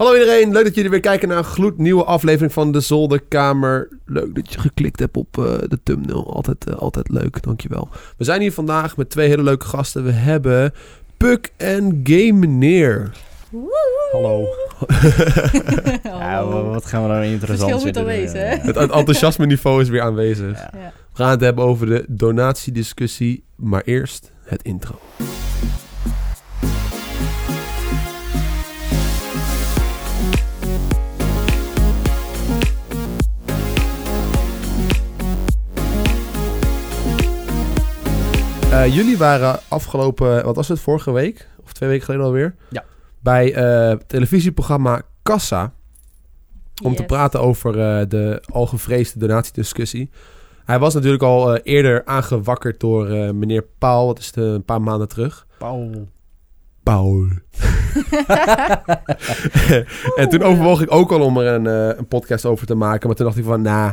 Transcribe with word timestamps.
Hallo 0.00 0.14
iedereen, 0.14 0.52
leuk 0.52 0.64
dat 0.64 0.74
jullie 0.74 0.90
weer 0.90 1.00
kijken 1.00 1.28
naar 1.28 1.38
een 1.38 1.44
gloednieuwe 1.44 2.04
aflevering 2.04 2.52
van 2.52 2.72
de 2.72 2.80
Zolderkamer. 2.80 3.88
Leuk 4.04 4.34
dat 4.34 4.52
je 4.52 4.58
geklikt 4.58 4.98
hebt 5.00 5.16
op 5.16 5.38
eh, 5.38 5.44
de 5.68 5.78
thumbnail, 5.82 6.34
altijd, 6.34 6.66
eh, 6.66 6.74
altijd 6.74 7.08
leuk, 7.08 7.42
dankjewel. 7.42 7.88
We 8.16 8.24
zijn 8.24 8.40
hier 8.40 8.52
vandaag 8.52 8.96
met 8.96 9.10
twee 9.10 9.28
hele 9.28 9.42
leuke 9.42 9.66
gasten. 9.66 10.04
We 10.04 10.10
hebben 10.12 10.72
Puk 11.16 11.52
en 11.56 12.00
Game 12.04 12.32
Meneer. 12.32 13.10
Hallo. 14.12 14.44
Ja, 16.02 16.44
wat 16.46 16.86
gaan 16.86 17.02
we 17.02 17.08
nou 17.08 17.24
interessant 17.24 17.70
Verschil 17.70 17.76
moet 17.76 17.80
zitten 17.82 18.06
er 18.06 18.08
doen, 18.08 18.18
wezen, 18.22 18.40
ja. 18.40 18.46
hè? 18.46 18.56
Het 18.56 18.76
en- 18.76 18.90
enthousiasme-niveau 18.90 19.80
is 19.80 19.88
weer 19.88 20.02
aanwezig. 20.02 20.58
Ja. 20.58 20.70
Ja. 20.72 20.92
We 21.12 21.22
gaan 21.22 21.30
het 21.30 21.40
hebben 21.40 21.64
over 21.64 21.86
de 21.86 22.04
donatiediscussie, 22.08 23.44
maar 23.54 23.82
eerst 23.84 24.32
het 24.44 24.62
intro. 24.62 24.98
Eh, 38.76 38.94
jullie 38.94 39.18
waren 39.18 39.58
afgelopen, 39.68 40.44
wat 40.44 40.56
was 40.56 40.68
het, 40.68 40.80
vorige 40.80 41.12
week? 41.12 41.48
Of 41.64 41.72
twee 41.72 41.88
weken 41.88 42.04
geleden 42.04 42.26
alweer? 42.26 42.54
Ja. 42.68 42.84
Bij 43.20 43.54
eh, 43.54 43.88
het 43.88 44.08
televisieprogramma 44.08 45.02
Kassa. 45.22 45.72
Om 46.82 46.94
te 46.96 47.02
praten 47.04 47.40
over 47.40 47.70
eh, 47.80 48.08
de 48.08 48.42
al 48.52 48.66
gevreesde 48.66 49.18
donatiediscussie. 49.18 50.10
Hij 50.64 50.78
was 50.78 50.94
natuurlijk 50.94 51.22
al 51.22 51.56
eerder 51.56 52.04
aangewakkerd 52.04 52.80
door 52.80 53.08
eh, 53.08 53.30
meneer 53.30 53.64
Paul. 53.78 54.06
Dat 54.06 54.18
is 54.18 54.32
de- 54.32 54.40
een 54.42 54.64
paar 54.64 54.82
maanden 54.82 55.08
terug. 55.08 55.46
Paul. 55.58 56.08
Paul. 56.82 57.26
en 60.16 60.28
toen 60.28 60.42
overwoog 60.42 60.80
ik 60.82 60.92
ook 60.92 61.12
al 61.12 61.20
om 61.20 61.38
er 61.38 61.46
een, 61.54 61.66
eh, 61.66 61.98
een 61.98 62.08
podcast 62.08 62.44
over 62.44 62.66
te 62.66 62.74
maken. 62.74 63.06
Maar 63.06 63.16
toen 63.16 63.26
dacht 63.26 63.38
ik 63.38 63.44
van, 63.44 63.62
nou... 63.62 63.92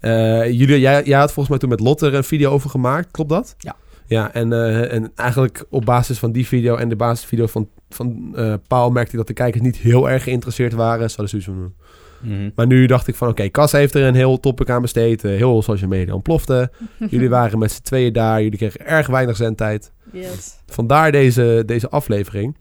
eh, 0.00 0.50
jullie, 0.50 0.80
jij, 0.80 1.04
jij 1.04 1.18
had 1.18 1.32
volgens 1.32 1.48
mij 1.48 1.58
toen 1.58 1.68
met 1.68 1.80
Lotte 1.80 2.06
er 2.06 2.14
een 2.14 2.24
video 2.24 2.50
over 2.50 2.70
gemaakt. 2.70 3.10
Klopt 3.10 3.30
dat? 3.30 3.54
Ja. 3.58 3.76
Ja, 4.06 4.32
en, 4.34 4.52
eh, 4.52 4.92
en 4.92 5.12
eigenlijk 5.14 5.64
op 5.70 5.84
basis 5.84 6.18
van 6.18 6.32
die 6.32 6.46
video 6.46 6.76
en 6.76 6.88
de 6.88 6.96
basisvideo 6.96 7.46
van, 7.46 7.68
van 7.88 8.32
eh, 8.36 8.54
Paul... 8.68 8.90
merkte 8.90 9.10
ik 9.10 9.18
dat 9.18 9.26
de 9.26 9.32
kijkers 9.32 9.62
niet 9.62 9.76
heel 9.76 10.10
erg 10.10 10.22
geïnteresseerd 10.22 10.72
waren. 10.72 11.10
Ze 11.10 11.16
hadden 11.16 11.28
zoiets 11.28 11.48
van... 11.48 11.72
Mhm. 12.20 12.50
Maar 12.54 12.66
nu 12.66 12.86
dacht 12.86 13.08
ik 13.08 13.14
van, 13.14 13.28
oké, 13.28 13.48
Cas 13.48 13.72
heeft 13.72 13.94
er 13.94 14.02
een 14.02 14.14
heel 14.14 14.40
topic 14.40 14.70
aan 14.70 14.82
besteed. 14.82 15.24
eh, 15.24 15.36
heel 15.36 15.62
social 15.62 15.88
media 15.88 16.14
ontplofte. 16.14 16.70
Jullie 17.10 17.28
waren 17.28 17.58
met 17.58 17.72
z'n 17.72 17.82
tweeën 17.82 18.12
daar. 18.12 18.42
Jullie 18.42 18.58
kregen 18.58 18.86
erg 18.86 19.06
weinig 19.06 19.36
zendtijd. 19.36 19.92
Yes. 20.12 20.58
Vandaar 20.66 21.12
deze, 21.12 21.62
deze 21.66 21.88
aflevering. 21.88 22.56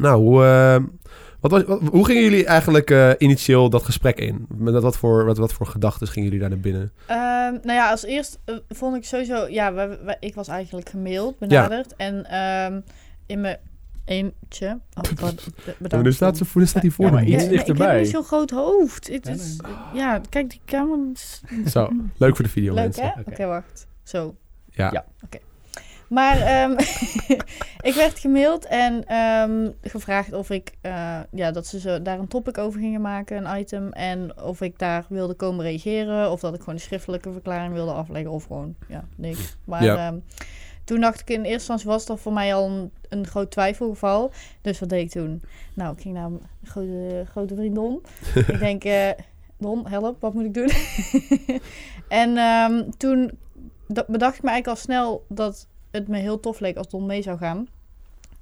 Nou, 0.00 0.16
hoe, 0.22 0.44
eh, 0.44 0.76
wat 1.48 1.66
was, 1.66 1.78
wat- 1.78 1.90
hoe 1.92 2.04
gingen 2.04 2.22
jullie 2.22 2.46
eigenlijk 2.46 2.90
eh, 2.90 3.10
initieel 3.18 3.70
dat 3.70 3.82
gesprek 3.82 4.18
in? 4.18 4.46
Met 4.56 4.72
wat, 4.72 4.82
wat, 4.82 4.96
voor, 4.96 5.24
wat, 5.24 5.38
wat 5.38 5.52
voor 5.52 5.66
gedachten 5.66 6.06
gingen 6.08 6.24
jullie 6.24 6.40
daar 6.40 6.50
naar 6.50 6.58
binnen? 6.60 6.92
Ehm, 7.06 7.52
nou 7.52 7.72
ja, 7.72 7.90
als 7.90 8.04
eerst 8.04 8.38
eh, 8.44 8.54
vond 8.68 8.96
ik 8.96 9.04
sowieso... 9.04 9.46
Ja, 9.48 9.72
we- 9.74 9.98
we- 10.04 10.16
ik 10.20 10.34
was 10.34 10.48
eigenlijk 10.48 10.88
gemaild, 10.88 11.38
benaderd. 11.38 11.96
En 11.96 12.24
ehm, 12.30 12.80
in 13.26 13.40
mijn 13.40 13.58
eentje... 14.04 14.78
Oh, 14.94 15.02
bedankt. 15.78 16.04
nu 16.06 16.12
staat, 16.12 16.36
ze, 16.36 16.44
nu 16.54 16.66
staat 16.66 16.82
hij 16.82 16.90
voor 16.90 17.04
Ja, 17.04 17.10
maar 17.10 17.22
me. 17.22 17.26
iets 17.28 17.34
Ja, 17.36 17.48
nee, 17.48 17.48
ik 17.50 17.56
dichterbij. 17.56 17.94
heb 17.94 18.02
niet 18.02 18.10
zo'n 18.10 18.24
groot 18.24 18.50
hoofd. 18.50 19.08
Het 19.08 19.26
Ja, 19.26 19.32
is, 19.32 19.56
nee. 19.62 20.00
ja, 20.02 20.20
kijk, 20.28 20.50
die 20.50 20.60
camera... 20.64 21.12
Zo, 21.70 21.88
leuk 22.16 22.36
voor 22.36 22.44
de 22.44 22.50
video 22.50 22.74
Leuk, 22.74 22.82
mensen. 22.84 23.04
hè? 23.04 23.20
Oké, 23.20 23.30
Oké. 23.30 23.46
wacht. 23.46 23.86
Zo. 24.02 24.34
Ja. 24.70 24.90
Ja. 24.92 25.04
Maar 26.08 26.40
ehm, 26.40 26.70
ik 27.88 27.94
werd 27.94 28.18
gemaild 28.18 28.64
en 28.66 29.04
ehm, 29.06 29.70
gevraagd 29.82 30.32
of 30.32 30.50
ik, 30.50 30.72
eh, 30.80 31.20
ja, 31.32 31.50
dat 31.50 31.66
ze 31.66 31.80
zo 31.80 32.02
daar 32.02 32.18
een 32.18 32.28
topic 32.28 32.58
over 32.58 32.80
gingen 32.80 33.00
maken, 33.00 33.44
een 33.46 33.58
item. 33.60 33.92
En 33.92 34.40
of 34.42 34.60
ik 34.60 34.78
daar 34.78 35.04
wilde 35.08 35.34
komen 35.34 35.64
reageren. 35.64 36.30
Of 36.30 36.40
dat 36.40 36.54
ik 36.54 36.58
gewoon 36.60 36.74
een 36.74 36.80
schriftelijke 36.80 37.32
verklaring 37.32 37.72
wilde 37.72 37.92
afleggen. 37.92 38.30
Of 38.30 38.44
gewoon, 38.44 38.74
ja, 38.88 39.04
niks. 39.16 39.56
Maar 39.64 39.84
Ja. 39.84 39.96
ehm, 40.06 40.18
toen 40.84 41.00
dacht 41.00 41.20
ik 41.20 41.28
in 41.30 41.36
eerste 41.36 41.52
instantie 41.52 41.86
was 41.88 42.06
dat 42.06 42.20
voor 42.20 42.32
mij 42.32 42.54
al 42.54 42.68
een, 42.68 42.90
een 43.08 43.26
groot 43.26 43.50
twijfelgeval. 43.50 44.30
Dus 44.60 44.80
wat 44.80 44.88
deed 44.88 45.02
ik 45.02 45.10
toen? 45.10 45.42
Nou, 45.74 45.92
ik 45.96 46.00
ging 46.02 46.14
naar 46.14 46.30
mijn 46.30 46.42
grote, 46.64 47.24
grote 47.30 47.54
vriend 47.54 47.74
Don. 47.74 48.02
ik 48.34 48.58
denk, 48.58 48.84
eh, 48.84 49.10
Don, 49.58 49.88
help, 49.88 50.20
wat 50.20 50.34
moet 50.34 50.44
ik 50.44 50.54
doen? 50.54 50.70
en 52.08 52.34
toen 52.96 53.30
da- 53.88 54.04
bedacht 54.06 54.36
ik 54.36 54.42
me 54.42 54.50
eigenlijk 54.50 54.66
al 54.78 54.84
snel 54.84 55.24
dat 55.28 55.66
het 55.98 56.08
me 56.08 56.18
heel 56.18 56.40
tof 56.40 56.60
leek 56.60 56.76
als 56.76 56.88
Don 56.88 57.06
mee 57.06 57.22
zou 57.22 57.38
gaan. 57.38 57.68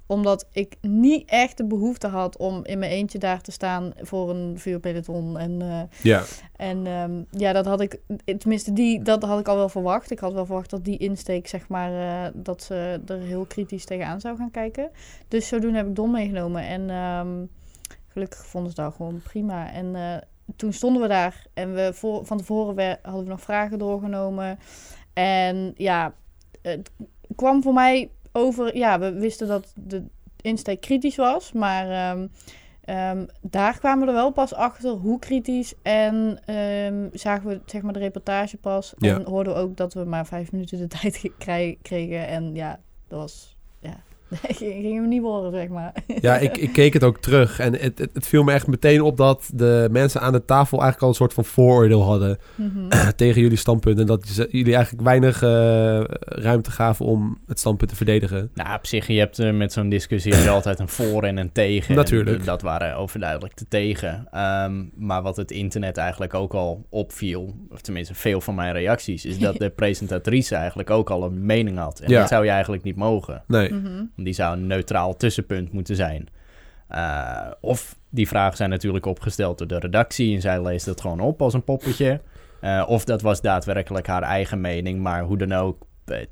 Omdat 0.07 0.47
ik 0.53 0.77
niet 0.81 1.29
echt 1.29 1.57
de 1.57 1.65
behoefte 1.65 2.07
had 2.07 2.37
om 2.37 2.65
in 2.65 2.79
mijn 2.79 2.91
eentje 2.91 3.19
daar 3.19 3.41
te 3.41 3.53
staan 3.53 3.93
voor 4.01 4.31
een 4.31 4.59
vuurpeloton. 4.59 5.39
En, 5.39 5.63
eh, 5.63 5.81
Ja, 6.03 6.23
en 6.57 6.87
ehm, 6.87 7.23
ja, 7.31 7.53
dat 7.53 7.67
had 7.67 7.81
ik, 7.81 8.01
tenminste, 8.39 8.73
die, 8.73 9.03
dat 9.03 9.23
had 9.23 9.41
ik 9.41 9.49
al 9.49 9.57
wel 9.57 9.69
verwacht. 9.69 10.11
Ik 10.11 10.19
had 10.19 10.33
wel 10.33 10.47
verwacht 10.47 10.71
dat 10.71 10.85
die 10.85 10.99
insteek, 10.99 11.49
zeg 11.49 11.69
maar, 11.69 11.93
eh, 11.93 12.33
dat 12.35 12.63
ze 12.63 13.01
er 13.07 13.19
heel 13.19 13.45
kritisch 13.45 13.85
tegenaan 13.85 14.21
zou 14.21 14.37
gaan 14.37 14.51
kijken. 14.51 14.91
Dus 15.29 15.49
zodoende 15.49 15.77
heb 15.77 15.87
ik 15.87 15.97
Don 15.97 16.11
meegenomen. 16.11 16.63
En 16.63 16.91
ehm, 16.91 17.45
gelukkig 18.09 18.47
vonden 18.47 18.71
ze 18.71 18.83
dat 18.83 18.95
gewoon 18.95 19.21
prima. 19.23 19.73
En 19.73 19.97
eh, 19.97 20.17
toen 20.57 20.73
stonden 20.73 21.03
we 21.03 21.09
daar 21.09 21.47
en 21.55 21.75
we 21.75 21.91
voor, 21.95 22.27
van 22.27 22.39
tevoren 22.39 22.99
hadden 23.03 23.25
we 23.25 23.31
nog 23.31 23.41
vragen 23.41 23.79
doorgenomen. 23.79 24.59
En 25.13 25.73
ja, 25.77 26.15
het 26.63 26.91
kwam 27.35 27.63
voor 27.63 27.73
mij 27.73 28.11
over, 28.33 28.77
ja, 28.77 28.99
we 28.99 29.13
wisten 29.13 29.49
dat 29.49 29.73
de 29.75 30.05
insteek 30.41 30.81
kritisch 30.81 31.17
was, 31.17 31.53
maar 31.53 31.91
ehm, 31.91 32.27
ehm, 32.85 33.27
daar 33.41 33.79
kwamen 33.79 34.01
we 34.01 34.07
er 34.07 34.19
wel 34.19 34.33
pas 34.33 34.55
achter 34.55 34.91
hoe 34.91 35.19
kritisch. 35.19 35.75
En 35.83 36.39
ehm, 36.45 37.09
zagen 37.13 37.49
we 37.49 37.61
zeg 37.67 37.83
maar 37.83 37.93
de 37.93 37.99
reportage 37.99 38.57
pas. 38.57 38.95
Ja. 38.99 39.15
En 39.15 39.25
hoorden 39.25 39.55
we 39.55 39.61
ook 39.61 39.77
dat 39.77 39.95
we 39.95 40.05
maar 40.05 40.27
vijf 40.27 40.53
minuten 40.53 40.79
de 40.79 40.87
tijd 40.99 41.31
kregen. 41.83 42.27
En 42.27 42.55
ja, 42.55 42.81
dat 43.09 43.19
was, 43.19 43.54
ja, 44.31 44.39
ging 44.55 44.73
ging 44.83 44.95
hem 44.95 45.09
niet 45.09 45.23
worden, 45.23 45.53
zeg 45.53 45.69
maar. 45.69 45.93
ja 46.21 46.37
ik, 46.39 46.57
ik 46.57 46.73
keek 46.73 46.93
het 46.93 47.05
ook 47.05 47.19
terug. 47.19 47.59
En 47.59 47.73
het, 47.73 47.99
het, 47.99 48.11
het 48.13 48.27
viel 48.27 48.43
me 48.43 48.53
echt 48.53 48.67
meteen 48.67 49.03
op 49.03 49.17
dat 49.17 49.51
de 49.55 49.89
mensen 49.91 50.21
aan 50.21 50.33
de 50.33 50.45
tafel 50.45 50.73
eigenlijk 50.81 51.03
al 51.03 51.09
een 51.09 51.15
soort 51.15 51.33
van 51.35 51.45
vooroordeel 51.45 52.03
hadden. 52.03 52.39
Mhm. 52.55 52.89
tegen 53.17 53.41
jullie 53.41 53.57
standpunt. 53.57 53.99
En 53.99 54.07
dat 54.07 54.27
ze- 54.27 54.49
jullie 54.51 54.75
eigenlijk 54.75 55.05
weinig 55.05 55.43
eh, 55.43 55.49
ruimte 56.21 56.71
gaven 56.71 57.07
om 57.07 57.39
het 57.47 57.59
standpunt 57.59 57.91
te 57.91 57.97
verdedigen. 57.97 58.51
Nou, 58.55 58.75
op 58.77 58.87
zich, 58.87 59.07
je 59.07 59.19
hebt 59.19 59.39
eh, 59.39 59.53
met 59.53 59.73
zo'n 59.73 59.89
discussie 59.89 60.35
je 60.35 60.51
altijd 60.59 60.79
een 60.79 60.89
voor 60.89 61.23
en 61.23 61.37
een 61.37 61.53
tegen. 61.53 61.95
Natuurlijk. 61.95 62.39
En 62.39 62.45
dat 62.45 62.63
waren 62.63 62.97
overduidelijk 62.97 63.55
te 63.55 63.65
tegen. 63.69 64.27
Ehm, 64.31 64.85
maar 64.95 65.23
wat 65.23 65.37
het 65.37 65.51
internet 65.51 65.97
eigenlijk 65.97 66.35
ook 66.35 66.55
al 66.55 66.87
opviel, 66.89 67.55
of 67.71 67.81
tenminste 67.81 68.15
veel 68.15 68.41
van 68.41 68.55
mijn 68.55 68.73
reacties, 68.73 69.25
is 69.25 69.39
dat 69.39 69.57
de 69.57 69.71
presentatrice 69.85 70.55
eigenlijk 70.55 70.91
ook 70.91 71.11
al 71.11 71.25
een 71.25 71.47
mening 71.47 71.79
had. 71.79 72.01
En 72.01 72.11
Ja. 72.11 72.19
dat 72.21 72.29
zou 72.29 72.45
je 72.45 72.51
eigenlijk 72.51 72.83
niet 72.83 72.97
mogen. 72.97 73.43
Nee. 73.47 73.73
Mhm. 73.73 74.05
Die 74.25 74.35
zou 74.35 74.57
een 74.57 74.67
neutraal 74.67 75.17
tussenpunt 75.17 75.73
moeten 75.73 75.97
zijn. 75.97 76.29
Eh, 76.89 77.51
of 77.61 77.97
die 78.11 78.29
vragen 78.29 78.57
zijn 78.57 78.71
natuurlijk 78.71 79.07
opgesteld 79.07 79.59
door 79.59 79.67
de 79.67 79.79
redactie 79.79 80.35
en 80.35 80.41
zij 80.41 80.63
leest 80.63 80.87
het 80.87 81.01
gewoon 81.01 81.21
op 81.21 81.43
als 81.43 81.55
een 81.55 81.65
poppetje. 81.65 82.21
Eh, 82.61 82.85
of 82.87 83.05
dat 83.05 83.23
was 83.23 83.41
daadwerkelijk 83.41 84.07
haar 84.07 84.23
eigen 84.23 84.61
mening, 84.61 85.01
maar 85.01 85.23
hoe 85.23 85.37
dan 85.37 85.53
ook, 85.53 85.87
eh, 86.05 86.27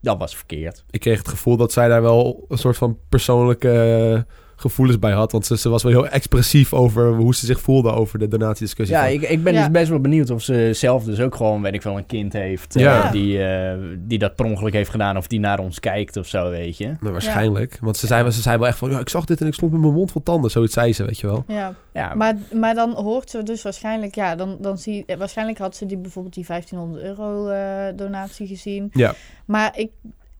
dat 0.00 0.18
was 0.18 0.36
verkeerd. 0.36 0.84
Ik 0.90 1.00
kreeg 1.00 1.18
het 1.18 1.28
gevoel 1.28 1.56
dat 1.56 1.72
zij 1.72 1.88
daar 1.88 2.02
wel 2.02 2.44
een 2.48 2.58
soort 2.58 2.76
van 2.76 2.98
persoonlijke 3.08 4.26
gevoelens 4.60 4.98
bij 4.98 5.12
had. 5.12 5.32
Want 5.32 5.46
ze, 5.46 5.56
ze 5.58 5.68
was 5.68 5.82
wel 5.82 5.92
heel 5.92 6.08
expressief 6.08 6.72
over 6.72 7.14
hoe 7.14 7.34
ze 7.34 7.46
zich 7.46 7.60
voelde 7.60 7.90
over 7.92 8.18
de 8.18 8.28
donatiediscussie. 8.28 8.96
Ja, 8.96 9.02
van- 9.02 9.12
ik, 9.12 9.22
ik 9.22 9.42
ben 9.42 9.52
Ja. 9.52 9.60
dus 9.60 9.70
best 9.70 9.88
wel 9.88 10.00
benieuwd 10.00 10.30
of 10.30 10.42
ze 10.42 10.70
zelf 10.72 11.04
dus 11.04 11.20
ook 11.20 11.34
gewoon, 11.34 11.62
weet 11.62 11.74
ik 11.74 11.82
wel, 11.82 11.96
een 11.96 12.06
kind 12.06 12.32
heeft 12.32 12.76
eh, 12.76 13.12
die, 13.12 13.44
eh, 13.44 13.78
die 13.98 14.18
dat 14.18 14.34
per 14.34 14.44
ongeluk 14.44 14.72
heeft 14.72 14.90
gedaan 14.90 15.16
of 15.16 15.26
die 15.26 15.40
naar 15.40 15.58
ons 15.58 15.80
kijkt 15.80 16.16
of 16.16 16.26
zo, 16.26 16.50
weet 16.50 16.76
je. 16.76 16.86
Nou, 17.00 17.12
waarschijnlijk. 17.12 17.78
Want 17.80 17.96
ze 17.96 18.06
zei, 18.06 18.30
ze 18.30 18.40
zei 18.42 18.58
wel 18.58 18.66
echt 18.66 18.78
van... 18.78 18.90
Ja, 18.90 18.98
ik 18.98 19.08
zag 19.08 19.24
dit 19.24 19.40
en 19.40 19.46
ik 19.46 19.54
stond 19.54 19.72
met 19.72 19.80
mijn 19.80 19.92
mond 19.92 20.12
vol 20.12 20.22
tanden. 20.22 20.50
Zoiets 20.50 20.74
zei 20.74 20.92
ze, 20.92 21.04
weet 21.04 21.18
je 21.18 21.26
wel. 21.26 21.44
Ja, 21.46 21.74
Ja, 21.92 22.14
maar, 22.14 22.36
maar 22.54 22.74
dan 22.74 22.90
hoort 22.94 23.30
ze 23.30 23.42
dus 23.42 23.62
waarschijnlijk, 23.62 24.14
ja, 24.14 24.34
dan, 24.36 24.56
dan 24.60 24.78
zie 24.78 25.04
eh, 25.06 25.16
waarschijnlijk 25.16 25.58
had 25.58 25.76
ze 25.76 25.86
die 25.86 25.96
bijvoorbeeld 25.98 26.34
die 26.34 26.44
1500 26.46 27.02
euro 27.04 27.48
eh, 27.48 27.96
donatie 27.96 28.46
gezien. 28.46 28.90
Ja. 28.92 29.14
Maar 29.46 29.78
ik, 29.78 29.90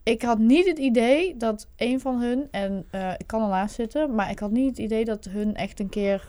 ik 0.08 0.22
had 0.22 0.38
niet 0.38 0.66
het 0.66 0.78
idee 0.78 1.36
dat 1.36 1.66
een 1.76 2.00
van 2.00 2.20
hun, 2.20 2.48
en 2.50 2.84
eh, 2.90 3.10
ik 3.18 3.26
kan 3.26 3.42
ernaast 3.42 3.74
zitten, 3.74 4.14
maar 4.14 4.30
ik 4.30 4.38
had 4.38 4.50
niet 4.50 4.68
het 4.68 4.78
idee 4.78 5.04
dat 5.04 5.28
hun 5.30 5.54
echt 5.54 5.80
een 5.80 5.88
keer 5.88 6.28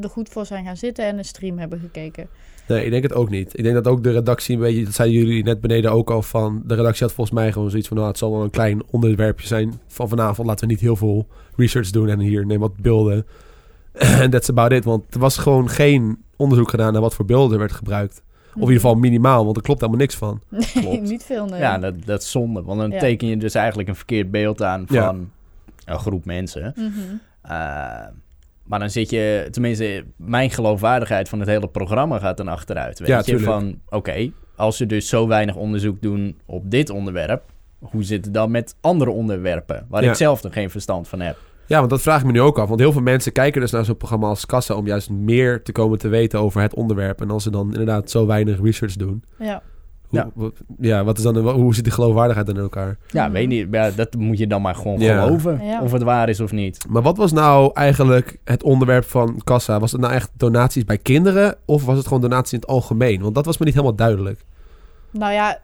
er 0.00 0.08
goed 0.08 0.28
voor 0.28 0.46
zijn 0.46 0.64
gaan 0.64 0.76
zitten 0.76 1.04
en 1.04 1.18
een 1.18 1.24
stream 1.24 1.58
hebben 1.58 1.80
gekeken. 1.80 2.28
Nee, 2.68 2.84
ik 2.84 2.90
denk 2.90 3.02
het 3.02 3.12
ook 3.12 3.30
niet. 3.30 3.58
Ik 3.58 3.62
denk 3.62 3.74
dat 3.74 3.86
ook 3.86 4.02
de 4.02 4.10
redactie 4.10 4.54
een 4.54 4.60
beetje... 4.60 4.84
Dat 4.84 4.94
zeiden 4.94 5.18
jullie 5.18 5.44
net 5.44 5.60
beneden 5.60 5.92
ook 5.92 6.10
al 6.10 6.22
van... 6.22 6.62
De 6.64 6.74
redactie 6.74 7.06
had 7.06 7.14
volgens 7.14 7.36
mij 7.36 7.52
gewoon 7.52 7.70
zoiets 7.70 7.88
van... 7.88 7.96
Nou, 7.96 8.08
het 8.08 8.18
zal 8.18 8.30
wel 8.30 8.42
een 8.42 8.50
klein 8.50 8.82
onderwerpje 8.90 9.46
zijn 9.46 9.80
van 9.86 10.08
vanavond. 10.08 10.48
Laten 10.48 10.66
we 10.66 10.72
niet 10.72 10.82
heel 10.82 10.96
veel 10.96 11.26
research 11.56 11.90
doen. 11.90 12.08
En 12.08 12.18
hier 12.18 12.46
neem 12.46 12.60
wat 12.60 12.76
beelden. 12.76 13.26
En 14.22 14.30
that's 14.30 14.48
about 14.48 14.72
it. 14.72 14.84
Want 14.84 15.14
er 15.14 15.20
was 15.20 15.38
gewoon 15.38 15.68
geen 15.68 16.22
onderzoek 16.36 16.70
gedaan 16.70 16.92
naar 16.92 17.02
wat 17.02 17.14
voor 17.14 17.24
beelden 17.24 17.52
er 17.52 17.58
werd 17.58 17.72
gebruikt. 17.72 18.22
Of 18.56 18.62
in 18.62 18.68
ieder 18.68 18.80
geval 18.80 18.94
minimaal, 18.94 19.44
want 19.44 19.56
er 19.56 19.62
klopt 19.62 19.80
helemaal 19.80 20.00
niks 20.00 20.14
van. 20.14 20.40
Nee, 20.50 20.60
Klopt. 20.84 21.00
niet 21.02 21.24
veel, 21.24 21.46
nee. 21.46 21.60
ja 21.60 21.78
dat, 21.78 21.94
dat 22.04 22.22
is 22.22 22.30
zonde, 22.30 22.62
want 22.62 22.80
dan 22.80 22.90
Ja. 22.90 22.98
teken 22.98 23.28
je 23.28 23.36
dus 23.36 23.54
eigenlijk 23.54 23.88
een 23.88 23.96
verkeerd 23.96 24.30
beeld 24.30 24.62
aan 24.62 24.84
Ja. 24.88 25.04
van 25.06 25.30
een 25.84 25.98
groep 25.98 26.24
mensen. 26.24 26.72
Mhm. 26.76 26.90
Eh, 27.42 27.50
Maar 28.68 28.78
dan 28.78 28.90
zit 28.90 29.10
je, 29.10 29.48
tenminste, 29.50 30.04
mijn 30.16 30.50
geloofwaardigheid 30.50 31.28
van 31.28 31.40
het 31.40 31.48
hele 31.48 31.68
programma 31.68 32.18
gaat 32.18 32.36
dan 32.36 32.48
achteruit. 32.48 32.98
Weet 32.98 33.08
Ja, 33.08 33.16
je, 33.18 33.22
tuurlijk. 33.24 33.46
van 33.46 33.80
oké, 33.88 34.30
als 34.56 34.76
ze 34.76 34.86
dus 34.86 35.08
zo 35.08 35.26
weinig 35.26 35.54
onderzoek 35.56 36.02
doen 36.02 36.36
op 36.46 36.70
dit 36.70 36.90
onderwerp, 36.90 37.42
hoe 37.78 38.02
zit 38.02 38.24
het 38.24 38.34
dan 38.34 38.50
met 38.50 38.74
andere 38.80 39.10
onderwerpen 39.10 39.86
waar 39.88 40.02
Ja. 40.02 40.10
ik 40.10 40.16
zelf 40.16 40.42
nog 40.42 40.52
geen 40.52 40.70
verstand 40.70 41.08
van 41.08 41.20
heb? 41.20 41.36
Ja, 41.66 41.78
want 41.78 41.90
dat 41.90 42.02
vraag 42.02 42.20
ik 42.20 42.26
me 42.26 42.32
nu 42.32 42.40
ook 42.40 42.58
af. 42.58 42.68
Want 42.68 42.80
heel 42.80 42.92
veel 42.92 43.02
mensen 43.02 43.32
kijken 43.32 43.60
dus 43.60 43.70
naar 43.70 43.84
zo'n 43.84 43.96
programma 43.96 44.26
als 44.28 44.46
Kassa... 44.46 44.74
om 44.74 44.86
juist 44.86 45.10
meer 45.10 45.62
te 45.62 45.72
komen 45.72 45.98
te 45.98 46.08
weten 46.08 46.40
over 46.40 46.60
het 46.60 46.74
onderwerp. 46.74 47.20
En 47.20 47.30
als 47.30 47.42
ze 47.42 47.50
dan 47.50 47.66
inderdaad 47.66 48.10
zo 48.10 48.26
weinig 48.26 48.60
research 48.62 48.96
doen... 48.96 49.24
Ja. 49.38 49.62
Hoe, 50.08 50.18
Ja. 50.18 50.30
wat, 50.34 50.52
ja, 50.80 51.04
wat 51.04 51.16
is 51.18 51.22
dan, 51.24 51.34
de- 51.34 51.40
hoe 51.40 51.74
zit 51.74 51.84
die 51.84 51.92
geloofwaardigheid 51.92 52.46
dan 52.46 52.56
in 52.56 52.62
elkaar? 52.62 52.98
Ja, 53.10 53.24
Mhm. 53.24 53.32
weet 53.32 53.48
niet. 53.48 53.66
Ja, 53.70 53.90
dat 53.90 54.14
moet 54.14 54.38
je 54.38 54.46
dan 54.46 54.62
maar 54.62 54.74
gewoon 54.74 54.98
Ja. 55.00 55.22
geloven, 55.24 55.64
Ja. 55.64 55.82
of 55.82 55.92
het 55.92 56.02
waar 56.02 56.28
is 56.28 56.40
of 56.40 56.52
niet. 56.52 56.84
Maar 56.88 57.02
wat 57.02 57.16
was 57.16 57.32
nou 57.32 57.70
eigenlijk 57.74 58.38
het 58.44 58.62
onderwerp 58.62 59.04
van 59.04 59.40
Kassa? 59.44 59.80
Was 59.80 59.92
het 59.92 60.00
nou 60.00 60.12
echt 60.12 60.30
donaties 60.36 60.84
bij 60.84 60.98
kinderen... 60.98 61.56
of 61.64 61.84
was 61.84 61.96
het 61.96 62.06
gewoon 62.06 62.22
donaties 62.22 62.52
in 62.52 62.58
het 62.58 62.68
algemeen? 62.68 63.22
Want 63.22 63.34
dat 63.34 63.44
was 63.46 63.58
me 63.58 63.64
niet 63.64 63.74
helemaal 63.74 63.96
duidelijk. 63.96 64.44
Nou 65.10 65.32
ja, 65.32 65.58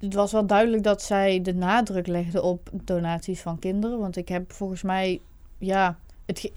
het 0.00 0.14
was 0.14 0.32
wel 0.32 0.46
duidelijk 0.46 0.82
dat 0.82 1.02
zij 1.02 1.40
de 1.42 1.54
nadruk 1.54 2.06
legde 2.06 2.42
op 2.42 2.68
donaties 2.84 3.40
van 3.40 3.58
kinderen. 3.58 3.98
Want 3.98 4.16
ik 4.16 4.28
heb 4.28 4.52
volgens 4.52 4.82
mij, 4.82 5.20
ja, 5.62 5.96
het, 6.26 6.50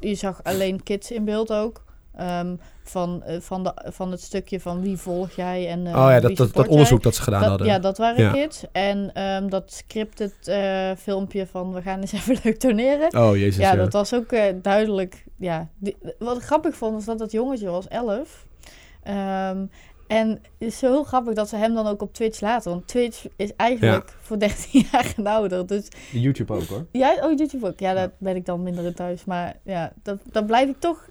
je 0.00 0.14
zag 0.14 0.40
alleen 0.44 0.82
kids 0.82 1.10
in 1.10 1.24
beeld 1.24 1.52
ook. 1.52 1.84
Ehm, 2.16 2.56
van, 2.84 3.22
eh, 3.22 3.40
van, 3.40 3.62
de, 3.64 3.72
van 3.84 4.10
het 4.10 4.20
stukje 4.22 4.60
van 4.60 4.82
wie 4.82 4.96
volg 4.96 5.30
jij 5.30 5.68
en 5.68 5.86
eh, 5.86 5.92
oh 5.96 6.10
ja, 6.10 6.20
dat, 6.20 6.36
dat, 6.36 6.68
onderzoek 6.68 7.02
dat 7.02 7.14
ze 7.14 7.22
gedaan 7.22 7.40
Dat- 7.40 7.48
hadden. 7.48 7.66
Ja, 7.66 7.78
dat 7.78 7.98
waren 7.98 8.24
Ja. 8.24 8.32
kids. 8.32 8.64
En 8.72 9.10
ehm, 9.14 9.48
dat 9.48 9.72
scripted 9.72 10.34
eh, 10.48 10.90
filmpje 10.98 11.46
van 11.46 11.72
we 11.72 11.82
gaan 11.82 12.00
eens 12.00 12.12
even 12.18 12.36
leuk 12.42 12.60
doneren. 12.60 13.16
Oh, 13.18 13.36
jezus. 13.36 13.56
ja, 13.56 13.70
Ja, 13.70 13.76
dat 13.76 13.92
was 13.92 14.14
ook 14.14 14.34
duidelijk. 14.62 15.24
Ja. 15.38 15.68
Die- 15.78 15.96
wat 16.18 16.36
ik 16.36 16.42
grappig 16.42 16.76
vond, 16.76 16.94
was 16.94 17.04
dat 17.04 17.18
dat 17.18 17.32
jongetje 17.32 17.68
was 17.70 17.88
11. 17.88 18.44
Ehm, 19.02 19.66
en 20.06 20.28
het 20.30 20.40
is 20.58 20.78
zo 20.78 20.86
heel 20.86 21.04
grappig 21.04 21.34
dat 21.34 21.48
ze 21.48 21.56
hem 21.56 21.74
dan 21.74 21.86
ook 21.86 22.02
op 22.02 22.14
Twitch 22.14 22.40
laten. 22.40 22.70
Want 22.70 22.88
Twitch 22.88 23.26
is 23.36 23.56
eigenlijk 23.56 24.14
voor 24.20 24.38
13 24.38 24.84
jaar 24.92 25.14
en 25.16 25.26
ouder. 25.26 25.66
Dus 25.66 25.88
YouTube 26.12 26.52
ook 26.52 26.62
hoor. 26.62 26.86
ja, 26.92 27.14
oh, 27.20 27.32
YouTube 27.38 27.66
ook. 27.66 27.78
Ja, 27.80 27.94
daar 27.94 28.10
ben 28.18 28.36
ik 28.36 28.44
dan 28.46 28.62
minder 28.62 28.84
in 28.84 28.94
thuis. 28.94 29.24
Maar 29.24 29.56
ja, 29.62 29.92
dat, 30.02 30.18
dat 30.32 30.46
blijf 30.46 30.68
ik 30.68 30.80
toch 30.80 31.08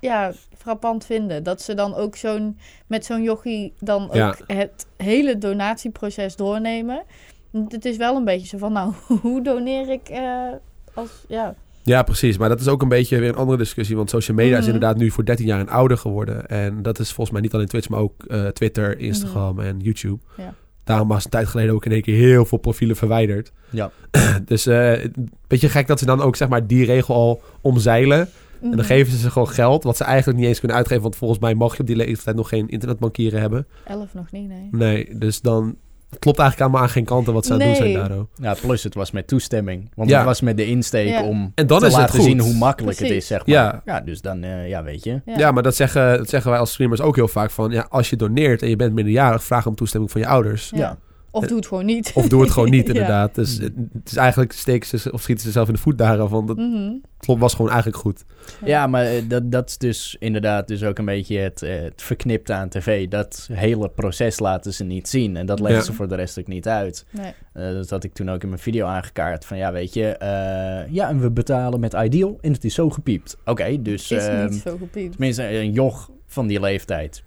ja, 0.00 0.32
frappant 0.56 1.04
vinden. 1.06 1.42
Dat 1.42 1.62
ze 1.62 1.74
dan 1.74 1.94
ook 1.94 2.16
zo'n 2.16 2.58
met 2.86 3.04
zo'n 3.04 3.22
jochie 3.22 3.74
dan 3.78 4.04
ook 4.04 4.14
Ja. 4.14 4.34
het 4.46 4.86
hele 4.96 5.38
donatieproces 5.38 6.36
doornemen. 6.36 7.02
Want 7.50 7.72
Het 7.72 7.84
is 7.84 7.96
wel 7.96 8.16
een 8.16 8.24
beetje 8.24 8.46
zo 8.46 8.58
van, 8.58 8.72
nou, 8.72 8.92
hoe 9.22 9.42
doneer 9.42 9.88
ik 9.90 10.08
eh, 10.08 10.48
als, 10.94 11.10
ja... 11.28 11.54
Ja, 11.82 12.02
precies. 12.02 12.38
Maar 12.38 12.48
dat 12.48 12.60
is 12.60 12.68
ook 12.68 12.82
een 12.82 12.88
beetje 12.88 13.18
weer 13.18 13.28
een 13.28 13.34
andere 13.34 13.58
discussie. 13.58 13.96
Want 13.96 14.10
social 14.10 14.36
media 14.36 14.52
is 14.58 14.64
Mhm. 14.66 14.74
inderdaad 14.74 14.96
nu 14.96 15.10
voor 15.10 15.24
13 15.24 15.46
jaar 15.46 15.60
en 15.60 15.68
ouder 15.68 15.96
geworden. 15.98 16.46
En 16.48 16.82
dat 16.82 16.98
is 16.98 17.06
volgens 17.08 17.30
mij 17.30 17.40
niet 17.40 17.54
alleen 17.54 17.66
Twitch, 17.66 17.88
maar 17.88 18.00
ook 18.00 18.24
eh, 18.24 18.46
Twitter, 18.46 18.98
Instagram 18.98 19.60
en 19.60 19.80
YouTube. 19.80 20.18
Ja. 20.36 20.54
Daarom 20.84 21.08
was 21.08 21.24
een 21.24 21.30
tijd 21.30 21.46
geleden 21.46 21.74
ook 21.74 21.84
in 21.84 21.92
één 21.92 22.02
keer 22.02 22.16
heel 22.16 22.44
veel 22.44 22.58
profielen 22.58 22.96
verwijderd. 22.96 23.52
Ja. 23.70 23.90
Dus 24.44 24.66
eh 24.66 25.04
een 25.04 25.30
beetje 25.46 25.68
gek 25.68 25.86
dat 25.86 25.98
ze 25.98 26.04
dan 26.06 26.20
ook 26.20 26.36
zeg 26.36 26.48
maar 26.48 26.66
die 26.66 26.84
regel 26.84 27.14
al 27.14 27.42
omzeilen. 27.60 28.18
En 28.60 28.68
Mhm. 28.68 28.76
dan 28.76 28.84
geven 28.84 29.12
ze 29.12 29.18
ze 29.18 29.30
gewoon 29.30 29.48
geld, 29.48 29.82
wat 29.84 29.96
ze 29.96 30.04
eigenlijk 30.04 30.38
niet 30.38 30.48
eens 30.48 30.58
kunnen 30.58 30.76
uitgeven. 30.76 31.02
Want 31.02 31.16
volgens 31.16 31.40
mij 31.40 31.54
mag 31.54 31.74
je 31.74 31.80
op 31.80 31.86
die 31.86 31.96
leeftijd 31.96 32.36
nog 32.36 32.48
geen 32.48 32.68
internetbankieren 32.68 33.40
hebben. 33.40 33.66
Elf 33.84 34.14
nog 34.14 34.30
niet, 34.32 34.48
nee. 34.48 34.68
Nee, 34.70 35.18
dus 35.18 35.40
dan 35.40 35.76
klopt 36.18 36.38
eigenlijk 36.38 36.60
allemaal 36.60 36.88
aan 36.88 36.94
geen 36.94 37.04
kanten 37.04 37.32
wat 37.32 37.46
ze 37.46 37.52
aan 37.52 37.58
het 37.60 37.66
doen 37.68 37.76
zijn 37.76 37.92
daardoor. 37.92 38.26
Ja, 38.34 38.54
plus 38.60 38.82
het 38.82 38.94
was 38.94 39.10
met 39.10 39.26
toestemming. 39.26 39.90
Want 39.94 40.10
Ja. 40.10 40.16
het 40.16 40.26
was 40.26 40.40
met 40.40 40.56
de 40.56 40.66
insteek 40.66 41.08
Ja. 41.08 41.22
om 41.22 41.52
En 41.54 41.66
dan 41.66 41.78
te 41.78 41.86
is 41.86 41.92
het 41.92 42.00
laten 42.00 42.14
goed. 42.18 42.24
zien 42.24 42.38
hoe 42.40 42.54
makkelijk 42.54 42.98
het 42.98 43.10
is, 43.10 43.26
zeg 43.26 43.46
maar. 43.46 43.54
Ja. 43.54 43.82
Ja, 43.84 44.00
dus 44.00 44.20
dan, 44.20 44.42
eh, 44.42 44.68
ja, 44.68 44.82
weet 44.82 45.04
je. 45.04 45.20
Ja. 45.24 45.38
Ja, 45.38 45.50
maar 45.52 45.62
dat 45.62 45.76
zeggen, 45.76 46.16
dat 46.18 46.28
zeggen 46.28 46.50
wij 46.50 46.60
als 46.60 46.72
streamers 46.72 47.00
ook 47.00 47.16
heel 47.16 47.28
vaak 47.28 47.50
van... 47.50 47.70
Ja, 47.70 47.86
als 47.90 48.10
je 48.10 48.16
doneert 48.16 48.62
en 48.62 48.68
je 48.68 48.76
bent 48.76 48.92
minderjarig, 48.94 49.44
vraag 49.44 49.66
om 49.66 49.74
toestemming 49.74 50.12
van 50.12 50.20
je 50.20 50.26
ouders. 50.26 50.70
Ja. 50.74 50.96
Of 51.34 51.46
doe 51.46 51.56
het 51.56 51.66
gewoon 51.66 51.84
niet. 51.84 52.12
Of 52.14 52.28
doe 52.28 52.40
het 52.42 52.50
gewoon 52.50 52.70
niet, 52.70 52.86
Ja. 52.86 52.92
inderdaad. 52.92 53.34
Dus 53.34 53.58
het, 53.58 53.72
het 53.92 54.10
is 54.10 54.16
eigenlijk 54.16 54.52
steken 54.52 54.98
ze 54.98 55.12
of 55.12 55.22
schieten 55.22 55.44
ze 55.44 55.50
zelf 55.50 55.68
in 55.68 55.74
de 55.74 55.80
voet 55.80 55.98
daarvan. 55.98 56.28
Want 56.30 56.48
het 56.48 56.58
Mhm. 56.58 56.92
klopt 57.18 57.40
was 57.40 57.54
gewoon 57.54 57.70
eigenlijk 57.70 58.00
goed. 58.02 58.24
Ja, 58.64 58.86
maar 58.86 59.04
eh, 59.04 59.22
dat, 59.28 59.50
dat 59.52 59.68
is 59.68 59.78
dus 59.78 60.16
inderdaad 60.18 60.68
dus 60.68 60.82
ook 60.84 60.98
een 60.98 61.04
beetje 61.04 61.38
het, 61.38 61.62
eh, 61.62 61.80
het 61.82 62.02
verknipte 62.02 62.52
aan 62.52 62.68
tv. 62.68 63.08
Dat 63.08 63.48
hele 63.52 63.88
proces 63.88 64.38
laten 64.38 64.72
ze 64.74 64.84
niet 64.84 65.08
zien. 65.08 65.36
En 65.36 65.46
dat 65.46 65.60
leggen 65.60 65.78
Ja. 65.78 65.84
ze 65.84 65.92
voor 65.92 66.08
de 66.08 66.14
rest 66.14 66.38
ook 66.38 66.46
niet 66.46 66.68
uit. 66.68 67.04
Nee. 67.10 67.32
Eh, 67.52 67.72
dat 67.72 67.90
had 67.90 68.04
ik 68.04 68.12
toen 68.12 68.30
ook 68.30 68.42
in 68.42 68.48
mijn 68.48 68.60
video 68.60 68.86
aangekaart. 68.86 69.44
Van 69.44 69.56
ja, 69.56 69.72
weet 69.72 69.94
je, 69.94 70.06
eh, 70.06 70.92
ja, 70.92 71.08
en 71.08 71.20
we 71.20 71.30
betalen 71.30 71.80
met 71.80 71.92
Ideal 71.94 72.38
en 72.40 72.52
het 72.52 72.64
is 72.64 72.74
zo 72.74 72.90
gepiept. 72.90 73.36
Oké, 73.44 73.82
dus 73.82 74.10
Is 74.10 74.26
ehm, 74.26 74.50
niet 74.50 74.60
zo 74.66 74.76
gepiept. 74.76 75.10
tenminste 75.12 75.48
een 75.58 75.72
joch 75.72 76.10
van 76.26 76.46
die 76.46 76.60
leeftijd 76.60 77.22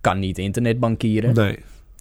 kan 0.00 0.18
niet 0.18 0.38
internetbankieren. 0.38 1.34
Nee. 1.34 1.58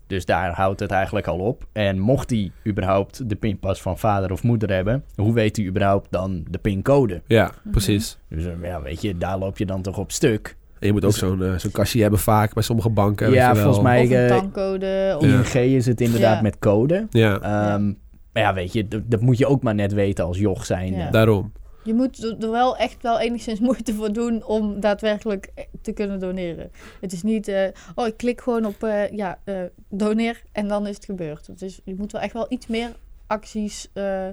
Dus 0.08 0.26
daar 0.26 0.52
houdt 0.54 0.80
het 0.80 0.92
eigenlijk 0.92 1.28
al 1.28 1.40
op. 1.40 1.66
En 1.74 2.00
mocht 2.00 2.30
hij 2.30 2.52
überhaupt 2.68 3.30
de 3.30 3.36
pinpas 3.36 3.82
van 3.82 3.98
vader 3.98 4.32
of 4.32 4.44
moeder 4.44 4.72
hebben, 4.74 5.04
hoe 5.16 5.34
weet 5.34 5.56
hij 5.58 5.66
überhaupt 5.66 6.08
dan 6.12 6.46
de 6.50 6.58
pincode? 6.58 7.22
Ja, 7.28 7.44
Mhm. 7.62 7.70
precies. 7.72 8.18
Dus 8.30 8.46
eh, 8.46 8.52
ja, 8.62 8.82
weet 8.82 9.02
je, 9.02 9.18
daar 9.18 9.38
loop 9.38 9.58
je 9.58 9.66
dan 9.66 9.82
toch 9.82 9.98
op 9.98 10.12
stuk. 10.12 10.56
En 10.80 10.88
je 10.88 10.94
moet 10.94 11.04
ook 11.06 11.12
Dus- 11.12 11.20
zo'n 11.20 11.44
eh, 11.44 11.54
zo'n 11.58 11.72
kastje 11.72 12.02
hebben 12.02 12.20
vaak 12.20 12.54
bij 12.54 12.64
sommige 12.64 12.90
banken. 12.90 13.32
Ja, 13.32 13.32
weet 13.32 13.40
je 13.48 13.54
wel. 13.54 13.64
volgens 13.64 13.84
mij- 13.84 14.04
Of 14.04 14.10
een 14.10 14.16
eh, 14.18 14.28
tankcode. 14.38 15.16
Of... 15.20 15.54
ING 15.56 15.76
is 15.76 15.86
het 15.86 16.02
inderdaad 16.02 16.36
Ja. 16.36 16.42
met 16.42 16.60
code. 16.60 17.08
Ja, 17.10 17.40
Ehm, 17.42 17.86
Maar 18.34 18.46
ja, 18.46 18.54
weet 18.54 18.74
je, 18.74 18.88
dat, 18.88 19.02
dat 19.06 19.22
moet 19.22 19.38
je 19.38 19.46
ook 19.48 19.64
maar 19.64 19.76
net 19.76 19.94
weten 19.94 20.26
als 20.26 20.38
joch 20.38 20.66
zijn. 20.66 20.94
Ja. 20.94 21.10
daarom. 21.12 21.52
Je 21.88 21.94
moet 21.94 22.44
er 22.44 22.52
wel 22.52 22.78
echt 22.78 23.02
wel 23.02 23.20
enigszins 23.20 23.60
moeite 23.70 23.94
voor 23.94 24.14
doen 24.14 24.44
om 24.44 24.80
daadwerkelijk 24.80 25.52
te 25.82 25.92
kunnen 25.92 26.20
doneren. 26.20 26.72
Het 27.02 27.14
is 27.14 27.24
niet, 27.24 27.48
eh, 27.48 27.68
oh 27.96 28.08
ik 28.08 28.18
klik 28.18 28.42
gewoon 28.42 28.66
op 28.66 28.84
eh, 28.84 29.10
ja, 29.12 29.40
eh, 29.44 29.62
doneer 29.90 30.44
en 30.52 30.68
dan 30.68 30.88
is 30.88 30.96
het 30.96 31.06
gebeurd. 31.06 31.60
Dus 31.60 31.82
je 31.84 31.96
moet 31.96 32.12
wel 32.12 32.22
echt 32.22 32.34
wel 32.34 32.46
iets 32.50 32.68
meer 32.68 32.96
acties 33.28 33.90
eh, 33.94 34.28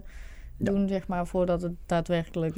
doen, 0.56 0.88
zeg 0.88 1.06
maar, 1.06 1.26
voordat 1.26 1.62
het 1.62 1.72
daadwerkelijk 1.86 2.56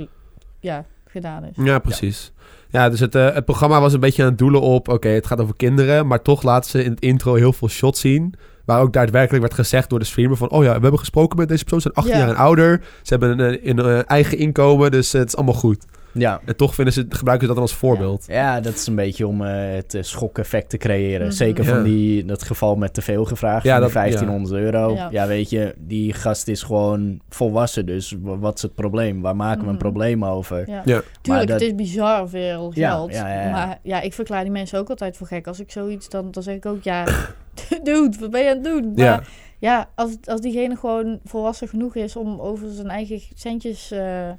ja, 0.61 0.87
gedaan 1.17 1.45
is. 1.45 1.65
Ja, 1.65 1.79
precies. 1.79 2.33
Ja, 2.69 2.89
dus 2.89 3.01
het, 3.01 3.15
eh, 3.15 3.35
het 3.35 3.45
programma 3.45 3.81
was 3.81 3.93
een 3.93 4.01
beetje 4.01 4.23
aan 4.23 4.29
het 4.29 4.39
doelen 4.39 4.61
op... 4.61 4.89
Oké, 4.89 5.09
het 5.09 5.27
gaat 5.27 5.41
over 5.41 5.57
kinderen, 5.57 6.07
maar 6.07 6.23
toch 6.23 6.43
laten 6.43 6.71
ze 6.71 6.85
in 6.85 6.91
het 6.91 7.01
intro 7.01 7.35
heel 7.35 7.53
veel 7.53 7.69
shots 7.69 8.01
zien... 8.01 8.35
Waar 8.65 8.81
ook 8.81 8.93
daadwerkelijk 8.93 9.43
werd 9.43 9.55
gezegd 9.55 9.91
door 9.91 9.99
de 9.99 10.05
streamer 10.05 10.37
van... 10.37 10.51
Oh 10.51 10.63
ja, 10.63 10.75
we 10.75 10.81
hebben 10.81 10.99
gesproken 10.99 11.39
met 11.39 11.49
deze 11.49 11.65
persoon, 11.65 11.81
ze 11.81 11.91
zijn 11.95 12.05
18 12.07 12.21
Ja. 12.21 12.27
jaar 12.27 12.37
en 12.37 12.43
ouder. 12.43 12.81
Ze 13.03 13.15
hebben 13.17 13.39
een, 13.39 13.69
een, 13.69 13.79
een 13.79 14.05
eigen 14.07 14.39
inkomen, 14.39 14.91
dus 14.91 15.15
eh, 15.15 15.21
het 15.21 15.29
is 15.29 15.37
allemaal 15.37 15.55
goed. 15.55 15.85
Ja. 16.19 16.41
En 16.45 16.57
toch 16.57 16.75
vinden 16.75 16.95
ze, 16.95 17.07
gebruiken 17.09 17.41
ze 17.49 17.55
dat 17.55 17.63
dan 17.63 17.71
als 17.73 17.75
voorbeeld. 17.75 18.25
Ja, 18.29 18.61
dat 18.61 18.75
is 18.75 18.87
een 18.87 18.95
beetje 18.95 19.27
om 19.27 19.45
eh, 19.45 19.75
het 19.75 19.95
eh, 19.95 20.02
schokeffect 20.02 20.71
te 20.71 20.76
creëren. 20.76 21.26
Mhm. 21.26 21.37
Zeker 21.37 21.64
Ja. 21.64 21.75
van 21.75 21.83
die, 21.83 22.25
dat 22.25 22.43
geval 22.43 22.76
met 22.76 22.95
te 22.95 23.02
veel 23.02 23.25
gevraagd, 23.25 23.64
Ja, 23.64 23.73
van 23.73 23.81
dat- 23.81 23.90
die 23.90 23.99
1500 24.00 24.61
euro. 24.61 24.95
Ja. 24.95 25.09
Ja. 25.11 25.26
weet 25.26 25.50
je, 25.50 25.75
die 25.79 26.12
gast 26.12 26.49
is 26.49 26.62
gewoon 26.62 27.21
volwassen. 27.29 27.87
Dus 27.87 28.17
wat 28.23 28.57
is 28.57 28.62
het 28.62 28.75
probleem? 28.75 29.21
Waar 29.21 29.37
maken 29.37 29.61
we 29.61 29.67
een 29.67 29.71
Mhm. 29.73 29.83
probleem 29.83 30.25
over? 30.25 30.71
Ja. 30.71 30.83
Ja. 30.85 31.02
Tuurlijk, 31.21 31.49
dat- 31.49 31.61
het 31.61 31.69
is 31.69 31.75
bizar 31.75 32.29
veel 32.29 32.71
geld. 32.71 33.12
ja, 33.12 33.29
ja, 33.29 33.43
ja. 33.45 33.50
Maar 33.50 33.79
ja, 33.83 34.00
ik 34.00 34.12
verklaar 34.12 34.43
die 34.43 34.52
mensen 34.52 34.79
ook 34.79 34.90
altijd 34.90 35.17
voor 35.17 35.26
gek. 35.26 35.47
Als 35.47 35.61
ik 35.61 35.71
zoiets, 35.71 36.09
dan, 36.09 36.31
dan 36.31 36.43
zeg 36.43 36.55
ik 36.55 36.67
ook, 36.67 36.83
ja, 36.83 37.05
dude, 37.83 38.17
wat 38.21 38.31
ben 38.31 38.43
je 38.43 38.49
aan 38.49 38.55
het 38.55 38.64
doen? 38.64 38.93
Maar 38.95 39.05
Ja. 39.05 39.23
ja, 39.59 39.88
als, 39.95 40.17
als 40.25 40.40
diegene 40.40 40.76
gewoon 40.76 41.21
volwassen 41.25 41.69
genoeg 41.69 41.95
is 41.95 42.17
om 42.17 42.40
over 42.40 42.71
zijn 42.71 42.88
eigen 42.88 43.21
centjes 43.35 43.90
eh, 43.90 44.31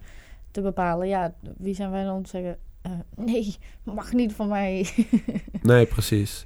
te 0.58 0.64
bepalen, 0.64 1.08
ja, 1.08 1.34
wie 1.58 1.76
zijn 1.76 1.92
wij 1.92 2.04
dan 2.04 2.16
om 2.16 2.24
te 2.24 2.30
zeggen, 2.30 2.58
eh, 2.82 2.92
nee, 3.16 3.56
mag 3.84 4.14
niet 4.14 4.34
van 4.34 4.48
mij. 4.48 4.90
Nee, 5.62 5.86
precies. 5.86 6.46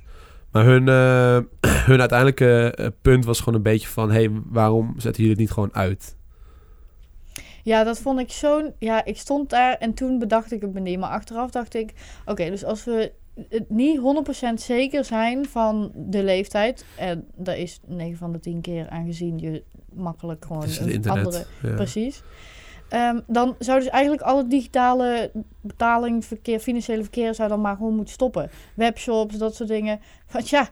Maar 0.52 0.66
hun, 0.66 0.88
eh, 0.88 1.40
hun 1.90 2.00
uiteindelijke 2.00 2.74
eh, 2.76 2.88
punt 3.02 3.26
was 3.26 3.40
gewoon 3.40 3.54
een 3.56 3.62
beetje 3.62 3.88
van... 3.88 4.12
hey, 4.12 4.30
waarom 4.46 4.94
zetten 4.98 5.24
jullie 5.24 5.30
het 5.30 5.40
niet 5.40 5.52
gewoon 5.52 5.74
uit? 5.74 6.16
ja, 7.64 7.84
dat 7.84 8.00
vond 8.00 8.20
ik 8.20 8.32
zo'n, 8.32 8.74
ja, 8.80 9.06
ik 9.06 9.18
stond 9.18 9.50
daar 9.50 9.74
en 9.78 9.94
toen 9.94 10.20
bedacht 10.20 10.52
ik 10.52 10.62
het 10.62 10.74
me 10.74 10.80
niet. 10.80 11.00
Maar 11.00 11.10
achteraf 11.10 11.52
dacht 11.52 11.74
ik, 11.74 11.94
oké, 12.26 12.50
dus 12.50 12.64
als 12.64 12.84
we 12.84 13.12
het 13.50 13.70
niet 13.70 14.00
100% 14.50 14.54
zeker 14.54 15.06
zijn 15.06 15.46
van 15.46 15.92
de 15.96 16.24
leeftijd, 16.24 16.86
en 16.98 17.28
dat 17.36 17.56
is 17.56 17.80
9 17.86 18.18
van 18.18 18.32
de 18.32 18.40
10 18.40 18.62
keer 18.62 18.90
aangezien 18.90 19.40
je 19.40 19.64
makkelijk 19.94 20.46
gewoon 20.46 20.62
Het 20.62 20.70
is 20.70 20.78
het 20.78 20.88
een 20.88 20.94
internet. 20.94 21.26
andere 21.26 21.46
ja. 21.62 21.76
Precies. 21.76 22.24
Ehm, 22.92 23.20
dan 23.28 23.56
zou 23.60 23.80
dus 23.80 23.90
eigenlijk 23.90 24.22
alle 24.24 24.48
digitale 24.48 25.32
betaling, 25.62 26.26
verkeer, 26.26 26.60
financiële 26.60 27.02
verkeer 27.02 27.36
zou 27.36 27.50
dan 27.50 27.62
maar 27.62 27.76
gewoon 27.76 27.96
moeten 27.96 28.14
stoppen. 28.14 28.50
Webshops, 28.76 29.38
dat 29.38 29.56
soort 29.56 29.70
dingen. 29.70 30.00
Want 30.32 30.50
ja, 30.50 30.70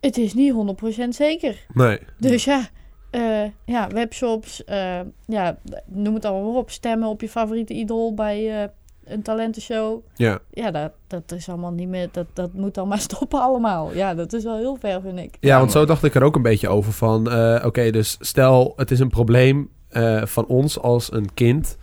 het 0.00 0.16
is 0.16 0.34
niet 0.34 0.52
100% 0.52 1.08
zeker. 1.08 1.66
Nee, 1.72 1.98
Dus 2.18 2.44
ja, 2.44 2.68
eh, 3.10 3.44
ja 3.64 3.88
webshops, 3.88 4.64
eh, 4.64 5.00
ja, 5.26 5.58
noem 5.86 6.14
het 6.14 6.24
allemaal 6.24 6.50
maar 6.50 6.60
op. 6.60 6.70
Stemmen 6.70 7.08
op 7.08 7.20
je 7.20 7.28
favoriete 7.28 7.74
idool 7.74 8.14
bij 8.14 8.62
eh, 8.62 8.68
een 9.04 9.22
talentenshow. 9.22 10.00
ja. 10.14 10.38
Ja, 10.50 10.70
dat, 10.70 10.92
dat 11.06 11.32
is 11.32 11.48
allemaal 11.48 11.72
niet 11.72 11.88
meer, 11.88 12.08
dat, 12.12 12.26
dat 12.32 12.52
moet 12.52 12.74
dan 12.74 12.88
maar 12.88 13.00
stoppen 13.10 13.40
allemaal. 13.40 13.94
Ja, 13.94 14.14
dat 14.14 14.32
is 14.32 14.44
wel 14.44 14.56
heel 14.56 14.76
ver, 14.80 15.00
vind 15.00 15.18
ik. 15.18 15.36
Ja, 15.40 15.58
want 15.58 15.72
zo 15.72 15.84
dacht 15.84 16.04
ik 16.04 16.14
er 16.14 16.22
ook 16.22 16.36
een 16.36 16.42
beetje 16.42 16.68
over 16.68 16.92
van... 16.92 17.26
oké, 17.64 17.90
dus 17.90 18.16
stel 18.20 18.72
het 18.76 18.90
is 18.90 19.00
een 19.00 19.08
probleem 19.08 19.74
eh, 19.96 20.26
van 20.26 20.46
ons 20.46 20.78
als 20.80 21.12
een 21.12 21.34
kind... 21.34 21.76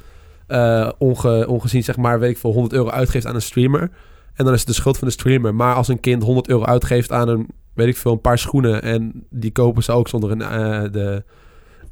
eh, 0.47 0.89
onge, 0.97 1.47
ongezien, 1.47 1.83
zeg 1.83 1.97
maar, 1.97 2.19
weet 2.19 2.29
ik 2.29 2.37
veel, 2.37 2.51
100 2.51 2.73
euro 2.73 2.89
uitgeeft 2.89 3.25
aan 3.25 3.35
een 3.35 3.41
streamer. 3.41 3.91
En 4.33 4.45
dan 4.45 4.53
is 4.53 4.59
het 4.59 4.67
de 4.67 4.73
schuld 4.73 4.97
van 4.97 5.07
de 5.07 5.13
streamer. 5.13 5.55
Maar 5.55 5.75
als 5.75 5.87
een 5.87 5.99
kind 5.99 6.23
100 6.23 6.47
euro 6.47 6.65
uitgeeft 6.65 7.11
aan 7.11 7.27
een, 7.27 7.47
weet 7.73 7.87
ik 7.87 7.97
veel, 7.97 8.11
een 8.11 8.21
paar 8.21 8.37
schoenen. 8.37 8.81
En 8.81 9.25
die 9.29 9.51
kopen 9.51 9.83
ze 9.83 9.91
ook 9.91 10.07
zonder 10.07 10.31
een, 10.31 10.41
eh, 10.41 10.91
de, 10.91 11.23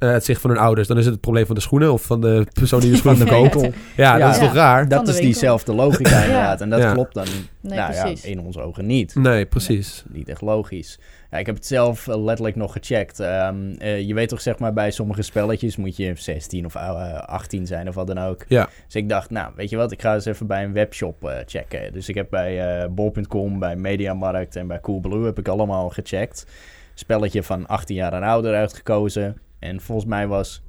eh, 0.02 0.12
het 0.12 0.26
zicht 0.26 0.42
van 0.42 0.50
hun 0.50 0.60
ouders. 0.60 0.88
Dan 0.88 0.98
is 0.98 1.04
het 1.04 1.14
het 1.14 1.22
probleem 1.22 1.46
van 1.46 1.56
de 1.56 1.62
schoenen 1.62 1.94
of 1.94 2.02
van 2.02 2.22
de 2.22 2.46
persoon 2.54 2.80
die 2.80 2.92
de 2.92 2.98
schoenen 2.98 3.26
de 3.26 3.32
koopt. 3.32 3.62
Ja, 3.62 3.70
Ja. 3.96 4.18
dat 4.18 4.30
is 4.36 4.40
Ja. 4.42 4.46
toch 4.46 4.54
raar? 4.54 4.88
Dat 4.88 5.08
is 5.08 5.16
diezelfde 5.16 5.74
logica 5.74 6.22
inderdaad. 6.24 6.62
En 6.62 6.70
dat 6.70 6.80
Ja. 6.80 6.94
klopt 6.94 7.14
dan 7.14 7.26
Nee, 7.62 7.78
nou, 7.78 8.16
in 8.22 8.40
onze 8.40 8.62
ogen 8.62 8.86
niet. 8.86 9.16
Nee, 9.16 9.46
precies. 9.46 10.04
Niet 10.10 10.30
echt 10.30 10.42
logisch. 10.42 11.00
Ja, 11.32 11.38
ik 11.38 11.46
heb 11.46 11.56
het 11.56 11.66
zelf 11.66 12.08
eh, 12.08 12.24
letterlijk 12.24 12.56
nog 12.56 12.72
gecheckt. 12.72 13.20
Ehm, 13.20 13.56
eh, 13.80 14.02
je 14.08 14.14
weet 14.14 14.30
toch, 14.30 14.42
zeg 14.42 14.60
maar, 14.60 14.74
bij 14.74 14.92
sommige 14.92 15.22
spelletjes 15.22 15.76
moet 15.76 15.96
je 15.98 16.12
16 16.16 16.66
of 16.66 16.76
eh, 16.76 17.14
18 17.20 17.68
zijn 17.68 17.88
of 17.88 17.96
wat 17.96 18.08
dan 18.08 18.20
ook. 18.20 18.46
Ja. 18.48 18.70
Dus 18.86 18.96
ik 18.96 19.10
dacht, 19.10 19.30
nou, 19.30 19.52
weet 19.56 19.70
je 19.70 19.78
wat, 19.78 19.92
ik 19.92 20.02
ga 20.02 20.14
eens 20.14 20.26
even 20.26 20.48
bij 20.48 20.64
een 20.64 20.74
webshop 20.74 21.24
eh, 21.28 21.36
checken. 21.46 21.94
Dus 21.94 22.10
ik 22.10 22.16
heb 22.16 22.30
bij 22.30 22.88
bol.com, 22.92 23.60
bij 23.60 23.76
Mediamarkt 23.76 24.56
en 24.56 24.68
bij 24.68 24.80
Coolblue 24.80 25.26
heb 25.26 25.40
ik 25.40 25.48
allemaal 25.48 25.90
gecheckt. 25.90 26.46
Spelletje 26.94 27.44
van 27.44 27.68
18 27.68 27.96
jaar 27.96 28.14
en 28.14 28.24
ouder 28.24 28.56
uitgekozen. 28.56 29.38
En 29.62 29.82
volgens 29.82 30.08
mij 30.08 30.28
was 30.28 30.62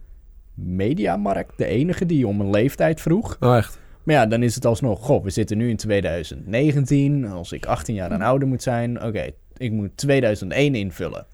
Mediamarkt 0.54 1.58
de 1.58 1.66
enige 1.66 2.06
die 2.06 2.26
om 2.26 2.40
een 2.40 2.50
leeftijd 2.50 3.00
vroeg. 3.00 3.36
Oh, 3.40 3.56
echt? 3.56 3.80
Maar 4.02 4.14
ja, 4.14 4.26
dan 4.26 4.42
is 4.42 4.54
het 4.54 4.64
alsnog, 4.66 5.04
goh, 5.04 5.24
we 5.24 5.30
zitten 5.30 5.56
nu 5.58 5.68
in 5.70 5.76
2019. 5.76 7.26
Als 7.26 7.52
ik 7.52 7.66
18 7.66 7.94
jaar 7.94 8.10
en 8.10 8.22
ouder 8.22 8.48
moet 8.48 8.62
zijn, 8.62 9.02
oké, 9.04 9.30
ik 9.56 9.72
moet 9.72 9.96
2001 9.96 10.74
invullen. 10.74 11.26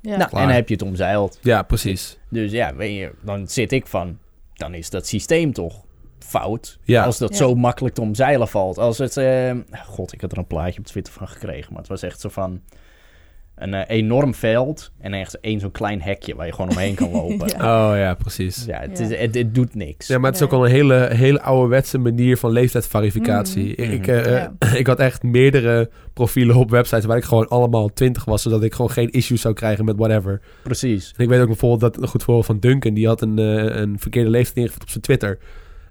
Ja. 0.00 0.16
nou, 0.16 0.28
Klaar. 0.28 0.40
en 0.42 0.46
dan 0.48 0.56
heb 0.56 0.68
je 0.68 0.74
het 0.74 0.82
omzeild. 0.82 1.38
Ja, 1.42 1.62
precies. 1.62 2.18
Dus 2.30 2.50
ja, 2.52 2.74
weet 2.74 2.98
je, 2.98 3.12
dan 3.22 3.48
zit 3.48 3.72
ik 3.72 3.86
van, 3.86 4.18
dan 4.54 4.74
is 4.74 4.90
dat 4.90 5.06
systeem 5.06 5.52
toch 5.52 5.84
fout. 6.18 6.78
Ja. 6.82 7.04
Als 7.04 7.18
dat 7.18 7.30
Ja. 7.30 7.36
zo 7.36 7.54
makkelijk 7.54 7.94
te 7.94 8.00
omzeilen 8.00 8.48
valt. 8.48 8.78
Als 8.78 8.98
het, 8.98 9.16
eh, 9.16 9.52
god, 9.86 10.12
ik 10.12 10.20
had 10.20 10.32
er 10.32 10.38
een 10.38 10.46
plaatje 10.46 10.78
op 10.78 10.86
Twitter 10.86 11.12
van 11.12 11.28
gekregen, 11.28 11.72
maar 11.72 11.80
het 11.80 11.90
was 11.90 12.02
echt 12.02 12.20
zo 12.20 12.28
van 12.28 12.60
een 13.54 13.74
eh, 13.74 13.96
enorm 13.96 14.34
veld 14.34 14.90
en 15.00 15.14
echt 15.14 15.40
één 15.40 15.60
zo'n 15.60 15.70
klein 15.70 16.02
hekje 16.02 16.34
waar 16.34 16.46
je 16.46 16.52
gewoon 16.52 16.70
omheen 16.70 16.94
kan 16.94 17.10
lopen. 17.20 17.48
Ja. 17.48 17.90
Oh 17.90 17.96
ja, 17.96 18.14
precies. 18.14 18.56
het, 18.56 18.66
Ja. 18.66 18.80
Is, 18.80 19.18
het, 19.18 19.34
het 19.34 19.54
doet 19.54 19.74
niks. 19.74 20.06
Ja, 20.06 20.18
maar 20.18 20.30
het 20.30 20.40
is 20.40 20.46
ook 20.46 20.52
al 20.52 20.64
een 20.64 20.70
hele, 20.70 21.08
hele 21.12 21.40
ouderwetse 21.42 21.98
manier 21.98 22.36
van 22.36 22.50
leeftijdsverificatie. 22.50 23.72
Mhm. 23.82 23.90
Ik, 23.92 24.06
eh, 24.06 24.24
Ja. 24.30 24.52
ik 24.76 24.86
had 24.86 24.98
echt 24.98 25.22
meerdere 25.22 25.90
profielen 26.12 26.56
op 26.56 26.70
websites 26.70 27.04
waar 27.04 27.16
ik 27.16 27.24
gewoon 27.24 27.48
allemaal 27.48 27.88
20 27.92 28.24
was, 28.24 28.42
zodat 28.42 28.62
ik 28.62 28.74
gewoon 28.74 28.90
geen 28.90 29.10
issues 29.10 29.40
zou 29.40 29.54
krijgen 29.54 29.84
met 29.84 29.96
whatever. 29.96 30.40
Precies. 30.62 31.12
En 31.16 31.24
ik 31.24 31.30
weet 31.30 31.40
ook 31.40 31.46
bijvoorbeeld 31.46 31.80
dat 31.92 32.02
een 32.02 32.08
goed 32.08 32.22
voorbeeld 32.22 32.46
van 32.46 32.58
Duncan, 32.58 32.94
die 32.94 33.06
had 33.06 33.20
een, 33.22 33.38
eh, 33.38 33.76
een 33.80 33.98
verkeerde 33.98 34.30
leeftijd 34.30 34.56
ingevuld 34.56 34.82
op 34.82 34.88
zijn 34.88 35.02
Twitter. 35.02 35.38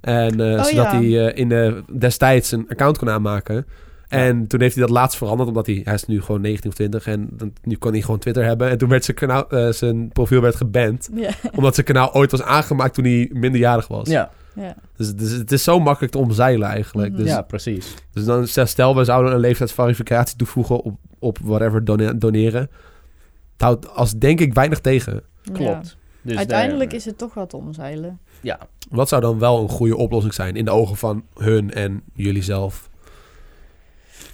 En 0.01 0.39
eh, 0.39 0.58
Oh, 0.58 0.63
zodat 0.63 0.91
ja. 0.91 0.98
hij 1.00 1.27
eh, 1.27 1.38
in 1.39 1.50
de, 1.50 1.84
destijds 1.98 2.51
een 2.51 2.65
account 2.70 2.98
kon 2.98 3.10
aanmaken. 3.10 3.65
En 4.13 4.48
toen 4.48 4.62
heeft 4.62 4.75
hij 4.75 4.86
dat 4.86 4.93
laatst 4.96 5.17
veranderd, 5.17 5.50
omdat 5.50 5.65
hij, 5.65 5.82
hij 5.84 5.93
is 5.93 6.05
nu 6.05 6.22
gewoon 6.22 6.41
19 6.41 6.70
of 6.70 6.75
20 6.75 7.08
en 7.08 7.27
dan, 7.32 7.53
nu 7.63 7.75
kan 7.75 7.91
hij 7.91 8.01
gewoon 8.01 8.20
Twitter 8.20 8.43
hebben. 8.46 8.70
En 8.70 8.77
toen 8.77 8.89
werd 8.89 9.05
zijn, 9.05 9.17
kanaal, 9.17 9.50
eh, 9.50 9.72
zijn 9.72 10.10
profiel 10.10 10.41
werd 10.41 10.55
geband, 10.55 11.10
Ja. 11.13 11.29
omdat 11.55 11.74
zijn 11.75 11.86
kanaal 11.86 12.13
ooit 12.13 12.32
was 12.32 12.41
aangemaakt 12.41 12.93
toen 12.93 13.03
hij 13.05 13.29
minderjarig 13.34 13.88
was. 13.88 14.10
Ja, 14.10 14.32
Ja. 14.55 14.75
Dus, 14.96 15.15
dus 15.15 15.32
het 15.32 15.51
is 15.51 15.63
zo 15.63 15.79
makkelijk 15.79 16.12
te 16.13 16.17
omzeilen 16.20 16.67
eigenlijk. 16.67 17.12
Mhm. 17.12 17.22
Dus, 17.22 17.29
ja, 17.32 17.41
precies. 17.41 17.93
dus 18.12 18.25
dan 18.25 18.48
stel, 18.48 18.96
we 18.96 19.03
zouden 19.03 19.34
een 19.34 19.39
leeftijdsverificatie 19.39 20.38
toevoegen 20.38 20.82
op, 20.82 20.96
op 21.20 21.38
whatever 21.43 21.84
done- 21.86 22.17
doneren. 22.17 22.62
Het 22.62 23.62
houdt 23.62 23.89
als 23.96 24.13
denk 24.13 24.39
ik 24.39 24.53
weinig 24.53 24.79
tegen. 24.79 25.22
Klopt. 25.51 25.98
Dus 26.22 26.38
Uiteindelijk 26.38 26.89
daar- 26.89 27.00
is 27.00 27.05
het 27.05 27.17
toch 27.17 27.34
wat 27.34 27.50
te 27.50 27.58
omzeilen. 27.58 28.20
Ja, 28.41 28.60
Wat 28.89 29.10
zou 29.10 29.22
dan 29.22 29.39
wel 29.39 29.62
een 29.62 29.70
goede 29.70 29.96
oplossing 29.98 30.34
zijn 30.34 30.55
in 30.55 30.65
de 30.65 30.72
ogen 30.72 30.96
van 30.96 31.24
hun 31.38 31.72
en 31.74 32.01
jullie 32.13 32.43
zelf? 32.43 32.89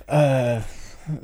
Eh, 0.10 0.56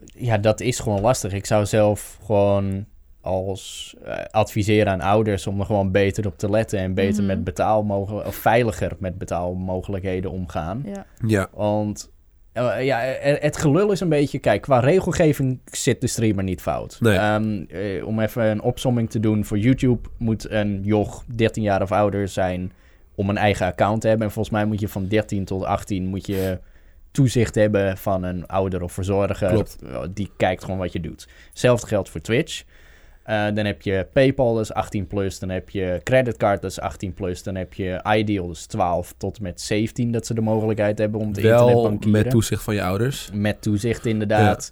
ja, 0.06 0.38
dat 0.38 0.60
is 0.62 0.80
gewoon 0.80 1.02
lastig. 1.02 1.34
Ik 1.34 1.46
zou 1.46 1.66
zelf 1.66 2.18
gewoon 2.26 2.86
als 3.22 3.96
eh, 4.04 4.14
adviseren 4.32 4.92
aan 4.94 5.02
ouders 5.02 5.48
om 5.48 5.60
er 5.60 5.66
gewoon 5.66 5.92
beter 5.92 6.26
op 6.28 6.38
te 6.38 6.50
letten 6.50 6.80
en 6.80 6.94
beter 6.94 7.18
Mhm. 7.24 7.26
met 7.26 7.44
betaalmogelijkheden 7.44 8.28
of 8.28 8.36
veiliger 8.36 8.92
met 9.00 9.18
betaalmogelijkheden 9.18 10.32
omgaan. 10.32 10.84
Ja. 10.86 11.06
Ja, 11.28 11.48
Want 11.54 12.12
eh, 12.54 12.86
ja, 12.86 12.98
het 13.22 13.58
gelul 13.58 13.92
is 13.92 14.00
een 14.00 14.10
beetje, 14.10 14.40
kijk, 14.40 14.62
qua 14.62 14.80
regelgeving 14.80 15.60
zit 15.66 16.02
de 16.02 16.08
streamer 16.08 16.44
niet 16.44 16.62
fout. 16.62 16.98
Nee. 17.02 17.18
Ehm, 17.18 17.64
eh, 17.70 18.08
om 18.08 18.20
even 18.20 18.44
een 18.46 18.62
opsomming 18.62 19.10
te 19.10 19.20
doen, 19.20 19.46
voor 19.46 19.58
YouTube 19.58 20.10
moet 20.18 20.50
een 20.52 20.82
joch 20.84 21.24
13 21.36 21.64
jaar 21.64 21.82
of 21.82 21.92
ouder 21.92 22.28
zijn 22.28 22.72
om 23.16 23.30
een 23.30 23.38
eigen 23.38 23.66
account 23.66 24.02
te 24.02 24.08
hebben. 24.08 24.26
En 24.28 24.34
volgens 24.34 24.56
mij 24.56 24.66
moet 24.66 24.80
je 24.80 24.88
van 24.88 25.08
13 25.08 25.46
tot 25.46 25.64
18 25.64 26.06
moet 26.06 26.26
je 26.26 26.60
toezicht 27.16 27.56
hebben 27.56 27.98
van 27.98 28.24
een 28.24 28.48
ouder 28.48 28.82
of 28.82 28.94
verzorger. 28.94 29.50
Klopt. 29.50 29.78
Die 30.14 30.32
kijkt 30.38 30.64
gewoon 30.64 30.80
wat 30.80 30.92
je 30.92 31.00
doet. 31.00 31.28
Hetzelfde 31.50 31.88
geldt 31.88 32.10
voor 32.10 32.22
Twitch. 32.22 32.64
Eh, 33.26 33.46
dan 33.54 33.66
heb 33.66 33.82
je 33.82 34.08
PayPal, 34.14 34.60
is 34.60 34.74
18 34.74 35.08
plus. 35.08 35.40
Dan 35.40 35.50
heb 35.50 35.70
je 35.70 36.02
creditcard, 36.04 36.64
is 36.64 36.80
18 36.80 37.14
plus. 37.14 37.44
Dan 37.44 37.56
heb 37.56 37.74
je 37.74 38.02
iDeal, 38.18 38.52
is 38.52 38.66
12 38.66 39.14
tot 39.18 39.40
met 39.40 39.62
17, 39.62 40.12
dat 40.12 40.26
ze 40.26 40.34
de 40.34 40.42
mogelijkheid 40.42 40.98
hebben 40.98 41.20
om 41.20 41.34
te 41.34 41.42
wel 41.42 41.60
internetbankieren. 41.60 42.22
met 42.22 42.30
toezicht 42.30 42.64
van 42.64 42.74
je 42.74 42.84
ouders. 42.84 43.30
Met 43.34 43.62
toezicht, 43.62 44.06
inderdaad. 44.06 44.72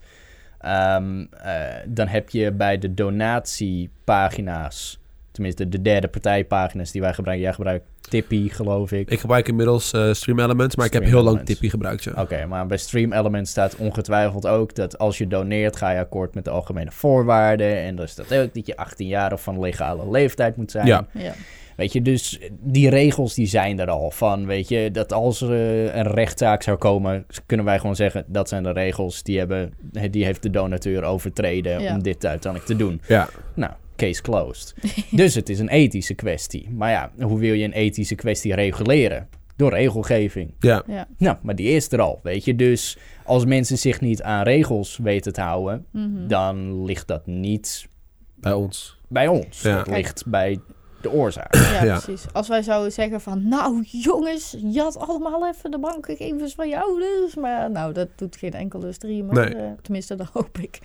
Ehm, 0.60 1.26
eh, 1.32 1.64
dan 1.88 2.08
heb 2.08 2.30
je 2.30 2.52
bij 2.52 2.78
de 2.78 2.94
donatiepagina's, 2.94 5.00
tenminste 5.34 5.70
de 5.70 5.82
derde 5.82 6.08
partijpagina's 6.08 6.92
die 6.92 7.02
wij 7.02 7.14
gebruiken. 7.14 7.46
Jij 7.46 7.54
gebruikt 7.56 7.86
Tippy, 8.10 8.50
geloof 8.50 8.92
ik. 8.92 9.10
Ik 9.10 9.20
gebruik 9.20 9.48
inmiddels 9.48 9.94
eh, 9.94 10.14
Stream 10.14 10.40
Elements, 10.40 10.76
maar 10.76 10.86
ik 10.86 10.94
heb 10.94 11.04
heel 11.04 11.24
lang. 11.24 11.46
Tippy 11.46 11.70
gebruikt. 11.70 12.04
Ja. 12.04 12.12
Oké, 12.18 12.46
maar 12.46 12.68
bij 12.68 12.78
Stream 12.78 13.14
Elements 13.14 13.52
staat 13.52 13.76
ongetwijfeld 13.76 14.48
ook 14.48 14.76
dat 14.76 14.98
als 14.98 15.18
je 15.18 15.28
doneert, 15.28 15.76
ga 15.76 15.92
je 15.92 16.00
akkoord 16.00 16.34
met 16.36 16.44
de 16.44 16.50
algemene 16.50 16.92
voorwaarden. 16.92 17.78
En 17.78 17.96
dan 17.96 18.08
staat 18.08 18.34
ook 18.36 18.54
dat 18.54 18.66
je 18.68 18.78
18 18.78 19.08
jaar 19.08 19.34
of 19.34 19.44
van 19.44 19.60
legale 19.60 20.10
leeftijd 20.12 20.56
moet 20.56 20.72
zijn. 20.72 20.86
Ja. 20.86 21.08
Ja. 21.12 21.34
Weet 21.76 21.94
je, 21.94 22.02
dus 22.02 22.40
die 22.60 22.90
regels 22.90 23.34
die 23.34 23.48
zijn 23.48 23.80
er 23.80 23.90
al 23.90 24.12
van, 24.12 24.46
weet 24.46 24.68
je, 24.68 24.92
dat 24.92 25.14
als 25.14 25.42
er 25.42 25.52
eh, 25.52 25.96
een 25.96 26.08
rechtszaak 26.12 26.64
zou 26.64 26.78
komen, 26.78 27.26
kunnen 27.46 27.66
wij 27.66 27.80
gewoon 27.80 27.96
zeggen, 27.96 28.24
dat 28.28 28.50
zijn 28.50 28.64
de 28.64 28.72
regels, 28.72 29.24
die, 29.24 29.38
hebben, 29.38 29.74
die 30.12 30.26
heeft 30.26 30.44
de 30.44 30.50
donateur 30.50 31.04
overtreden 31.04 31.82
Ja. 31.82 31.94
om 31.96 32.04
dit 32.04 32.26
uiteindelijk 32.26 32.72
te 32.72 32.78
doen. 32.78 33.02
Ja. 33.08 33.30
Nou, 33.54 33.72
case 33.96 34.22
closed. 34.22 34.76
dus 35.12 35.36
het 35.36 35.50
is 35.50 35.60
een 35.60 35.70
ethische 35.70 36.14
kwestie. 36.14 36.70
Maar 36.70 36.92
ja, 36.92 37.12
hoe 37.26 37.40
wil 37.40 37.54
je 37.54 37.64
een 37.64 37.72
ethische 37.74 38.16
kwestie 38.16 38.54
reguleren? 38.56 39.28
Door 39.56 39.72
regelgeving. 39.74 40.54
ja. 40.60 40.84
Ja. 40.88 41.08
Nou, 41.18 41.38
maar 41.42 41.56
die 41.56 41.70
is 41.70 41.92
er 41.92 42.02
al, 42.02 42.20
weet 42.24 42.46
je. 42.46 42.56
Dus 42.56 42.98
als 43.26 43.46
mensen 43.46 43.78
zich 43.78 44.02
niet 44.02 44.22
aan 44.22 44.44
regels 44.44 44.98
weten 45.04 45.34
te 45.34 45.42
houden, 45.42 45.86
Mhm. 45.92 46.28
dan 46.28 46.86
ligt 46.86 47.08
dat 47.08 47.26
niet 47.28 47.88
bij 48.36 48.54
ons. 48.54 49.00
bij 49.08 49.28
ons. 49.28 49.62
Ja. 49.62 49.78
Dat 49.78 49.88
ligt 49.88 50.24
bij 50.28 50.60
de 51.04 51.12
oorzaak. 51.12 51.56
Ja, 51.56 51.84
Ja. 51.84 52.00
precies. 52.00 52.26
Als 52.34 52.48
wij 52.48 52.62
zouden 52.62 52.92
zeggen 52.92 53.22
van, 53.22 53.48
nou 53.48 53.82
jongens, 53.84 54.56
jat 54.60 54.98
allemaal 54.98 55.48
even 55.48 55.72
de 55.72 55.80
bankgegevens 55.80 56.54
van 56.56 56.70
je 56.70 56.82
ouders. 56.82 57.36
Maar 57.36 57.72
nou, 57.72 57.94
dat 57.94 58.08
doet 58.16 58.36
geen 58.36 58.54
enkele 58.54 58.92
streamer. 58.92 59.34
Nee. 59.34 59.56
eh, 59.56 59.72
tenminste, 59.82 60.16
dat 60.16 60.28
hoop 60.34 60.58
ik. 60.58 60.80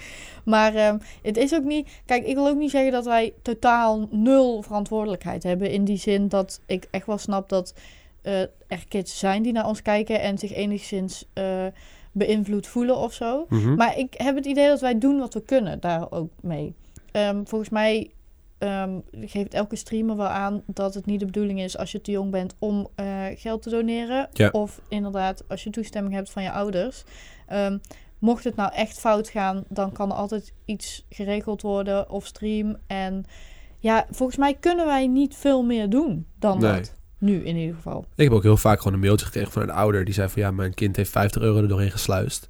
Maar 0.44 0.74
ehm, 0.74 0.98
het 1.22 1.36
is 1.36 1.54
ook 1.54 1.64
niet... 1.64 1.88
Kijk, 2.06 2.26
ik 2.26 2.34
wil 2.34 2.48
ook 2.48 2.56
niet 2.58 2.70
zeggen 2.70 2.92
dat 2.92 3.04
wij 3.04 3.34
totaal 3.42 4.08
nul 4.10 4.62
verantwoordelijkheid 4.62 5.42
hebben. 5.42 5.70
In 5.70 5.84
die 5.84 5.98
zin 5.98 6.28
dat 6.28 6.60
ik 6.66 6.86
echt 6.90 7.06
wel 7.06 7.18
snap 7.18 7.48
dat 7.48 7.74
eh, 8.22 8.40
er 8.66 8.84
kids 8.88 9.18
zijn 9.18 9.42
die 9.42 9.52
naar 9.52 9.66
ons 9.66 9.82
kijken 9.82 10.20
en 10.20 10.38
zich 10.38 10.52
enigszins 10.54 11.24
eh, 11.32 11.66
beïnvloed 12.12 12.66
voelen 12.66 12.96
of 12.96 13.12
zo. 13.12 13.46
Mhm. 13.48 13.74
Maar 13.74 13.98
ik 13.98 14.14
heb 14.16 14.36
het 14.36 14.46
idee 14.46 14.68
dat 14.68 14.80
wij 14.80 14.98
doen 14.98 15.18
wat 15.18 15.34
we 15.34 15.40
kunnen 15.42 15.80
daar 15.80 16.10
ook 16.10 16.30
mee. 16.40 16.74
Ehm, 17.12 17.44
volgens 17.44 17.70
mij 17.70 18.10
ehm, 18.58 18.98
geeft 19.12 19.54
elke 19.54 19.76
streamer 19.76 20.16
wel 20.16 20.26
aan 20.26 20.62
dat 20.66 20.94
het 20.94 21.06
niet 21.06 21.20
de 21.20 21.26
bedoeling 21.26 21.60
is 21.60 21.78
als 21.78 21.92
je 21.92 22.00
te 22.00 22.10
jong 22.10 22.30
bent 22.30 22.54
om 22.58 22.88
eh, 22.94 23.24
geld 23.34 23.62
te 23.62 23.70
doneren. 23.70 24.28
Ja. 24.32 24.48
Of 24.52 24.80
inderdaad 24.88 25.44
als 25.48 25.64
je 25.64 25.70
toestemming 25.70 26.14
hebt 26.14 26.30
van 26.30 26.42
je 26.42 26.50
ouders. 26.52 27.04
Ehm, 27.46 27.78
mocht 28.18 28.44
het 28.44 28.56
nou 28.56 28.72
echt 28.74 28.98
fout 28.98 29.28
gaan, 29.28 29.64
dan 29.68 29.92
kan 29.92 30.10
er 30.10 30.16
altijd 30.16 30.52
iets 30.64 31.06
geregeld 31.10 31.62
worden 31.62 32.10
of 32.10 32.26
stream. 32.26 32.76
En 32.86 33.24
ja, 33.78 34.06
volgens 34.10 34.38
mij 34.38 34.54
kunnen 34.54 34.86
wij 34.86 35.06
niet 35.06 35.34
veel 35.36 35.62
meer 35.62 35.88
doen 35.88 36.26
dan 36.38 36.58
Nee. 36.58 36.72
dat. 36.72 36.96
Nu 37.18 37.44
in 37.44 37.56
ieder 37.56 37.74
geval. 37.74 38.04
Ik 38.14 38.24
heb 38.24 38.32
ook 38.32 38.42
heel 38.42 38.56
vaak 38.56 38.78
gewoon 38.78 38.92
een 38.92 39.00
mailtje 39.00 39.26
gekregen 39.26 39.52
van 39.52 39.62
een 39.62 39.70
ouder 39.70 40.04
die 40.04 40.14
zei 40.14 40.28
van 40.28 40.42
ja, 40.42 40.50
mijn 40.50 40.74
kind 40.74 40.96
heeft 40.96 41.10
50 41.10 41.42
euro 41.42 41.58
er 41.62 41.68
doorheen 41.68 41.90
gesluist. 41.90 42.48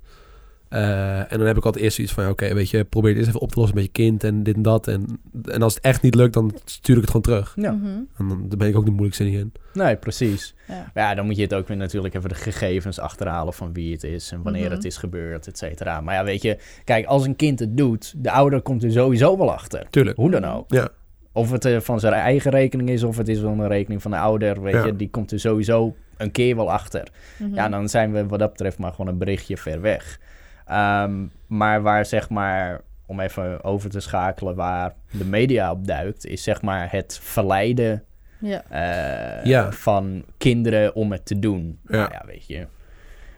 Eh, 0.68 1.18
en 1.32 1.38
dan 1.38 1.46
heb 1.46 1.56
ik 1.56 1.64
altijd 1.64 1.84
eerst 1.84 1.96
zoiets 1.96 2.14
van 2.14 2.28
oké, 2.28 2.54
weet 2.54 2.70
je, 2.70 2.84
probeer 2.84 3.10
het 3.10 3.18
eens 3.18 3.28
even 3.28 3.40
op 3.40 3.52
te 3.52 3.58
lossen 3.58 3.76
met 3.76 3.84
je 3.84 3.90
kind 3.92 4.24
en 4.24 4.42
dit 4.42 4.54
en 4.54 4.62
dat. 4.62 4.88
En, 4.88 5.20
en 5.44 5.62
als 5.62 5.74
het 5.74 5.82
echt 5.84 6.02
niet 6.02 6.14
lukt, 6.14 6.32
dan 6.34 6.52
stuur 6.64 6.94
ik 6.94 7.00
het 7.00 7.10
gewoon 7.10 7.22
terug. 7.22 7.52
Ja. 7.56 7.72
Mhm. 7.72 7.86
En 7.86 8.28
dan, 8.28 8.44
dan 8.48 8.58
ben 8.58 8.68
ik 8.68 8.76
ook 8.76 8.84
de 8.84 8.90
moeilijkste 8.90 9.24
niet 9.24 9.38
in. 9.38 9.52
Nee, 9.72 9.96
precies. 9.96 10.54
Ja. 10.68 10.90
Maar 10.94 11.04
ja, 11.04 11.14
dan 11.14 11.26
moet 11.26 11.36
je 11.36 11.42
het 11.42 11.54
ook 11.54 11.68
weer 11.68 11.76
natuurlijk 11.76 12.14
even 12.14 12.28
de 12.28 12.34
gegevens 12.34 12.98
achterhalen 12.98 13.52
van 13.52 13.72
wie 13.72 13.92
het 13.92 14.02
is 14.02 14.32
en 14.32 14.42
wanneer 14.42 14.64
Mhm. 14.64 14.72
het 14.74 14.84
is 14.84 14.96
gebeurd, 14.96 15.46
et 15.46 15.58
cetera. 15.58 16.00
Maar 16.00 16.14
ja, 16.14 16.24
weet 16.24 16.42
je, 16.42 16.58
kijk, 16.84 17.06
als 17.06 17.24
een 17.26 17.36
kind 17.36 17.58
het 17.58 17.76
doet, 17.76 18.14
de 18.16 18.30
ouder 18.30 18.60
komt 18.62 18.82
er 18.82 18.92
sowieso 18.92 19.38
wel 19.38 19.52
achter. 19.52 19.86
Tuurlijk. 19.90 20.16
Hoe 20.16 20.30
dan 20.30 20.44
ook. 20.44 20.70
Ja, 20.70 20.88
Of 21.32 21.50
het 21.50 21.64
eh, 21.64 21.80
van 21.80 22.00
zijn 22.00 22.12
eigen 22.12 22.50
rekening 22.50 22.88
is, 22.88 23.02
of 23.02 23.16
het 23.16 23.28
is 23.28 23.38
van 23.38 23.60
een 23.60 23.68
rekening 23.68 24.02
van 24.02 24.10
de 24.10 24.16
ouder, 24.16 24.62
weet 24.62 24.72
Ja. 24.74 24.84
je, 24.86 24.96
die 24.96 25.10
komt 25.10 25.32
er 25.32 25.40
sowieso 25.40 25.94
een 26.16 26.30
keer 26.30 26.56
wel 26.56 26.70
achter. 26.72 27.08
Mhm. 27.38 27.54
Ja, 27.54 27.68
dan 27.68 27.88
zijn 27.88 28.12
we 28.12 28.26
wat 28.26 28.38
dat 28.38 28.50
betreft 28.50 28.78
maar 28.78 28.90
gewoon 28.92 29.06
een 29.12 29.18
berichtje 29.18 29.56
ver 29.56 29.80
weg. 29.80 30.20
Ehm, 30.68 31.26
maar 31.46 31.82
waar 31.82 32.06
zeg 32.06 32.28
maar, 32.30 32.80
om 33.06 33.20
even 33.20 33.64
over 33.64 33.90
te 33.90 34.00
schakelen, 34.00 34.54
waar 34.54 34.94
de 35.10 35.24
media 35.24 35.70
op 35.70 35.86
duikt, 35.86 36.26
is 36.26 36.42
zeg 36.42 36.62
maar 36.62 36.90
het 36.92 37.18
verleiden 37.22 38.04
ja. 38.40 38.62
eh, 38.68 39.44
Ja. 39.44 39.72
van 39.72 40.24
kinderen 40.38 40.94
om 40.94 41.12
het 41.12 41.26
te 41.26 41.38
doen. 41.38 41.78
Ja. 41.86 41.96
Nou 41.96 42.10
ja, 42.12 42.22
weet 42.26 42.46
je. 42.46 42.66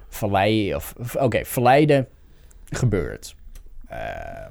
Verleiden, 0.08 0.76
of, 0.76 0.94
of- 0.98 1.16
oké, 1.16 1.44
verleiden 1.44 2.06
gebeurt. 2.70 3.34
Eh, 3.88 3.98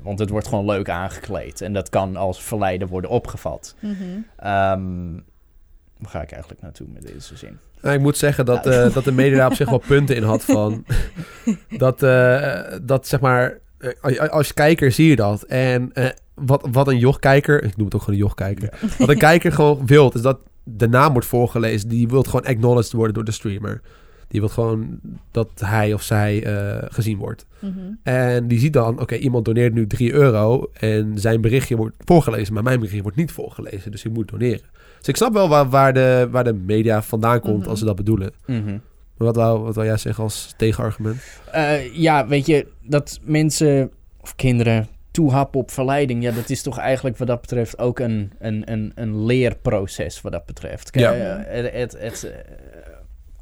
want 0.02 0.20
het 0.20 0.30
wordt 0.30 0.48
gewoon 0.48 0.66
leuk 0.66 0.90
aangekleed. 0.90 1.62
En 1.62 1.74
dat 1.74 1.90
kan 1.90 2.16
als 2.16 2.44
verleiden 2.44 2.88
worden 2.88 3.10
opgevat. 3.10 3.76
Mhm. 3.80 3.94
Ehm 4.38 5.14
waar 5.98 6.12
ga 6.12 6.22
ik 6.22 6.32
eigenlijk 6.32 6.62
naartoe 6.62 6.88
met 6.94 7.02
deze 7.08 7.38
zin? 7.38 7.60
Nou, 7.82 7.96
ik 7.96 8.02
moet 8.02 8.18
zeggen 8.18 8.46
dat, 8.46 8.66
Nou. 8.66 8.88
eh, 8.88 8.94
dat 8.94 9.04
de 9.04 9.12
media 9.12 9.48
op 9.48 9.54
zich 9.54 9.70
wel 9.70 9.82
punten 9.88 10.16
in 10.16 10.24
had 10.24 10.44
van... 10.44 10.86
dat, 11.70 12.04
eh, 12.04 12.62
dat 12.82 13.08
zeg 13.08 13.20
maar... 13.20 13.58
eh, 14.02 14.30
als, 14.30 14.54
kijker 14.54 14.92
zie 14.92 15.08
je 15.10 15.16
dat. 15.16 15.44
En 15.44 15.92
wat, 16.34 16.68
wat 16.72 16.88
een 16.88 16.98
jochkijker... 17.00 17.64
Ik 17.64 17.78
noem 17.78 17.86
het 17.86 17.96
ook 17.96 18.02
gewoon 18.02 18.20
een 18.20 18.26
jochkijker. 18.26 18.70
Wat 18.98 19.10
een 19.10 19.18
kijker 19.18 19.52
gewoon 19.52 19.86
wil, 19.86 20.12
is 20.14 20.22
dat 20.22 20.40
de 20.64 20.88
naam 20.88 21.12
wordt 21.12 21.28
voorgelezen. 21.28 21.90
Die 21.90 22.08
wil 22.08 22.24
gewoon 22.24 22.46
acknowledged 22.46 22.92
worden 22.94 23.14
door 23.14 23.24
de 23.26 23.32
streamer. 23.32 23.82
Die 24.30 24.40
wil 24.40 24.50
gewoon 24.50 25.00
dat 25.32 25.50
hij 25.66 25.94
of 25.94 26.02
zij 26.02 26.44
eh, 26.44 26.84
gezien 26.90 27.18
wordt. 27.18 27.46
Mhm. 27.60 27.72
En 28.04 28.48
die 28.48 28.60
ziet 28.60 28.74
dan, 28.74 29.00
oké, 29.00 29.16
iemand 29.16 29.46
doneert 29.46 29.74
nu 29.74 29.88
3 29.88 30.14
euro 30.14 30.70
en 30.80 31.12
zijn 31.20 31.42
berichtje 31.42 31.76
wordt 31.76 31.96
voorgelezen, 32.06 32.54
maar 32.54 32.64
mijn 32.64 32.76
berichtje 32.76 33.02
wordt 33.02 33.18
niet 33.18 33.32
voorgelezen, 33.32 33.92
dus 33.92 34.06
ik 34.06 34.12
moet 34.14 34.30
doneren. 34.30 34.62
Dus 34.98 35.08
ik 35.08 35.16
snap 35.16 35.34
wel 35.34 35.50
waar, 35.50 35.70
waar, 35.70 35.94
de, 35.94 36.28
waar 36.32 36.44
de 36.44 36.54
media 36.54 37.02
vandaan 37.02 37.40
komt 37.40 37.60
Mhm. 37.60 37.70
als 37.70 37.80
ze 37.80 37.86
dat 37.86 37.96
bedoelen. 37.96 38.32
Maar 38.46 39.28
wat 39.28 39.36
wou, 39.36 39.60
wat 39.60 39.76
wou 39.76 39.88
jij 39.88 39.98
zeggen 39.98 40.24
als 40.24 40.54
tegenargument? 40.58 41.22
Eh, 41.52 41.94
ja, 41.96 42.28
weet 42.28 42.46
je, 42.46 42.68
dat 42.82 43.20
mensen 43.24 43.92
of 44.22 44.36
kinderen 44.36 44.88
toehappen 45.12 45.60
op 45.60 45.72
verleiding, 45.72 46.24
ja, 46.24 46.32
dat 46.32 46.50
is 46.50 46.62
toch 46.62 46.78
eigenlijk 46.78 47.18
wat 47.18 47.28
dat 47.28 47.42
betreft 47.42 47.80
ook 47.80 48.00
een, 48.00 48.32
een, 48.40 48.72
een, 48.72 48.92
een 48.96 49.26
leerproces 49.26 50.22
wat 50.22 50.32
dat 50.32 50.46
betreft. 50.46 50.92
Kijk, 50.92 51.06
Ja. 51.06 51.38
eh, 51.38 51.64
het, 51.64 51.74
het, 51.74 51.98
het, 52.00 52.34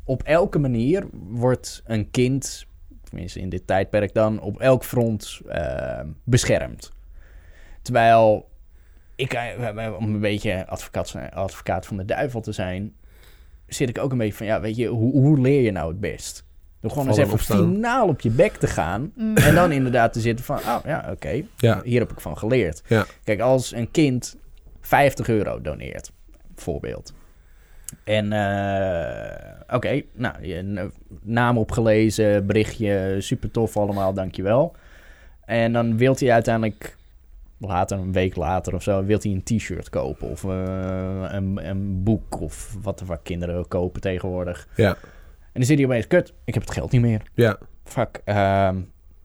op 0.07 0.23
elke 0.23 0.59
manier 0.59 1.07
wordt 1.11 1.81
een 1.85 2.11
kind, 2.11 2.65
tenminste 3.03 3.39
in 3.39 3.49
dit 3.49 3.67
tijdperk 3.67 4.13
dan, 4.13 4.39
op 4.39 4.59
elk 4.59 4.83
front 4.83 5.41
eh, 5.47 5.99
beschermd. 6.23 6.91
Terwijl 7.81 8.49
ik, 9.15 9.33
eh, 9.33 9.93
om 9.97 10.13
een 10.13 10.19
beetje 10.19 10.67
advocaat, 10.67 11.15
advocaat 11.33 11.85
van 11.85 11.97
de 11.97 12.05
duivel 12.05 12.41
te 12.41 12.51
zijn, 12.51 12.95
zit 13.67 13.89
ik 13.89 13.97
ook 13.97 14.11
een 14.11 14.17
beetje 14.17 14.33
van, 14.33 14.45
ja, 14.45 14.61
weet 14.61 14.75
je, 14.75 14.87
hoe, 14.87 15.11
hoe 15.11 15.39
leer 15.39 15.61
je 15.61 15.71
nou 15.71 15.89
het 15.89 15.99
best? 15.99 16.45
Door 16.79 16.91
gewoon 16.91 17.07
eens 17.07 17.17
even 17.17 17.33
opstaan. 17.33 17.57
finaal 17.57 18.07
op 18.07 18.21
je 18.21 18.29
bek 18.29 18.55
te 18.55 18.67
gaan. 18.67 19.11
Mm. 19.15 19.37
En 19.37 19.55
dan 19.55 19.71
inderdaad 19.71 20.13
te 20.13 20.19
zitten 20.19 20.45
van, 20.45 20.57
oh 20.57 20.79
ja, 20.85 21.07
oké, 21.11 21.41
Ja, 21.57 21.81
hier 21.83 21.99
heb 21.99 22.11
ik 22.11 22.19
van 22.19 22.37
geleerd. 22.37 22.81
Ja. 22.87 23.05
Kijk, 23.23 23.39
als 23.39 23.71
een 23.71 23.91
kind 23.91 24.37
50 24.81 25.29
euro 25.29 25.61
doneert, 25.61 26.11
bijvoorbeeld. 26.55 27.13
En, 28.03 28.32
eh, 28.34 29.75
oké, 29.75 30.01
nou, 30.13 30.36
n- 30.48 30.91
naam 31.22 31.58
opgelezen, 31.58 32.46
berichtje, 32.46 33.15
super 33.20 33.51
tof 33.51 33.77
allemaal, 33.77 34.13
dankjewel. 34.13 34.75
En 35.46 35.74
dan 35.74 35.98
wilt 35.98 36.20
hij 36.20 36.32
uiteindelijk, 36.32 36.96
later, 37.58 37.98
een 37.98 38.12
week 38.12 38.36
later 38.36 38.74
of 38.74 38.84
zo, 38.84 39.03
wilt 39.06 39.24
hij 39.24 39.32
een 39.32 39.44
t-shirt 39.44 39.89
kopen. 39.89 40.29
Of 40.29 40.44
eh, 40.44 40.50
een, 41.27 41.60
een 41.70 42.03
boek, 42.03 42.41
of 42.41 42.77
wat 42.82 43.00
er 43.00 43.06
wat 43.06 43.20
kinderen 43.24 43.67
kopen 43.67 44.01
tegenwoordig. 44.01 44.67
ja, 44.75 44.89
En 45.41 45.53
dan 45.53 45.63
zit 45.63 45.77
hij 45.77 45.86
opeens, 45.88 46.08
kut, 46.08 46.34
ik 46.46 46.53
heb 46.53 46.63
het 46.63 46.72
geld 46.74 46.91
niet 46.91 47.01
meer 47.01 47.22
ja, 47.34 47.58
fuck, 47.84 48.22
ehm, 48.25 48.77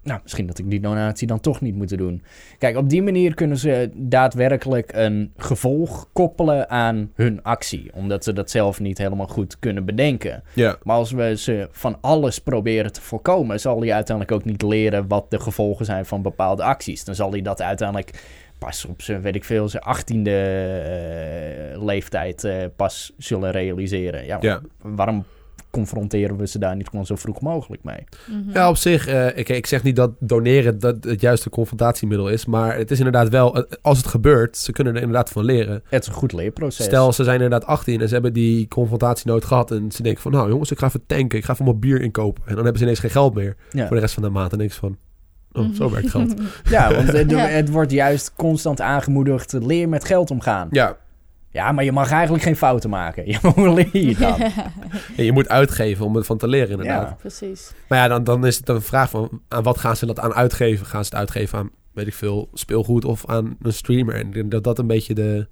nou, 0.02 0.20
misschien 0.22 0.46
dat 0.46 0.58
ik 0.58 0.70
die 0.70 0.80
donatie 0.80 1.26
dan 1.26 1.40
toch 1.40 1.60
niet 1.60 1.74
moet 1.74 1.98
doen. 1.98 2.22
Kijk, 2.58 2.76
op 2.76 2.88
die 2.88 3.02
manier 3.02 3.34
kunnen 3.34 3.56
ze 3.56 3.90
daadwerkelijk 3.94 4.92
een 4.92 5.32
gevolg 5.36 6.08
koppelen 6.12 6.70
aan 6.70 7.10
hun 7.14 7.42
actie. 7.42 7.90
Omdat 7.94 8.24
ze 8.24 8.32
dat 8.32 8.50
zelf 8.50 8.80
niet 8.80 8.98
helemaal 8.98 9.26
goed 9.26 9.58
kunnen 9.58 9.84
bedenken. 9.84 10.42
ja, 10.54 10.76
Maar 10.82 10.96
als 10.96 11.10
we 11.10 11.36
ze 11.36 11.68
van 11.70 11.98
alles 12.00 12.38
proberen 12.38 12.92
te 12.92 13.00
voorkomen, 13.00 13.60
zal 13.60 13.80
hij 13.80 13.92
uiteindelijk 13.92 14.36
ook 14.36 14.44
niet 14.44 14.62
leren 14.62 15.08
wat 15.08 15.30
de 15.30 15.40
gevolgen 15.40 15.84
zijn 15.84 16.06
van 16.06 16.22
bepaalde 16.22 16.62
acties. 16.62 17.04
Dan 17.04 17.14
zal 17.14 17.30
hij 17.30 17.42
dat 17.42 17.62
uiteindelijk 17.62 18.10
pas 18.58 18.84
op 18.84 19.02
zijn, 19.02 19.22
weet 19.22 19.34
ik 19.34 19.44
veel, 19.44 19.68
zijn 19.68 19.82
achttiende 19.82 20.30
eh, 21.72 21.84
leeftijd 21.84 22.44
eh, 22.44 22.64
pas 22.76 23.12
zullen 23.18 23.50
realiseren. 23.50 24.24
Ja, 24.24 24.38
ja. 24.40 24.60
waarom 24.80 25.24
confronteren 25.72 26.36
we 26.36 26.46
ze 26.46 26.58
daar 26.58 26.76
niet 26.76 26.88
gewoon 26.88 27.06
zo 27.06 27.16
vroeg 27.16 27.40
mogelijk 27.40 27.84
mee? 27.84 28.04
Mhm. 28.26 28.50
Ja, 28.52 28.68
op 28.68 28.76
zich, 28.76 29.06
eh, 29.06 29.36
ik, 29.38 29.48
ik 29.48 29.66
zeg 29.66 29.82
niet 29.82 29.96
dat 29.96 30.10
doneren 30.18 30.78
dat 30.78 31.04
het 31.04 31.20
juiste 31.20 31.50
confrontatiemiddel 31.50 32.28
is, 32.28 32.46
maar 32.46 32.76
het 32.76 32.90
is 32.90 32.98
inderdaad 32.98 33.28
wel, 33.28 33.56
eh, 33.56 33.62
als 33.82 33.96
het 33.98 34.06
gebeurt, 34.06 34.56
ze 34.56 34.72
kunnen 34.72 34.94
er 34.94 35.00
inderdaad 35.00 35.30
van 35.30 35.44
leren. 35.44 35.82
Het 35.88 36.02
is 36.02 36.08
een 36.08 36.14
goed 36.14 36.32
leerproces. 36.32 36.84
Stel, 36.84 37.12
ze 37.12 37.24
zijn 37.24 37.40
inderdaad 37.40 37.66
18 37.68 38.00
en 38.00 38.06
ze 38.08 38.14
hebben 38.14 38.32
die 38.32 38.68
confrontatie 38.68 39.26
nooit 39.26 39.44
gehad. 39.44 39.70
En 39.70 39.92
ze 39.92 40.02
denken 40.02 40.22
van, 40.22 40.32
nou 40.32 40.48
jongens, 40.48 40.70
ik 40.70 40.78
ga 40.78 40.86
even 40.86 41.06
tanken. 41.06 41.38
Ik 41.38 41.44
ga 41.44 41.52
even 41.52 41.64
wat 41.64 41.80
bier 41.80 42.00
inkopen. 42.00 42.42
En 42.46 42.48
dan 42.54 42.62
hebben 42.62 42.76
ze 42.78 42.82
ineens 42.84 43.00
geen 43.00 43.10
geld 43.10 43.34
meer 43.34 43.56
ja. 43.70 43.86
voor 43.86 43.96
de 43.96 44.02
rest 44.02 44.14
van 44.14 44.22
de 44.22 44.28
maand. 44.28 44.52
En 44.52 44.58
niks 44.58 44.76
van, 44.76 44.96
oh, 45.52 45.62
Mhm. 45.64 45.74
zo 45.74 45.90
werkt 45.90 46.10
geld. 46.10 46.34
ja, 46.70 46.94
want 46.94 47.12
het, 47.18 47.30
Ja. 47.30 47.46
het 47.46 47.70
wordt 47.70 47.90
juist 47.92 48.32
constant 48.36 48.80
aangemoedigd, 48.80 49.52
leer 49.52 49.88
met 49.88 50.04
geld 50.04 50.30
omgaan. 50.30 50.68
Ja, 50.70 50.96
Ja, 51.52 51.72
maar 51.72 51.84
je 51.84 51.92
mag 51.92 52.10
eigenlijk 52.10 52.42
geen 52.42 52.56
fouten 52.56 52.90
maken. 52.90 53.26
Ja, 53.30 53.38
maar 53.42 53.52
hoe 53.52 53.70
leer 53.70 53.96
je 54.06 54.16
dan? 54.16 54.50
je 55.26 55.32
moet 55.32 55.48
uitgeven 55.48 56.04
om 56.04 56.16
ervan 56.16 56.38
te 56.38 56.48
leren 56.48 56.70
inderdaad. 56.70 57.08
Ja. 57.08 57.14
Precies. 57.14 57.72
Maar 57.88 57.98
ja, 57.98 58.08
dan, 58.08 58.24
dan 58.24 58.46
is 58.46 58.56
het 58.56 58.68
een 58.68 58.82
vraag 58.82 59.10
van, 59.10 59.40
aan 59.48 59.62
wat 59.62 59.78
gaan 59.78 59.96
ze 59.96 60.06
dat 60.06 60.20
aan 60.20 60.34
uitgeven? 60.34 60.86
Gaan 60.86 61.04
ze 61.04 61.10
het 61.10 61.18
uitgeven 61.18 61.58
aan, 61.58 61.70
weet 61.92 62.06
ik 62.06 62.14
veel, 62.14 62.48
speelgoed 62.52 63.04
of 63.04 63.26
aan 63.26 63.56
een 63.62 63.72
streamer? 63.72 64.14
En 64.14 64.26
ik 64.26 64.32
denk 64.32 64.50
dat 64.50 64.64
dat 64.64 64.78
een 64.78 64.86
beetje 64.86 65.14
de, 65.14 65.48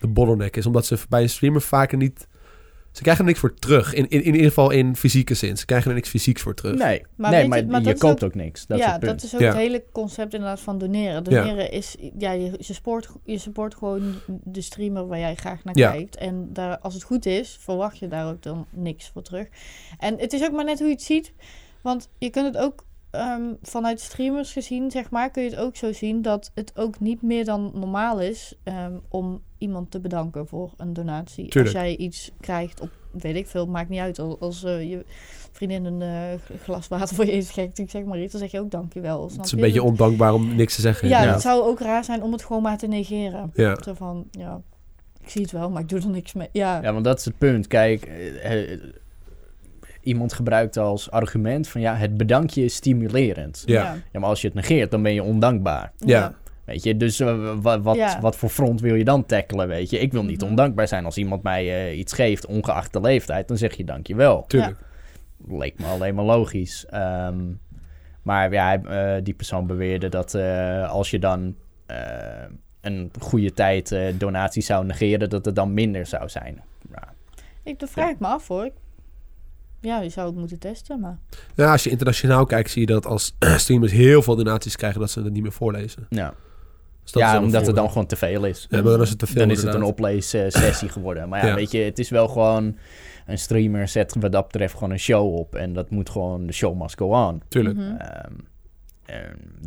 de 0.00 0.08
bottleneck 0.08 0.56
is. 0.56 0.66
Omdat 0.66 0.86
ze 0.86 0.98
bij 1.08 1.22
een 1.22 1.28
streamer 1.28 1.62
vaker 1.62 1.98
niet... 1.98 2.28
Ze 2.92 3.02
krijgen 3.02 3.22
er 3.24 3.28
niks 3.28 3.40
voor 3.40 3.54
terug. 3.54 3.94
In, 3.94 4.08
in, 4.08 4.22
in 4.22 4.32
ieder 4.34 4.48
geval 4.48 4.70
in 4.70 4.96
fysieke 4.96 5.34
zin. 5.34 5.56
Ze 5.56 5.64
krijgen 5.64 5.88
er 5.90 5.94
niks 5.96 6.08
fysieks 6.08 6.42
voor 6.42 6.54
terug. 6.54 6.78
Nee, 6.78 7.02
Maar 7.16 7.30
nee 7.30 7.48
maar, 7.48 7.58
je- 7.58 7.66
maar 7.66 7.94
koopt 7.98 8.24
ook, 8.24 8.34
niks. 8.34 8.66
Dat 8.66 8.78
is 8.78 8.84
ja, 8.84 8.90
het 8.90 9.00
punt. 9.00 9.12
dat 9.12 9.22
is 9.22 9.34
ook 9.34 9.40
Ja. 9.40 9.46
het 9.46 9.56
hele 9.56 9.84
concept 9.92 10.34
inderdaad 10.34 10.60
van 10.60 10.78
doneren. 10.78 11.24
Doneren 11.24 11.70
is, 11.70 11.96
ja, 12.18 12.30
je, 12.32 12.50
je, 12.58 12.74
support, 12.74 13.08
je 13.24 13.38
support 13.38 13.74
gewoon 13.74 14.14
de 14.26 14.60
streamer 14.60 15.06
waar 15.06 15.18
jij 15.18 15.34
graag 15.34 15.64
naar 15.64 15.76
Ja. 15.78 15.90
kijkt. 15.90 16.16
En 16.16 16.48
daar, 16.52 16.78
als 16.78 16.94
het 16.94 17.02
goed 17.02 17.26
is, 17.26 17.56
verwacht 17.60 17.98
je 17.98 18.08
daar 18.08 18.28
ook 18.28 18.42
dan 18.42 18.66
niks 18.70 19.08
voor 19.12 19.22
terug. 19.22 19.46
En 19.98 20.18
het 20.18 20.32
is 20.32 20.42
ook 20.42 20.52
maar 20.52 20.64
net 20.64 20.78
hoe 20.78 20.88
je 20.88 20.94
het 20.94 21.02
ziet. 21.02 21.32
Want 21.82 22.08
je 22.18 22.30
kunt 22.30 22.46
het 22.46 22.56
ook 22.56 22.84
ehm, 23.12 23.42
vanuit 23.62 24.00
streamers 24.00 24.52
gezien, 24.52 24.90
zeg 24.90 25.10
maar, 25.10 25.30
kun 25.30 25.42
je 25.42 25.50
het 25.50 25.58
ook 25.58 25.76
zo 25.76 25.92
zien 25.92 26.22
dat 26.22 26.50
het 26.54 26.72
ook 26.76 27.00
niet 27.00 27.22
meer 27.22 27.44
dan 27.44 27.70
normaal 27.74 28.20
is 28.20 28.54
ehm, 28.62 28.92
om 29.08 29.42
iemand 29.58 29.90
te 29.90 30.00
bedanken 30.00 30.46
voor 30.46 30.72
een 30.76 30.92
donatie. 30.92 31.48
Tuurlijk. 31.48 31.74
Als 31.74 31.84
jij 31.84 31.96
iets 31.96 32.30
krijgt 32.40 32.80
op, 32.80 32.90
weet 33.10 33.36
ik 33.36 33.46
veel, 33.46 33.66
maakt 33.66 33.88
niet 33.88 34.00
uit. 34.00 34.18
Als, 34.18 34.40
als 34.40 34.64
eh, 34.64 34.90
je 34.90 35.04
vriendin 35.52 35.84
een 35.84 36.02
eh, 36.02 36.58
glas 36.62 36.88
water 36.88 37.14
voor 37.16 37.24
je 37.24 37.32
inschenkt, 37.32 37.78
ik 37.78 37.90
zeg 37.90 38.04
maar 38.04 38.20
iets, 38.20 38.32
dan 38.32 38.40
zeg 38.40 38.50
je 38.50 38.60
ook 38.60 38.70
dankjewel. 38.70 39.22
Het 39.22 39.32
snap 39.32 39.44
is 39.44 39.52
een 39.52 39.58
je? 39.58 39.64
beetje 39.64 39.82
ondankbaar 39.82 40.34
om 40.34 40.54
niks 40.54 40.74
te 40.74 40.80
zeggen. 40.80 41.08
ja, 41.08 41.22
ja. 41.22 41.32
het 41.32 41.40
zou 41.40 41.62
ook 41.62 41.80
raar 41.80 42.04
zijn 42.04 42.22
om 42.22 42.32
het 42.32 42.44
gewoon 42.44 42.62
maar 42.62 42.78
te 42.78 42.86
negeren. 42.86 43.50
Ja. 43.54 43.78
Zo 43.82 43.94
van, 43.94 44.28
ja, 44.30 44.60
ik 45.22 45.28
zie 45.28 45.42
het 45.42 45.50
wel, 45.50 45.70
maar 45.70 45.82
ik 45.82 45.88
doe 45.88 46.00
er 46.00 46.08
niks 46.08 46.32
mee. 46.32 46.48
Ja, 46.52 46.82
Ja, 46.82 46.92
want 46.92 47.04
dat 47.04 47.18
is 47.18 47.24
het 47.24 47.38
punt. 47.38 47.66
Kijk, 47.66 48.02
eh, 48.04 48.78
iemand 50.02 50.32
gebruikt 50.32 50.76
als 50.76 51.10
argument 51.10 51.68
van 51.68 51.80
ja, 51.80 51.94
het 51.94 52.16
bedankje 52.16 52.64
is 52.64 52.74
stimulerend. 52.74 53.62
Ja. 53.66 53.96
Ja, 54.12 54.20
maar 54.20 54.28
als 54.28 54.40
je 54.40 54.46
het 54.46 54.56
negeert, 54.56 54.90
dan 54.90 55.02
ben 55.02 55.14
je 55.14 55.22
ondankbaar. 55.22 55.92
Ja. 55.98 56.34
Weet 56.64 56.82
je, 56.82 56.96
dus 56.96 57.20
eh, 57.20 57.52
wa- 57.60 57.80
wat, 57.80 57.96
Ja. 57.96 58.20
wat 58.20 58.36
voor 58.36 58.48
front 58.48 58.80
wil 58.80 58.94
je 58.94 59.04
dan 59.04 59.26
tackelen, 59.26 59.68
weet 59.68 59.90
je? 59.90 59.98
Ik 59.98 60.12
wil 60.12 60.24
niet 60.24 60.40
Mhm. 60.40 60.50
ondankbaar 60.50 60.88
zijn. 60.88 61.04
Als 61.04 61.16
iemand 61.16 61.42
mij 61.42 61.86
eh, 61.90 61.98
iets 61.98 62.12
geeft, 62.12 62.46
ongeacht 62.46 62.92
de 62.92 63.00
leeftijd, 63.00 63.48
dan 63.48 63.56
zeg 63.56 63.74
je 63.76 63.84
dankjewel. 63.84 64.44
Tuurlijk. 64.46 64.76
Leek 65.48 65.78
me 65.78 65.86
alleen 65.86 66.14
maar 66.14 66.24
logisch. 66.24 66.86
Ehm, 66.90 67.38
maar 68.22 68.52
ja, 68.52 68.82
eh, 68.82 69.22
die 69.22 69.34
persoon 69.34 69.66
beweerde 69.66 70.08
dat 70.08 70.34
eh, 70.34 70.90
als 70.90 71.10
je 71.10 71.18
dan 71.18 71.54
een 72.80 73.10
goede 73.20 73.52
tijd 73.52 73.92
eh, 73.92 74.00
donaties 74.18 74.66
zou 74.66 74.86
negeren, 74.86 75.30
dat 75.30 75.44
het 75.44 75.54
dan 75.54 75.74
minder 75.74 76.06
zou 76.06 76.28
zijn. 76.28 76.62
Ja, 76.90 77.12
ik 77.62 77.78
dat 77.78 77.90
vraag 77.90 78.10
ik 78.10 78.18
me 78.20 78.26
af 78.26 78.48
hoor. 78.48 78.70
Ja, 79.82 80.00
je 80.00 80.08
zou 80.08 80.26
het 80.26 80.36
moeten 80.36 80.58
testen, 80.58 81.00
maar... 81.00 81.18
Ja, 81.54 81.72
als 81.72 81.84
je 81.84 81.90
internationaal 81.90 82.46
kijkt, 82.46 82.70
zie 82.70 82.80
je 82.80 82.86
dat 82.86 83.06
als 83.06 83.34
streamers 83.56 83.92
heel 83.92 84.22
veel 84.22 84.36
donaties 84.36 84.76
krijgen, 84.76 85.00
dat 85.00 85.10
ze 85.10 85.22
het 85.22 85.32
niet 85.32 85.42
meer 85.42 85.52
voorlezen. 85.52 86.06
ja. 86.08 86.34
Dus 87.02 87.12
dat 87.12 87.22
is 87.22 87.28
ja 87.28 87.42
omdat 87.42 87.66
het 87.66 87.76
dan 87.76 87.88
gewoon 87.88 88.06
te 88.06 88.16
veel 88.16 88.44
is. 88.44 88.66
Ja, 88.70 88.82
maar 88.82 88.92
dan 88.92 89.00
is 89.02 89.08
het 89.10 89.18
te 89.18 89.26
veel 89.26 89.36
dan 89.40 89.50
is 89.50 89.62
het 89.62 89.74
een 89.74 89.82
opleessessie 89.82 90.88
geworden. 90.88 91.28
Maar 91.28 91.40
ja, 91.42 91.46
Ja. 91.46 91.54
weet 91.54 91.70
je, 91.70 91.78
het 91.78 91.98
is 91.98 92.08
wel 92.10 92.28
gewoon... 92.28 92.76
Een 93.26 93.38
streamer 93.38 93.88
zet 93.88 94.16
wat 94.20 94.32
dat 94.32 94.44
betreft 94.46 94.74
gewoon 94.74 94.90
een 94.90 94.98
show 94.98 95.34
op. 95.34 95.54
En 95.54 95.72
dat 95.72 95.90
moet 95.90 96.10
gewoon... 96.10 96.46
De 96.46 96.52
show 96.52 96.80
must 96.80 96.98
go 96.98 97.06
on. 97.26 97.42
Tuurlijk. 97.48 97.76
Mhm. 97.76 97.96
Ehm, 97.96 98.32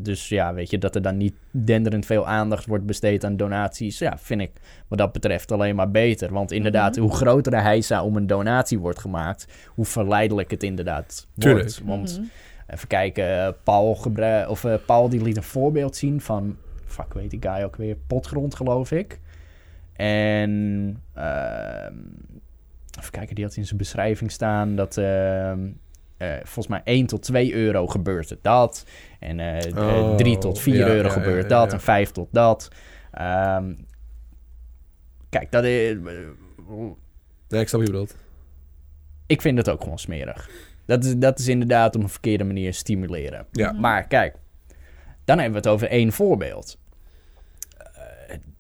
dus 0.01 0.29
ja, 0.29 0.53
weet 0.53 0.69
je, 0.69 0.77
dat 0.77 0.95
er 0.95 1.01
dan 1.01 1.17
niet 1.17 1.33
denderend 1.51 2.05
veel 2.05 2.27
aandacht 2.27 2.65
wordt 2.65 2.85
besteed 2.85 3.23
aan 3.23 3.37
donaties. 3.37 3.99
Ja, 3.99 4.17
vind 4.17 4.41
ik 4.41 4.51
wat 4.87 4.97
dat 4.97 5.11
betreft 5.11 5.51
alleen 5.51 5.75
maar 5.75 5.91
beter. 5.91 6.33
Want 6.33 6.51
inderdaad, 6.51 6.95
Mhm. 6.95 7.01
hoe 7.05 7.15
groter 7.15 7.51
de 7.51 7.61
heisa 7.61 8.03
om 8.03 8.15
een 8.15 8.27
donatie 8.27 8.79
wordt 8.79 8.99
gemaakt, 8.99 9.47
hoe 9.69 9.85
verleidelijk 9.85 10.51
het 10.51 10.63
inderdaad 10.63 11.27
Tuurlijk. 11.37 11.63
wordt. 11.63 11.81
Want 11.85 12.17
Mhm. 12.19 12.27
even 12.67 12.87
kijken, 12.87 13.45
eh, 13.45 13.49
Paul, 13.63 13.97
of, 14.47 14.63
eh, 14.63 14.73
Paul 14.85 15.09
die 15.09 15.21
liet 15.21 15.37
een 15.37 15.43
voorbeeld 15.43 15.95
zien 15.95 16.21
van, 16.21 16.57
fuck 16.85 17.13
weet 17.13 17.29
die 17.29 17.41
guy 17.41 17.63
ook 17.63 17.75
weer, 17.75 17.97
potgrond 18.07 18.55
geloof 18.55 18.91
ik. 18.91 19.19
En 19.93 20.49
ehm, 21.13 21.93
even 22.99 23.11
kijken, 23.11 23.35
die 23.35 23.43
had 23.43 23.55
in 23.55 23.65
zijn 23.65 23.77
beschrijving 23.77 24.31
staan 24.31 24.75
dat 24.75 24.97
ehm, 24.97 25.59
eh, 26.17 26.33
volgens 26.35 26.67
mij 26.67 26.81
1 26.83 27.05
tot 27.05 27.21
2 27.21 27.53
euro 27.53 27.87
gebeurt 27.87 28.29
het 28.29 28.43
dat. 28.43 28.85
En 29.19 29.39
eh 29.39 29.77
Oh, 29.77 30.15
3 30.15 30.37
tot 30.37 30.59
4 30.59 30.75
ja, 30.75 30.87
euro 30.87 31.07
ja, 31.07 31.13
gebeurt 31.13 31.43
ja, 31.43 31.49
dat. 31.59 31.67
ja. 31.71 31.73
En 31.77 31.81
5 31.83 32.11
tot 32.11 32.27
dat. 32.31 32.67
Ehm, 33.11 33.73
kijk, 35.29 35.51
dat 35.51 35.63
is, 35.63 35.95
Nee, 37.49 37.61
ik 37.61 37.67
snap 37.67 37.81
je 37.81 37.87
bedoelt. 37.87 38.15
ik 39.27 39.41
vind 39.41 39.57
het 39.57 39.69
ook 39.69 39.81
gewoon 39.83 39.99
smerig. 39.99 40.49
Dat 40.85 41.03
is, 41.03 41.15
dat 41.17 41.39
is 41.39 41.47
inderdaad 41.47 41.95
op 41.95 42.01
een 42.01 42.09
verkeerde 42.09 42.43
manier 42.43 42.73
stimuleren. 42.73 43.45
Ja. 43.51 43.71
Mhm. 43.71 43.81
Maar 43.81 44.07
kijk, 44.07 44.35
dan 45.25 45.39
hebben 45.39 45.61
we 45.61 45.67
het 45.67 45.75
over 45.75 45.87
één 45.87 46.11
voorbeeld. 46.11 46.77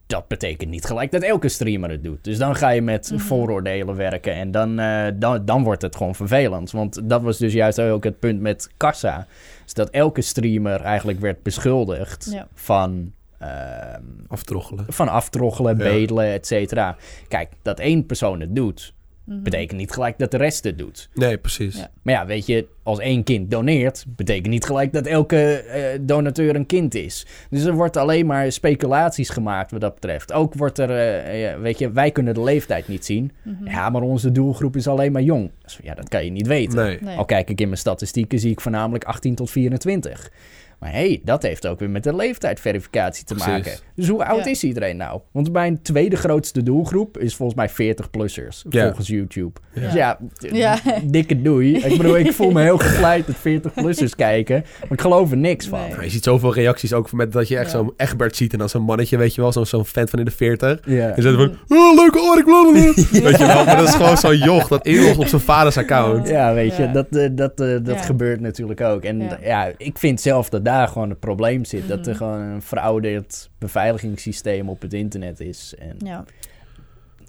Dat 0.07 0.27
betekent 0.27 0.69
niet 0.69 0.85
gelijk 0.85 1.11
dat 1.11 1.21
elke 1.23 1.49
streamer 1.49 1.89
het 1.89 2.03
doet. 2.03 2.23
Dus 2.23 2.37
dan 2.37 2.55
ga 2.55 2.69
je 2.69 2.81
met 2.81 3.11
Mhm. 3.11 3.19
vooroordelen 3.19 3.95
werken 3.95 4.33
en 4.33 4.51
dan, 4.51 4.79
eh, 4.79 5.05
dan, 5.15 5.45
dan 5.45 5.63
wordt 5.63 5.81
het 5.81 5.95
gewoon 5.95 6.15
vervelend. 6.15 6.71
Want 6.71 7.09
dat 7.09 7.21
was 7.21 7.37
dus 7.37 7.53
juist 7.53 7.81
ook 7.81 8.03
het 8.03 8.19
punt 8.19 8.41
met 8.41 8.69
Kassa. 8.77 9.27
Dus 9.63 9.73
dat 9.73 9.89
elke 9.89 10.21
streamer 10.21 10.81
eigenlijk 10.81 11.19
werd 11.19 11.43
beschuldigd 11.43 12.27
Ja. 12.31 12.47
van... 12.53 13.11
ehm, 13.39 14.01
Aftroggelen. 14.27 14.85
van 14.87 15.07
aftroggelen, 15.09 15.77
Ja. 15.77 15.83
bedelen, 15.83 16.25
et 16.33 16.47
cetera. 16.47 16.95
Kijk, 17.27 17.49
dat 17.61 17.79
één 17.79 18.05
persoon 18.05 18.39
het 18.39 18.55
doet, 18.55 18.93
Mhm. 19.25 19.41
betekent 19.41 19.79
niet 19.79 19.91
gelijk 19.91 20.17
dat 20.17 20.31
de 20.31 20.37
rest 20.37 20.63
het 20.63 20.77
doet. 20.77 21.09
Nee, 21.13 21.37
precies. 21.37 21.77
Ja. 21.77 21.89
Maar 22.01 22.13
ja, 22.13 22.25
weet 22.25 22.45
je, 22.45 22.67
als 22.83 22.99
één 22.99 23.23
kind 23.23 23.51
doneert, 23.51 24.05
betekent 24.07 24.47
niet 24.47 24.65
gelijk 24.65 24.93
dat 24.93 25.05
elke 25.05 25.55
eh, 25.57 25.99
donateur 26.01 26.55
een 26.55 26.65
kind 26.65 26.95
is. 26.95 27.25
Dus 27.49 27.63
er 27.63 27.73
wordt 27.73 27.97
alleen 27.97 28.25
maar 28.25 28.51
speculaties 28.51 29.29
gemaakt 29.29 29.71
wat 29.71 29.81
dat 29.81 29.93
betreft. 29.93 30.33
Ook 30.33 30.53
wordt 30.53 30.79
er, 30.79 30.89
eh, 30.89 31.41
ja, 31.41 31.59
weet 31.59 31.79
je, 31.79 31.91
wij 31.91 32.11
kunnen 32.11 32.33
de 32.33 32.43
leeftijd 32.43 32.87
niet 32.87 33.05
zien. 33.05 33.31
Mhm. 33.43 33.67
Ja, 33.67 33.89
maar 33.89 34.01
onze 34.01 34.31
doelgroep 34.31 34.75
is 34.75 34.87
alleen 34.87 35.11
maar 35.11 35.21
jong. 35.21 35.51
Dus 35.61 35.79
ja, 35.83 35.93
dat 35.93 36.09
kan 36.09 36.25
je 36.25 36.31
niet 36.31 36.47
weten. 36.47 36.75
Nee. 36.75 36.97
Nee. 37.01 37.17
Al 37.17 37.25
kijk 37.25 37.49
ik 37.49 37.61
in 37.61 37.67
mijn 37.67 37.79
statistieken, 37.79 38.39
zie 38.39 38.51
ik 38.51 38.61
voornamelijk 38.61 39.03
18 39.03 39.35
tot 39.35 39.51
24. 39.51 40.31
Maar 40.79 40.91
hé, 40.91 40.97
hey, 40.97 41.21
dat 41.23 41.41
heeft 41.43 41.67
ook 41.67 41.79
weer 41.79 41.89
met 41.89 42.03
de 42.03 42.15
leeftijdsverificatie 42.15 43.25
te 43.25 43.33
Precies. 43.33 43.51
maken. 43.51 43.71
Dus 43.95 44.07
hoe 44.07 44.25
oud 44.25 44.43
Ja. 44.45 44.51
is 44.51 44.63
iedereen 44.63 44.97
nou? 44.97 45.19
Want 45.31 45.51
mijn 45.51 45.81
tweede 45.81 46.15
grootste 46.15 46.63
doelgroep 46.63 47.17
is 47.17 47.35
volgens 47.35 47.57
mij 47.57 47.69
40-plussers, 47.69 48.65
Ja. 48.69 48.83
volgens 48.85 49.07
YouTube. 49.07 49.59
Ja. 49.93 50.17
Dus 50.39 50.51
ja, 50.51 50.79
dikke 51.03 51.41
doei. 51.41 51.75
Ik 51.77 51.97
bedoel, 51.97 52.17
ik 52.17 52.31
voel 52.31 52.51
me 52.51 52.61
heel 52.61 52.77
gevleid 52.87 53.25
dat 53.27 53.35
40-plussers 53.35 54.15
kijken, 54.15 54.63
maar 54.81 54.91
ik 54.91 55.01
geloof 55.01 55.31
er 55.31 55.37
niks 55.37 55.67
van. 55.67 55.79
Nee. 55.79 55.89
Ja, 55.89 56.01
je 56.01 56.09
ziet 56.09 56.23
zoveel 56.23 56.53
reacties 56.53 56.93
ook 56.93 57.11
met 57.11 57.31
dat 57.31 57.47
je 57.47 57.57
echt 57.57 57.71
Ja. 57.71 57.77
zo'n 57.77 57.93
Egbert 57.97 58.35
ziet 58.35 58.53
en 58.53 58.59
dan 58.59 58.69
zo'n 58.69 58.81
mannetje, 58.81 59.17
weet 59.17 59.35
je 59.35 59.41
wel, 59.41 59.51
zo'n 59.51 59.65
zo'n 59.65 59.85
fan 59.85 60.07
van 60.07 60.19
in 60.19 60.25
de 60.25 60.31
40. 60.31 60.79
Ja. 60.85 61.09
En 61.09 61.21
zegt 61.21 61.35
van, 61.35 61.57
oh, 61.67 61.95
leuke 61.95 62.19
blablabla. 62.43 62.93
Weet 63.29 63.37
je 63.37 63.45
wel, 63.45 63.65
maar 63.65 63.77
dat 63.77 63.87
is 63.87 63.93
gewoon 63.95 64.17
zo'n 64.17 64.37
joch 64.37 64.67
dat 64.67 64.85
inlogt 64.85 65.17
op 65.17 65.27
zijn 65.27 65.41
vaders 65.41 65.77
account. 65.77 66.27
Ja, 66.27 66.53
weet 66.53 66.75
je, 66.75 66.83
Ja. 66.83 66.91
dat, 66.91 67.07
eh, 67.15 67.27
dat, 67.31 67.59
eh, 67.59 67.67
dat 67.67 67.95
Ja. 67.95 68.01
gebeurt 68.01 68.39
natuurlijk 68.39 68.81
ook. 68.81 69.03
En 69.03 69.19
Ja. 69.21 69.37
ja. 69.43 69.71
ik 69.77 69.97
vind 69.97 70.21
zelf 70.21 70.49
dat 70.49 70.64
daar 70.65 70.87
gewoon 70.87 71.09
het 71.09 71.19
probleem 71.19 71.65
zit. 71.65 71.87
Dat 71.87 71.99
er 72.07 72.13
Mhm. 72.13 72.17
gewoon 72.17 72.39
een 72.41 72.61
verouderd 72.61 73.49
beveiligingssysteem 73.57 74.69
op 74.69 74.81
het 74.81 74.93
internet 74.93 75.39
is. 75.39 75.73
En 75.77 75.95
Ja. 75.97 76.25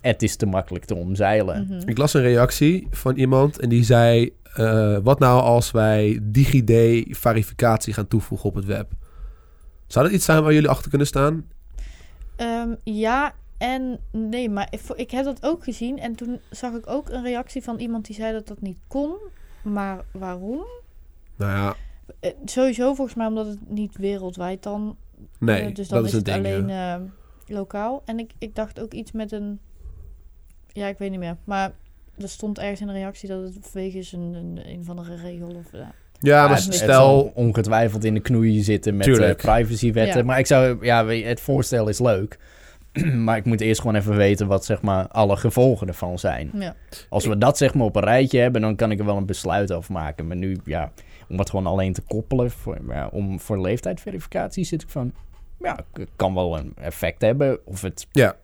het 0.01 0.22
is 0.22 0.37
te 0.37 0.46
makkelijk 0.46 0.85
te 0.85 0.94
omzeilen. 0.94 1.66
Mhm. 1.70 1.88
Ik 1.88 1.99
las 1.99 2.14
een 2.14 2.22
reactie 2.22 2.87
van 2.90 3.16
iemand 3.16 3.61
en 3.61 3.68
die 3.68 3.85
zei, 3.85 4.35
eh, 4.55 4.99
wat 5.03 5.18
nou 5.18 5.40
als 5.42 5.70
wij 5.70 6.18
DigiD-verificatie 6.22 7.92
gaan 7.92 8.09
toevoegen 8.09 8.49
op 8.49 8.55
het 8.55 8.64
web? 8.64 8.90
Zou 9.87 10.05
dat 10.05 10.14
iets 10.14 10.25
zijn 10.25 10.42
waar 10.42 10.53
jullie 10.53 10.68
achter 10.68 10.88
kunnen 10.88 11.07
staan? 11.07 11.44
Ehm, 12.37 12.68
ja 12.85 13.33
en 13.59 13.99
nee, 14.12 14.51
maar 14.51 14.66
ik, 14.70 14.81
ik 14.96 15.11
heb 15.11 15.25
dat 15.25 15.38
ook 15.40 15.64
gezien. 15.64 15.99
En 15.99 16.14
toen 16.14 16.40
zag 16.51 16.75
ik 16.75 16.87
ook 16.90 17.09
een 17.09 17.22
reactie 17.22 17.62
van 17.62 17.79
iemand 17.79 18.07
die 18.07 18.14
zei 18.16 18.33
dat 18.33 18.46
dat 18.46 18.61
niet 18.61 18.79
kon. 18.87 19.14
Maar 19.62 20.05
waarom? 20.11 20.64
Nou 21.37 21.53
ja, 21.53 21.75
Eh, 22.21 22.31
sowieso 22.45 22.95
volgens 22.95 23.16
mij 23.16 23.27
omdat 23.27 23.47
het 23.47 23.59
niet 23.71 23.97
wereldwijd 23.97 24.62
dan... 24.62 24.97
nee, 25.38 25.61
eh, 25.61 25.75
dus 25.75 25.88
dan 25.88 25.99
dat 25.99 26.07
is, 26.07 26.12
het 26.12 26.25
ding. 26.25 26.37
alleen 26.37 26.69
ja. 26.69 26.95
eh, 26.95 27.01
lokaal. 27.47 28.03
En 28.05 28.19
ik, 28.19 28.31
ik 28.38 28.55
dacht 28.55 28.81
ook 28.81 28.92
iets 28.92 29.12
met 29.12 29.33
een... 29.33 29.59
Ja, 30.73 30.87
ik 30.87 30.99
weet 30.99 31.11
niet 31.11 31.19
meer. 31.19 31.37
Maar 31.45 31.73
er 32.19 32.29
stond 32.29 32.59
ergens 32.59 32.81
in 32.81 32.87
de 32.87 32.92
reactie 32.92 33.29
dat 33.29 33.42
het 33.55 33.71
wegens 33.73 34.12
een, 34.12 34.35
een, 34.35 34.61
een 34.64 34.85
van 34.85 34.97
de 34.97 35.16
regel 35.23 35.49
of... 35.49 35.73
ja. 35.73 35.92
Ja, 36.21 36.47
maar 36.47 36.57
het- 36.57 36.64
Het 36.64 36.75
stel... 36.75 36.88
zal 36.88 37.33
ongetwijfeld 37.35 38.05
in 38.05 38.14
de 38.14 38.21
knoei 38.21 38.62
zitten 38.62 38.97
met 38.97 39.37
privacywetten. 39.37 40.19
Ja. 40.21 40.25
Maar 40.25 40.38
ik 40.38 40.47
zou, 40.47 40.85
ja, 40.85 41.07
het 41.07 41.40
voorstel 41.40 41.88
is 41.88 41.99
leuk. 41.99 42.38
maar 43.25 43.37
ik 43.37 43.45
moet 43.45 43.61
eerst 43.61 43.81
gewoon 43.81 43.97
even 43.97 44.16
weten 44.16 44.47
wat 44.47 44.64
zeg 44.64 44.83
maar 44.83 45.09
alle 45.09 45.37
gevolgen 45.37 45.88
ervan 45.88 46.19
zijn. 46.19 46.51
ja. 46.55 46.75
Als 47.09 47.27
we 47.27 47.38
dat 47.38 47.57
zeg 47.57 47.75
maar 47.75 47.87
op 47.87 47.97
een 47.97 48.03
rijtje 48.03 48.38
hebben, 48.38 48.61
dan 48.61 48.77
kan 48.77 48.90
ik 48.90 48.99
er 48.99 49.05
wel 49.05 49.16
een 49.16 49.27
besluit 49.27 49.73
over 49.73 49.92
maken. 49.92 50.27
Maar 50.27 50.37
nu, 50.37 50.59
ja, 50.64 50.92
om 51.29 51.39
het 51.39 51.51
gewoon 51.51 51.67
alleen 51.67 51.93
te 51.93 52.01
koppelen 52.03 52.51
voor, 52.51 52.79
ja, 52.89 53.09
om, 53.12 53.41
voor 53.41 53.61
leeftijdsverificatie 53.61 54.65
zit 54.65 54.83
ik 54.83 54.89
van... 54.89 55.12
Ja, 55.61 55.79
het 55.93 56.09
kan 56.17 56.35
wel 56.35 56.59
een 56.59 56.73
effect 56.77 57.21
hebben. 57.23 57.59
Of 57.65 57.83
het, 57.83 58.07
Ja, 58.12 58.37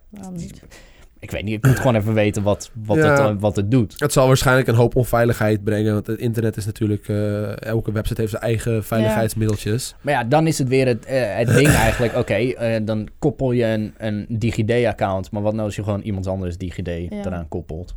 ik 1.19 1.31
weet 1.31 1.43
niet, 1.43 1.53
ik 1.53 1.65
moet 1.65 1.77
gewoon 1.77 1.95
even 1.95 2.13
weten 2.13 2.43
wat, 2.43 2.71
wat, 2.85 2.97
Ja. 2.97 3.09
het, 3.09 3.19
eh, 3.19 3.35
wat 3.39 3.55
het 3.55 3.71
doet. 3.71 3.99
het 3.99 4.13
zal 4.13 4.27
waarschijnlijk 4.27 4.67
een 4.67 4.75
hoop 4.75 4.95
onveiligheid 4.95 5.63
brengen. 5.63 5.93
Want 5.93 6.07
het 6.07 6.19
internet 6.19 6.57
is 6.57 6.65
natuurlijk... 6.65 7.07
eh, 7.07 7.61
elke 7.61 7.91
website 7.91 8.19
heeft 8.21 8.31
zijn 8.33 8.43
eigen 8.43 8.83
veiligheidsmiddeltjes. 8.83 9.95
Maar 10.01 10.13
ja, 10.13 10.23
dan 10.23 10.47
is 10.47 10.57
het 10.57 10.67
weer 10.67 10.87
het, 10.87 11.05
eh, 11.05 11.35
het 11.35 11.47
ding 11.47 11.67
eigenlijk. 11.87 12.15
Oké, 12.15 12.53
dan 12.85 13.07
koppel 13.19 13.51
je 13.51 13.65
een, 13.65 13.93
een 13.97 14.25
DigiD-account. 14.29 15.31
Maar 15.31 15.41
wat 15.41 15.53
nou 15.53 15.65
als 15.65 15.75
je 15.75 15.83
gewoon 15.83 16.01
iemand 16.01 16.27
anders 16.27 16.57
DigiD 16.57 16.87
eraan 16.87 17.47
koppelt? 17.47 17.95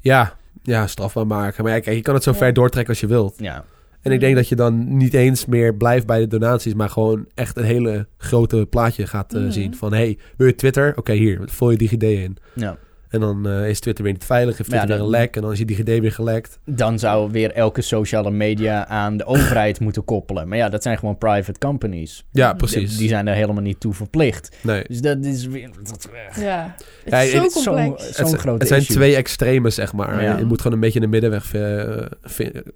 Ja, 0.00 0.32
ja, 0.62 0.86
strafbaar 0.86 1.26
maken. 1.26 1.64
Maar 1.64 1.72
ja, 1.72 1.80
kijk, 1.80 1.96
je 1.96 2.02
kan 2.02 2.14
het 2.14 2.22
zo 2.22 2.30
Ja. 2.30 2.36
ver 2.36 2.52
doortrekken 2.52 2.92
als 2.92 3.00
je 3.00 3.06
wilt. 3.06 3.34
Ja, 3.36 3.64
En 4.02 4.12
ik 4.12 4.20
denk 4.20 4.34
dat 4.34 4.48
je 4.48 4.56
dan 4.56 4.96
niet 4.96 5.14
eens 5.14 5.46
meer 5.46 5.74
blijft 5.74 6.06
bij 6.06 6.18
de 6.20 6.26
donaties, 6.26 6.74
maar 6.74 6.88
gewoon 6.90 7.26
echt 7.34 7.56
een 7.56 7.64
hele 7.64 8.06
grote 8.18 8.66
plaatje 8.70 9.06
gaat 9.06 9.34
eh, 9.34 9.40
Mhm. 9.40 9.50
zien. 9.50 9.74
Van 9.74 9.92
hey, 9.92 10.18
wil 10.36 10.46
je 10.46 10.54
Twitter? 10.54 10.92
Oké, 10.96 11.12
hier, 11.12 11.40
vul 11.46 11.70
je 11.70 11.76
DigiD 11.76 12.02
in. 12.02 12.36
ja. 12.54 12.76
En 13.10 13.20
dan 13.20 13.48
eh, 13.48 13.68
is 13.68 13.80
Twitter 13.80 14.04
weer 14.04 14.12
niet 14.12 14.24
veilig, 14.24 14.56
heeft 14.56 14.70
Ja, 14.70 14.76
Twitter 14.76 14.96
weer 14.98 15.06
dat- 15.06 15.14
een 15.14 15.20
lek 15.20 15.36
en 15.36 15.42
dan 15.42 15.52
is 15.52 15.58
je 15.58 15.64
DigiD 15.64 15.86
weer 15.86 16.12
gelekt. 16.12 16.58
Dan 16.64 16.98
zou 16.98 17.30
weer 17.30 17.52
elke 17.52 17.80
sociale 17.82 18.30
media 18.30 18.86
aan 18.86 19.16
de 19.16 19.24
overheid 19.24 19.80
moeten 19.86 20.04
koppelen. 20.04 20.48
Maar 20.48 20.58
ja, 20.58 20.68
dat 20.68 20.82
zijn 20.82 20.98
gewoon 20.98 21.18
private 21.18 21.58
companies. 21.58 22.26
Ja, 22.32 22.52
precies. 22.54 22.88
Die, 22.90 22.98
die 22.98 23.08
zijn 23.08 23.26
er 23.28 23.34
helemaal 23.34 23.62
niet 23.62 23.80
toe 23.80 23.92
verplicht. 23.94 24.56
nee. 24.62 24.84
Dus 24.86 25.00
dat 25.00 25.24
is 25.24 25.46
weer... 25.46 25.70
Dat, 25.82 26.08
Ja. 26.38 26.74
Het 27.04 27.12
Ja, 27.12 27.18
is 27.20 27.30
zo 27.30 27.42
het 27.42 27.56
is 27.56 27.62
zo- 27.62 27.74
complex. 27.74 28.10
Zo'n 28.16 28.26
het, 28.30 28.40
grote 28.40 28.58
het 28.58 28.68
zijn 28.68 28.80
issue. 28.80 28.96
twee 28.96 29.16
extremen, 29.16 29.72
zeg 29.72 29.92
maar. 29.92 30.22
Ja. 30.22 30.38
Je 30.38 30.44
moet 30.44 30.58
gewoon 30.60 30.72
een 30.72 30.80
beetje 30.82 31.00
in 31.00 31.10
de 31.10 31.10
middenweg 31.20 31.54
eh, 31.54 32.06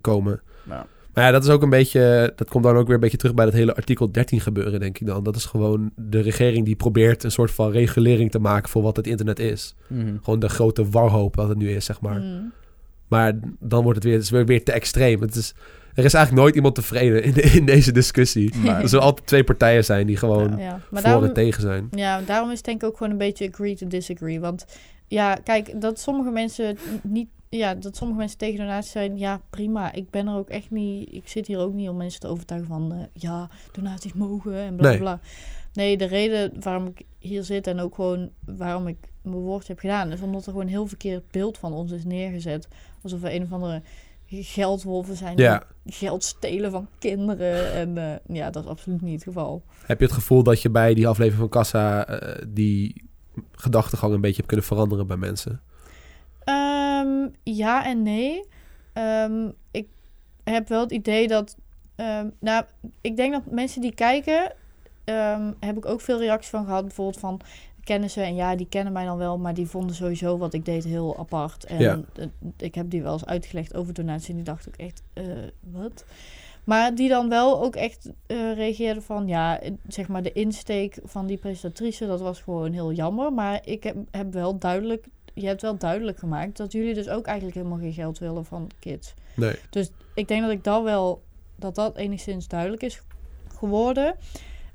komen. 0.00 0.40
Ja. 0.68 0.86
Maar 1.14 1.24
ja, 1.24 1.30
dat 1.30 1.44
is 1.44 1.50
ook 1.50 1.62
een 1.62 1.70
beetje... 1.70 2.32
Dat 2.36 2.48
komt 2.50 2.64
dan 2.64 2.76
ook 2.76 2.86
weer 2.86 2.94
een 2.94 3.00
beetje 3.00 3.16
terug 3.16 3.34
bij 3.34 3.44
dat 3.44 3.54
hele 3.54 3.74
artikel 3.76 4.12
13 4.12 4.40
gebeuren, 4.40 4.80
denk 4.80 4.98
ik 4.98 5.06
dan. 5.06 5.22
Dat 5.24 5.36
is 5.36 5.44
gewoon 5.44 5.90
de 5.96 6.20
regering 6.20 6.64
die 6.64 6.76
probeert 6.76 7.24
een 7.24 7.30
soort 7.30 7.50
van 7.50 7.70
regulering 7.70 8.30
te 8.30 8.38
maken 8.38 8.68
voor 8.68 8.82
wat 8.82 8.96
het 8.96 9.06
internet 9.06 9.38
is. 9.38 9.74
Mhm. 9.88 10.16
Gewoon 10.22 10.38
de 10.38 10.48
grote 10.48 10.88
warhoop 10.88 11.36
wat 11.36 11.48
het 11.48 11.58
nu 11.58 11.70
is, 11.70 11.84
zeg 11.84 12.00
maar. 12.00 12.20
Mhm. 12.20 12.42
Maar 13.08 13.32
dan 13.60 13.82
wordt 13.82 13.94
het 13.96 14.04
weer, 14.04 14.14
het 14.14 14.22
is 14.22 14.30
weer, 14.30 14.46
weer 14.46 14.64
te 14.64 14.72
extreem. 14.72 15.20
Het 15.20 15.34
is, 15.34 15.54
er 15.94 16.04
is 16.04 16.14
eigenlijk 16.14 16.44
nooit 16.44 16.54
iemand 16.54 16.74
tevreden 16.74 17.22
in, 17.22 17.32
de- 17.32 17.42
in 17.42 17.66
deze 17.66 17.92
discussie. 17.92 18.52
Maar- 18.64 18.82
Er 18.82 18.88
zullen 18.88 19.04
altijd 19.04 19.26
twee 19.26 19.44
partijen 19.44 19.84
zijn 19.84 20.06
die 20.06 20.16
gewoon 20.16 20.56
Ja, 20.58 20.80
voor 20.90 21.02
daarom, 21.02 21.24
en 21.24 21.32
tegen 21.32 21.62
zijn. 21.62 21.88
ja, 21.90 22.20
daarom 22.26 22.50
is 22.50 22.56
het 22.56 22.64
denk 22.64 22.82
ik 22.82 22.88
ook 22.88 22.96
gewoon 22.96 23.12
een 23.12 23.18
beetje 23.18 23.48
agree 23.48 23.76
to 23.76 23.86
disagree. 23.86 24.40
Want 24.40 24.64
ja, 25.08 25.34
kijk, 25.34 25.80
dat 25.80 26.00
sommige 26.00 26.30
mensen 26.30 26.66
het 26.66 26.78
niet... 27.02 27.28
Ja, 27.56 27.74
dat 27.74 27.96
sommige 27.96 28.18
mensen 28.18 28.38
tegen 28.38 28.58
donaties 28.58 28.90
zijn, 28.92 29.18
ja, 29.18 29.40
prima. 29.50 29.92
Ik 29.92 30.10
ben 30.10 30.26
er 30.28 30.34
ook 30.36 30.48
echt 30.48 30.70
niet... 30.70 31.12
Ik 31.14 31.28
zit 31.28 31.46
hier 31.46 31.58
ook 31.58 31.72
niet 31.74 31.88
om 31.88 31.96
mensen 31.96 32.20
te 32.20 32.26
overtuigen 32.28 32.68
van... 32.68 32.92
eh, 32.92 32.98
ja, 33.12 33.48
donaties 33.72 34.12
mogen 34.12 34.54
en 34.56 34.76
bla 34.76 34.88
Nee. 34.88 34.98
bla. 34.98 35.20
Nee, 35.72 35.96
de 35.96 36.04
reden 36.04 36.52
waarom 36.60 36.86
ik 36.86 37.02
hier 37.18 37.44
zit 37.44 37.66
en 37.66 37.80
ook 37.80 37.94
gewoon 37.94 38.30
waarom 38.44 38.86
ik 38.86 38.96
mijn 39.22 39.36
woord 39.36 39.68
heb 39.68 39.78
gedaan... 39.78 40.12
is 40.12 40.20
omdat 40.20 40.40
er 40.44 40.50
gewoon 40.50 40.62
een 40.66 40.72
heel 40.72 40.86
verkeerd 40.86 41.30
beeld 41.30 41.58
van 41.58 41.72
ons 41.72 41.92
is 41.92 42.04
neergezet. 42.04 42.68
Alsof 43.02 43.20
we 43.20 43.34
een 43.34 43.42
of 43.42 43.52
andere 43.52 43.82
geldwolven 44.26 45.16
zijn 45.16 45.36
Ja. 45.36 45.62
die 45.82 45.92
geld 45.92 46.24
stelen 46.24 46.70
van 46.70 46.88
kinderen. 46.98 47.72
En 47.72 47.98
eh, 47.98 48.36
ja, 48.36 48.50
dat 48.50 48.64
is 48.64 48.70
absoluut 48.70 49.00
niet 49.02 49.14
het 49.14 49.22
geval. 49.22 49.62
Heb 49.86 49.98
je 49.98 50.04
het 50.04 50.14
gevoel 50.14 50.42
dat 50.42 50.62
je 50.62 50.70
bij 50.70 50.94
die 50.94 51.08
aflevering 51.08 51.40
van 51.40 51.48
Kassa 51.60 52.06
eh, 52.06 52.42
die 52.48 53.04
gedachtegang 53.52 54.12
een 54.14 54.20
beetje 54.20 54.36
hebt 54.36 54.48
kunnen 54.48 54.66
veranderen 54.66 55.06
bij 55.06 55.16
mensen? 55.16 55.60
Ehm, 56.44 57.28
ja 57.42 57.84
en 57.84 58.02
nee. 58.02 58.44
Ehm, 58.92 59.50
ik 59.70 59.86
heb 60.44 60.68
wel 60.68 60.80
het 60.80 60.92
idee 60.92 61.28
dat 61.28 61.56
Ehm, 61.96 62.28
nou, 62.40 62.64
ik 63.00 63.16
denk 63.16 63.32
dat 63.32 63.46
mensen 63.46 63.80
die 63.80 63.94
kijken, 63.94 64.52
heb 65.60 65.76
ik 65.76 65.86
ook 65.86 66.00
veel 66.00 66.18
reacties 66.18 66.50
van 66.50 66.64
gehad. 66.64 66.82
Bijvoorbeeld 66.82 67.18
van 67.18 67.40
kennen 67.84 68.10
ze 68.10 68.20
en 68.20 68.34
ja, 68.34 68.56
die 68.56 68.68
kennen 68.68 68.92
mij 68.92 69.04
dan 69.04 69.16
wel, 69.18 69.38
maar 69.38 69.54
die 69.54 69.66
vonden 69.66 69.96
sowieso 69.96 70.38
wat 70.38 70.54
ik 70.54 70.64
deed 70.64 70.84
heel 70.84 71.18
apart. 71.18 71.64
En 71.64 71.80
Ja. 71.80 72.00
ik 72.56 72.74
heb 72.74 72.90
die 72.90 73.02
wel 73.02 73.12
eens 73.12 73.26
uitgelegd 73.26 73.74
over 73.74 73.94
donatie 73.94 74.28
en 74.30 74.34
die 74.34 74.44
dacht 74.44 74.68
ook 74.68 74.76
echt, 74.76 75.02
eh, 75.12 75.24
wat? 75.60 76.04
Maar 76.64 76.94
die 76.94 77.08
dan 77.08 77.28
wel 77.28 77.62
ook 77.62 77.76
echt 77.76 78.10
eh 78.26 78.52
reageerden 78.54 79.02
van, 79.02 79.26
ja, 79.28 79.60
zeg 79.88 80.08
maar 80.08 80.22
de 80.22 80.32
insteek 80.32 80.98
van 81.04 81.26
die 81.26 81.36
presentatrice, 81.36 82.06
dat 82.06 82.20
was 82.20 82.40
gewoon 82.40 82.72
heel 82.72 82.92
jammer. 82.92 83.32
Maar 83.32 83.60
ik 83.64 83.82
heb, 83.82 83.96
heb 84.10 84.32
wel 84.32 84.58
duidelijk, 84.58 85.06
je 85.34 85.46
hebt 85.46 85.62
wel 85.62 85.76
duidelijk 85.76 86.18
gemaakt 86.18 86.56
dat 86.56 86.72
jullie 86.72 86.94
dus 86.94 87.08
ook 87.08 87.26
eigenlijk 87.26 87.56
helemaal 87.56 87.78
geen 87.78 87.92
geld 87.92 88.18
willen 88.18 88.44
van 88.44 88.70
kids. 88.78 89.14
Nee. 89.36 89.56
Dus 89.70 89.90
ik 90.14 90.28
denk 90.28 90.42
dat 90.42 90.50
ik 90.50 90.64
dat 90.64 90.82
wel, 90.82 91.22
dat 91.56 91.74
dat 91.74 91.96
enigszins 91.96 92.48
duidelijk 92.48 92.82
is 92.82 93.02
geworden. 93.56 94.16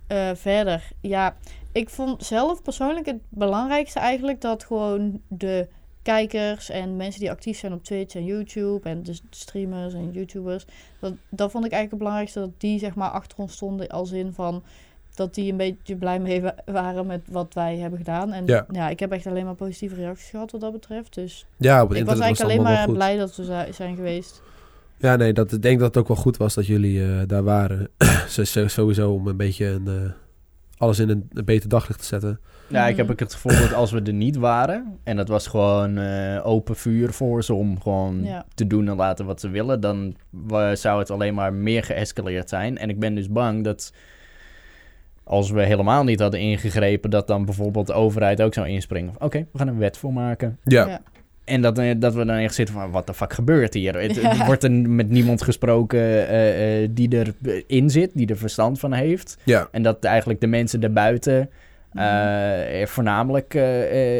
Eh, 0.07 0.31
verder, 0.33 0.89
ja, 1.01 1.35
ik 1.71 1.89
vond 1.89 2.25
zelf 2.25 2.61
persoonlijk 2.61 3.05
het 3.05 3.19
belangrijkste 3.29 3.99
eigenlijk 3.99 4.41
dat 4.41 4.63
gewoon 4.63 5.21
de 5.27 5.67
kijkers 6.01 6.69
en 6.69 6.95
mensen 6.95 7.19
die 7.19 7.31
actief 7.31 7.57
zijn 7.57 7.73
op 7.73 7.83
Twitch 7.83 8.15
en 8.15 8.25
YouTube 8.25 8.89
en 8.89 9.03
de 9.03 9.19
streamers 9.29 9.93
en 9.93 10.11
YouTubers, 10.11 10.65
dat, 10.99 11.13
dat 11.29 11.51
vond 11.51 11.65
ik 11.65 11.71
eigenlijk 11.71 11.91
het 11.91 11.99
belangrijkste 11.99 12.39
dat 12.39 12.59
die 12.59 12.79
zeg 12.79 12.95
maar 12.95 13.09
achter 13.09 13.37
ons 13.37 13.53
stonden 13.53 13.87
als 13.87 14.11
in 14.11 14.33
van 14.33 14.63
dat 15.15 15.33
die 15.35 15.51
een 15.51 15.57
beetje 15.57 15.95
blij 15.95 16.19
mee 16.19 16.41
wa- 16.41 16.55
waren 16.65 17.05
met 17.05 17.21
wat 17.31 17.53
wij 17.53 17.77
hebben 17.77 17.99
gedaan. 17.99 18.31
En 18.33 18.45
Ja. 18.45 18.65
ja, 18.71 18.89
ik 18.89 18.99
heb 18.99 19.11
echt 19.11 19.27
alleen 19.27 19.45
maar 19.45 19.55
positieve 19.55 19.95
reacties 19.95 20.29
gehad 20.29 20.51
wat 20.51 20.61
dat 20.61 20.71
betreft. 20.71 21.13
Dus 21.13 21.45
Ja, 21.57 21.83
op 21.83 21.89
het 21.89 21.97
ik 21.97 22.05
was 22.05 22.13
internet 22.15 22.21
eigenlijk 22.37 22.61
was 22.69 22.77
alleen 22.77 22.85
maar 22.87 22.95
blij 22.95 23.17
dat 23.17 23.35
we 23.35 23.43
zi- 23.43 23.73
zijn 23.73 23.95
geweest. 23.95 24.41
Ja, 24.97 25.15
nee, 25.15 25.33
dat, 25.33 25.51
ik 25.51 25.61
denk 25.61 25.79
dat 25.79 25.87
het 25.87 25.97
ook 25.97 26.07
wel 26.07 26.17
goed 26.17 26.37
was 26.37 26.53
dat 26.53 26.65
jullie 26.65 27.03
eh, 27.03 27.21
daar 27.27 27.43
waren. 27.43 27.89
Sowieso 28.67 29.11
om 29.11 29.27
een 29.27 29.37
beetje 29.37 29.65
een, 29.65 29.87
eh, 29.87 30.11
alles 30.77 30.99
in 30.99 31.09
een, 31.09 31.27
een 31.33 31.45
beter 31.45 31.69
daglicht 31.69 31.99
te 31.99 32.05
zetten. 32.05 32.39
Ja, 32.67 32.87
ik 32.87 32.95
heb 32.95 33.05
Mhm. 33.05 33.13
ook 33.13 33.19
het 33.19 33.33
gevoel 33.33 33.59
dat 33.59 33.73
als 33.73 33.91
we 33.91 34.01
er 34.01 34.13
niet 34.13 34.35
waren... 34.35 34.97
en 35.03 35.15
dat 35.15 35.27
was 35.27 35.47
gewoon 35.47 35.97
eh, 35.97 36.45
open 36.47 36.75
vuur 36.75 37.13
voor 37.13 37.43
ze 37.43 37.53
om 37.53 37.81
gewoon 37.81 38.23
Ja. 38.23 38.45
te 38.53 38.67
doen 38.67 38.87
en 38.87 38.95
laten 38.95 39.25
wat 39.25 39.39
ze 39.39 39.49
willen... 39.49 39.79
dan 39.81 40.15
zou 40.73 40.99
het 40.99 41.11
alleen 41.11 41.33
maar 41.33 41.53
meer 41.53 41.83
geëscaleerd 41.83 42.49
zijn. 42.49 42.77
En 42.77 42.89
ik 42.89 42.99
ben 42.99 43.15
dus 43.15 43.29
bang 43.29 43.63
dat 43.63 43.93
als 45.29 45.51
we 45.51 45.63
helemaal 45.63 46.03
niet 46.03 46.19
hadden 46.19 46.39
ingegrepen... 46.39 47.09
dat 47.09 47.27
dan 47.27 47.45
bijvoorbeeld 47.45 47.87
de 47.87 47.93
overheid 47.93 48.41
ook 48.41 48.53
zou 48.53 48.67
inspringen. 48.67 49.13
van, 49.13 49.25
Oké, 49.25 49.45
we 49.51 49.57
gaan 49.57 49.67
een 49.67 49.77
wet 49.77 49.97
voor 49.97 50.13
maken. 50.13 50.57
Ja, 50.63 50.87
Ja. 50.87 51.01
En 51.43 51.61
dat, 51.61 51.77
eh, 51.77 51.95
dat 51.97 52.13
we 52.13 52.25
dan 52.25 52.35
echt 52.35 52.53
zitten 52.53 52.75
van, 52.75 52.91
wat 52.91 53.07
de 53.07 53.13
fuck 53.13 53.33
gebeurt 53.33 53.73
hier? 53.73 54.01
Het, 54.01 54.15
Ja. 54.21 54.39
er 54.39 54.45
wordt 54.45 54.63
er 54.63 54.71
met 54.71 55.09
niemand 55.09 55.41
gesproken 55.41 55.99
eh, 55.99 56.83
eh, 56.83 56.89
die 56.91 57.33
erin 57.67 57.89
zit, 57.89 58.11
die 58.13 58.27
er 58.27 58.37
verstand 58.37 58.79
van 58.79 58.93
heeft. 58.93 59.37
ja. 59.43 59.67
En 59.71 59.83
dat 59.83 60.03
eigenlijk 60.03 60.41
de 60.41 60.47
mensen 60.47 60.79
daarbuiten 60.79 61.49
er 61.93 62.87
voornamelijk 62.87 63.53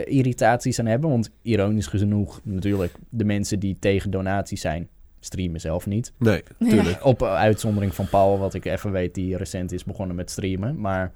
irritaties 0.06 0.80
aan 0.80 0.86
hebben. 0.86 1.10
Want 1.10 1.32
ironisch 1.42 1.88
genoeg 1.88 2.40
natuurlijk, 2.44 2.94
de 3.10 3.26
mensen 3.26 3.60
die 3.60 3.78
tegen 3.80 4.12
donaties 4.12 4.62
zijn, 4.62 4.88
streamen 5.20 5.60
zelf 5.60 5.86
niet. 5.86 6.14
nee, 6.18 6.44
tuurlijk. 6.60 7.06
Op 7.06 7.24
uitzondering 7.24 7.96
van 7.96 8.10
Paul, 8.10 8.38
wat 8.40 8.54
ik 8.54 8.66
even 8.66 8.92
weet, 8.92 9.14
die 9.14 9.38
recent 9.38 9.72
is 9.72 9.84
begonnen 9.84 10.16
met 10.16 10.32
streamen. 10.32 10.80
Maar 10.80 11.12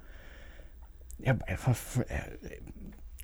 ja, 1.16 1.36
eh, 1.44 1.58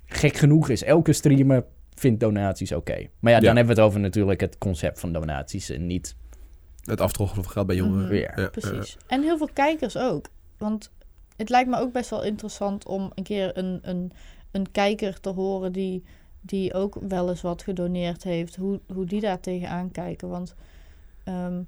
gek 0.05 0.35
genoeg 0.37 0.69
is 0.69 0.83
elke 0.83 1.13
streamer 1.13 1.65
vindt 1.95 2.19
donaties 2.19 2.71
oké. 2.71 3.07
Maar 3.19 3.31
ja, 3.31 3.39
dan 3.39 3.49
Ja. 3.49 3.55
hebben 3.55 3.75
we 3.75 3.81
het 3.81 3.89
over 3.89 3.99
natuurlijk 3.99 4.41
het 4.41 4.57
concept 4.57 4.99
van 4.99 5.13
donaties 5.13 5.69
en 5.69 5.87
niet... 5.87 6.15
Het 6.81 7.01
aftroggelen 7.01 7.43
van 7.43 7.53
geld 7.53 7.67
bij 7.67 7.75
jongeren. 7.75 8.05
Mhm. 8.05 8.15
Ja, 8.15 8.31
Ja, 8.35 8.47
Precies. 8.49 8.97
En 9.07 9.21
heel 9.21 9.37
veel 9.37 9.49
kijkers 9.53 9.97
ook. 9.97 10.25
Want 10.57 10.91
het 11.35 11.49
lijkt 11.49 11.69
me 11.69 11.79
ook 11.79 11.91
best 11.91 12.09
wel 12.09 12.23
interessant 12.23 12.85
om 12.85 13.11
een 13.15 13.23
keer 13.23 13.57
een, 13.57 13.79
een, 13.81 14.11
een 14.51 14.71
kijker 14.71 15.19
te 15.19 15.29
horen 15.29 15.71
die, 15.71 16.03
die 16.41 16.73
ook 16.73 16.97
wel 17.07 17.29
eens 17.29 17.41
wat 17.41 17.61
gedoneerd 17.61 18.23
heeft. 18.23 18.55
Hoe, 18.55 18.79
hoe 18.93 19.05
die 19.05 19.21
daar 19.21 19.39
tegenaan 19.39 19.91
kijken. 19.91 20.29
Want 20.29 20.55
ehm, 21.31 21.61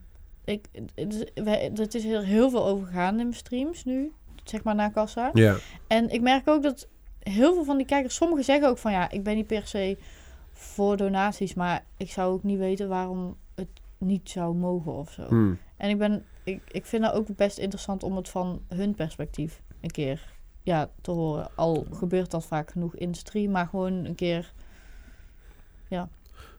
ik, 0.44 0.66
het 0.96 1.14
is, 1.14 1.44
wij, 1.44 1.72
het 1.74 1.96
is 1.96 2.06
er 2.06 2.24
heel 2.24 2.50
veel 2.50 2.66
over 2.66 2.88
gegaan 2.88 3.10
in 3.10 3.16
mijn 3.16 3.34
streams 3.34 3.84
nu. 3.84 4.12
Zeg 4.44 4.64
maar 4.64 4.76
na 4.76 4.90
kassa. 4.90 5.30
ja. 5.34 5.44
ja. 5.44 5.58
En 5.88 6.10
ik 6.10 6.22
merk 6.22 6.48
ook 6.48 6.64
dat 6.64 6.88
heel 7.20 7.54
veel 7.54 7.64
van 7.64 7.78
die 7.78 7.86
kijkers, 7.86 8.16
sommigen 8.16 8.44
zeggen 8.44 8.70
ook 8.70 8.78
van 8.78 8.92
ja, 8.92 9.10
ik 9.10 9.24
ben 9.24 9.36
niet 9.36 9.48
per 9.48 9.68
se 9.68 9.98
voor 10.52 10.98
donaties, 10.98 11.54
maar 11.54 11.86
ik 11.98 12.12
zou 12.12 12.34
ook 12.34 12.44
niet 12.44 12.58
weten 12.58 12.90
waarom 12.90 13.38
het 13.56 13.68
niet 13.98 14.30
zou 14.30 14.56
mogen 14.56 14.94
of 14.94 15.12
zo. 15.12 15.26
Hmm. 15.28 15.58
En 15.78 15.90
ik 15.90 15.98
ben, 15.98 16.26
ik, 16.44 16.62
ik 16.72 16.86
vind 16.86 17.04
dat 17.04 17.14
ook 17.14 17.36
best 17.36 17.58
interessant 17.58 18.04
om 18.04 18.16
het 18.16 18.30
van 18.30 18.62
hun 18.68 18.96
perspectief 18.96 19.62
een 19.82 19.92
keer 19.92 20.34
ja, 20.62 20.90
te 21.02 21.12
horen. 21.12 21.50
Al 21.56 21.86
gebeurt 21.92 22.32
dat 22.32 22.46
vaak 22.46 22.72
genoeg 22.72 22.96
in 22.96 23.14
stream, 23.14 23.52
maar 23.52 23.68
gewoon 23.68 23.94
een 23.94 24.16
keer. 24.16 24.54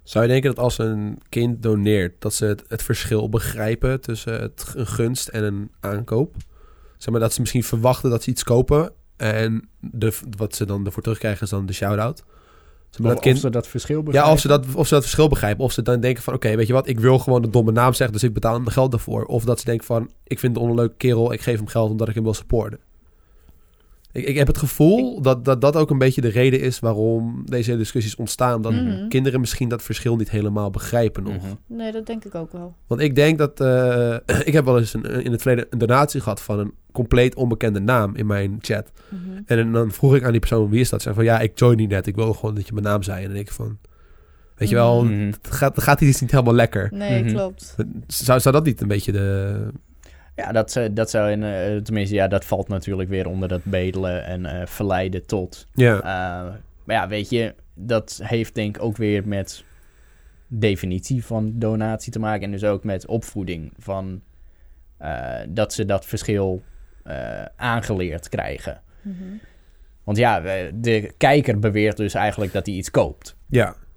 Zou 0.04 0.24
je 0.24 0.30
denken 0.30 0.54
dat 0.54 0.64
als 0.64 0.78
een 0.78 1.18
kind 1.28 1.62
doneert, 1.62 2.14
dat 2.18 2.34
ze 2.34 2.44
het, 2.44 2.64
het 2.68 2.82
verschil 2.82 3.28
begrijpen 3.28 4.00
tussen 4.00 4.40
het, 4.40 4.72
een 4.74 4.86
gunst 4.86 5.28
en 5.28 5.44
een 5.44 5.70
aankoop? 5.80 6.36
Zeg 6.98 7.10
maar 7.10 7.20
dat 7.20 7.32
ze 7.32 7.40
misschien 7.40 7.64
verwachten 7.64 8.10
dat 8.10 8.22
ze 8.22 8.30
iets 8.30 8.44
kopen 8.44 8.92
en 9.16 9.68
de, 9.80 10.12
wat 10.36 10.54
ze 10.54 10.66
dan 10.66 10.86
ervoor 10.86 11.02
terugkrijgen 11.02 11.42
is 11.42 11.50
dan 11.50 11.66
de 11.66 11.72
shout-out. 11.72 12.24
Zeg 12.90 13.02
maar 13.02 13.08
Of, 13.08 13.14
dat 13.14 13.24
kind, 13.24 13.34
of 13.36 13.40
ze 13.42 13.50
dat 13.50 13.66
verschil 13.66 13.96
ja, 13.96 14.02
begrijpen. 14.02 14.32
of 14.32 14.40
ze, 14.40 14.48
dat, 14.48 14.66
of 14.74 14.86
ze 14.86 14.94
dat 14.94 15.02
verschil 15.02 15.28
begrijpen. 15.28 15.64
Of 15.64 15.72
ze 15.72 15.82
dan 15.82 16.00
denken 16.00 16.22
van, 16.22 16.34
oké, 16.34 16.56
weet 16.56 16.66
je 16.66 16.72
wat, 16.72 16.88
ik 16.88 17.00
wil 17.00 17.18
gewoon 17.18 17.42
de 17.42 17.50
domme 17.50 17.72
naam 17.72 17.92
zeggen, 17.92 18.12
dus 18.12 18.22
ik 18.22 18.32
betaal 18.32 18.54
hem 18.54 18.66
geld 18.68 18.90
daarvoor. 18.90 19.24
Of 19.24 19.44
dat 19.44 19.58
ze 19.58 19.64
denken 19.64 19.86
van, 19.86 20.10
ik 20.24 20.38
vind 20.38 20.54
het 20.54 20.64
een 20.64 20.70
onleuke 20.70 20.94
kerel, 20.96 21.32
ik 21.32 21.40
geef 21.40 21.56
hem 21.56 21.66
geld 21.66 21.90
omdat 21.90 22.08
ik 22.08 22.14
hem 22.14 22.24
wil 22.24 22.34
supporten. 22.34 22.78
Ik, 24.14 24.24
ik 24.26 24.36
heb 24.36 24.46
het 24.46 24.58
gevoel 24.58 25.22
dat, 25.22 25.44
dat 25.44 25.60
dat 25.60 25.76
ook 25.76 25.90
een 25.90 25.98
beetje 25.98 26.20
de 26.20 26.28
reden 26.28 26.60
is 26.60 26.78
waarom 26.78 27.42
deze 27.44 27.76
discussies 27.76 28.16
ontstaan. 28.16 28.62
Dat 28.62 28.72
Mhm. 28.72 29.08
kinderen 29.08 29.40
misschien 29.40 29.68
dat 29.68 29.82
verschil 29.82 30.16
niet 30.16 30.30
helemaal 30.30 30.70
begrijpen 30.70 31.22
nog. 31.22 31.34
Mhm. 31.36 31.46
Nee, 31.66 31.92
dat 31.92 32.06
denk 32.06 32.24
ik 32.24 32.34
ook 32.34 32.52
wel. 32.52 32.74
Want 32.86 33.00
ik 33.00 33.14
denk 33.14 33.38
dat... 33.38 33.60
eh, 33.60 34.14
ik 34.48 34.52
heb 34.52 34.64
wel 34.64 34.78
eens 34.78 34.94
een, 34.94 35.04
in 35.04 35.32
het 35.32 35.42
verleden 35.42 35.66
een 35.70 35.78
donatie 35.78 36.20
gehad 36.20 36.40
van 36.42 36.58
een 36.58 36.72
compleet 36.92 37.34
onbekende 37.34 37.80
naam 37.80 38.16
in 38.16 38.26
mijn 38.26 38.58
chat. 38.60 38.90
Mhm. 39.08 39.20
En 39.46 39.72
dan 39.72 39.90
vroeg 39.92 40.14
ik 40.16 40.24
aan 40.24 40.30
die 40.30 40.40
persoon, 40.40 40.70
wie 40.70 40.80
is 40.80 40.88
dat? 40.88 41.02
Ze 41.02 41.12
zei 41.12 41.14
van, 41.14 41.34
ja, 41.34 41.40
ik 41.40 41.58
join 41.58 41.76
niet 41.76 41.88
net. 41.90 42.06
Ik 42.06 42.14
wil 42.14 42.32
gewoon 42.34 42.54
dat 42.54 42.66
je 42.66 42.72
mijn 42.72 42.84
naam 42.84 43.02
zei. 43.02 43.16
En 43.18 43.24
dan 43.24 43.34
denk 43.34 43.46
ik 43.48 43.54
van, 43.54 43.78
weet 44.54 44.68
je 44.68 44.74
wel, 44.74 45.06
het 45.06 45.38
gaat, 45.42 45.74
het 45.74 45.84
gaat 45.84 46.00
iets 46.00 46.20
niet 46.20 46.30
helemaal 46.30 46.54
lekker. 46.54 46.88
Nee, 46.92 47.24
klopt. 47.24 47.74
Zou, 48.06 48.40
zou 48.40 48.54
dat 48.54 48.64
niet 48.64 48.80
een 48.80 48.88
beetje 48.88 49.12
de... 49.12 49.56
Ja, 50.36 50.52
dat, 50.52 50.70
zou- 50.72 50.92
dat 50.92 51.10
zou 51.10 51.30
in, 51.30 51.42
eh, 51.42 51.76
tenminste, 51.76 52.14
ja, 52.14 52.28
dat 52.28 52.44
valt 52.44 52.68
natuurlijk 52.68 53.08
weer 53.08 53.26
onder 53.28 53.48
dat 53.48 53.64
bedelen 53.64 54.24
en 54.24 54.46
eh, 54.46 54.66
verleiden 54.66 55.26
tot. 55.26 55.66
Ja, 55.74 55.96
Eh, 55.96 56.52
maar 56.84 56.96
ja, 56.96 57.08
weet 57.08 57.30
je, 57.30 57.54
dat 57.74 58.20
heeft 58.22 58.54
denk 58.54 58.76
ik 58.76 58.82
ook 58.82 58.96
weer 58.96 59.28
met 59.28 59.64
definitie 60.48 61.24
van 61.24 61.52
donatie 61.58 62.12
te 62.12 62.18
maken. 62.18 62.42
En 62.44 62.50
dus 62.50 62.64
ook 62.64 62.84
met 62.84 63.06
opvoeding 63.06 63.72
van 63.78 64.22
eh, 64.96 65.34
dat 65.48 65.72
ze 65.72 65.84
dat 65.84 66.06
verschil 66.06 66.62
eh, 67.04 67.42
aangeleerd 67.56 68.28
krijgen. 68.28 68.80
Mhm. 69.02 69.22
Want 70.04 70.18
ja, 70.18 70.40
de 70.74 71.14
kijker 71.16 71.58
beweert 71.58 71.96
dus 71.96 72.14
eigenlijk 72.14 72.52
dat 72.52 72.66
hij 72.66 72.74
iets 72.74 72.90
koopt. 72.90 73.36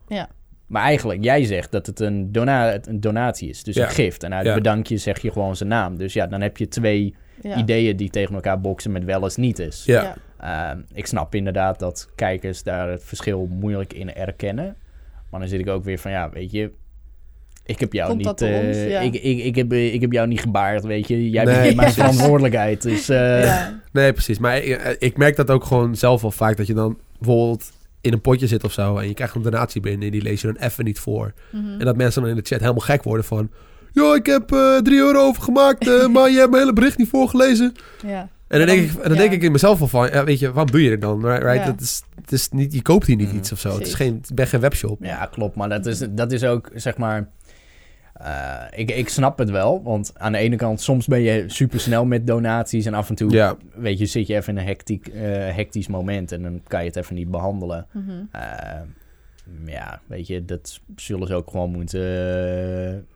ja, 0.08 0.30
Maar 0.68 0.84
eigenlijk, 0.84 1.24
jij 1.24 1.44
zegt 1.44 1.72
dat 1.72 1.86
het 1.86 2.00
een, 2.00 2.32
dona 2.32 2.80
een 2.88 3.00
donatie 3.02 3.50
is, 3.50 3.64
dus 3.64 3.76
Ja. 3.76 3.84
een 3.84 3.90
gift. 3.90 4.24
En 4.24 4.34
uit 4.34 4.46
Ja. 4.46 4.54
bedankje 4.54 4.98
zeg 4.98 5.22
je 5.22 5.32
gewoon 5.32 5.56
zijn 5.56 5.70
naam. 5.70 5.98
Dus 5.98 6.14
ja, 6.14 6.28
dan 6.28 6.42
heb 6.42 6.58
je 6.58 6.68
twee 6.68 7.16
Ja. 7.42 7.56
ideeën 7.58 7.98
die 7.98 8.10
tegen 8.10 8.36
elkaar 8.36 8.62
boksen 8.62 8.92
met 8.92 9.04
wel 9.04 9.24
eens 9.24 9.36
niet 9.36 9.60
is. 9.60 9.84
ja. 9.86 10.02
Ja. 10.02 10.16
Ehm, 10.72 10.80
ik 10.94 11.06
snap 11.06 11.36
inderdaad 11.36 11.80
dat 11.80 12.10
kijkers 12.16 12.64
daar 12.64 12.90
het 12.90 13.04
verschil 13.04 13.48
moeilijk 13.52 13.94
in 13.94 14.14
erkennen. 14.14 14.76
Maar 15.32 15.40
dan 15.40 15.50
zit 15.50 15.60
ik 15.60 15.68
ook 15.70 15.84
weer 15.84 15.98
van, 16.00 16.12
ja, 16.12 16.30
weet 16.30 16.52
je... 16.52 16.72
Ik 17.66 17.80
heb 17.80 17.94
jou 17.94 18.10
Komt 18.10 18.26
niet... 18.26 18.42
eh, 18.42 18.66
ons? 18.68 18.78
Ja. 18.78 19.00
ik, 19.00 19.14
ik, 19.14 19.38
ik, 19.44 19.56
heb, 19.56 19.74
ik 19.74 20.02
heb 20.02 20.12
jou 20.12 20.28
niet 20.28 20.40
gebaard, 20.40 20.84
weet 20.84 21.08
je. 21.08 21.30
Jij 21.30 21.44
Nee. 21.44 21.62
bent 21.62 21.76
mijn 21.76 21.92
verantwoordelijkheid. 22.02 22.82
Dus 22.82 23.10
eh, 23.10 23.44
Ja. 23.44 23.80
Nee, 23.92 24.14
precies. 24.14 24.40
Maar 24.40 24.58
ik, 24.58 24.96
ik 25.00 25.18
merk 25.18 25.36
dat 25.36 25.50
ook 25.52 25.64
gewoon 25.64 25.96
zelf 25.96 26.22
wel 26.22 26.32
vaak. 26.32 26.58
Dat 26.58 26.68
je 26.68 26.74
dan 26.74 26.98
bijvoorbeeld 27.20 27.72
in 28.02 28.14
een 28.14 28.22
potje 28.22 28.48
zit 28.48 28.64
of 28.64 28.72
zo. 28.72 28.98
En 28.98 29.08
je 29.08 29.14
krijgt 29.14 29.36
een 29.36 29.42
donatie 29.42 29.82
binnen 29.82 30.06
en 30.06 30.12
die 30.12 30.22
lees 30.22 30.42
je 30.42 30.48
dan 30.54 30.56
even 30.64 30.84
niet 30.86 31.00
voor. 31.00 31.34
Mhm. 31.52 31.80
En 31.80 31.86
dat 31.86 31.96
mensen 31.98 32.22
dan 32.22 32.30
in 32.30 32.36
de 32.38 32.42
chat 32.46 32.60
helemaal 32.60 32.80
gek 32.82 33.04
worden 33.04 33.26
van... 33.26 33.50
Yo, 33.92 34.14
ik 34.14 34.26
heb 34.26 34.52
eh 34.52 34.78
3 34.78 34.98
euro 35.00 35.20
overgemaakt, 35.20 35.88
eh, 35.88 36.08
maar 36.14 36.30
je 36.30 36.38
hebt 36.38 36.50
mijn 36.50 36.62
hele 36.62 36.74
bericht 36.74 36.98
niet 36.98 37.10
voorgelezen. 37.10 37.74
ja. 38.06 38.30
En 38.48 38.58
dan, 38.58 38.68
denk, 38.68 38.82
ik, 38.82 38.90
en 38.96 39.02
dan 39.02 39.12
ja. 39.14 39.18
denk 39.18 39.32
ik 39.32 39.42
in 39.44 39.52
mezelf 39.52 39.80
wel 39.80 39.88
van... 39.88 40.10
Ja, 40.12 40.24
weet 40.24 40.40
je, 40.40 40.48
waarom 40.52 40.72
doe 40.72 40.84
je 40.84 40.92
het 40.92 41.02
dan? 41.02 41.26
Right? 41.26 41.44
right? 41.44 41.66
Ja. 41.66 41.72
Het 41.72 41.82
is, 41.82 42.02
het 42.22 42.32
is 42.32 42.50
niet, 42.50 42.74
je 42.74 42.82
koopt 42.82 43.06
hier 43.08 43.16
niet 43.16 43.28
Mhm. 43.28 43.38
iets 43.38 43.52
of 43.52 43.60
zo. 43.60 43.74
Het 43.78 43.88
is 43.88 43.94
geen, 43.94 44.22
ben 44.34 44.48
geen 44.48 44.60
webshop. 44.60 45.04
ja, 45.04 45.26
klopt. 45.26 45.56
Maar 45.56 45.70
dat 45.70 45.86
is, 45.86 46.04
dat 46.10 46.32
is 46.32 46.44
ook, 46.44 46.70
zeg 46.76 46.98
maar... 46.98 47.30
eh, 48.20 48.80
ik, 48.80 48.92
ik 48.92 49.10
snap 49.10 49.38
het 49.38 49.50
wel, 49.50 49.84
want 49.84 50.12
aan 50.18 50.32
de 50.32 50.38
ene 50.38 50.56
kant... 50.56 50.82
soms 50.82 51.06
ben 51.08 51.22
je 51.22 51.44
super 51.48 51.80
snel 51.80 52.06
met 52.06 52.28
donaties... 52.28 52.86
en 52.86 52.94
af 52.94 53.10
en 53.10 53.16
toe, 53.16 53.32
Ja, 53.32 53.56
weet 53.76 54.00
je, 54.00 54.06
zit 54.06 54.28
je 54.28 54.36
even 54.36 54.54
in 54.54 54.60
een 54.60 54.68
hectiek, 54.68 55.08
eh, 55.08 55.22
hectisch 55.56 55.88
moment... 55.88 56.32
en 56.32 56.42
dan 56.42 56.62
kan 56.68 56.80
je 56.82 56.88
het 56.88 56.96
even 56.96 57.16
niet 57.16 57.32
behandelen. 57.32 57.86
Mhm. 57.92 58.10
Eh, 58.32 58.42
Ja, 59.66 60.00
weet 60.08 60.28
je, 60.28 60.46
dat 60.46 60.80
zullen 60.96 61.28
ze 61.28 61.34
ook 61.36 61.50
gewoon 61.52 61.72
moeten 61.72 62.02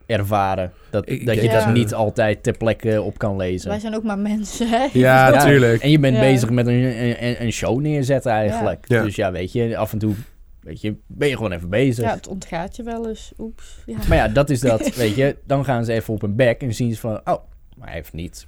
ervaren. 0.06 0.72
Dat, 0.90 1.08
Ik- 1.08 1.26
dat 1.26 1.34
je 1.34 1.42
Ja. 1.42 1.64
dat 1.64 1.74
niet 1.74 1.94
altijd 1.94 2.42
ter 2.42 2.56
plekke 2.56 3.02
op 3.02 3.18
kan 3.18 3.36
lezen. 3.36 3.68
Wij 3.68 3.78
zijn 3.78 3.94
ook 3.94 4.02
maar 4.02 4.18
mensen, 4.18 4.68
hè? 4.68 4.76
Ja, 4.92 5.28
Ja, 5.28 5.30
natuurlijk. 5.30 5.82
En 5.82 5.90
je 5.90 5.98
bent 5.98 6.14
Ja. 6.16 6.20
bezig 6.22 6.50
met 6.50 6.66
een, 6.66 6.82
een, 7.24 7.42
een 7.42 7.52
show 7.52 7.80
neerzetten 7.80 8.32
eigenlijk. 8.32 8.84
Ja. 8.88 8.96
Ja. 8.96 9.02
Dus 9.02 9.16
ja, 9.16 9.32
weet 9.32 9.52
je, 9.52 9.76
af 9.76 9.92
en 9.92 9.98
toe 9.98 10.14
weet 10.62 10.80
je, 10.80 10.96
ben 11.06 11.28
je 11.28 11.36
gewoon 11.36 11.52
even 11.52 11.68
bezig. 11.68 12.04
Ja, 12.04 12.14
het 12.14 12.28
ontgaat 12.28 12.76
je 12.76 12.82
wel 12.82 13.08
eens. 13.08 13.32
Oeps. 13.38 13.82
Ja. 13.86 13.98
Maar 14.08 14.16
ja, 14.16 14.28
dat 14.28 14.50
is 14.50 14.60
dat, 14.60 14.94
weet 14.94 15.14
je. 15.14 15.36
Dan 15.46 15.64
gaan 15.64 15.84
ze 15.84 15.92
even 15.92 16.14
op 16.14 16.22
een 16.22 16.36
bek 16.36 16.60
en 16.62 16.74
zien 16.74 16.94
ze 16.94 17.00
van... 17.00 17.14
Oh, 17.24 17.44
maar 17.76 17.86
hij 17.86 17.96
heeft 17.96 18.12
niet 18.12 18.46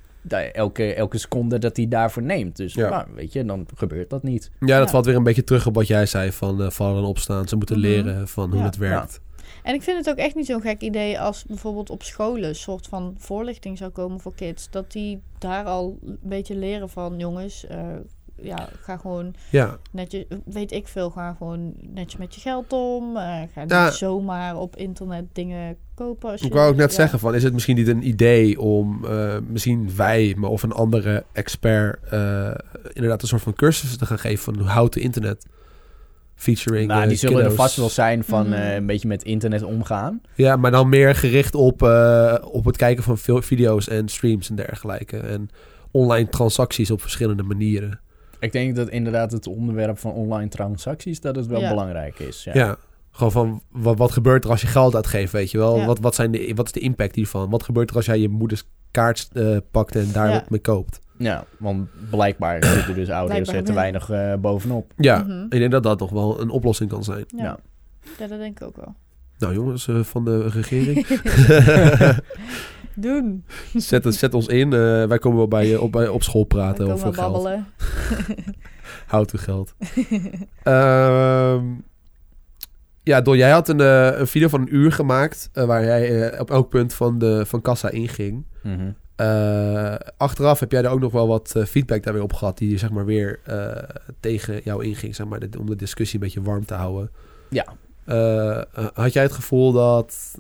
elke, 0.53 0.95
elke 0.95 1.19
seconde 1.19 1.59
dat 1.59 1.77
hij 1.77 1.89
daarvoor 1.89 2.23
neemt. 2.23 2.57
Dus 2.57 2.75
Ja. 2.75 2.89
nou, 2.89 3.07
weet 3.15 3.33
je, 3.33 3.45
dan 3.45 3.67
gebeurt 3.75 4.11
dat 4.11 4.23
niet. 4.23 4.51
Ja, 4.61 4.77
dat 4.79 4.85
Ja. 4.87 4.93
valt 4.93 5.05
weer 5.07 5.17
een 5.17 5.23
beetje 5.23 5.45
terug 5.45 5.67
op 5.67 5.75
wat 5.75 5.87
jij 5.87 6.07
zei 6.07 6.33
van 6.33 6.63
eh, 6.63 6.71
vallen 6.71 6.99
en 7.03 7.09
opstaan. 7.09 7.49
Ze 7.49 7.57
moeten 7.57 7.79
Mhm. 7.79 7.87
leren 7.87 8.29
van 8.29 8.51
hoe 8.51 8.59
Ja. 8.59 8.65
het 8.65 8.77
werkt. 8.77 9.21
En 9.63 9.75
ik 9.75 9.83
vind 9.83 9.97
het 9.99 10.09
ook 10.09 10.17
echt 10.17 10.35
niet 10.35 10.47
zo'n 10.47 10.61
gek 10.61 10.81
idee 10.81 11.21
als 11.21 11.45
bijvoorbeeld 11.45 11.91
op 11.91 12.03
scholen 12.03 12.49
een 12.49 12.55
soort 12.55 12.87
van 12.87 13.15
voorlichting 13.19 13.79
zou 13.79 13.91
komen 13.91 14.21
voor 14.21 14.35
kids. 14.35 14.71
Dat 14.71 14.93
die 14.93 15.23
daar 15.39 15.65
al 15.65 15.99
een 16.05 16.19
beetje 16.23 16.57
leren 16.57 16.89
van 16.89 17.19
jongens, 17.19 17.67
eh, 17.67 17.79
ja, 18.43 18.69
ga 18.81 18.97
gewoon 18.97 19.35
Ja, 19.51 19.79
netjes, 19.91 20.25
weet 20.45 20.73
ik 20.73 20.89
veel, 20.89 21.11
ga 21.11 21.35
gewoon 21.39 21.73
netjes 21.95 22.17
met 22.21 22.35
je 22.35 22.41
geld 22.41 22.73
om. 22.73 23.17
eh, 23.17 23.23
ga 23.53 23.61
niet 23.61 23.71
Ja. 23.71 23.91
zomaar 23.91 24.57
op 24.57 24.77
internet 24.77 25.25
dingen 25.33 25.77
kopen. 25.95 26.31
Als 26.31 26.41
je, 26.41 26.47
ik 26.47 26.53
wou 26.53 26.71
ook 26.71 26.77
net 26.77 26.91
ja. 26.91 26.97
zeggen 26.97 27.19
van, 27.19 27.35
is 27.35 27.43
het 27.43 27.53
misschien 27.53 27.77
niet 27.77 27.89
een 27.89 28.07
idee 28.09 28.61
om 28.61 29.05
eh, 29.05 29.37
misschien 29.49 29.91
wij, 29.97 30.35
maar 30.37 30.51
of 30.51 30.63
een 30.63 30.73
andere 30.73 31.25
expert 31.33 32.09
eh, 32.11 32.51
inderdaad 32.93 33.23
een 33.23 33.29
soort 33.29 33.43
van 33.43 33.55
cursus 33.55 33.97
te 33.97 34.07
gaan 34.07 34.19
geven 34.19 34.55
van 34.55 34.69
how 34.69 34.89
to 34.89 35.01
internet 35.01 35.47
featuring 36.35 36.89
nou, 36.89 37.09
die 37.09 37.17
zullen 37.17 37.45
er 37.45 37.53
vast 37.53 37.77
wel 37.77 37.89
zijn 37.89 38.25
van 38.25 38.45
Mhm. 38.49 38.53
eh, 38.53 38.75
een 38.75 38.87
beetje 38.87 39.09
met 39.09 39.23
internet 39.23 39.63
omgaan. 39.63 40.21
Ja, 40.35 40.57
maar 40.57 40.71
dan 40.71 40.89
meer 40.89 41.15
gericht 41.15 41.55
op, 41.55 41.83
eh, 41.83 42.35
op 42.43 42.65
het 42.65 42.77
kijken 42.77 43.05
van 43.05 43.19
veel 43.19 43.43
video's 43.43 43.89
en 43.89 44.09
streams 44.09 44.49
en 44.51 44.57
dergelijke. 44.57 45.17
En 45.19 45.49
online 45.91 46.29
transacties 46.29 46.91
op 46.91 47.01
verschillende 47.01 47.43
manieren. 47.43 48.01
Ik 48.45 48.53
denk 48.53 48.77
dat 48.77 48.89
inderdaad 48.89 49.33
het 49.33 49.47
onderwerp 49.47 49.99
van 49.99 50.13
online 50.13 50.49
transacties... 50.49 51.21
dat 51.21 51.37
het 51.37 51.47
wel 51.47 51.61
Ja. 51.61 51.69
belangrijk 51.69 52.19
is. 52.19 52.45
Ja. 52.45 52.53
Ja. 52.55 52.77
Gewoon 53.11 53.33
van 53.33 53.63
wat, 53.71 53.99
wat 53.99 54.13
gebeurt 54.13 54.45
er 54.45 54.51
als 54.51 54.61
je 54.61 54.67
geld 54.67 54.95
uitgeeft, 54.95 55.33
weet 55.33 55.51
je 55.51 55.59
wel? 55.59 55.77
Ja. 55.79 55.87
Wat, 55.87 55.99
wat, 55.99 56.15
zijn 56.15 56.31
de, 56.31 56.53
wat 56.55 56.67
is 56.67 56.73
de 56.73 56.81
impact 56.81 57.15
hiervan? 57.15 57.51
Wat 57.51 57.63
gebeurt 57.63 57.91
er 57.91 57.97
als 57.97 58.07
jij 58.07 58.19
je 58.19 58.29
moeders 58.29 58.65
kaart 58.91 59.29
eh, 59.33 59.57
pakt 59.71 59.97
en 59.97 60.09
daar 60.13 60.29
Ja. 60.29 60.33
wat 60.33 60.51
mee 60.51 60.61
koopt? 60.61 61.01
Ja, 61.19 61.45
want 61.59 61.89
blijkbaar 62.11 62.65
zitten 62.65 62.95
dus 62.95 63.11
ouders 63.11 63.49
er 63.49 63.59
te 63.59 63.65
wel. 63.73 63.75
weinig 63.75 64.11
eh, 64.11 64.35
bovenop. 64.35 64.93
Ja, 64.97 65.19
Mhm. 65.19 65.43
ik 65.45 65.51
denk 65.59 65.71
dat 65.71 65.83
dat 65.83 65.99
nog 66.01 66.11
wel 66.11 66.41
een 66.41 66.51
oplossing 66.51 66.91
kan 66.91 67.05
zijn. 67.05 67.25
Ja. 67.37 67.43
Ja. 67.45 67.59
ja, 68.19 68.27
dat 68.27 68.39
denk 68.39 68.61
ik 68.61 68.67
ook 68.67 68.77
wel. 68.77 68.95
Nou 69.39 69.55
jongens 69.55 69.89
eh, 69.89 70.01
van 70.01 70.25
de 70.25 70.49
regering, 70.49 71.07
Doen. 72.97 73.45
zet, 73.75 74.05
het- 74.05 74.15
zet 74.15 74.35
ons 74.35 74.47
in. 74.47 74.73
Eh, 74.73 74.79
wij 75.05 75.19
komen 75.19 75.39
wel 75.39 75.49
bij, 75.49 75.67
je 75.67 75.81
op, 75.81 75.93
bij, 75.93 76.09
op 76.09 76.23
school 76.23 76.45
praten 76.45 76.91
over 76.93 77.15
geld. 77.15 77.33
babbelen. 77.33 77.67
Houd 79.07 79.31
uw 79.33 79.39
geld. 79.39 79.75
Ehm, 80.63 81.65
ja, 83.03 83.21
Don, 83.21 83.37
jij 83.37 83.51
had 83.51 83.69
een, 83.69 83.81
eh, 83.81 84.19
een 84.19 84.27
video 84.27 84.49
van 84.49 84.61
een 84.61 84.75
uur 84.75 84.93
gemaakt... 84.93 85.51
eh, 85.53 85.65
waar 85.65 85.85
jij 85.85 86.39
op 86.41 86.51
elk 86.51 86.69
punt 86.69 86.95
van, 86.95 87.19
de, 87.19 87.47
van 87.47 87.61
kassa 87.61 87.91
inging. 87.91 88.45
Mhm. 88.63 88.91
Eh, 89.17 89.95
achteraf 90.17 90.61
heb 90.61 90.73
jij 90.73 90.83
er 90.85 90.91
ook 90.91 91.01
nog 91.01 91.13
wel 91.13 91.27
wat 91.29 91.55
feedback 91.67 92.03
daar 92.03 92.15
weer 92.15 92.23
op 92.23 92.33
gehad... 92.33 92.59
die 92.59 92.79
zeg 92.79 92.91
maar 92.91 93.05
weer 93.05 93.41
eh, 93.45 93.83
tegen 94.21 94.61
jou 94.65 94.85
inging, 94.85 95.15
zeg 95.15 95.27
maar, 95.27 95.39
de- 95.51 95.59
om 95.59 95.67
de 95.67 95.77
discussie 95.77 96.19
een 96.19 96.25
beetje 96.25 96.43
warm 96.43 96.65
te 96.65 96.75
houden. 96.75 97.11
Ja. 97.51 97.67
Eh, 98.05 98.63
had 98.95 99.13
jij 99.13 99.23
het 99.23 99.33
gevoel 99.33 99.73
dat, 99.73 100.35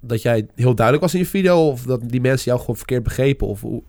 dat 0.00 0.22
jij 0.22 0.46
heel 0.54 0.74
duidelijk 0.74 1.04
was 1.04 1.14
in 1.14 1.20
je 1.20 1.26
video... 1.26 1.68
of 1.68 1.82
dat 1.82 2.00
die 2.08 2.20
mensen 2.20 2.44
jou 2.44 2.60
gewoon 2.60 2.76
verkeerd 2.76 3.02
begrepen? 3.02 3.46
Of 3.46 3.60
hoe? 3.60 3.82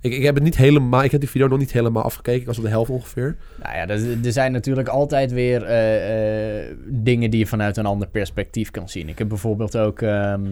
Ik, 0.00 0.12
ik 0.12 0.22
heb 0.22 0.34
het 0.34 0.44
niet 0.44 0.56
helemaal... 0.56 1.02
Ik 1.02 1.10
heb 1.10 1.20
die 1.20 1.30
video 1.30 1.48
nog 1.48 1.58
niet 1.58 1.72
helemaal 1.72 2.02
afgekeken. 2.02 2.40
Ik 2.40 2.46
was 2.46 2.58
op 2.58 2.64
de 2.64 2.70
helft 2.70 2.90
ongeveer. 2.90 3.36
Nou 3.62 3.74
ja, 3.74 3.88
er, 3.88 4.24
er 4.24 4.32
zijn 4.32 4.52
natuurlijk 4.52 4.88
altijd 4.88 5.32
weer 5.32 5.64
eh, 5.64 6.60
eh, 6.60 6.76
dingen 6.86 7.30
die 7.30 7.38
je 7.38 7.46
vanuit 7.46 7.76
een 7.76 7.86
ander 7.86 8.08
perspectief 8.08 8.70
kan 8.70 8.88
zien. 8.88 9.08
Ik 9.08 9.18
heb 9.18 9.28
bijvoorbeeld 9.28 9.76
ook 9.76 10.02
ehm, 10.02 10.46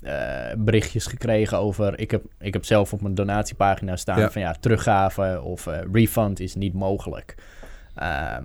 eh, 0.00 0.14
berichtjes 0.58 1.06
gekregen 1.06 1.58
over... 1.58 1.98
Ik 1.98 2.10
heb, 2.10 2.22
ik 2.38 2.52
heb 2.52 2.64
zelf 2.64 2.92
op 2.92 3.02
mijn 3.02 3.14
donatiepagina 3.14 3.96
staan 3.96 4.18
Ja. 4.18 4.30
van 4.30 4.42
ja, 4.42 4.54
teruggave 4.60 5.40
of 5.44 5.68
refund 5.92 6.40
is 6.40 6.54
niet 6.54 6.74
mogelijk. 6.74 7.34
Ehm, 7.94 8.44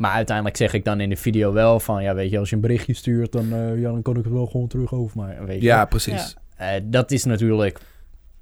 maar 0.00 0.12
uiteindelijk 0.12 0.56
zeg 0.56 0.72
ik 0.72 0.84
dan 0.84 1.00
in 1.00 1.08
de 1.08 1.16
video 1.16 1.52
wel 1.52 1.80
van... 1.80 2.02
Ja, 2.02 2.14
weet 2.14 2.30
je, 2.30 2.38
als 2.38 2.48
je 2.48 2.54
een 2.54 2.60
berichtje 2.60 2.94
stuurt, 2.94 3.32
dan, 3.32 3.52
eh, 3.52 3.80
ja, 3.80 3.90
dan 3.90 4.02
kan 4.02 4.16
ik 4.16 4.24
het 4.24 4.32
wel 4.32 4.46
gewoon 4.46 4.66
terug 4.68 4.92
over. 4.92 5.16
Maar, 5.16 5.44
weet 5.46 5.60
je, 5.60 5.66
Ja, 5.66 5.84
precies. 5.84 6.36
eh, 6.56 6.68
dat 6.84 7.10
is 7.10 7.24
natuurlijk... 7.24 7.78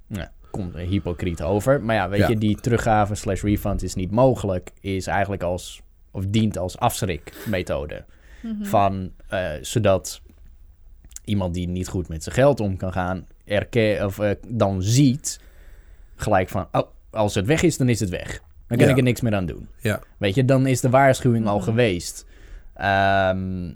Ja, 0.06 0.32
komt 0.50 0.74
er 0.74 0.80
hypocriet 0.80 1.42
over. 1.42 1.82
Maar 1.82 1.94
ja, 1.94 2.08
weet 2.08 2.20
Ja. 2.20 2.28
je, 2.28 2.38
die 2.38 2.60
teruggave 2.60 3.14
slash 3.14 3.42
refund 3.42 3.82
is 3.82 3.94
niet 3.94 4.10
mogelijk... 4.10 4.70
is 4.80 5.06
eigenlijk 5.06 5.42
als... 5.42 5.80
of 6.10 6.24
dient 6.26 6.58
als 6.58 6.78
afschrikmethode. 6.78 8.04
Mhm. 8.42 8.64
Van, 8.64 9.10
eh, 9.28 9.50
zodat 9.60 10.20
iemand 11.24 11.54
die 11.54 11.68
niet 11.68 11.88
goed 11.88 12.08
met 12.08 12.22
zijn 12.22 12.34
geld 12.34 12.60
om 12.60 12.76
kan 12.76 12.92
gaan... 12.92 13.26
erke 13.44 14.00
of, 14.04 14.20
dan 14.48 14.82
ziet 14.82 15.40
gelijk 16.16 16.48
van... 16.48 16.68
oh, 16.72 16.88
als 17.10 17.34
het 17.34 17.46
weg 17.46 17.62
is, 17.62 17.76
dan 17.76 17.88
is 17.88 18.00
het 18.00 18.08
weg. 18.08 18.40
Dan 18.68 18.76
kan 18.78 18.86
Ja. 18.86 18.92
ik 18.92 18.98
er 18.98 19.02
niks 19.04 19.20
meer 19.20 19.34
aan 19.34 19.46
doen. 19.46 19.68
Ja. 19.80 20.00
Weet 20.18 20.34
je, 20.34 20.44
dan 20.44 20.66
is 20.66 20.80
de 20.80 20.90
waarschuwing 20.90 21.46
al 21.46 21.60
geweest. 21.60 22.26
Ehm, 22.74 23.70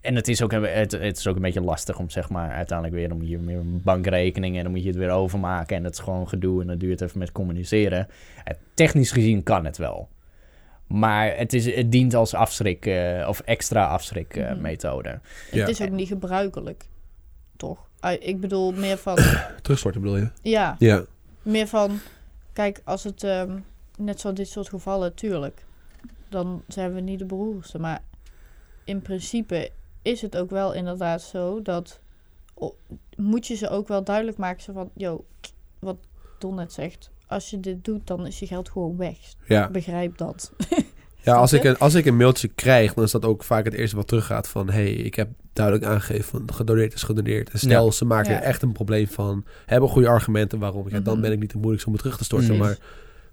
en 0.00 0.14
het 0.14 0.28
is, 0.28 0.42
ook, 0.42 0.52
een- 0.52 0.62
het, 0.62 0.92
het 0.92 1.16
is 1.18 1.26
ook 1.26 1.36
een 1.36 1.42
beetje 1.42 1.60
lastig 1.60 1.98
om 1.98 2.10
zeg 2.10 2.28
maar 2.30 2.50
uiteindelijk 2.50 2.96
weer 2.98 3.12
om 3.12 3.22
je 3.22 3.38
meer 3.38 3.56
een 3.58 3.80
bankrekening 3.84 4.56
en 4.56 4.62
dan 4.62 4.72
moet 4.72 4.82
je 4.82 4.88
het 4.88 4.96
weer 4.96 5.10
overmaken 5.10 5.76
en 5.76 5.82
dat 5.82 5.92
is 5.92 5.98
gewoon 5.98 6.28
gedoe 6.28 6.60
en 6.60 6.66
dat 6.66 6.80
duurt 6.80 7.00
even 7.00 7.18
met 7.18 7.32
communiceren. 7.32 8.08
Eh, 8.44 8.54
technisch 8.74 9.10
gezien 9.12 9.42
kan 9.42 9.64
het 9.64 9.76
wel. 9.76 10.08
Maar 10.86 11.36
het, 11.36 11.52
is, 11.52 11.74
het 11.74 11.92
dient 11.92 12.14
als 12.14 12.34
afschrik 12.34 12.86
eh, 12.86 13.26
of 13.28 13.40
extra 13.40 13.86
afschrikmethode. 13.86 14.52
Mhm. 14.54 14.62
methode. 14.62 15.20
Ja. 15.50 15.60
Het 15.60 15.68
is 15.68 15.82
ook 15.82 15.90
niet 15.90 16.08
gebruikelijk, 16.08 16.84
toch? 17.56 17.88
Ah, 18.00 18.12
Ik 18.22 18.40
bedoel, 18.40 18.72
meer 18.72 18.96
van... 18.96 19.16
Terugstorten 19.62 20.00
bedoel 20.00 20.16
je? 20.16 20.28
ja, 20.42 20.76
Ja. 20.78 21.04
meer 21.42 21.66
van... 21.66 21.98
Kijk, 22.56 22.80
als 22.84 23.04
het... 23.04 23.24
ehm, 23.24 23.58
net 23.96 24.20
zo 24.20 24.32
dit 24.32 24.48
soort 24.48 24.68
gevallen, 24.68 25.14
tuurlijk. 25.14 25.64
Dan 26.28 26.62
zijn 26.68 26.94
we 26.94 27.00
niet 27.00 27.18
de 27.18 27.24
beroerdste. 27.24 27.78
Maar 27.78 28.02
in 28.84 29.02
principe 29.02 29.70
is 30.02 30.22
het 30.22 30.36
ook 30.36 30.50
wel 30.50 30.72
inderdaad 30.72 31.22
zo 31.22 31.62
dat... 31.62 32.00
moet 33.16 33.46
je 33.46 33.54
ze 33.54 33.68
ook 33.68 33.88
wel 33.88 34.04
duidelijk 34.04 34.36
maken. 34.36 34.62
Zo 34.62 34.72
van, 34.72 34.90
yo, 34.94 35.24
wat 35.78 35.96
Don 36.38 36.54
net 36.54 36.72
zegt. 36.72 37.10
Als 37.26 37.50
je 37.50 37.60
dit 37.60 37.84
doet, 37.84 38.06
dan 38.06 38.26
is 38.26 38.38
je 38.38 38.46
geld 38.46 38.68
gewoon 38.68 38.96
weg. 38.96 39.18
Ja, 39.46 39.68
Begrijp 39.70 40.18
dat. 40.18 40.52
Ja 41.26 41.34
als, 41.34 41.52
ik 41.52 41.64
een, 41.64 41.78
als 41.78 41.94
ik 41.94 42.06
een 42.06 42.16
mailtje 42.16 42.48
krijg, 42.48 42.94
dan 42.94 43.04
is 43.04 43.10
dat 43.10 43.24
ook 43.24 43.44
vaak 43.44 43.64
het 43.64 43.74
eerste 43.74 43.96
wat 43.96 44.06
teruggaat 44.08 44.48
van... 44.48 44.70
hey, 44.70 44.92
ik 44.92 45.14
heb 45.14 45.28
duidelijk 45.52 45.86
aangegeven 45.86 46.24
van 46.24 46.54
gedoneerd 46.54 46.94
is 46.94 47.02
gedoneerd. 47.02 47.50
En 47.50 47.58
stel, 47.58 47.84
Ja. 47.84 47.90
ze 47.90 48.04
maken 48.04 48.32
Ja. 48.32 48.38
er 48.38 48.44
echt 48.44 48.62
een 48.62 48.72
probleem 48.72 49.06
van... 49.08 49.44
hebben 49.66 49.88
goede 49.88 50.08
argumenten 50.08 50.58
waarom. 50.58 50.88
Ja, 50.88 51.00
dan 51.00 51.12
Mhm. 51.12 51.22
ben 51.22 51.32
ik 51.32 51.38
niet 51.38 51.50
de 51.50 51.56
moeilijkste 51.56 51.86
om 51.88 51.92
het 51.94 52.02
terug 52.02 52.18
te 52.18 52.24
storten. 52.24 52.56
Maar 52.56 52.76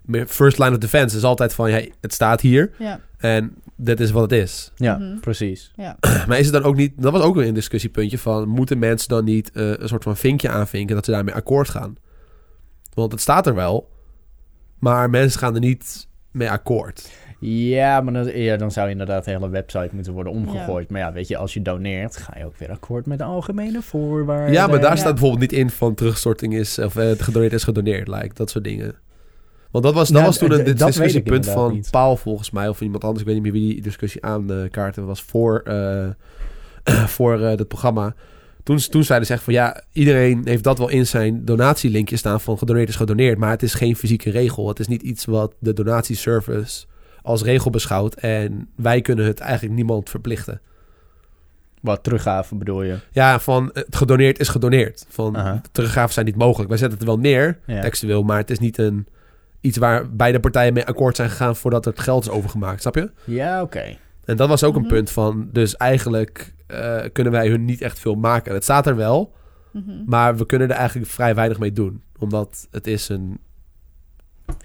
meer 0.02 0.26
first 0.26 0.58
line 0.58 0.70
of 0.70 0.78
defense 0.78 1.16
is 1.16 1.22
altijd 1.24 1.54
van... 1.54 1.68
Hey, 1.68 1.92
het 2.00 2.12
staat 2.12 2.40
hier 2.40 2.70
Ja. 2.78 3.00
en 3.18 3.54
dit 3.76 4.00
is 4.00 4.10
wat 4.10 4.22
het 4.22 4.32
is. 4.32 4.72
Ja, 4.76 4.96
Mhm. 4.98 5.18
precies. 5.20 5.72
Ja. 5.76 5.96
Maar 6.28 6.38
is 6.38 6.44
het 6.44 6.54
dan 6.54 6.62
ook 6.64 6.76
niet... 6.76 6.92
Dat 6.96 7.12
was 7.12 7.22
ook 7.22 7.34
weer 7.34 7.46
een 7.46 7.54
discussiepuntje 7.54 8.18
van... 8.18 8.48
moeten 8.48 8.78
mensen 8.78 9.08
dan 9.08 9.24
niet 9.24 9.50
eh, 9.52 9.70
een 9.70 9.88
soort 9.88 10.02
van 10.02 10.16
vinkje 10.16 10.48
aanvinken... 10.48 10.94
dat 10.94 11.04
ze 11.04 11.10
daarmee 11.10 11.34
akkoord 11.34 11.68
gaan? 11.68 11.96
Want 12.94 13.12
het 13.12 13.20
staat 13.20 13.46
er 13.46 13.54
wel... 13.54 13.90
maar 14.78 15.10
mensen 15.10 15.38
gaan 15.40 15.54
er 15.54 15.60
niet 15.60 16.08
mee 16.30 16.50
akkoord. 16.50 17.10
Ja, 17.46 18.00
maar 18.00 18.12
dan, 18.12 18.38
ja, 18.38 18.56
dan 18.56 18.70
zou 18.70 18.90
inderdaad 18.90 19.24
de 19.24 19.30
hele 19.30 19.48
website 19.48 19.88
moeten 19.92 20.12
worden 20.12 20.32
omgegooid. 20.32 20.90
Maar 20.90 21.00
ja, 21.00 21.12
weet 21.12 21.28
je, 21.28 21.36
als 21.36 21.54
je 21.54 21.62
doneert, 21.62 22.16
ga 22.16 22.38
je 22.38 22.44
ook 22.44 22.56
weer 22.56 22.70
akkoord 22.70 23.06
met 23.06 23.18
de 23.18 23.24
algemene 23.24 23.82
voorwaarden. 23.82 24.52
Ja, 24.52 24.66
maar 24.66 24.80
daar 24.80 24.90
Ja. 24.90 24.96
staat 24.96 25.10
bijvoorbeeld 25.12 25.40
niet 25.40 25.52
in 25.60 25.70
van 25.70 25.94
terugstorting 25.94 26.54
is... 26.54 26.78
of 26.78 26.96
eh, 26.96 27.10
gedoneerd 27.18 27.52
is 27.52 27.64
gedoneerd, 27.64 28.08
like, 28.08 28.34
dat 28.34 28.50
soort 28.50 28.64
dingen. 28.64 28.94
Want 29.70 29.84
dat 29.84 29.94
was, 29.94 30.08
dat 30.08 30.16
Nou, 30.16 30.26
was 30.26 30.38
toen 30.38 30.52
een 30.52 30.76
discussiepunt 30.76 31.46
van 31.48 31.72
niet. 31.72 31.90
Paul 31.90 32.16
volgens 32.16 32.50
mij... 32.50 32.68
of 32.68 32.80
iemand 32.80 33.02
anders, 33.04 33.20
ik 33.20 33.26
weet 33.26 33.34
niet 33.42 33.52
meer 33.52 33.62
wie 33.62 33.72
die 33.72 33.82
discussie 33.82 34.24
aankaarten 34.24 35.06
was... 35.06 35.22
voor, 35.22 35.60
eh 35.64 36.06
voor 37.16 37.40
eh 37.42 37.56
dat 37.56 37.68
programma... 37.68 38.14
Toen, 38.62 38.78
toen 38.78 39.04
zeiden 39.04 39.26
ze 39.28 39.34
echt 39.34 39.42
van 39.42 39.52
ja, 39.52 39.82
iedereen 39.92 40.40
heeft 40.44 40.64
dat 40.64 40.78
wel 40.78 40.88
in 40.88 41.06
zijn 41.06 41.44
donatielinkje 41.44 42.16
staan 42.16 42.40
van 42.40 42.58
gedoneerd 42.58 42.88
is 42.88 42.96
gedoneerd. 42.96 43.38
Maar 43.38 43.50
het 43.50 43.62
is 43.62 43.74
geen 43.74 43.96
fysieke 43.96 44.30
regel. 44.30 44.68
Het 44.68 44.78
is 44.78 44.86
niet 44.86 45.02
iets 45.02 45.24
wat 45.24 45.54
de 45.58 45.72
donatieservice 45.72 46.84
als 47.24 47.42
regel 47.42 47.70
beschouwt. 47.70 48.14
En 48.14 48.68
wij 48.76 49.00
kunnen 49.00 49.24
het 49.26 49.40
eigenlijk 49.40 49.74
niemand 49.74 50.10
verplichten. 50.10 50.60
Wat 51.80 52.02
teruggave 52.02 52.54
bedoel 52.54 52.82
je? 52.82 52.96
Ja, 53.12 53.40
van 53.40 53.70
het 53.72 53.96
gedoneerd 53.96 54.38
is 54.38 54.48
gedoneerd. 54.48 55.06
Van 55.08 55.36
Aha. 55.36 55.60
teruggaven 55.72 56.12
zijn 56.14 56.26
niet 56.26 56.36
mogelijk. 56.36 56.68
Wij 56.68 56.78
zetten 56.78 56.98
het 56.98 57.08
er 57.08 57.14
wel 57.14 57.22
neer, 57.22 57.58
Ja. 57.66 57.80
textueel, 57.80 58.22
maar 58.22 58.36
het 58.38 58.50
is 58.50 58.58
niet 58.58 58.78
een 58.78 59.06
iets 59.60 59.76
waar 59.78 60.10
beide 60.10 60.40
partijen 60.40 60.72
mee 60.72 60.84
akkoord 60.86 61.16
zijn 61.16 61.30
gegaan 61.30 61.56
voordat 61.56 61.84
het 61.84 62.00
geld 62.00 62.22
is 62.24 62.30
overgemaakt. 62.30 62.80
Snap 62.80 62.94
je? 62.94 63.10
Ja, 63.24 63.62
oké. 63.62 63.96
En 64.24 64.36
dat 64.36 64.48
was 64.48 64.64
ook 64.64 64.74
Mhm. 64.74 64.82
een 64.82 64.88
punt 64.88 65.10
van, 65.10 65.48
dus 65.52 65.76
eigenlijk 65.76 66.52
eh, 66.66 67.00
kunnen 67.12 67.32
wij 67.32 67.48
hun 67.48 67.64
niet 67.64 67.80
echt 67.80 67.98
veel 67.98 68.14
maken. 68.14 68.54
Het 68.54 68.62
staat 68.62 68.86
er 68.86 68.96
wel, 68.96 69.32
Mhm. 69.70 69.90
maar 70.06 70.36
we 70.36 70.46
kunnen 70.46 70.70
er 70.70 70.76
eigenlijk 70.76 71.10
vrij 71.10 71.34
weinig 71.34 71.58
mee 71.58 71.72
doen. 71.72 72.02
Omdat 72.18 72.68
het 72.70 72.86
is 72.86 73.08
een, 73.08 73.38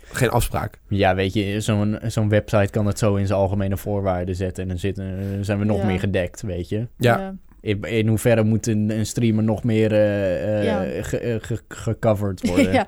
geen 0.03 0.29
afspraak. 0.29 0.79
Ja, 0.87 1.15
weet 1.15 1.33
je, 1.33 1.61
zo'n 1.61 1.99
zo'n 2.07 2.29
website 2.29 2.69
kan 2.71 2.85
het 2.85 2.99
zo 2.99 3.15
in 3.15 3.27
zijn 3.27 3.39
algemene 3.39 3.77
voorwaarden 3.77 4.35
zetten. 4.35 4.63
En 4.63 4.69
dan, 4.69 4.77
zitten, 4.79 5.31
dan 5.35 5.45
zijn 5.45 5.59
we 5.59 5.65
nog 5.65 5.77
Ja. 5.79 5.85
meer 5.85 5.99
gedekt, 5.99 6.41
weet 6.41 6.69
je. 6.69 6.87
Ja, 6.97 7.35
In, 7.61 7.81
in 7.81 8.07
hoeverre 8.07 8.43
moet 8.43 8.67
een, 8.67 8.89
een 8.89 9.05
streamer 9.05 9.43
nog 9.43 9.63
meer 9.63 9.91
eh, 9.91 10.57
eh, 10.59 10.63
Ja. 10.63 11.03
ge- 11.03 11.37
ge- 11.41 11.59
gecoverd 11.67 12.47
worden? 12.47 12.73
ja. 12.79 12.87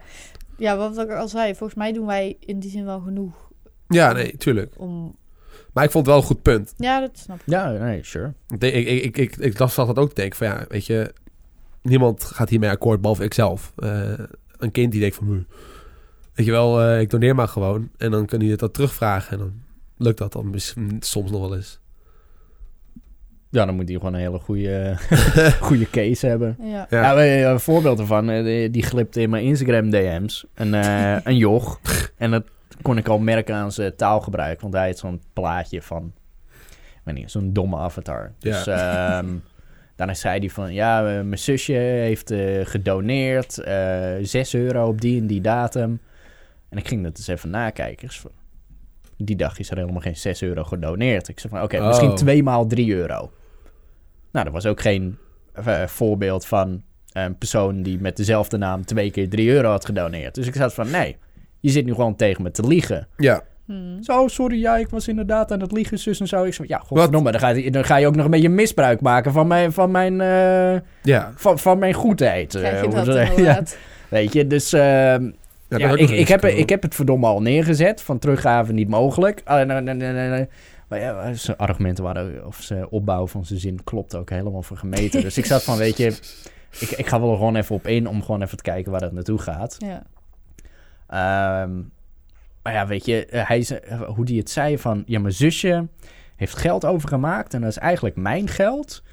ja, 0.58 0.78
wat 0.78 0.98
ik 1.00 1.12
al 1.12 1.28
zei, 1.28 1.56
volgens 1.56 1.78
mij 1.80 1.94
doen 1.94 2.06
wij 2.06 2.38
in 2.39 2.60
die 2.60 2.70
zin 2.70 2.86
wel 2.86 3.00
genoeg 3.00 3.50
ja 3.88 4.12
nee, 4.12 4.38
tuurlijk. 4.38 4.74
om... 4.78 5.16
Maar 5.74 5.84
ik 5.84 5.92
vond 5.92 6.06
het 6.06 6.14
wel 6.16 6.24
een 6.24 6.28
goed 6.30 6.42
punt. 6.42 6.74
Ja, 6.78 7.00
dat 7.00 7.18
snap 7.18 7.36
ik. 7.38 7.44
Ja, 7.46 7.72
nee, 7.72 8.04
sure. 8.04 8.34
Ik, 8.58 8.64
ik, 8.64 8.88
ik, 8.88 9.04
ik, 9.04 9.18
ik, 9.18 9.36
ik 9.38 9.58
dacht- 9.58 9.74
zat 9.74 9.88
dat 9.88 9.98
ook 9.98 10.10
te 10.10 10.16
denken 10.16 10.38
van 10.38 10.48
ja, 10.48 10.66
weet 10.70 10.86
je, 10.86 11.14
niemand 11.82 12.24
gaat 12.24 12.50
hiermee 12.50 12.70
akkoord 12.70 13.02
behalve 13.02 13.24
ikzelf. 13.24 13.74
Eh, 13.78 14.12
een 14.58 14.72
kind 14.72 14.92
die 14.92 15.02
denkt 15.02 15.16
van, 15.16 15.28
"Hm, 15.28 15.42
weet 16.34 16.46
je 16.46 16.52
wel, 16.52 16.82
eh, 16.82 17.00
ik 17.02 17.10
doneer 17.10 17.36
maar 17.36 17.48
gewoon. 17.48 17.90
En 17.98 18.12
dan 18.12 18.26
hij 18.42 18.50
het 18.50 18.60
dat 18.60 18.74
terugvragen 18.74 19.32
en 19.32 19.38
dan 19.38 19.54
lukt 19.98 20.18
dat 20.18 20.32
dan 20.32 20.50
misschien 20.50 20.98
soms 21.00 21.32
nog 21.32 21.42
wel 21.42 21.56
eens. 21.56 21.80
Ja, 23.50 23.66
dan 23.66 23.76
moet 23.76 23.88
hij 23.90 23.98
gewoon 23.98 24.14
een 24.14 24.20
hele 24.20 24.40
goede, 24.40 24.96
goede 25.60 25.90
case 25.90 26.28
hebben. 26.28 26.56
Ja. 26.62 26.88
Ja. 26.90 27.02
Ja, 27.02 27.16
we- 27.16 27.44
een 27.46 27.60
voorbeeld 27.60 28.00
ervan, 28.00 28.30
eh, 28.30 28.44
die, 28.44 28.70
glipte 28.84 29.22
in 29.22 29.30
mijn 29.30 29.44
Instagram 29.44 29.90
DM's. 29.90 30.46
Een, 30.54 30.74
eh, 30.74 31.18
een 31.24 31.38
joch. 31.38 31.80
En 32.18 32.32
dat 32.32 32.44
kon 32.82 32.98
ik 32.98 33.08
al 33.08 33.20
merken 33.20 33.56
aan 33.56 33.72
zijn 33.72 33.96
taalgebruik. 33.96 34.62
Want 34.62 34.74
hij 34.74 34.88
had 34.88 34.98
zo'n 34.98 35.22
plaatje 35.34 35.82
van, 35.82 36.14
ik 36.70 37.02
weet 37.04 37.16
niet, 37.16 37.32
zo'n 37.32 37.54
domme 37.54 37.78
avatar. 37.78 38.32
Dus 38.40 38.68
ehm, 38.68 39.28
daarna 39.96 40.14
zei 40.14 40.40
hij 40.40 40.50
van, 40.50 40.74
ja, 40.74 41.02
mijn 41.02 41.38
zusje 41.40 41.74
heeft 41.74 42.32
eh, 42.32 42.66
gedoneerd. 42.66 43.58
eh 43.58 44.14
6 44.22 44.54
euro 44.54 44.88
op 44.88 45.02
die 45.02 45.20
en 45.22 45.28
die 45.28 45.42
datum. 45.42 46.00
En 46.72 46.78
ik 46.78 46.88
ging 46.88 47.04
dat 47.04 47.18
eens 47.18 47.28
even 47.28 47.50
nakijken. 47.50 48.08
Dus 48.08 48.24
die 49.18 49.36
dag 49.36 49.60
is 49.60 49.72
er 49.72 49.78
helemaal 49.78 50.02
geen 50.02 50.16
6 50.16 50.42
euro 50.42 50.64
gedoneerd. 50.64 51.28
Ik 51.28 51.40
zei 51.40 51.54
van, 51.54 51.64
oké, 51.64 51.78
Oh. 51.78 51.88
misschien 51.88 52.16
2 52.16 52.44
maal 52.44 52.68
3 52.68 52.94
euro. 52.94 53.32
Nou, 54.32 54.46
er 54.46 54.52
was 54.52 54.66
ook 54.66 54.82
geen 54.82 55.18
eh, 55.54 55.86
voorbeeld 55.86 56.46
van 56.46 56.84
een 57.12 57.38
persoon 57.38 57.84
die 57.84 58.00
met 58.00 58.18
dezelfde 58.18 58.58
naam 58.58 58.86
twee 58.86 59.12
keer 59.12 59.30
3 59.30 59.50
euro 59.50 59.70
had 59.70 59.86
gedoneerd. 59.86 60.36
Dus 60.36 60.48
ik 60.48 60.56
zat 60.56 60.74
van, 60.74 60.92
nee, 60.92 61.18
je 61.60 61.70
zit 61.70 61.86
nu 61.86 61.94
gewoon 61.94 62.16
tegen 62.16 62.44
me 62.44 62.52
te 62.52 62.68
liegen. 62.68 63.08
Ja, 63.18 63.44
Hmm. 63.72 64.04
Zo, 64.04 64.28
sorry, 64.28 64.60
ja, 64.60 64.78
ik 64.78 64.90
was 64.90 65.08
inderdaad 65.08 65.52
aan 65.52 65.60
het 65.60 65.72
liegen, 65.72 66.00
zus 66.00 66.20
en 66.20 66.28
zo. 66.28 66.44
Ik 66.44 66.54
zei, 66.54 66.68
ja, 66.68 66.78
godverdomme, 66.78 67.32
dan 67.32 67.40
ga, 67.40 67.50
je, 67.50 67.72
dan 67.72 67.84
ga 67.84 67.96
je 67.96 68.08
ook 68.08 68.16
nog 68.16 68.26
een 68.26 68.32
beetje 68.32 68.50
misbruik 68.50 69.02
maken 69.02 69.32
van 69.32 69.48
mijn, 69.48 69.72
van 69.72 69.92
mijn, 69.92 70.22
eh, 70.22 70.80
ja. 71.04 71.32
van, 71.36 71.60
van 71.60 71.80
mijn 71.80 71.94
goedheid. 71.94 72.50
Krijg 72.50 72.76
eh, 72.76 72.82
je 72.82 72.90
dat 72.90 73.38
ja, 73.46 73.64
weet 74.10 74.34
je, 74.34 74.48
dus... 74.48 74.72
Ja, 75.80 75.88
dat 75.90 76.00
ik, 76.00 76.10
ik, 76.10 76.28
heb, 76.28 76.46
ik 76.46 76.70
heb 76.70 76.82
het 76.82 76.96
verdomme 76.96 77.28
al 77.28 77.42
neergezet. 77.42 78.02
Van 78.02 78.20
teruggave 78.20 78.74
niet 78.74 78.88
mogelijk. 78.90 79.42
Ah, 79.44 79.68
nee, 79.68 79.82
nee, 79.82 79.94
nee, 79.96 80.30
nee. 80.30 80.48
Maar 80.88 81.00
ja, 81.00 81.34
zijn 81.34 81.58
argumenten 81.58 82.04
waren... 82.04 82.46
Of 82.46 82.62
zijn 82.62 82.90
opbouw 82.90 83.28
van 83.28 83.46
zijn 83.46 83.60
zin 83.60 83.84
klopt 83.84 84.16
ook 84.16 84.30
helemaal 84.30 84.62
voor 84.64 84.78
gemeten. 84.78 85.22
dus 85.22 85.38
ik 85.38 85.46
zat 85.46 85.64
van, 85.64 85.78
weet 85.78 85.98
je... 85.98 86.06
Ik, 86.80 86.90
ik 86.92 87.08
ga 87.08 87.20
wel 87.20 87.32
er 87.32 87.38
gewoon 87.38 87.56
even 87.56 87.76
op 87.76 87.88
in 87.88 88.08
om 88.08 88.24
gewoon 88.24 88.42
even 88.42 88.58
te 88.58 88.64
kijken 88.64 88.92
waar 88.92 89.02
het 89.02 89.12
naartoe 89.12 89.38
gaat. 89.40 89.76
Ja. 89.80 90.04
Ehm, 91.08 91.78
maar 92.64 92.74
ja, 92.74 92.88
weet 92.88 93.06
je, 93.06 93.26
eh, 93.26 93.48
hij, 93.48 93.62
ze- 93.62 94.06
hoe 94.16 94.26
die 94.26 94.40
het 94.40 94.50
zei 94.50 94.78
van... 94.78 95.04
Ja, 95.06 95.20
mijn 95.20 95.34
zusje 95.34 95.88
heeft 96.36 96.58
geld 96.58 96.86
overgemaakt 96.86 97.54
en 97.54 97.62
dat 97.62 97.70
is 97.70 97.78
eigenlijk 97.78 98.16
mijn 98.16 98.48
geld. 98.48 99.04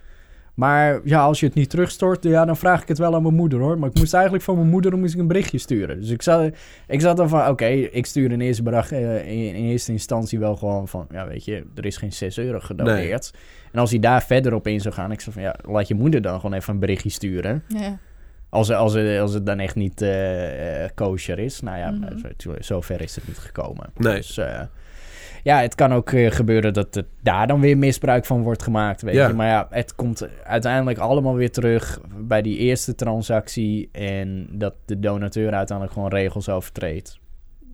Maar 0.59 1.01
ja, 1.05 1.21
als 1.23 1.41
je 1.41 1.47
het 1.47 1.55
niet 1.55 1.71
terugstort, 1.71 2.25
ja, 2.25 2.45
dan 2.45 2.57
vraag 2.57 2.83
ik 2.83 2.89
het 2.89 2.99
wel 2.99 3.15
aan 3.15 3.23
mijn 3.23 3.35
moeder 3.35 3.59
hoor. 3.61 3.79
Maar 3.79 3.89
ik 3.89 3.99
moest 3.99 4.15
eigenlijk 4.15 4.45
van 4.45 4.57
mijn 4.57 4.69
moeder 4.69 4.99
moest 4.99 5.15
ik 5.15 5.21
een 5.21 5.27
berichtje 5.27 5.59
sturen. 5.59 6.01
Dus 6.01 6.11
ik 6.11 6.23
zat, 6.23 6.51
ik 6.87 7.01
zat 7.01 7.17
dan 7.17 7.29
van, 7.29 7.49
oké, 7.49 7.65
ik 7.67 8.07
stuur 8.07 8.33
in 8.33 8.41
eerste, 8.41 8.63
bedrag, 8.63 8.93
eh, 8.93 9.17
in, 9.29 9.55
in 9.55 9.65
eerste 9.65 9.93
instantie 9.93 10.39
wel 10.39 10.57
gewoon 10.57 10.89
van... 10.89 11.07
Ja, 11.11 11.27
weet 11.27 11.45
je, 11.45 11.65
er 11.75 11.87
is 11.87 11.97
geen 11.97 12.13
6 12.13 12.39
euro 12.39 12.59
gedoneerd. 12.61 13.33
En 13.73 13.81
als 13.81 13.91
hij 13.91 13.99
daar 13.99 14.23
verder 14.23 14.55
op 14.55 14.67
in 14.67 14.81
zou 14.81 14.95
gaan, 14.95 15.13
ik 15.13 15.21
zei 15.21 15.35
van... 15.35 15.43
Ja, 15.45 15.55
laat 15.63 15.89
je 15.89 15.95
moeder 15.95 16.23
dan 16.23 16.41
gewoon 16.41 16.57
even 16.57 16.73
een 16.75 16.81
berichtje 16.81 17.11
sturen. 17.11 17.63
Ja. 17.69 17.99
Als, 18.49 18.71
als, 18.71 18.97
als 19.21 19.33
het 19.35 19.47
dan 19.47 19.59
echt 19.59 19.75
niet 19.75 20.03
eh 20.03 20.85
eh, 20.85 20.91
kosher 20.95 21.39
is. 21.39 21.61
Nou 21.61 21.79
ja, 21.79 21.91
Mhm. 21.91 22.19
zo- 22.37 22.55
zover 22.59 23.01
is 23.01 23.15
het 23.15 23.27
niet 23.27 23.39
gekomen. 23.39 23.91
Nee. 23.97 24.15
Dus 24.17 24.39
eh, 24.39 24.61
ja, 25.43 25.61
het 25.61 25.74
kan 25.74 25.93
ook 25.93 26.11
eh, 26.12 26.30
gebeuren 26.30 26.72
dat 26.72 26.95
het 26.95 27.07
daar 27.22 27.47
dan 27.47 27.61
weer 27.61 27.78
misbruik 27.78 28.24
van 28.24 28.43
wordt 28.43 28.62
gemaakt. 28.62 29.03
Weet 29.03 29.14
Ja. 29.14 29.28
je. 29.28 29.34
Maar 29.34 29.47
ja, 29.47 29.66
het 29.70 29.95
komt 29.95 30.28
uiteindelijk 30.45 30.99
allemaal 30.99 31.34
weer 31.34 31.51
terug 31.53 32.01
bij 32.18 32.43
die 32.43 32.57
eerste 32.59 32.95
transactie. 32.95 33.89
En 33.93 34.49
dat 34.53 34.74
de 34.84 34.99
donateur 35.01 35.53
uiteindelijk 35.53 35.97
gewoon 35.97 36.11
regels 36.11 36.49
overtreedt. 36.49 37.18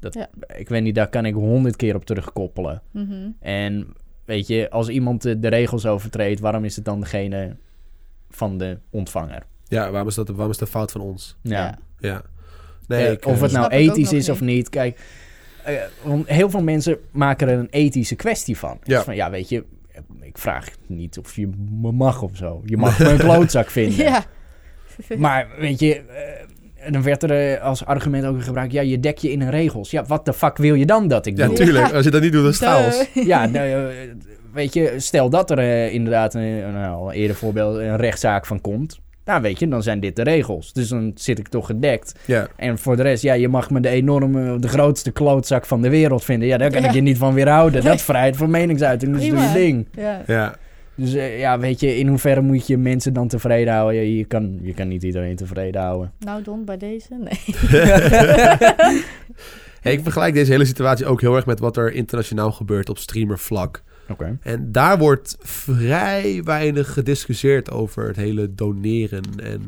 Dat, 0.01 0.15
Ja. 0.15 0.29
Ik 0.57 0.69
weet 0.69 0.83
niet, 0.83 0.95
daar 0.95 1.09
kan 1.09 1.25
ik 1.27 1.35
honderd 1.35 1.77
keer 1.77 1.95
op 1.95 2.05
terugkoppelen. 2.05 2.83
Mhm. 2.91 3.29
En 3.41 3.87
weet 4.25 4.47
je, 4.47 4.71
als 4.71 4.89
iemand 4.89 5.23
de, 5.23 5.39
de 5.39 5.49
regels 5.49 5.87
overtreedt, 5.87 6.41
waarom 6.41 6.65
is 6.65 6.77
het 6.77 6.85
dan 6.85 7.01
degene 7.01 7.57
van 8.31 8.59
de 8.59 8.79
ontvanger? 8.91 9.43
Ja, 9.69 9.91
waarom 9.91 10.09
is, 10.09 10.15
dat, 10.15 10.29
waarom 10.29 10.51
is 10.51 10.59
dat 10.59 10.69
fout 10.69 10.93
van 10.93 11.01
ons? 11.01 11.37
Ja. 11.43 11.51
Ja. 11.61 11.79
Ja. 11.99 12.23
Nee, 12.87 13.05
Ja, 13.05 13.11
ik, 13.11 13.27
of 13.27 13.37
eh, 13.37 13.43
het 13.43 13.53
nou 13.53 13.69
ethisch 13.71 14.13
is 14.13 14.29
of 14.29 14.41
niet. 14.41 14.49
niet. 14.55 14.69
Kijk, 14.69 15.01
eh, 15.65 15.75
want 16.03 16.29
heel 16.29 16.51
veel 16.51 16.63
mensen 16.63 16.99
maken 17.11 17.49
er 17.49 17.59
een 17.59 17.69
ethische 17.71 18.15
kwestie 18.15 18.59
van. 18.59 18.79
Ja. 18.83 18.97
Dus 18.97 19.05
van, 19.05 19.15
ja, 19.15 19.31
weet 19.31 19.49
je, 19.49 19.65
ik 20.21 20.39
vraag 20.39 20.69
niet 20.87 21.19
of 21.19 21.37
je 21.37 21.51
me 21.81 21.93
mag 21.93 22.23
of 22.23 22.37
zo. 22.37 22.63
Je 22.65 22.77
mag 22.77 22.99
me 22.99 23.09
een 23.09 23.19
klootzak 23.29 23.71
vinden. 23.71 24.05
Ja. 24.05 24.25
Maar 25.19 25.49
weet 25.59 25.81
je, 25.81 25.95
eh, 25.97 26.93
dan 26.93 27.03
werd 27.03 27.23
er 27.23 27.53
eh, 27.53 27.63
als 27.63 27.85
argument 27.85 28.25
ook 28.25 28.43
gebruikt... 28.43 28.73
ja, 28.73 28.81
je 28.81 29.01
dek 29.01 29.19
je 29.19 29.33
in 29.33 29.41
een 29.41 29.51
regels. 29.51 29.91
Ja, 29.91 30.05
wat 30.05 30.25
de 30.25 30.33
fuck 30.33 30.57
wil 30.57 30.75
je 30.75 30.87
dan 30.87 31.09
dat 31.09 31.27
ik 31.27 31.37
ja, 31.37 31.47
doe? 31.47 31.57
tuurlijk. 31.57 31.87
Ja. 31.87 31.93
Als 31.93 32.05
je 32.05 32.11
dat 32.11 32.23
niet 32.23 32.33
doet, 32.33 32.61
dan. 32.61 32.83
Duh. 32.83 33.27
Ja, 33.27 33.47
nou, 33.47 33.93
weet 34.53 34.75
je, 34.75 34.95
stel 34.97 35.31
dat 35.31 35.51
er 35.51 35.91
inderdaad 35.91 36.35
een, 36.35 36.73
nou, 36.73 37.09
een 37.09 37.15
eerder 37.15 37.37
voorbeeld 37.37 37.77
een 37.77 37.97
rechtszaak 37.97 38.47
van 38.47 38.61
komt. 38.61 39.01
Nou, 39.25 39.43
weet 39.43 39.59
je, 39.59 39.69
dan 39.69 39.83
zijn 39.83 40.01
dit 40.01 40.17
de 40.17 40.23
regels. 40.23 40.73
Dus 40.73 40.89
dan 40.89 41.13
zit 41.15 41.39
ik 41.39 41.49
toch 41.49 41.67
gedekt. 41.67 42.15
Ja, 42.25 42.49
En 42.57 42.79
voor 42.79 42.97
de 42.97 43.03
rest, 43.03 43.23
ja, 43.23 43.33
je 43.33 43.49
mag 43.49 43.71
me 43.71 43.81
de 43.81 43.89
enorme, 43.89 44.59
de 44.59 44.69
grootste 44.69 45.11
klootzak 45.11 45.67
van 45.67 45.83
de 45.83 45.89
wereld 45.89 46.25
vinden. 46.25 46.49
Ja, 46.49 46.57
daar 46.59 46.71
kan 46.71 46.83
Ja. 46.83 46.89
ik 46.89 46.95
je 46.95 47.01
niet 47.01 47.19
van 47.19 47.35
weerhouden. 47.35 47.83
Dat 47.85 47.95
is 47.95 48.03
vrijheid 48.03 48.37
van 48.37 48.51
meningsuiting, 48.51 49.13
dus 49.17 49.29
doe 49.29 49.39
je 49.39 49.53
ding. 49.53 49.87
Ja. 49.97 50.23
ja. 50.27 50.55
Dus 50.97 51.15
eh, 51.15 51.39
ja, 51.39 51.59
weet 51.59 51.81
je, 51.81 51.97
in 51.99 52.09
hoeverre 52.09 52.41
moet 52.41 52.67
je 52.67 52.77
mensen 52.79 53.13
dan 53.13 53.29
tevreden 53.29 53.75
houden? 53.75 54.01
Ja, 54.03 54.17
je, 54.17 54.25
kan, 54.25 54.59
je 54.63 54.75
kan 54.75 54.89
niet 54.89 55.03
iedereen 55.03 55.37
tevreden 55.37 55.81
houden. 55.83 56.13
Nou, 56.19 56.43
Don, 56.43 56.65
bij 56.65 56.77
deze? 56.77 57.09
Nee. 57.15 57.41
Hey, 59.81 59.93
ik 59.93 60.01
vergelijk 60.03 60.35
deze 60.35 60.51
hele 60.53 60.65
situatie 60.65 61.07
ook 61.07 61.21
heel 61.21 61.37
erg 61.37 61.47
met 61.47 61.59
wat 61.61 61.77
er 61.77 61.93
internationaal 61.93 62.53
gebeurt 62.53 62.89
op 62.89 62.99
streamervlak. 62.99 63.83
Oké. 64.09 64.39
En 64.43 64.73
daar 64.73 64.99
wordt 64.99 65.37
vrij 65.41 66.43
weinig 66.43 66.93
gediscussieerd 66.93 67.71
over 67.71 68.07
het 68.07 68.17
hele 68.17 68.55
doneren 68.55 69.23
en 69.43 69.63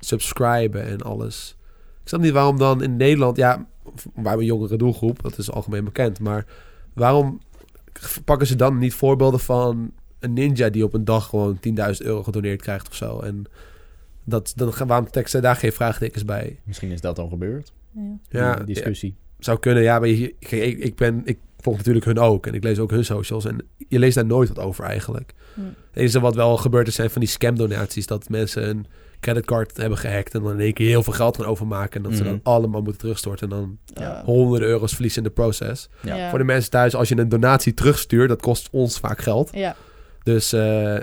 subscriben 0.00 0.84
en 0.84 1.02
alles. 1.02 1.56
Ik 2.02 2.08
snap 2.08 2.20
niet 2.20 2.32
waarom 2.32 2.58
dan 2.58 2.82
in 2.82 2.96
Nederland, 2.96 3.36
ja, 3.36 3.66
wij 3.84 4.02
hebben 4.14 4.38
een 4.38 4.44
jongere 4.44 4.76
doelgroep, 4.76 5.22
dat 5.22 5.38
is 5.38 5.50
algemeen 5.50 5.84
bekend, 5.84 6.20
maar 6.20 6.44
waarom 6.92 7.40
pakken 8.24 8.46
ze 8.46 8.56
dan 8.56 8.78
niet 8.78 8.94
voorbeelden 8.94 9.40
van 9.40 9.92
een 10.18 10.32
ninja 10.32 10.68
die 10.68 10.84
op 10.84 10.94
een 10.94 11.04
dag 11.04 11.26
gewoon 11.28 11.58
10.000 11.68 11.72
euro 11.98 12.22
gedoneerd 12.22 12.62
krijgt 12.62 12.88
of 12.88 12.94
zo? 12.94 13.20
En 13.20 13.44
dat, 14.24 14.52
dan, 14.56 14.72
gaan- 14.72 14.86
waarom 14.86 15.10
teksten 15.10 15.42
daar 15.42 15.56
geen 15.56 15.72
vraagtekens 15.72 16.24
bij? 16.24 16.58
Misschien 16.64 16.90
is 16.90 17.00
dat 17.00 17.18
al 17.18 17.28
gebeurd. 17.28 17.72
Ja. 17.94 18.00
Ja, 18.28 18.54
die 18.56 18.64
discussie. 18.74 19.14
zou 19.38 19.58
kunnen. 19.58 19.82
Ja, 19.82 19.98
maar 19.98 20.08
ik, 20.08 20.34
ik 20.78 20.96
ben, 20.96 21.20
ik 21.24 21.38
volg 21.60 21.76
natuurlijk 21.76 22.04
hun 22.04 22.18
ook 22.18 22.46
en 22.46 22.54
ik 22.54 22.62
lees 22.62 22.78
ook 22.78 22.90
hun 22.90 23.04
socials 23.04 23.44
en 23.44 23.66
je 23.88 23.98
leest 23.98 24.14
daar 24.14 24.26
nooit 24.26 24.48
wat 24.48 24.58
over 24.58 24.84
eigenlijk. 24.84 25.34
Hm. 25.54 25.60
Het 25.60 25.76
enige 25.92 26.20
wat 26.20 26.34
wel 26.34 26.56
gebeurd 26.56 26.88
is 26.88 26.94
zijn 26.94 27.10
van 27.10 27.20
die 27.20 27.30
scam-donaties, 27.30 28.06
dat 28.06 28.28
mensen 28.28 28.68
een 28.68 28.86
creditcard 29.20 29.76
hebben 29.76 29.98
gehackt 29.98 30.34
en 30.34 30.42
dan 30.42 30.52
in 30.52 30.60
één 30.60 30.72
keer 30.72 30.88
heel 30.88 31.02
veel 31.02 31.12
geld 31.12 31.36
gaan 31.36 31.46
overmaken 31.46 31.96
en 32.04 32.08
dat 32.08 32.18
ze 32.18 32.24
dan 32.24 32.40
allemaal 32.42 32.80
moeten 32.82 33.00
terugstorten 33.00 33.50
en 33.50 33.56
dan 33.56 33.78
Ja. 33.94 34.22
honderden 34.24 34.68
euro's 34.68 34.92
verliezen 34.92 35.22
in 35.22 35.28
de 35.28 35.34
proces. 35.34 35.88
Ja. 36.02 36.16
Ja. 36.16 36.28
Voor 36.30 36.38
de 36.38 36.44
mensen 36.44 36.70
thuis, 36.70 36.94
als 36.94 37.08
je 37.08 37.18
een 37.18 37.28
donatie 37.28 37.74
terugstuurt, 37.74 38.28
dat 38.28 38.40
kost 38.40 38.68
ons 38.70 38.98
vaak 38.98 39.20
geld. 39.20 39.50
Ja. 39.52 39.76
Dus 40.22 40.52
eh, 40.52 40.96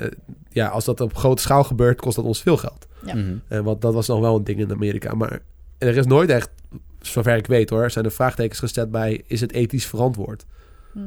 ja, 0.50 0.68
als 0.68 0.86
dat 0.86 1.02
op 1.02 1.16
grote 1.16 1.42
schaal 1.42 1.64
gebeurt, 1.64 2.02
kost 2.02 2.16
dat 2.16 2.26
ons 2.26 2.42
veel 2.42 2.58
geld. 2.58 2.88
Ja. 3.06 3.16
Mhm. 3.16 3.36
En 3.48 3.64
wat, 3.64 3.82
dat 3.82 3.94
was 3.94 4.08
nog 4.08 4.20
wel 4.20 4.36
een 4.36 4.44
ding 4.44 4.60
in 4.60 4.72
Amerika. 4.72 5.14
Maar 5.14 5.40
er 5.78 5.98
is 5.98 6.06
nooit 6.06 6.30
echt, 6.30 6.50
zover 7.08 7.36
ik 7.36 7.48
weet 7.48 7.70
hoor, 7.70 7.92
zijn 7.92 8.06
er 8.06 8.12
vraagtekens 8.12 8.60
gesteld 8.60 8.92
bij, 8.92 9.24
is 9.28 9.42
het 9.42 9.52
ethisch 9.52 9.86
verantwoord? 9.86 10.46
Mhm. 10.94 11.06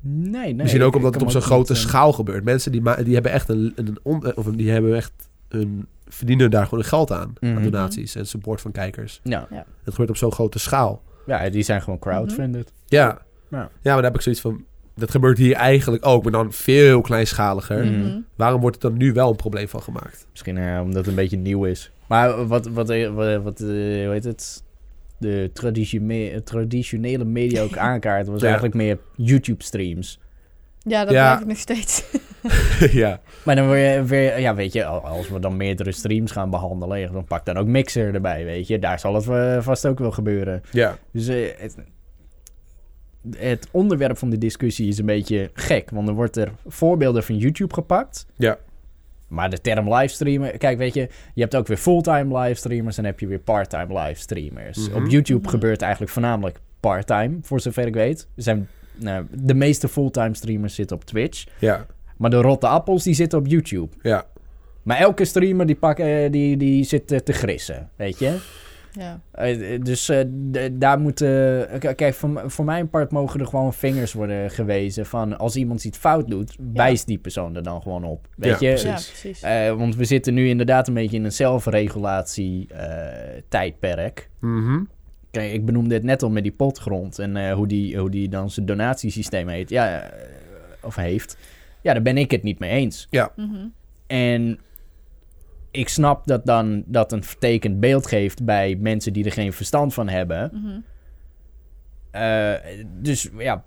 Nee, 0.00 0.30
nee. 0.30 0.54
Misschien 0.54 0.82
ook 0.82 0.94
omdat 0.96 1.14
het 1.14 1.22
op 1.22 1.30
zo'n 1.30 1.40
grote 1.40 1.72
eh, 1.72 1.78
schaal 1.78 2.12
gebeurt. 2.12 2.44
Mensen 2.44 2.72
die, 2.72 2.80
ma- 2.80 3.02
die 3.02 3.14
hebben 3.14 3.32
echt 3.32 3.48
een, 3.48 3.72
een 3.74 3.98
on- 4.02 4.36
of 4.36 4.46
die 4.46 4.70
hebben 4.70 4.96
echt 4.96 5.12
een 5.48 5.86
verdienen 6.08 6.50
daar 6.50 6.66
gewoon 6.66 6.84
geld 6.84 7.10
aan, 7.12 7.32
aan 7.40 7.52
Mhm. 7.52 7.62
donaties 7.62 8.14
en 8.14 8.26
support 8.26 8.60
van 8.60 8.72
kijkers. 8.72 9.20
Ja. 9.22 9.46
Het 9.50 9.90
gebeurt 9.90 10.10
op 10.10 10.16
zo'n 10.16 10.32
grote 10.32 10.58
schaal. 10.58 11.02
ja, 11.26 11.50
die 11.50 11.62
zijn 11.62 11.82
gewoon 11.82 11.98
crowdfunded. 11.98 12.72
Ja. 12.86 13.18
Ja. 13.48 13.58
ja, 13.58 13.68
maar 13.82 13.94
daar 13.94 14.02
heb 14.02 14.14
ik 14.14 14.20
zoiets 14.20 14.40
van. 14.40 14.64
dat 14.94 15.10
gebeurt 15.10 15.38
hier 15.38 15.54
eigenlijk 15.54 16.06
ook, 16.06 16.22
maar 16.22 16.32
dan 16.32 16.52
veel 16.52 17.00
kleinschaliger. 17.00 17.84
Mhm. 17.84 18.00
Mhm. 18.00 18.18
Waarom 18.36 18.60
wordt 18.60 18.76
er 18.82 18.88
dan 18.90 18.98
nu 18.98 19.12
wel 19.12 19.30
een 19.30 19.36
probleem 19.36 19.68
van 19.68 19.82
gemaakt? 19.82 20.26
Misschien 20.30 20.58
eh, 20.58 20.80
omdat 20.82 20.96
het 20.96 21.06
een 21.06 21.14
beetje 21.14 21.36
nieuw 21.36 21.64
is. 21.64 21.90
Maar 22.06 22.46
wat, 22.46 22.66
wat, 22.66 22.90
eh, 22.90 23.14
wat, 23.14 23.42
wat 23.42 23.58
hoe 23.58 24.08
heet 24.10 24.24
het? 24.24 24.62
De 25.22 25.50
traditione- 25.52 26.42
traditionele 26.42 27.24
media 27.24 27.62
ook 27.62 27.76
aankaart 27.90 28.26
was 28.26 28.40
Ja. 28.40 28.44
eigenlijk 28.46 28.74
meer 28.74 28.98
YouTube-streams. 29.16 30.20
Ja, 30.78 31.04
dat 31.04 31.12
Ja. 31.14 31.26
blijf 31.26 31.40
ik 31.40 31.46
nog 31.46 31.56
steeds. 31.56 32.04
ja. 33.02 33.20
Maar 33.44 33.56
dan 33.56 33.66
word 33.66 33.78
je 33.78 34.02
weer, 34.06 34.40
ja, 34.40 34.54
weet 34.54 34.72
je, 34.72 34.84
als 34.84 35.28
we 35.28 35.38
dan 35.38 35.56
meerdere 35.56 35.92
streams 35.92 36.30
gaan 36.32 36.50
behandelen, 36.50 37.12
dan 37.12 37.24
pak 37.24 37.44
dan 37.46 37.56
ook 37.56 37.66
Mixer 37.66 38.14
erbij, 38.14 38.44
weet 38.44 38.66
je. 38.66 38.78
Daar 38.78 38.98
zal 38.98 39.14
het 39.14 39.28
eh, 39.28 39.60
vast 39.62 39.86
ook 39.86 39.98
wel 39.98 40.10
gebeuren. 40.10 40.62
ja. 40.70 40.98
Dus 41.12 41.28
eh, 41.28 41.48
het, 41.56 41.76
het 43.36 43.68
onderwerp 43.70 44.18
van 44.18 44.30
de 44.30 44.38
discussie 44.38 44.88
is 44.88 44.98
een 44.98 45.06
beetje 45.06 45.50
gek, 45.54 45.90
want 45.90 46.08
er 46.08 46.14
wordt 46.14 46.36
er 46.36 46.52
voorbeelden 46.66 47.22
van 47.24 47.36
YouTube 47.36 47.74
gepakt. 47.74 48.26
Ja. 48.36 48.58
Maar 49.32 49.50
de 49.50 49.60
term 49.60 49.94
livestreamer, 49.94 50.58
kijk, 50.58 50.78
weet 50.78 50.94
je, 50.94 51.08
je 51.34 51.40
hebt 51.40 51.56
ook 51.56 51.66
weer 51.66 51.76
fulltime 51.76 52.38
livestreamers 52.38 52.98
en 52.98 53.04
heb 53.04 53.20
je 53.20 53.26
weer 53.26 53.38
parttime 53.38 54.00
livestreamers. 54.00 54.88
Mhm. 54.88 54.96
Op 54.96 55.10
YouTube 55.10 55.40
Mhm. 55.40 55.48
gebeurt 55.50 55.82
eigenlijk 55.82 56.12
voornamelijk 56.12 56.58
parttime, 56.80 57.38
voor 57.42 57.60
zover 57.60 57.86
ik 57.86 57.94
weet. 57.94 58.28
Er 58.36 58.42
zijn, 58.42 58.68
nou, 58.94 59.26
de 59.30 59.54
meeste 59.54 59.88
fulltime 59.88 60.34
streamers 60.34 60.74
zitten 60.74 60.96
op 60.96 61.04
Twitch, 61.04 61.44
Ja. 61.58 61.86
maar 62.16 62.30
de 62.30 62.40
rotte 62.40 62.66
appels 62.66 63.02
die 63.02 63.14
zitten 63.14 63.38
op 63.38 63.46
YouTube. 63.46 63.88
Ja. 64.02 64.24
Maar 64.82 64.96
elke 64.98 65.24
streamer 65.24 65.66
die, 65.66 65.76
pak, 65.76 65.98
eh, 65.98 66.30
die, 66.30 66.56
die 66.56 66.84
zit 66.84 67.12
eh, 67.12 67.18
te 67.18 67.32
grissen, 67.32 67.90
weet 67.96 68.18
je. 68.18 68.36
Ja. 68.98 69.20
Eh, 69.32 69.80
dus 69.82 70.08
eh, 70.08 70.24
daar 70.72 71.00
moet... 71.00 71.20
eh, 71.20 71.62
kijk, 71.94 72.14
voor, 72.14 72.42
voor 72.50 72.64
mijn 72.64 72.88
part 72.90 73.10
mogen 73.10 73.40
er 73.40 73.46
gewoon 73.46 73.72
vingers 73.74 74.12
worden 74.12 74.50
gewezen 74.50 75.06
van... 75.06 75.38
als 75.38 75.56
iemand 75.56 75.84
iets 75.84 75.98
fout 75.98 76.28
doet, 76.28 76.56
wijst 76.72 77.06
die 77.06 77.18
persoon 77.18 77.56
er 77.56 77.62
dan 77.62 77.82
gewoon 77.82 78.04
op. 78.04 78.28
Weet 78.36 78.60
Ja, 78.60 78.68
je? 78.68 78.74
precies. 78.74 79.06
ja, 79.06 79.20
precies. 79.20 79.42
Eh, 79.42 79.74
want 79.74 79.96
we 79.96 80.04
zitten 80.04 80.34
nu 80.34 80.48
inderdaad 80.48 80.88
een 80.88 80.94
beetje 80.94 81.16
in 81.16 81.24
een 81.24 81.32
zelfregulatie 81.32 82.66
eh, 82.68 83.42
tijdperk. 83.48 84.30
Mhm. 84.40 84.80
Kijk, 85.30 85.52
ik 85.52 85.64
benoemde 85.64 85.94
het 85.94 86.02
net 86.02 86.22
al 86.22 86.30
met 86.30 86.42
die 86.42 86.52
potgrond 86.52 87.18
en 87.18 87.36
eh, 87.36 87.52
hoe, 87.54 87.66
die, 87.66 87.98
hoe 87.98 88.10
die 88.10 88.28
dan 88.28 88.50
zijn 88.50 88.66
donatiesysteem 88.66 89.48
heet. 89.48 89.70
Ja, 89.70 90.10
of 90.82 90.96
heeft. 90.96 91.36
Ja, 91.80 91.92
daar 91.92 92.02
ben 92.02 92.16
ik 92.18 92.30
het 92.30 92.42
niet 92.42 92.58
mee 92.58 92.70
eens. 92.70 93.08
Mhm. 93.36 93.66
En 94.06 94.58
ik 95.72 95.88
snap 95.88 96.26
dat 96.26 96.46
dan 96.46 96.82
dat 96.86 97.12
een 97.12 97.24
vertekend 97.24 97.80
beeld 97.80 98.06
geeft 98.06 98.44
bij 98.44 98.76
mensen 98.80 99.12
die 99.12 99.24
er 99.24 99.32
geen 99.32 99.52
verstand 99.52 99.94
van 99.94 100.08
hebben. 100.08 100.50
Mhm. 100.52 100.80
Eh, 102.10 102.52
dus 103.00 103.28
ja, 103.38 103.62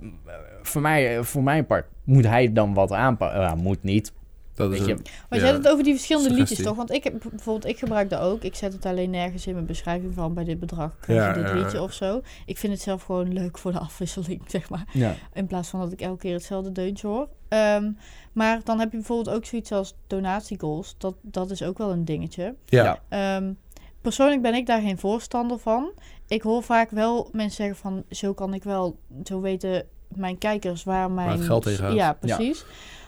voor, 0.62 0.82
mij, 0.82 1.24
voor 1.24 1.44
mijn 1.44 1.66
part 1.66 1.86
moet 2.04 2.26
hij 2.28 2.54
dan 2.54 2.74
wat 2.74 2.92
aanpakken. 2.92 3.42
Ja, 3.42 3.56
moet 3.56 3.84
niet. 3.84 4.14
Dat 4.54 4.72
is 4.72 4.78
Weet 4.78 4.88
je, 4.88 4.94
een, 4.94 5.02
Maar 5.30 5.40
Ja, 5.40 5.46
je 5.46 5.52
hebt 5.52 5.64
het 5.64 5.74
over 5.74 5.84
die 5.84 5.94
verschillende 5.94 6.30
suggestie. 6.30 6.58
liedjes, 6.58 6.68
toch? 6.68 6.78
Want 6.88 6.92
ik 6.92 7.04
heb 7.04 7.14
bijvoorbeeld, 7.32 7.66
ik 7.74 7.80
gebruik 7.80 8.10
dat 8.10 8.22
ook. 8.22 8.44
Ik 8.44 8.56
zet 8.56 8.74
het 8.74 8.86
alleen 8.86 9.10
nergens 9.10 9.48
in 9.48 9.54
mijn 9.54 9.66
beschrijving 9.66 10.14
van 10.14 10.34
bij 10.34 10.44
dit 10.44 10.60
bedrag 10.60 10.98
krijg 11.00 11.20
Ja, 11.20 11.28
je 11.28 11.34
dit 11.34 11.48
ja, 11.48 11.56
liedje 11.56 11.78
ja. 11.78 11.84
of 11.84 11.94
zo. 11.94 12.22
Ik 12.46 12.58
vind 12.58 12.74
het 12.74 12.82
zelf 12.82 13.04
gewoon 13.04 13.34
leuk 13.34 13.58
voor 13.58 13.72
de 13.72 13.80
afwisseling, 13.80 14.42
zeg 14.56 14.70
maar. 14.70 14.86
Ja. 14.92 15.16
In 15.34 15.48
plaats 15.48 15.70
van 15.70 15.80
dat 15.80 15.92
ik 15.92 16.02
elke 16.02 16.18
keer 16.20 16.34
hetzelfde 16.34 16.72
deuntje 16.72 17.08
hoor. 17.08 17.28
Ehm, 17.56 17.92
maar 18.32 18.62
dan 18.64 18.80
heb 18.80 18.92
je 18.92 18.98
bijvoorbeeld 18.98 19.36
ook 19.36 19.46
zoiets 19.46 19.72
als 19.72 19.94
donatiegoals. 20.08 20.96
Dat, 20.98 21.16
dat 21.22 21.52
is 21.52 21.64
ook 21.64 21.78
wel 21.78 21.92
een 21.92 22.06
dingetje. 22.06 22.56
ja. 22.66 23.00
Ehm, 23.10 23.52
persoonlijk 24.02 24.42
ben 24.42 24.54
ik 24.54 24.66
daar 24.66 24.82
geen 24.82 24.98
voorstander 24.98 25.60
van. 25.60 25.92
Ik 26.28 26.42
hoor 26.42 26.64
vaak 26.64 26.90
wel 26.90 27.30
mensen 27.32 27.56
zeggen 27.56 27.76
van... 27.76 28.04
zo 28.10 28.34
kan 28.34 28.54
ik 28.54 28.64
wel, 28.64 28.98
zo 29.24 29.42
weten 29.42 29.86
mijn 30.16 30.38
kijkers 30.38 30.84
waar 30.84 31.12
mijn... 31.12 31.30
het 31.30 31.42
geld 31.42 31.68
gaat. 31.70 31.94
Ja, 31.94 32.14
precies. 32.14 32.66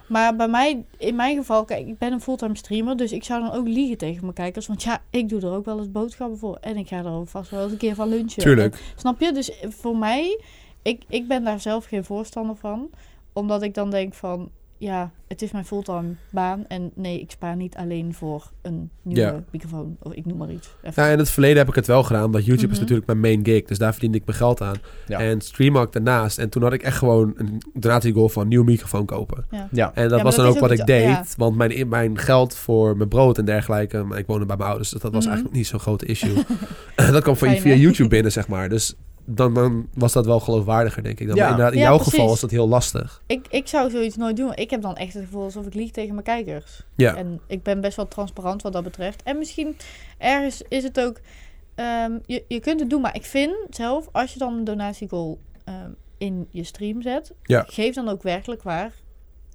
Maar 0.07 0.35
bij 0.35 0.47
mij, 0.47 0.85
in 0.97 1.15
mijn 1.15 1.37
geval, 1.37 1.65
kijk, 1.65 1.87
ik 1.87 1.97
ben 1.97 2.11
een 2.13 2.21
fulltime 2.21 2.57
streamer... 2.57 2.97
dus 2.97 3.11
ik 3.11 3.23
zou 3.23 3.41
dan 3.43 3.51
ook 3.51 3.67
liegen 3.67 3.97
tegen 3.97 4.21
mijn 4.21 4.33
kijkers. 4.33 4.67
Want 4.67 4.83
ja, 4.83 5.01
ik 5.09 5.29
doe 5.29 5.41
er 5.41 5.51
ook 5.51 5.65
wel 5.65 5.77
eens 5.79 5.91
boodschappen 5.91 6.37
voor. 6.37 6.57
En 6.61 6.77
ik 6.77 6.87
ga 6.87 6.97
er 6.97 7.11
ook 7.11 7.27
vast 7.27 7.51
wel 7.51 7.63
eens 7.63 7.71
een 7.71 7.77
keer 7.77 7.95
van 7.95 8.07
lunchen. 8.09 8.43
Tuurlijk. 8.43 8.73
En- 8.73 8.79
snap 8.95 9.19
je? 9.19 9.31
Dus 9.31 9.51
voor 9.67 9.97
mij, 9.97 10.41
ik, 10.81 11.03
ik 11.07 11.27
ben 11.27 11.43
daar 11.43 11.59
zelf 11.59 11.85
geen 11.85 12.03
voorstander 12.03 12.55
van. 12.55 12.89
Omdat 13.37 13.61
ik 13.61 13.73
dan 13.73 13.89
denk 13.89 14.13
van... 14.13 14.49
ja, 14.77 15.11
het 15.27 15.41
is 15.41 15.51
mijn 15.51 15.65
fulltime 15.65 16.15
baan. 16.31 16.65
En 16.67 16.91
nee, 16.95 17.19
ik 17.21 17.31
spaar 17.31 17.55
niet 17.55 17.75
alleen 17.75 18.13
voor 18.13 18.51
een 18.61 18.89
nieuwe 19.01 19.21
Ja. 19.21 19.43
microfoon. 19.51 19.97
Of 20.01 20.13
ik 20.13 20.25
noem 20.25 20.37
maar 20.37 20.51
iets. 20.51 20.69
Even. 20.81 20.93
Nou, 21.01 21.11
in 21.13 21.17
het 21.19 21.29
verleden 21.29 21.57
heb 21.57 21.67
ik 21.67 21.75
het 21.75 21.87
wel 21.87 22.03
gedaan, 22.03 22.23
omdat 22.23 22.45
YouTube 22.45 22.71
is 22.71 22.71
Mhm. 22.71 22.79
natuurlijk 22.81 23.07
mijn 23.07 23.19
main 23.19 23.45
gig. 23.45 23.63
Dus 23.63 23.77
daar 23.77 23.91
verdiende 23.91 24.17
ik 24.17 24.25
mijn 24.25 24.37
geld 24.37 24.61
aan. 24.61 24.75
Ja. 25.07 25.19
En 25.19 25.41
stream 25.41 25.77
ook 25.77 25.93
daarnaast. 25.93 26.37
En 26.37 26.49
toen 26.49 26.61
had 26.63 26.73
ik 26.73 26.81
echt 26.83 26.97
gewoon 26.97 27.33
een 27.35 27.61
donatiegoal 27.73 28.29
van 28.29 28.41
een 28.41 28.47
nieuwe 28.47 28.65
microfoon 28.65 29.05
kopen. 29.05 29.45
Ja. 29.71 29.91
En 29.93 30.09
dat 30.09 30.21
was 30.21 30.35
dat 30.35 30.45
dan 30.45 30.53
ook 30.55 30.59
wat 30.61 30.71
ook 30.71 30.77
ik 30.77 30.85
deed. 30.85 31.03
ja. 31.03 31.23
Want 31.37 31.55
mijn, 31.55 31.89
mijn 31.89 32.17
geld 32.17 32.55
voor 32.55 32.97
mijn 32.97 33.09
brood 33.09 33.37
en 33.37 33.45
dergelijke... 33.45 34.03
maar 34.03 34.17
Ik 34.17 34.27
woonde 34.27 34.45
bij 34.45 34.57
mijn 34.57 34.69
ouders, 34.69 34.89
dus 34.89 35.01
dat 35.01 35.11
was 35.11 35.21
Mhm. 35.23 35.29
eigenlijk 35.33 35.57
niet 35.57 35.67
zo'n 35.67 35.79
grote 35.79 36.05
issue. 36.05 36.33
dat 36.95 37.23
kwam 37.23 37.35
van, 37.35 37.49
via? 37.55 37.75
YouTube 37.75 38.09
binnen, 38.09 38.31
zeg 38.31 38.47
maar. 38.47 38.69
Dus 38.69 38.95
dan, 39.29 39.53
dan 39.53 39.87
was 39.93 40.13
dat 40.13 40.25
wel 40.25 40.39
geloofwaardiger, 40.39 41.03
denk 41.03 41.19
ik. 41.19 41.27
Dan. 41.27 41.35
Ja. 41.35 41.41
Maar 41.41 41.51
inderdaad, 41.51 41.73
in 41.73 41.79
Ja, 41.79 41.85
jouw 41.85 41.95
precies. 41.95 42.13
geval 42.13 42.27
was 42.29 42.39
dat 42.39 42.51
heel 42.51 42.67
lastig. 42.67 43.21
Ik, 43.25 43.47
ik 43.49 43.67
zou 43.67 43.89
zoiets 43.89 44.15
nooit 44.15 44.37
doen. 44.37 44.53
Ik 44.55 44.69
heb 44.69 44.81
dan 44.81 44.95
echt 44.95 45.13
het 45.13 45.23
gevoel 45.23 45.43
alsof 45.43 45.65
ik 45.65 45.73
lieg 45.73 45.91
tegen 45.91 46.11
mijn 46.13 46.23
kijkers. 46.25 46.83
Ja, 46.95 47.15
En 47.15 47.39
ik 47.47 47.63
ben 47.63 47.81
best 47.81 47.95
wel 47.95 48.07
transparant 48.07 48.61
wat 48.61 48.73
dat 48.73 48.83
betreft. 48.83 49.23
En 49.23 49.37
misschien 49.37 49.75
ergens 50.17 50.61
is 50.67 50.83
het 50.83 50.99
ook... 50.99 51.19
ehm, 51.75 52.17
je, 52.25 52.43
je 52.47 52.59
kunt 52.59 52.79
het 52.79 52.89
doen, 52.89 53.01
maar 53.01 53.15
ik 53.15 53.25
vind 53.25 53.53
zelf... 53.69 54.07
als 54.11 54.33
je 54.33 54.39
dan 54.39 54.53
een 54.53 54.63
donatiegoal 54.63 55.39
ehm, 55.63 55.91
in 56.17 56.47
je 56.49 56.63
stream 56.63 57.01
zet... 57.01 57.33
Ja. 57.43 57.63
geef 57.67 57.95
dan 57.95 58.07
ook 58.09 58.23
werkelijk 58.23 58.63
waar... 58.63 58.93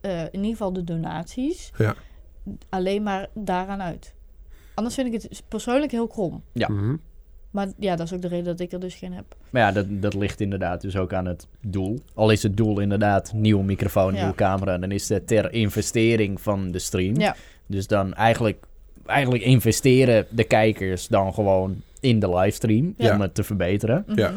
eh, 0.01 0.21
in 0.21 0.29
ieder 0.33 0.51
geval 0.51 0.73
de 0.73 0.85
donaties... 0.85 1.71
Ja. 1.79 1.95
alleen 2.69 3.03
maar 3.03 3.29
daaraan 3.35 3.83
uit. 3.83 4.15
Anders 4.75 4.95
vind 4.95 5.15
ik 5.15 5.23
het 5.23 5.43
persoonlijk 5.49 5.93
heel 5.93 6.07
krom. 6.07 6.43
Ja. 6.53 6.69
Mhm. 6.69 6.97
Maar 7.53 7.69
ja, 7.79 7.97
dat 7.97 8.07
is 8.07 8.13
ook 8.13 8.23
de 8.23 8.29
reden 8.29 8.45
dat 8.45 8.61
ik 8.61 8.73
er 8.73 8.81
dus 8.81 8.95
geen 8.95 9.13
heb. 9.13 9.25
Maar 9.51 9.63
ja, 9.63 9.73
dat, 9.73 9.87
dat 9.89 10.15
ligt 10.15 10.41
inderdaad 10.41 10.81
dus 10.81 10.97
ook 10.97 11.13
aan 11.13 11.27
het 11.27 11.47
doel. 11.67 11.99
Al 12.15 12.31
is 12.31 12.43
het 12.43 12.57
doel 12.57 12.81
inderdaad 12.81 13.33
nieuwe 13.35 13.65
microfoon, 13.65 14.13
Ja. 14.15 14.19
nieuwe 14.21 14.35
camera, 14.35 14.79
dan 14.79 14.91
is 14.91 15.09
het 15.09 15.27
ter 15.27 15.53
investering 15.53 16.41
van 16.41 16.71
de 16.71 16.79
stream. 16.79 17.21
Ja. 17.21 17.37
Dus 17.67 17.87
dan 17.87 18.15
eigenlijk, 18.15 18.65
eigenlijk 19.07 19.45
investeren 19.45 20.27
de 20.31 20.45
kijkers 20.45 21.09
dan 21.09 21.35
gewoon 21.35 21.83
in 22.01 22.19
de 22.21 22.35
livestream 22.35 22.95
Ja. 22.97 23.15
om 23.15 23.21
het 23.21 23.35
te 23.35 23.43
verbeteren. 23.45 24.05
Mhm. 24.07 24.19
Ja. 24.19 24.35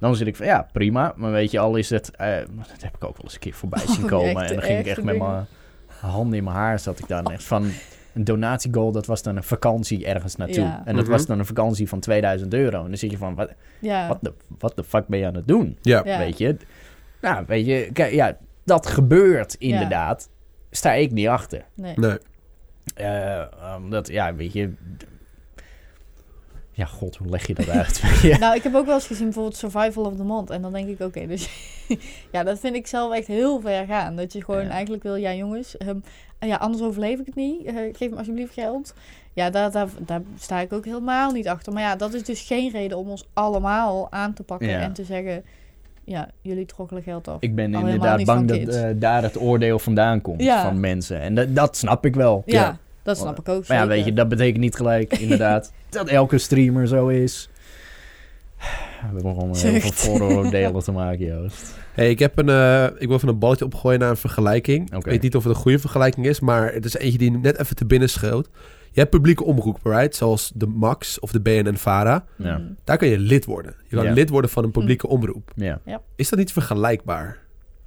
Dan 0.00 0.16
zit 0.16 0.26
ik 0.26 0.36
van 0.36 0.46
ja, 0.46 0.68
prima. 0.72 1.12
Maar 1.16 1.30
weet 1.30 1.50
je, 1.50 1.58
al 1.58 1.76
is 1.76 1.90
het. 1.90 2.10
eh, 2.10 2.36
dat 2.56 2.82
heb 2.82 2.94
ik 2.96 3.04
ook 3.04 3.16
wel 3.16 3.24
eens 3.24 3.34
een 3.34 3.40
keer 3.40 3.54
voorbij 3.54 3.86
zien 3.94 4.02
Oh, 4.04 4.10
komen. 4.10 4.36
echt, 4.42 4.50
en 4.50 4.56
dan 4.56 4.64
ging 4.64 4.78
ik 4.78 4.86
echt 4.86 5.02
met 5.02 5.18
mijn 5.18 5.46
handen 5.86 6.38
in 6.38 6.44
mijn 6.44 6.56
haar 6.56 6.78
zat 6.78 6.98
ik 6.98 7.08
dan 7.08 7.24
echt 7.24 7.44
van. 7.44 7.70
Een 8.14 8.24
donatiegoal, 8.24 8.92
dat 8.92 9.06
was 9.06 9.22
dan 9.22 9.36
een 9.36 9.42
vakantie 9.42 10.06
ergens 10.06 10.36
naartoe. 10.36 10.64
Ja. 10.64 10.82
En 10.84 10.94
dat 10.94 11.02
Mhm. 11.04 11.12
was 11.12 11.26
dan 11.26 11.38
een 11.38 11.46
vakantie 11.46 11.88
van 11.88 12.00
2000 12.00 12.54
euro. 12.54 12.82
En 12.82 12.88
dan 12.88 12.96
zit 12.96 13.10
je 13.10 13.16
van, 13.16 13.34
wat, 13.34 13.52
Ja. 13.80 14.08
wat 14.08 14.18
de, 14.20 14.32
wat 14.58 14.76
de 14.76 14.84
fuck 14.84 15.06
ben 15.06 15.18
je 15.18 15.26
aan 15.26 15.34
het 15.34 15.48
doen? 15.48 15.78
Ja. 15.82 16.02
Ja. 16.04 16.18
Weet 16.18 16.38
je? 16.38 16.56
Nou, 17.20 17.44
weet 17.46 17.66
je, 17.66 17.90
kijk, 17.92 18.12
ja, 18.12 18.36
dat 18.64 18.86
gebeurt 18.86 19.54
inderdaad. 19.54 20.28
Sta 20.70 20.92
ik 20.92 21.10
niet 21.12 21.28
achter. 21.28 21.64
Nee. 21.74 21.94
Nee. 21.96 22.18
Eh, 22.94 23.44
omdat, 23.76 24.08
ja, 24.08 24.34
weet 24.34 24.52
je... 24.52 24.72
Ja, 26.78 26.84
god, 26.84 27.16
hoe 27.16 27.28
leg 27.28 27.46
je 27.46 27.54
dat 27.54 27.68
uit? 27.68 28.02
Nou, 28.40 28.54
ik 28.56 28.62
heb 28.62 28.74
ook 28.74 28.86
wel 28.86 28.94
eens 28.94 29.06
gezien 29.06 29.24
bijvoorbeeld 29.24 29.56
Survival 29.56 30.04
of 30.04 30.16
the 30.16 30.22
Month. 30.24 30.50
En 30.50 30.62
dan 30.62 30.72
denk 30.72 30.88
ik, 30.88 31.00
oké, 31.00 31.26
dus... 31.26 31.48
ja, 32.32 32.42
dat 32.42 32.58
vind 32.58 32.74
ik 32.76 32.86
zelf 32.86 33.14
echt 33.14 33.26
heel 33.26 33.60
ver 33.60 33.86
gaan. 33.86 34.16
Dat 34.16 34.32
je 34.32 34.44
gewoon 34.44 34.64
Ja. 34.64 34.70
eigenlijk 34.70 35.02
wil, 35.02 35.14
ja 35.16 35.34
jongens... 35.34 35.76
ehm, 35.76 35.96
ja, 36.40 36.56
anders 36.56 36.82
overleef 36.82 37.18
ik 37.18 37.26
het 37.26 37.34
niet. 37.34 37.64
Eh, 37.66 37.74
geef 37.92 38.10
me 38.10 38.16
alsjeblieft 38.16 38.52
geld. 38.54 38.94
Ja, 39.32 39.50
daar, 39.50 39.70
daar, 39.70 39.88
daar 40.06 40.22
sta 40.38 40.58
ik 40.60 40.72
ook 40.72 40.84
helemaal 40.84 41.32
niet 41.32 41.48
achter. 41.48 41.72
Maar 41.72 41.82
ja, 41.82 41.96
dat 41.96 42.14
is 42.14 42.22
dus 42.24 42.40
geen 42.40 42.70
reden 42.70 42.98
om 42.98 43.08
ons 43.08 43.24
allemaal 43.32 44.06
aan 44.10 44.34
te 44.34 44.42
pakken 44.42 44.68
Ja. 44.68 44.80
en 44.80 44.92
te 44.92 45.04
zeggen... 45.04 45.44
Ja, 46.04 46.28
jullie 46.42 46.66
trokkelen 46.66 47.02
geld 47.02 47.28
af. 47.28 47.36
Ik 47.40 47.54
ben 47.54 47.74
inderdaad 47.74 48.24
bang 48.24 48.48
dat 48.48 48.58
eh, 48.74 48.90
daar 48.96 49.22
het 49.22 49.40
oordeel 49.40 49.78
vandaan 49.78 50.20
komt 50.20 50.42
Ja. 50.42 50.62
van 50.62 50.80
mensen. 50.80 51.20
En 51.20 51.34
dat, 51.34 51.54
dat 51.54 51.76
snap 51.76 52.04
ik 52.06 52.14
wel. 52.14 52.42
ja, 52.46 52.60
ja. 52.60 52.78
Dat 53.08 53.16
snap 53.18 53.38
ik 53.38 53.48
ook 53.48 53.68
Maar 53.68 53.76
ja, 53.76 53.86
weet 53.86 54.04
je, 54.04 54.12
dat 54.12 54.28
betekent 54.28 54.58
niet 54.58 54.76
gelijk 54.76 55.18
inderdaad 55.18 55.72
dat 55.90 56.08
elke 56.08 56.38
streamer 56.38 56.86
zo 56.88 57.08
is. 57.08 57.48
We 58.58 58.64
hebben 59.04 59.20
gewoon 59.22 59.44
heel 59.44 59.54
veel 59.54 59.80
Zucht. 59.80 59.94
vooroordelen 60.00 60.82
te 60.82 60.92
maken, 60.92 61.26
Joost. 61.26 61.74
Hey, 61.92 62.10
ik, 62.10 62.18
heb 62.18 62.38
een, 62.38 62.48
eh, 62.48 62.84
ik 62.84 63.06
wil 63.06 63.16
even 63.16 63.28
een 63.28 63.38
balletje 63.38 63.64
opgooien 63.64 63.98
naar 64.00 64.10
een 64.10 64.16
vergelijking. 64.16 64.94
Ik 64.96 65.04
weet 65.04 65.22
niet 65.22 65.36
of 65.36 65.44
het 65.44 65.54
een 65.54 65.58
goede 65.60 65.78
vergelijking 65.78 66.26
is, 66.26 66.40
maar 66.40 66.72
het 66.72 66.84
is 66.84 66.94
eentje 66.96 67.18
die 67.18 67.30
net 67.30 67.58
even 67.58 67.76
te 67.76 67.86
binnen 67.86 68.08
schoot. 68.10 68.48
Je 68.90 69.00
hebt 69.00 69.10
publieke 69.10 69.44
omroepen, 69.44 69.90
right? 69.92 70.16
Zoals 70.16 70.52
de 70.54 70.66
Max 70.66 71.18
of 71.20 71.32
de 71.32 71.40
BNN-Vara. 71.40 72.24
Ja. 72.36 72.60
Daar 72.84 72.96
kan 72.96 73.08
je 73.08 73.18
lid 73.18 73.44
worden. 73.44 73.74
Je 73.88 73.96
kan 73.96 74.04
Ja. 74.04 74.12
lid 74.12 74.28
worden 74.28 74.50
van 74.50 74.64
een 74.64 74.70
publieke 74.70 75.08
omroep. 75.08 75.50
Ja. 75.54 75.80
Is 76.16 76.28
dat 76.28 76.38
niet 76.38 76.52
vergelijkbaar? 76.52 77.38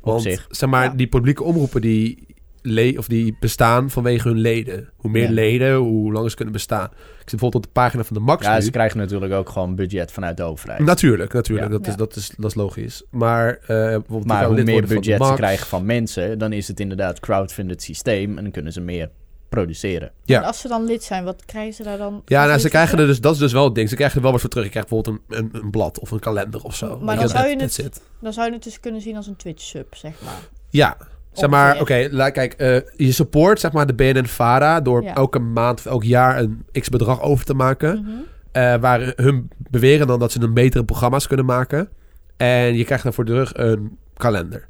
Op 0.01 0.19
zich. 0.19 0.47
zeg 0.49 0.69
maar, 0.69 0.83
Ja. 0.83 0.89
die 0.93 1.07
publieke 1.07 1.43
omroepen 1.43 1.81
die 1.81 2.27
le 2.61 2.93
of 2.97 3.07
die 3.07 3.35
bestaan 3.39 3.89
vanwege 3.89 4.27
hun 4.27 4.37
leden. 4.37 4.89
Hoe 4.95 5.11
meer 5.11 5.23
Ja. 5.27 5.31
leden, 5.31 5.75
hoe 5.75 6.11
langer 6.11 6.29
ze 6.29 6.35
kunnen 6.35 6.53
bestaan. 6.53 6.85
Ik 6.85 7.29
zit 7.29 7.39
bijvoorbeeld 7.39 7.55
op 7.55 7.63
de 7.63 7.79
pagina 7.81 8.03
van 8.03 8.15
de 8.15 8.21
Max 8.23 8.45
Ja, 8.45 8.55
nu. 8.55 8.61
ze 8.61 8.71
krijgen 8.71 8.97
natuurlijk 8.97 9.33
ook 9.33 9.49
gewoon 9.49 9.75
budget 9.75 10.11
vanuit 10.11 10.37
de 10.37 10.43
overheid. 10.43 10.79
Natuurlijk, 10.79 11.33
natuurlijk. 11.33 11.67
Ja. 11.71 11.77
Dat, 11.77 11.87
is, 11.87 11.91
Ja. 11.91 11.97
dat, 11.97 12.15
is, 12.15 12.31
dat 12.37 12.49
is 12.49 12.55
logisch. 12.55 13.03
Maar, 13.09 13.49
eh 13.49 13.57
bijvoorbeeld 13.67 14.25
Maar 14.25 14.45
hoe 14.45 14.63
meer 14.63 14.87
budget 14.87 15.25
ze 15.25 15.33
krijgen 15.35 15.67
van 15.67 15.85
mensen, 15.85 16.39
dan 16.39 16.53
is 16.53 16.67
het 16.67 16.79
inderdaad 16.79 17.19
crowdfunded 17.19 17.83
systeem 17.83 18.37
en 18.37 18.43
dan 18.43 18.51
kunnen 18.51 18.73
ze 18.73 18.81
meer 18.81 19.09
produceren. 19.49 20.11
Ja. 20.23 20.39
En 20.41 20.47
als 20.47 20.59
ze 20.59 20.67
dan 20.67 20.85
lid 20.85 21.03
zijn, 21.03 21.23
wat 21.23 21.45
krijgen 21.45 21.73
ze 21.73 21.83
daar 21.83 21.97
dan? 21.97 22.21
Ja, 22.25 22.45
nou, 22.45 22.59
ze 22.59 22.69
krijgen 22.69 22.99
er 22.99 23.07
dus, 23.07 23.21
dat 23.21 23.33
is 23.33 23.39
dus 23.39 23.51
wel 23.53 23.63
het 23.63 23.75
ding. 23.75 23.89
Ze 23.89 23.95
krijgen 23.95 24.15
er 24.17 24.21
wel 24.23 24.31
wat 24.31 24.41
voor 24.41 24.49
terug. 24.49 24.65
Je 24.65 24.71
krijgt 24.71 24.89
bijvoorbeeld 24.89 25.23
een, 25.29 25.37
een, 25.37 25.49
een 25.61 25.69
blad 25.71 25.99
of 25.99 26.11
een 26.11 26.19
kalender 26.19 26.63
of 26.63 26.75
zo. 26.75 26.99
Maar 26.99 27.15
dan 27.15 27.25
je, 27.25 27.31
zou 27.31 27.47
je 27.47 27.55
het-. 27.61 28.01
Dan 28.21 28.33
zou 28.33 28.47
je 28.47 28.53
het 28.53 28.63
dus 28.63 28.79
kunnen 28.79 29.01
zien 29.01 29.15
als 29.15 29.27
een 29.27 29.35
Twitch-sub, 29.35 29.95
zeg 29.95 30.13
maar. 30.23 30.39
Ja, 30.69 30.97
zeg 31.33 31.49
maar, 31.49 31.79
oké, 31.81 32.07
kijk, 32.31 32.53
eh, 32.53 32.75
je 32.95 33.11
support 33.11 33.59
zeg 33.59 33.71
maar 33.71 33.85
de 33.87 33.93
BNN-VARA 33.93 34.81
door 34.81 35.03
Ja. 35.03 35.15
elke 35.15 35.39
maand 35.39 35.79
of 35.79 35.85
elk 35.85 36.03
jaar 36.03 36.39
een 36.39 36.65
x-bedrag 36.71 37.21
over 37.21 37.45
te 37.45 37.53
maken. 37.53 38.25
Eh, 38.51 38.75
waar 38.75 39.13
hun 39.15 39.49
beweren 39.57 40.07
dan 40.07 40.19
dat 40.19 40.31
ze 40.31 40.41
een 40.41 40.53
betere 40.53 40.83
programma's 40.85 41.27
kunnen 41.27 41.45
maken. 41.45 41.89
En 42.37 42.75
je 42.77 42.83
krijgt 42.83 43.03
daarvoor 43.03 43.25
terug 43.25 43.51
een 43.55 43.97
kalender. 44.17 44.67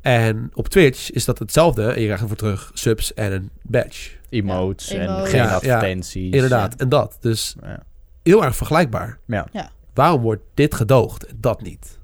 En 0.00 0.50
op 0.54 0.68
Twitch 0.68 1.10
is 1.10 1.24
dat 1.24 1.38
hetzelfde. 1.38 1.82
En 1.82 1.98
je 2.00 2.04
krijgt 2.04 2.22
ervoor 2.22 2.36
terug 2.36 2.70
subs 2.74 3.14
en 3.14 3.32
een 3.32 3.50
badge. 3.62 4.10
Emotes 4.30 4.88
Ja, 4.88 4.98
en 4.98 5.08
emotes. 5.08 5.30
geen 5.30 5.40
Ja, 5.40 5.46
ja. 5.48 5.54
advertenties. 5.54 6.34
Inderdaad, 6.34 6.74
en 6.74 6.88
dat. 6.88 7.16
Dus 7.20 7.56
Ja. 7.62 7.82
heel 8.22 8.44
erg 8.44 8.56
vergelijkbaar. 8.56 9.18
Ja. 9.26 9.46
Ja. 9.52 9.70
Waarom 9.94 10.20
wordt 10.20 10.42
dit 10.54 10.74
gedoogd 10.74 11.26
en 11.26 11.36
dat 11.40 11.62
niet? 11.62 11.98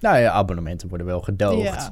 Nou 0.00 0.18
ja, 0.18 0.30
abonnementen 0.30 0.88
worden 0.88 1.06
wel 1.06 1.20
gedoogd. 1.20 1.90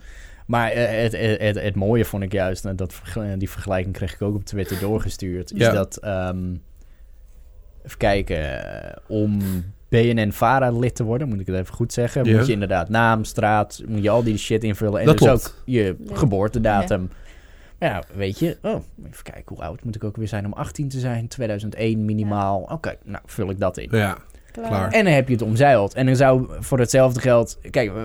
Maar 0.48 0.70
eh, 0.70 1.02
het, 1.02 1.12
het, 1.12 1.40
het, 1.40 1.60
het 1.62 1.74
mooie 1.74 2.04
vond 2.04 2.22
ik 2.22 2.32
juist, 2.32 2.64
en 2.64 2.76
dat, 2.76 3.00
die 3.38 3.50
vergelijking 3.50 3.94
kreeg 3.94 4.14
ik 4.14 4.22
ook 4.22 4.34
op 4.34 4.44
Twitter 4.44 4.80
doorgestuurd, 4.80 5.52
is 5.52 5.58
Ja. 5.66 5.72
dat, 5.72 5.96
ehm, 5.96 6.54
even 7.84 7.98
kijken, 7.98 8.60
om 9.06 9.38
BNN-VARA 9.88 10.70
lid 10.70 10.94
te 10.94 11.04
worden, 11.04 11.28
moet 11.28 11.40
ik 11.40 11.46
het 11.46 11.56
even 11.56 11.74
goed 11.74 11.92
zeggen, 11.92 12.24
Ja. 12.24 12.36
moet 12.36 12.46
je 12.46 12.52
inderdaad 12.52 12.88
naam, 12.88 13.24
straat, 13.24 13.82
moet 13.86 14.02
je 14.02 14.10
al 14.10 14.22
die 14.22 14.36
shit 14.38 14.64
invullen 14.64 15.00
en 15.00 15.06
Dat 15.06 15.18
dus 15.18 15.26
klopt. 15.28 15.46
ook 15.58 15.62
je 15.64 15.96
Ja. 16.04 16.16
geboortedatum. 16.16 17.10
Ja. 17.80 18.02
weet 18.14 18.38
je, 18.38 18.56
oh, 18.62 18.82
even 19.10 19.22
kijken, 19.24 19.54
hoe 19.56 19.64
oud 19.64 19.84
moet 19.84 19.94
ik 19.94 20.04
ook 20.04 20.16
weer 20.16 20.28
zijn 20.28 20.46
om 20.46 20.52
18 20.52 20.88
te 20.88 20.98
zijn? 20.98 21.28
2001 21.28 22.04
minimaal. 22.04 22.60
Oké, 22.60 22.96
nou 23.04 23.22
vul 23.26 23.50
ik 23.50 23.58
dat 23.60 23.76
in. 23.78 23.88
Ja, 23.90 24.18
Klaar. 24.52 24.90
En 24.92 25.04
dan 25.04 25.12
heb 25.12 25.26
je 25.28 25.32
het 25.32 25.42
omzeild. 25.42 25.94
En 25.94 26.06
dan 26.06 26.16
zou 26.16 26.48
voor 26.60 26.78
hetzelfde 26.78 27.20
geld... 27.20 27.58
Kijk, 27.70 27.88
eh, 27.94 28.02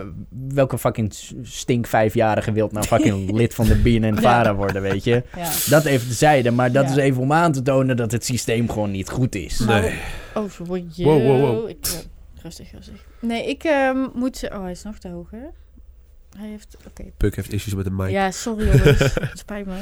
welke 0.47 0.77
fucking 0.77 1.13
stink 1.43 1.87
vijfjarige 1.87 2.51
wilt 2.51 2.71
nou 2.71 2.85
fucking 2.85 3.31
lid 3.39 3.55
van 3.55 3.65
de 3.65 3.75
BNN-VARA 3.75 4.55
worden, 4.55 4.81
weet 4.81 5.03
je? 5.03 5.23
Ja. 5.35 5.49
Dat 5.69 5.85
even 5.85 6.07
tezijde, 6.07 6.51
maar 6.51 6.71
dat 6.71 6.85
Ja. 6.85 6.89
is 6.91 6.95
even 6.97 7.21
om 7.21 7.33
aan 7.33 7.51
te 7.51 7.61
tonen 7.61 7.97
dat 7.97 8.11
het 8.11 8.25
systeem 8.25 8.69
gewoon 8.69 8.91
niet 8.91 9.09
goed 9.09 9.35
is. 9.35 9.59
Nee. 9.59 9.93
Oh, 10.33 10.49
sorry. 10.49 10.85
Wow, 10.95 11.21
wow, 11.25 11.39
wow. 11.39 11.69
Ik, 11.69 11.77
eh, 11.85 12.43
rustig, 12.43 12.71
rustig. 12.71 13.05
Nee, 13.21 13.49
ik 13.49 13.63
ehm, 13.63 13.97
moet... 14.13 14.37
ze- 14.37 14.51
Oh, 14.53 14.61
hij 14.61 14.71
is 14.71 14.83
nog 14.83 14.97
te 14.97 15.07
hoog, 15.09 15.31
hè? 15.31 15.37
Hij 16.37 16.49
heeft... 16.49 16.77
Oké. 16.87 17.03
Puk 17.17 17.35
heeft 17.35 17.53
issues 17.53 17.75
met 17.75 17.85
de 17.85 17.91
mic. 17.91 18.09
Ja, 18.09 18.31
sorry 18.31 18.65
jongens. 18.65 19.13
Spijt 19.33 19.65
me. 19.65 19.73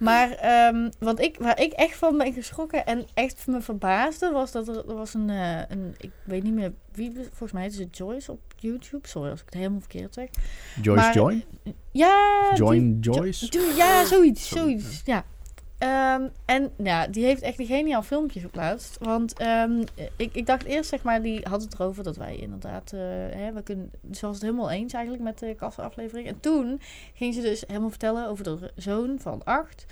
Maar 0.00 0.30
ehm, 0.30 0.90
wat 0.98 1.20
ik, 1.20 1.36
waar 1.38 1.60
ik 1.60 1.72
echt 1.72 1.96
van 1.96 2.18
ben 2.18 2.32
geschrokken 2.32 2.86
en 2.86 3.06
echt 3.14 3.46
me 3.46 3.60
verbaasde... 3.60 4.30
was 4.30 4.52
dat 4.52 4.68
er, 4.68 4.88
er 4.88 4.94
was 4.94 5.14
een, 5.14 5.30
eh, 5.30 5.58
een... 5.68 5.94
Ik 5.98 6.10
weet 6.24 6.42
niet 6.42 6.54
meer 6.54 6.72
wie... 6.92 7.12
Volgens 7.14 7.52
mij 7.52 7.66
is 7.66 7.78
het 7.78 7.96
Joyce 7.96 8.32
op 8.32 8.40
YouTube. 8.56 9.08
Sorry 9.08 9.30
als 9.30 9.40
ik 9.40 9.46
het 9.46 9.54
helemaal 9.54 9.80
verkeerd 9.80 10.14
zeg. 10.14 10.28
Joyce 10.82 11.00
Maar- 11.02 11.14
Join? 11.14 11.44
Ja, 11.92 12.50
Join 12.54 12.98
Jo- 13.00 13.12
Joyce? 13.12 13.46
Jo- 13.50 13.76
ja. 13.76 14.04
Zoiets, 14.04 14.48
zoiets 14.48 15.00
ja. 15.04 15.24
Ehm, 15.80 16.28
en 16.44 16.72
ja, 16.76 17.06
die 17.06 17.24
heeft 17.24 17.42
echt 17.42 17.58
een 17.58 17.66
geniaal 17.66 18.02
filmpje 18.02 18.40
geplaatst. 18.40 18.98
Want 18.98 19.38
ehm, 19.38 19.82
ik, 20.16 20.34
ik 20.34 20.46
dacht 20.46 20.64
eerst, 20.64 20.90
zeg 20.90 21.02
maar, 21.02 21.22
die 21.22 21.40
had 21.48 21.62
het 21.62 21.74
erover 21.74 22.02
dat 22.04 22.16
wij 22.16 22.36
inderdaad... 22.36 22.92
eh, 22.92 23.00
hè, 23.36 23.52
we 23.52 23.62
kunnen, 23.62 23.90
ze 24.12 24.26
was 24.26 24.34
het 24.34 24.44
helemaal 24.44 24.70
eens 24.70 24.92
eigenlijk 24.92 25.24
met 25.24 25.38
de 25.38 25.54
kassenaflevering. 25.54 26.26
En 26.28 26.40
toen 26.40 26.80
ging 27.14 27.34
ze 27.34 27.40
dus 27.40 27.64
helemaal 27.66 27.88
vertellen 27.90 28.28
over 28.28 28.44
de 28.44 28.70
zoon 28.76 29.18
van 29.20 29.44
acht. 29.44 29.84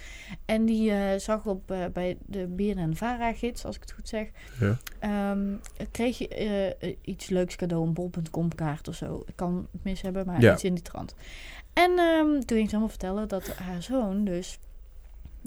En 0.45 0.65
die 0.65 0.91
eh, 0.91 1.19
zag 1.19 1.47
op, 1.47 1.71
eh, 1.71 1.85
bij 1.93 2.17
de 2.27 2.47
BNN-VARA-gids, 2.47 3.65
als 3.65 3.75
ik 3.77 3.81
het 3.83 3.93
goed 3.93 4.09
zeg... 4.09 4.29
Ja. 4.61 4.77
ehm, 4.99 5.55
kreeg 5.91 6.19
je 6.19 6.97
iets 7.03 7.29
leuks 7.29 7.57
cadeau, 7.57 7.87
een 7.87 7.93
bol.com 7.93 8.55
kaart 8.55 8.89
of 8.89 8.95
zo. 8.95 9.23
Ik 9.27 9.37
kan 9.37 9.69
het 9.73 9.85
mis 9.85 10.01
hebben, 10.03 10.27
maar 10.27 10.41
Ja. 10.41 10.53
iets 10.53 10.65
in 10.65 10.75
die 10.75 10.83
trant. 10.83 11.15
En 11.73 11.91
toen 11.97 12.43
ging 12.47 12.47
ze 12.49 12.57
helemaal 12.67 12.89
vertellen 12.89 13.29
dat 13.29 13.49
haar 13.57 13.83
zoon 13.83 14.25
dus 14.25 14.59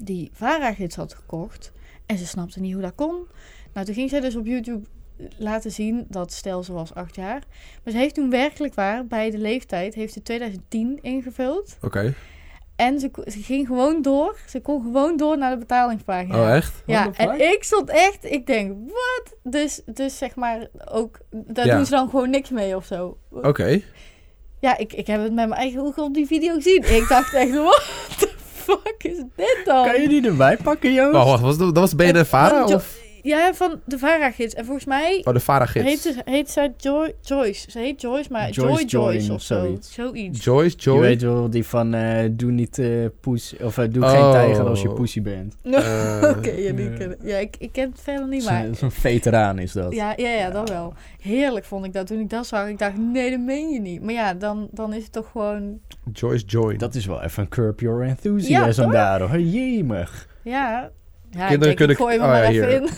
die 0.04 0.30
VARA-gids 0.32 0.96
had 0.96 1.14
gekocht. 1.14 1.72
En 2.06 2.18
ze 2.18 2.26
snapte 2.26 2.60
niet 2.60 2.72
hoe 2.72 2.82
dat 2.82 2.94
kon. 2.94 3.26
Nou, 3.72 3.86
toen 3.86 3.94
ging 3.94 4.10
zij 4.10 4.20
dus 4.20 4.36
op 4.36 4.46
YouTube 4.46 4.86
laten 5.36 5.70
zien 5.70 6.06
dat 6.08 6.32
stel 6.32 6.62
ze 6.62 6.72
was 6.72 6.94
acht 6.94 7.14
jaar. 7.16 7.42
Maar 7.84 7.92
ze 7.92 7.98
heeft 7.98 8.14
toen 8.14 8.30
werkelijk 8.30 8.74
waar, 8.74 9.06
bij 9.06 9.30
de 9.30 9.38
leeftijd, 9.38 9.94
heeft 9.94 10.12
ze 10.12 10.22
2010 10.22 10.98
ingevuld. 11.02 11.76
Oké. 11.80 12.14
En 12.76 13.00
ze, 13.00 13.10
ze 13.26 13.42
ging 13.42 13.66
gewoon 13.66 14.02
door. 14.02 14.36
Ze 14.48 14.60
kon 14.60 14.82
gewoon 14.82 15.16
door 15.16 15.38
naar 15.38 15.50
de 15.50 15.58
betalingspagina. 15.58 16.40
Oh, 16.42 16.54
echt? 16.54 16.82
Ja, 16.86 17.12
en 17.12 17.40
ik 17.52 17.64
stond 17.64 17.88
echt, 17.90 18.24
ik 18.24 18.46
denk, 18.46 18.76
wat? 18.86 19.34
Dus, 19.42 19.82
dus 19.86 20.18
zeg 20.18 20.34
maar 20.34 20.66
ook, 20.90 21.18
daar 21.30 21.66
Ja. 21.66 21.76
doen 21.76 21.84
ze 21.84 21.90
dan 21.90 22.08
gewoon 22.10 22.30
niks 22.30 22.50
mee 22.50 22.76
of 22.76 22.84
zo. 22.84 23.18
Oké. 23.30 23.80
Ja, 24.60 24.76
ik, 24.78 24.92
ik 24.92 25.06
heb 25.06 25.22
het 25.22 25.32
met 25.32 25.48
mijn 25.48 25.60
eigen 25.60 25.80
ogen 25.80 26.02
op 26.02 26.14
die 26.14 26.26
video 26.26 26.54
gezien. 26.54 26.82
Ik 26.82 27.06
dacht 27.08 27.34
echt, 27.34 27.50
the 28.18 28.31
fuck 28.62 28.94
is 28.98 29.16
dit 29.36 29.62
dan? 29.64 29.84
Kan 29.84 30.00
je 30.00 30.08
die 30.08 30.26
erbij 30.26 30.56
pakken, 30.56 30.92
Joost? 30.92 31.12
Wacht, 31.12 31.28
wacht, 31.28 31.42
was 31.42 31.58
dat, 31.58 31.74
dat 31.74 31.82
was 31.82 31.94
BNN-VARA 31.94 32.64
of 32.64 33.00
Ja, 33.22 33.54
van 33.54 33.80
de 33.84 33.98
VARA-gids. 33.98 34.54
En 34.54 34.64
volgens 34.64 34.86
mij 34.86 35.20
oh, 35.24 35.34
de 35.34 35.40
VARA-gids? 35.40 35.84
heet, 35.86 35.98
ze, 35.98 36.14
heet 36.24 36.50
zij 36.50 36.72
Joy, 36.76 37.14
Joyce. 37.20 37.70
Ze 37.70 37.78
heet 37.78 38.00
Joyce, 38.00 38.28
maar 38.32 38.50
Joyce 38.50 38.84
Joy 38.84 39.02
Joy 39.02 39.12
Joyce 39.12 39.28
of 39.30 39.34
of 39.36 39.42
zo. 39.42 39.54
zoiets. 39.58 39.92
Zoiets. 39.92 40.44
Joyce, 40.44 40.76
Je 40.78 40.82
Joy? 40.82 41.00
weet 41.00 41.22
wel, 41.22 41.50
die 41.50 41.66
van 41.66 41.94
eh, 41.94 42.28
doe 42.32 42.50
niet 42.50 42.78
eh 42.78 42.88
poes, 43.20 43.54
of 43.60 43.78
eh, 43.78 43.84
doe 43.90 44.02
Oh. 44.04 44.10
geen 44.10 44.32
tijger 44.32 44.64
als 44.68 44.82
je 44.82 44.88
pussy 44.92 45.22
bent. 45.22 45.56
Eh, 45.72 46.34
Oké, 46.36 46.50
ja, 46.50 46.72
die 46.72 46.90
ja. 46.90 46.96
ken- 46.96 47.16
ja, 47.22 47.36
ik, 47.36 47.56
ik 47.58 47.72
ken 47.72 47.90
het 47.90 48.00
verder 48.00 48.28
niet, 48.28 48.44
maar... 48.44 48.66
zo'n 48.74 48.90
veteraan 48.90 49.58
is 49.58 49.72
dat. 49.72 49.94
Ja, 49.94 50.12
ja, 50.16 50.28
ja, 50.30 50.50
dat 50.50 50.68
wel. 50.68 50.94
Heerlijk 51.20 51.64
vond 51.64 51.84
ik 51.84 51.92
dat 51.92 52.06
toen 52.06 52.20
ik 52.20 52.30
dat 52.30 52.46
zag. 52.46 52.68
Ik 52.68 52.78
dacht, 52.78 52.96
nee, 52.98 53.30
dat 53.30 53.40
meen 53.40 53.68
je 53.70 53.80
niet. 53.80 54.02
Maar 54.02 54.12
ja, 54.14 54.34
dan, 54.34 54.68
dan 54.70 54.92
is 54.92 55.02
het 55.02 55.12
toch 55.12 55.30
gewoon... 55.30 55.78
Joyce 56.12 56.44
Join. 56.46 56.78
Dat 56.78 56.94
is 56.94 57.06
wel 57.06 57.22
even 57.22 57.42
een 57.42 57.48
curb 57.48 57.80
your 57.80 58.02
enthusiasm 58.02 58.82
Ja, 58.82 58.88
daar 58.90 59.20
hoor. 59.20 59.38
Jemig. 59.40 60.28
Ja, 60.42 60.90
ja 61.38 61.46
Kinderen 61.48 61.72
ik 61.72 61.78
denk, 61.78 61.90
ik 61.90 61.96
kunnen- 61.96 61.96
gooi 61.96 62.16
oh, 62.18 62.22
maar 62.22 62.52
ja, 62.52 62.62
even 62.66 62.72
in. 62.72 62.88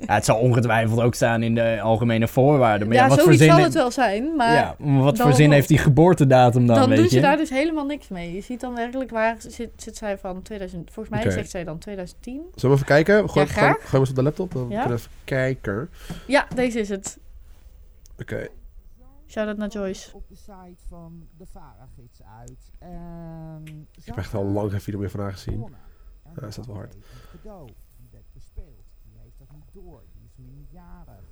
Ja, 0.06 0.14
het 0.14 0.24
zal 0.24 0.38
ongetwijfeld 0.38 1.00
ook 1.00 1.14
staan 1.14 1.42
in 1.42 1.54
de 1.54 1.80
algemene 1.80 2.28
voorwaarden. 2.28 2.88
Maar 2.88 2.96
ja, 2.96 3.02
ja, 3.02 3.08
wat 3.08 3.16
voor 3.18 3.24
zoiets 3.34 3.42
zin, 3.44 3.52
zal 3.52 3.62
het 3.64 3.74
wel 3.74 3.90
zijn. 3.90 4.36
Maar 4.36 4.54
ja, 4.54 4.74
maar 4.78 5.02
wat 5.02 5.16
dan 5.16 5.26
voor 5.26 5.36
zin 5.36 5.52
heeft 5.52 5.68
die 5.68 5.78
geboortedatum 5.78 6.66
dan, 6.66 6.76
dan 6.76 6.88
weet 6.88 6.96
doen 6.96 7.04
je? 7.06 7.10
ze 7.10 7.20
daar 7.20 7.36
dus 7.36 7.50
helemaal 7.50 7.86
niks 7.86 8.08
mee. 8.08 8.34
Je 8.34 8.40
ziet 8.40 8.60
dan 8.60 8.74
werkelijk 8.74 9.10
waar 9.10 9.36
zit, 9.38 9.70
zit 9.76 9.96
zij 9.96 10.18
van 10.18 10.42
2000... 10.42 10.90
Volgens 10.92 11.14
mij 11.22 11.30
zegt 11.32 11.50
zij 11.50 11.64
dan 11.64 11.78
2010. 11.78 12.34
Zullen 12.54 12.76
we 12.76 12.82
even 12.82 12.84
kijken? 12.94 13.30
Gooi, 13.30 13.46
Ja, 13.46 13.52
gooi, 13.52 13.74
gooi 13.80 14.00
eens 14.00 14.10
op 14.10 14.16
de 14.16 14.22
laptop. 14.22 14.52
Dan 14.52 14.62
Ja. 14.68 14.80
kunnen 14.80 14.88
we 14.88 14.94
even 14.94 15.10
kijken. 15.24 15.90
Ja, 16.26 16.46
deze 16.54 16.80
is 16.80 16.88
het. 16.88 17.18
Oké. 18.20 18.46
Shout-out 19.28 19.56
naar 19.56 19.68
Joyce. 19.68 20.10
op 20.14 20.28
de 20.28 20.36
site 20.36 20.82
van 20.88 21.26
de 21.38 21.44
VARA-gids 21.52 22.20
uit. 22.40 22.70
En 22.78 23.86
Ik 23.96 24.02
heb 24.04 24.16
echt 24.16 24.34
al 24.34 24.44
lang 24.44 24.70
geen 24.70 24.80
video 24.80 24.98
meer 25.00 25.10
van 25.10 25.20
haar 25.20 25.32
gezien. 25.32 25.74
Ja, 26.40 26.46
is 26.46 26.54
dat 26.54 26.66
wel 26.66 26.76
hard. 26.76 26.96
Cadeau, 27.30 27.66
die 27.96 28.08
werd 28.10 28.32
bespeeld. 28.32 28.86
Die 29.02 29.18
heeft 29.18 29.38
dat 29.38 29.50
niet 29.52 29.72
door. 29.72 30.02
Die 30.12 30.24
is 30.24 30.36
minderjarig. 30.36 31.24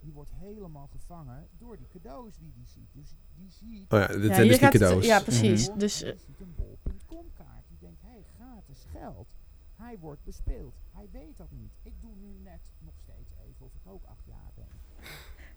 Die 0.00 0.12
wordt 0.12 0.32
helemaal 0.34 0.86
gevangen 0.86 1.48
door 1.58 1.76
die 1.76 1.86
cadeaus 1.88 2.36
die 2.38 2.52
die 2.54 2.66
ziet. 2.66 2.88
Dus 2.92 3.14
die 3.34 3.50
ziet... 3.50 3.92
Oh 3.92 3.98
ja, 4.00 4.06
dit 4.06 4.22
Ja, 4.22 4.34
zijn 4.34 4.48
dus 4.48 4.58
die 4.58 4.66
het- 4.68 4.78
cadeaus. 4.78 5.06
ja, 5.06 5.20
precies. 5.20 5.66
Bol, 5.66 5.78
Dus, 5.78 5.98
die 5.98 6.18
ziet 6.18 6.40
een 6.40 6.54
bol.com 6.56 7.26
kaart. 7.34 7.64
Die 7.68 7.78
denkt, 7.78 8.02
hé, 8.02 8.08
hey, 8.08 8.24
gratis 8.36 8.84
geld. 8.92 9.34
Hij 9.76 9.98
wordt 9.98 10.24
bespeeld. 10.24 10.74
Hij 10.92 11.08
weet 11.12 11.36
dat 11.36 11.50
niet. 11.50 11.72
Ik 11.82 11.92
doe 12.00 12.14
nu 12.16 12.38
net 12.42 12.60
nog 12.78 12.94
steeds 13.02 13.30
even 13.46 13.66
of 13.66 13.74
ik 13.74 13.90
ook 13.92 14.04
acht 14.04 14.24
jaar 14.26 14.50
ben. 14.54 14.66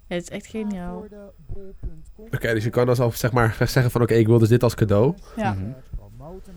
Ja, 0.08 0.16
het 0.16 0.24
is 0.24 0.30
echt 0.30 0.46
geniaal. 0.46 1.06
Oké, 2.16 2.54
dus 2.54 2.64
je 2.64 2.70
kan 2.70 2.86
dan 2.86 2.98
al 2.98 3.12
zeg 3.12 3.32
maar 3.32 3.56
zeggen 3.60 3.92
van 3.92 4.02
oké, 4.02 4.14
ik 4.14 4.28
wil 4.28 4.40
dus 4.40 4.50
dit 4.50 4.64
als 4.64 4.76
cadeau. 4.76 5.16
Ja. 5.36 5.54
Mhm 5.54 5.72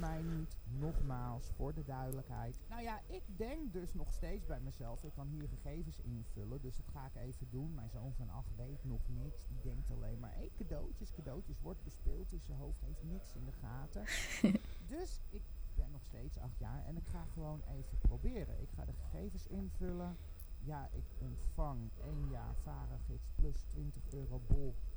mij 0.02 0.22
niet, 0.36 0.56
nogmaals, 0.80 1.50
voor 1.56 1.74
de 1.74 1.84
duidelijkheid. 1.84 2.58
Nou 2.68 2.82
ja, 2.82 3.00
ik 3.06 3.22
denk 3.36 3.72
dus 3.72 3.94
nog 3.94 4.12
steeds 4.12 4.41
bij 4.52 4.60
mezelf, 4.60 5.04
ik 5.04 5.12
kan 5.12 5.28
hier 5.28 5.48
gegevens 5.48 6.00
invullen, 6.00 6.60
dus 6.60 6.76
dat 6.76 6.88
ga 6.88 7.06
ik 7.06 7.14
even 7.14 7.46
doen. 7.50 7.74
Mijn 7.74 7.90
zoon 7.90 8.14
van 8.14 8.30
acht 8.30 8.56
weet 8.56 8.84
nog 8.84 9.08
niks, 9.08 9.46
die 9.46 9.60
denkt 9.60 9.90
alleen 9.90 10.18
maar, 10.18 10.34
hé, 10.34 10.50
cadeautjes, 10.56 11.12
cadeautjes, 11.12 11.60
wordt 11.60 11.82
bespeeld, 11.84 12.30
dus 12.30 12.44
zijn 12.44 12.58
hoofd 12.58 12.80
heeft 12.80 13.02
niks 13.02 13.34
in 13.34 13.44
de 13.44 13.52
gaten. 13.52 14.04
dus 14.94 15.20
ik 15.30 15.42
ben 15.74 15.90
nog 15.90 16.04
steeds 16.04 16.38
acht 16.38 16.58
jaar 16.58 16.84
en 16.84 16.96
ik 16.96 17.06
ga 17.06 17.24
gewoon 17.24 17.62
even 17.68 17.98
proberen. 17.98 18.62
Ik 18.62 18.70
ga 18.70 18.84
de 18.84 18.92
gegevens 18.92 19.46
invullen. 19.46 20.16
Ja, 20.58 20.88
ik 20.92 21.04
ontvang 21.18 21.90
één 22.02 22.28
jaar 22.30 22.54
varengids 22.62 23.30
plus 23.34 23.62
20 23.62 24.02
euro 24.10 24.40
bol.com 24.46 24.91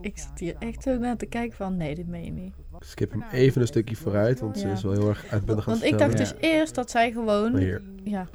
Ik 0.00 0.18
zit 0.18 0.38
hier 0.38 0.56
echt 0.56 0.82
zo 0.82 0.98
naar 0.98 1.16
te 1.16 1.26
kijken 1.26 1.56
van, 1.56 1.76
nee, 1.76 1.94
dit 1.94 2.06
meen 2.06 2.24
je 2.24 2.30
niet. 2.30 2.54
Skip 2.78 3.10
hem 3.10 3.22
even 3.22 3.60
een 3.60 3.66
stukje 3.66 3.96
vooruit, 3.96 4.40
want 4.40 4.58
ze 4.58 4.68
is 4.70 4.82
wel 4.82 4.92
heel 4.92 5.08
erg 5.08 5.26
uitbundig 5.26 5.64
gaan 5.64 5.72
Want 5.78 5.92
ik 5.92 5.98
dacht 5.98 6.16
dus 6.16 6.34
eerst 6.40 6.74
dat 6.74 6.90
zij 6.90 7.12
gewoon... 7.12 7.52
Maar 7.52 7.60
hier. 7.60 7.82
Ja, 8.02 8.28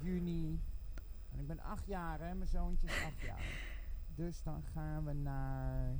Juni. 0.00 0.60
En 1.32 1.38
ik 1.38 1.46
ben 1.46 1.60
acht 1.60 1.86
jaar, 1.86 2.20
hè. 2.20 2.34
Mijn 2.34 2.48
zoontje 2.48 2.86
is 2.86 2.92
acht 2.92 3.20
jaar. 3.26 3.40
Dus 4.14 4.42
dan 4.42 4.62
gaan 4.74 5.04
we 5.04 5.12
naar... 5.12 5.96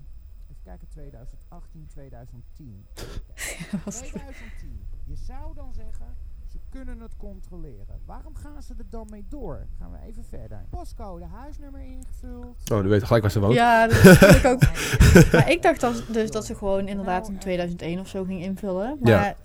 Even 0.50 0.62
kijken, 0.62 0.88
2018, 0.88 1.86
2010. 1.86 2.84
was 3.84 4.00
het- 4.00 4.08
2010. 4.08 4.80
Je 5.04 5.16
zou 5.16 5.54
dan 5.54 5.74
zeggen, 5.74 6.06
ze 6.48 6.58
kunnen 6.70 7.00
het 7.00 7.16
controleren. 7.16 8.00
Waarom 8.06 8.34
gaan 8.36 8.62
ze 8.62 8.74
er 8.78 8.84
dan 8.90 9.06
mee 9.10 9.24
door? 9.28 9.66
Gaan 9.78 9.90
we 9.92 9.98
even 10.08 10.24
verder. 10.24 10.64
Postcode, 10.70 11.24
huisnummer 11.24 11.80
ingevuld. 11.80 12.70
Oh, 12.72 12.82
nu 12.82 12.88
weet 12.88 13.00
je 13.00 13.06
gelijk 13.06 13.22
waar 13.22 13.32
ze 13.32 13.40
woont. 13.40 13.54
ja 13.54 13.86
dat 13.86 13.96
vond 13.96 14.34
ik 14.34 14.44
ook. 14.44 14.60
Maar 15.32 15.50
ik 15.50 15.62
dacht 15.62 15.80
dat, 15.80 16.04
dus 16.08 16.30
dat 16.30 16.46
ze 16.46 16.54
gewoon 16.54 16.88
inderdaad 16.88 17.28
in 17.28 17.38
2001 17.38 18.00
of 18.00 18.08
zo 18.08 18.24
ging 18.24 18.42
invullen. 18.42 18.96
Maar 19.00 19.12
Ja. 19.12 19.36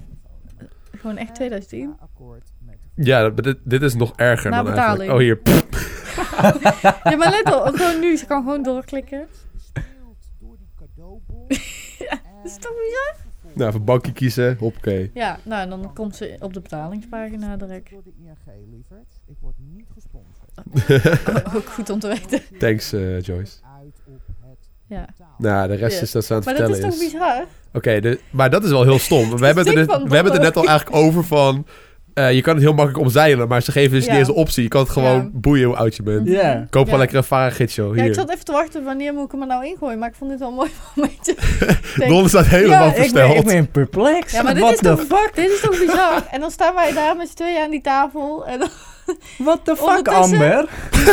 gewoon 0.92 1.18
echt 1.18 1.36
2010. 1.36 1.96
Ja, 2.96 3.30
dit, 3.30 3.58
dit 3.64 3.82
is 3.82 3.94
nog 3.96 4.14
erger 4.16 4.52
Na 4.52 4.64
dan 4.64 4.74
eigenlijk. 4.74 5.10
betaling. 5.10 5.12
Oh, 5.12 5.18
hier. 5.18 5.62
Ja, 7.12 7.16
maar 7.18 7.30
let 7.30 7.46
op, 7.68 7.76
gewoon 7.76 8.00
nu. 8.00 8.18
Ze 8.18 8.26
kan 8.26 8.44
gewoon 8.44 8.64
doorklikken. 8.64 9.28
Ja, 11.98 12.20
dat 12.42 12.52
is 12.52 12.58
toch 12.58 12.72
bizar? 12.74 13.23
Nou, 13.56 13.70
even 13.70 13.84
bankje 13.84 14.12
kiezen. 14.12 14.56
Hoppakee. 14.60 15.12
Ja, 15.14 15.40
nou, 15.44 15.62
en 15.62 15.70
dan 15.70 15.94
komt 15.94 16.16
ze 16.16 16.36
op 16.40 16.54
de 16.54 16.62
betalingspagina 16.62 17.58
direct. 17.58 17.90
Door 17.90 18.04
de 18.04 18.12
ING, 18.20 18.38
lieverd. 18.72 19.22
Ik 19.28 19.36
word 19.42 19.56
niet 19.58 19.86
gesponsord. 19.94 21.56
Ook 21.56 21.66
goed 21.70 21.90
om 21.90 22.00
te 22.00 22.08
weten. 22.08 22.42
Thanks, 22.60 22.94
eh, 22.94 23.22
Joyce. 23.22 23.58
Uit 23.80 24.00
op 24.08 24.22
het 24.42 24.70
Ja. 24.88 25.08
Nou, 25.38 25.68
de 25.68 25.74
rest 25.76 25.96
Ja. 25.96 26.02
is 26.02 26.12
dat 26.12 26.26
ze 26.26 26.34
aan 26.34 26.38
het 26.40 26.46
Maar 26.48 26.56
dat 26.58 26.70
is 26.70 26.76
vertellen 26.76 27.00
toch 27.00 27.12
bizar? 27.12 27.46
Oké, 27.74 28.00
de- 28.00 28.20
maar 28.32 28.50
dat 28.50 28.64
is 28.64 28.70
wel 28.70 28.84
heel 28.84 29.00
stom. 29.00 29.30
We 29.40 29.46
hebben, 29.46 29.66
het 29.68 29.76
er, 29.78 29.86
we 29.88 30.16
hebben 30.16 30.24
het 30.24 30.36
er 30.36 30.40
net 30.42 30.58
al 30.58 30.68
eigenlijk 30.68 30.98
over 30.98 31.24
van... 31.24 31.66
eh, 32.14 32.32
je 32.34 32.42
kan 32.42 32.54
het 32.54 32.64
heel 32.64 32.74
makkelijk 32.74 33.04
omzeilen, 33.04 33.48
maar 33.48 33.62
ze 33.62 33.72
geven 33.72 33.92
dus 33.92 34.06
Ja. 34.06 34.10
niet 34.12 34.20
eens 34.20 34.28
een 34.28 34.34
optie. 34.34 34.64
Je 34.64 34.70
kan 34.70 34.82
het 34.82 34.90
gewoon 34.90 35.16
Ja. 35.16 35.30
boeien 35.34 35.66
hoe 35.66 35.76
oud 35.76 35.96
je 35.96 36.04
bent. 36.04 36.28
Ja. 36.28 36.54
Koop 36.70 36.84
gewoon 36.84 36.90
Ja. 36.90 36.98
lekker 36.98 37.18
een 37.18 37.24
varengids, 37.24 37.76
joh. 37.76 37.88
Ja, 37.96 38.00
ik 38.00 38.04
Hier. 38.06 38.14
zat 38.14 38.30
even 38.32 38.46
te 38.46 38.52
wachten 38.52 38.84
wanneer 38.84 39.14
moet 39.14 39.26
ik 39.26 39.32
hem 39.32 39.42
er 39.42 39.48
nou 39.48 39.66
ingooien. 39.66 40.00
Maar 40.00 40.10
ik 40.10 40.16
vond 40.16 40.30
dit 40.30 40.40
wel 40.40 40.52
mooi 40.52 40.70
momentje. 40.96 41.36
Denk- 41.98 42.12
Don 42.12 42.30
staat 42.30 42.46
helemaal 42.46 42.86
Ja, 42.86 42.86
ik 42.88 42.94
ben- 42.96 43.04
Ik 43.06 43.12
ben, 43.14 43.22
versteld. 43.28 43.38
ik 43.38 43.46
ben 43.56 43.72
perplex. 43.72 44.32
Ja, 44.32 44.42
maar 44.44 44.54
dit 44.54 44.62
What 44.64 44.74
is, 44.74 44.80
the 44.80 44.88
toch, 45.08 45.20
fuck? 45.20 45.32
dit 45.36 45.50
is 45.52 45.60
toch 45.62 45.80
bizar? 45.80 46.24
En 46.32 46.40
dan 46.40 46.52
staan 46.52 46.76
wij 46.76 46.94
daar 46.94 47.16
met 47.16 47.28
z'n 47.30 47.36
tweeën 47.36 47.64
aan 47.64 47.70
die 47.72 47.82
tafel. 47.82 48.46
En 48.48 48.60
What 49.38 49.60
the 49.66 49.76
fuck, 49.76 50.08
Amber? 50.08 50.66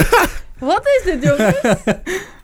wat 0.58 0.82
is 0.84 1.02
dit, 1.04 1.22
jongens? 1.22 1.56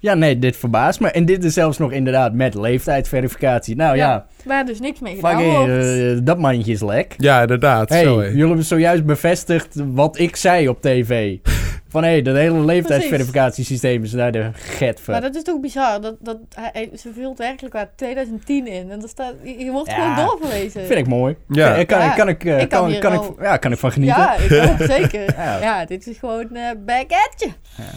Ja, 0.00 0.14
nee, 0.14 0.38
dit 0.38 0.56
verbaast 0.56 1.00
me. 1.00 1.10
En 1.10 1.24
dit 1.24 1.44
is 1.44 1.54
zelfs 1.54 1.78
nog 1.78 1.92
inderdaad 1.92 2.32
met 2.32 2.54
leeftijdsverificatie. 2.54 3.76
Nou 3.76 3.96
ja, 3.96 4.08
Ja, 4.10 4.26
Waar 4.44 4.66
dus 4.66 4.80
niks 4.80 5.00
mee 5.00 5.14
gedaan 5.14 5.30
fucking, 5.32 5.56
wordt. 5.56 6.18
eh, 6.18 6.18
dat 6.22 6.38
mandje 6.38 6.72
is 6.72 6.80
lek. 6.82 7.14
Ja, 7.16 7.40
inderdaad. 7.40 7.88
Hey, 7.88 8.02
zo, 8.02 8.22
jullie 8.22 8.46
hebben 8.46 8.64
zojuist 8.64 9.04
bevestigd 9.04 9.68
wat 9.74 10.18
ik 10.18 10.36
zei 10.36 10.68
op 10.68 10.80
tv. 10.82 11.36
Van 11.88 12.04
hé, 12.04 12.22
dat 12.22 12.36
hele 12.36 12.64
leeftijdsverificatiesysteem 12.64 14.02
is 14.02 14.12
naar 14.12 14.32
de 14.32 14.50
getver. 14.54 15.12
Maar 15.12 15.20
dat 15.20 15.34
is 15.34 15.42
toch 15.42 15.60
bizar? 15.60 16.00
Dat, 16.00 16.16
dat, 16.20 16.38
hij, 16.54 16.90
ze 16.98 17.10
vult 17.14 17.38
werkelijk 17.38 17.74
waar 17.74 17.88
2010 17.96 18.66
in. 18.66 18.90
En 18.90 19.02
er 19.02 19.08
staat, 19.08 19.34
je, 19.42 19.58
je 19.64 19.70
wordt 19.70 19.90
Ja, 19.90 19.94
gewoon 20.14 20.26
doorverwezen. 20.26 20.86
Vind 20.86 20.98
ik 20.98 21.06
mooi. 21.06 21.36
Ja. 21.48 21.84
Kan, 21.84 22.14
kan 22.14 22.28
ik, 22.28 22.44
eh, 22.44 22.60
Ik 22.60 22.68
kan 22.68 22.80
kan, 22.80 22.90
hier 22.90 22.98
kan 23.00 23.12
ik, 23.12 23.20
ja, 23.40 23.56
kan 23.56 23.72
ik 23.72 23.78
van 23.78 23.92
genieten. 23.92 24.18
Ja, 24.22 24.34
ik 24.36 24.80
ook, 24.80 24.86
zeker. 24.86 25.34
Ja. 25.36 25.58
Ja. 25.60 25.84
dit 25.84 26.06
is 26.06 26.18
gewoon 26.18 26.54
eh 26.56 26.62
back 26.86 27.10
at 27.10 27.34
je. 27.36 27.48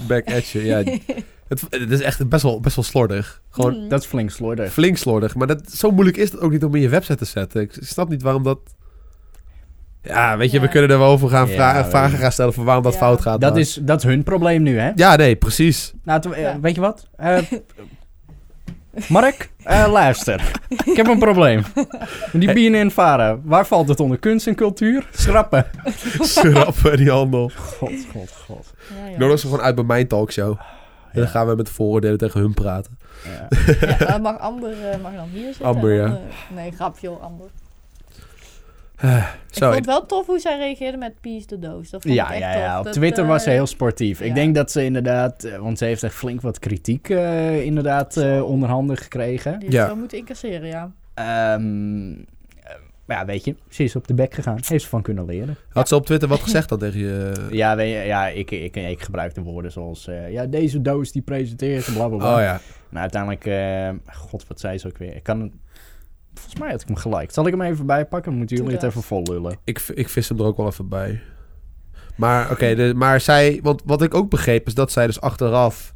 Back 0.08 0.32
at 0.34 0.48
you, 0.50 0.66
ja. 0.66 0.84
het, 1.60 1.82
het 1.82 1.92
is 1.92 2.02
echt 2.02 2.30
best 2.30 2.44
wel, 2.44 2.60
best 2.60 2.76
wel 2.76 2.86
slordig. 2.86 3.42
Gewoon 3.50 3.74
Mm. 3.80 3.90
Dat 3.90 4.02
is 4.02 4.08
flink 4.08 4.30
slordig. 4.32 4.72
flink 4.74 4.98
slordig. 4.98 5.36
Maar 5.36 5.48
dat, 5.48 5.72
zo 5.72 5.92
moeilijk 5.92 6.18
is 6.18 6.32
het 6.32 6.40
ook 6.40 6.52
niet 6.52 6.64
om 6.64 6.76
in 6.76 6.82
je 6.82 6.90
website 6.90 7.18
te 7.18 7.26
zetten. 7.26 7.62
Ik 7.62 7.78
snap 7.80 8.10
niet 8.10 8.22
waarom 8.22 8.44
dat... 8.44 8.60
Ja, 10.02 10.38
weet 10.38 10.52
je, 10.52 10.60
we 10.60 10.68
kunnen 10.68 10.90
er 10.90 10.98
wel 10.98 11.08
over 11.12 11.30
gaan 11.30 11.48
Ja, 11.48 11.86
vragen 11.86 12.12
je. 12.12 12.18
gaan 12.18 12.32
stellen 12.32 12.54
van 12.54 12.64
waarom 12.66 12.84
dat 12.84 12.94
Ja. 12.94 13.00
fout 13.00 13.22
gaat. 13.22 13.42
Dat 13.42 13.52
maar- 13.52 13.60
is, 13.60 13.80
dat 13.82 13.98
is 13.98 14.04
hun 14.04 14.24
probleem 14.24 14.62
nu, 14.64 14.78
hè? 14.80 14.92
Ja, 14.96 15.16
nee, 15.16 15.36
precies. 15.36 15.94
Nou, 16.04 16.32
eh, 16.34 16.42
Ja. 16.42 16.60
weet 16.60 16.76
je 16.76 16.82
wat? 16.82 17.08
Eh, 17.16 17.38
Mark, 19.10 19.50
eh, 19.64 19.88
luister. 19.92 20.52
Ik 20.86 20.96
heb 20.98 21.08
een 21.08 21.20
probleem. 21.20 21.64
Die 22.34 22.54
BNN 22.54 22.90
Vara, 22.92 23.38
waar 23.44 23.68
valt 23.68 23.88
het 23.88 24.00
onder 24.00 24.18
kunst 24.20 24.48
en 24.48 24.56
cultuur? 24.56 25.08
Schrappen. 25.12 25.66
Schrappen 26.20 26.98
die 26.98 27.10
handel. 27.10 27.52
God, 27.56 27.92
god, 28.12 28.32
god. 28.48 28.74
Ja, 29.06 29.12
Ik 29.12 29.18
nodig 29.18 29.40
ze 29.40 29.48
gewoon 29.48 29.62
uit 29.64 29.76
bij 29.76 29.84
mijn 29.84 30.08
talkshow. 30.08 30.60
En 31.14 31.20
dan 31.20 31.28
gaan 31.28 31.48
we 31.48 31.56
met 31.56 31.70
vooroordelen 31.70 32.18
tegen 32.18 32.40
hun 32.40 32.54
praten. 32.54 32.98
Ja. 33.24 33.48
Ja, 34.00 34.18
mag 34.28 34.40
Amber 34.40 34.90
eh, 34.90 35.02
mag 35.02 35.14
dan 35.16 35.30
hier 35.32 35.46
zitten? 35.46 35.66
Amber, 35.66 35.98
dan, 35.98 36.10
ja. 36.12 36.16
eh, 36.16 36.56
nee, 36.56 36.72
grapje 36.72 37.10
Amber. 37.10 37.48
Eh, 38.96 39.18
ik 39.52 39.64
vond 39.64 39.76
het 39.76 39.86
wel 39.86 40.06
tof 40.06 40.26
hoe 40.26 40.40
zij 40.40 40.58
reageerde 40.58 40.98
met 40.98 41.14
Peace 41.22 41.46
the 41.46 41.60
Doos. 41.60 41.90
Dat 41.90 42.02
vond 42.02 42.14
ik 42.14 42.20
Ja, 42.20 42.32
echt 42.32 42.40
ja, 42.40 42.54
ja. 42.56 42.78
Op 42.78 42.84
Dat, 42.84 42.94
Twitter 42.94 43.26
was 43.26 43.44
ze 43.44 43.50
heel 43.50 43.68
sportief. 43.68 44.22
Ik 44.22 44.28
ja. 44.28 44.34
denk 44.34 44.56
dat 44.56 44.72
ze 44.72 44.84
inderdaad, 44.86 45.50
want 45.60 45.78
ze 45.78 45.86
heeft 45.86 46.04
echt 46.04 46.14
flink 46.14 46.42
wat 46.42 46.60
kritiek 46.60 47.10
inderdaad 47.64 48.18
onderhanden 48.42 48.98
gekregen. 48.98 49.60
Die 49.60 49.72
Ja. 49.72 49.86
zou 49.86 49.98
moeten 49.98 50.18
incasseren, 50.18 50.68
ja. 50.68 50.92
Ehm, 51.14 52.12
eh, 52.12 52.18
maar 53.06 53.18
ja, 53.18 53.26
weet 53.26 53.46
je, 53.46 53.56
ze 53.70 53.84
is 53.84 53.96
op 53.96 54.08
de 54.08 54.14
bek 54.14 54.34
gegaan. 54.34 54.58
Heeft 54.66 54.84
ze 54.84 54.90
van 54.90 55.02
kunnen 55.02 55.26
leren. 55.26 55.58
had 55.70 55.88
ze 55.88 55.96
op 55.96 56.06
Twitter 56.06 56.30
wat 56.30 56.40
gezegd 56.40 56.70
dan 56.70 56.80
tegen 56.80 57.00
je? 57.00 57.32
Ja, 57.52 57.76
weet 57.76 57.92
je, 57.94 58.00
ja 58.00 58.28
ik, 58.28 58.52
ik, 58.52 58.76
ik 58.76 59.02
gebruik 59.02 59.34
de 59.36 59.42
woorden 59.42 59.72
zoals... 59.72 60.08
eh, 60.08 60.32
ja, 60.32 60.46
deze 60.46 60.82
doos 60.82 61.12
die 61.12 61.22
presenteert 61.22 61.88
en 61.88 61.94
bla 61.94 62.08
bla 62.08 62.18
bla. 62.18 62.36
Oh 62.36 62.42
ja. 62.42 62.60
En 62.92 63.00
uiteindelijk... 63.00 63.46
eh, 63.46 63.90
God, 64.16 64.48
wat 64.48 64.60
zei 64.60 64.78
ze 64.78 64.88
ook 64.88 64.98
weer? 64.98 65.16
Ik 65.16 65.24
kan... 65.24 65.52
Volgens 66.34 66.60
mij 66.60 66.72
had 66.72 66.82
ik 66.82 66.88
hem 66.88 66.96
geliked. 66.96 67.34
Zal 67.34 67.46
ik 67.48 67.52
hem 67.52 67.62
even 67.62 67.86
bijpakken? 67.86 68.30
Dan 68.30 68.40
moeten 68.40 68.58
jullie 68.58 68.72
het 68.74 68.84
even 68.84 69.02
vol 69.04 69.22
lullen. 69.24 69.58
Ik, 69.64 69.80
ik 69.94 70.10
vis 70.10 70.30
hem 70.30 70.40
er 70.40 70.46
ook 70.46 70.58
wel 70.58 70.68
even 70.68 70.90
bij. 70.90 71.22
Maar 72.16 72.52
oké, 72.52 72.76
de- 72.76 72.94
maar 72.96 73.22
zij... 73.22 73.60
Want 73.64 73.82
wat 73.86 74.02
ik 74.02 74.14
ook 74.14 74.30
begreep 74.30 74.68
is 74.68 74.74
dat 74.74 74.92
zij 74.92 75.06
dus 75.06 75.22
achteraf... 75.22 75.93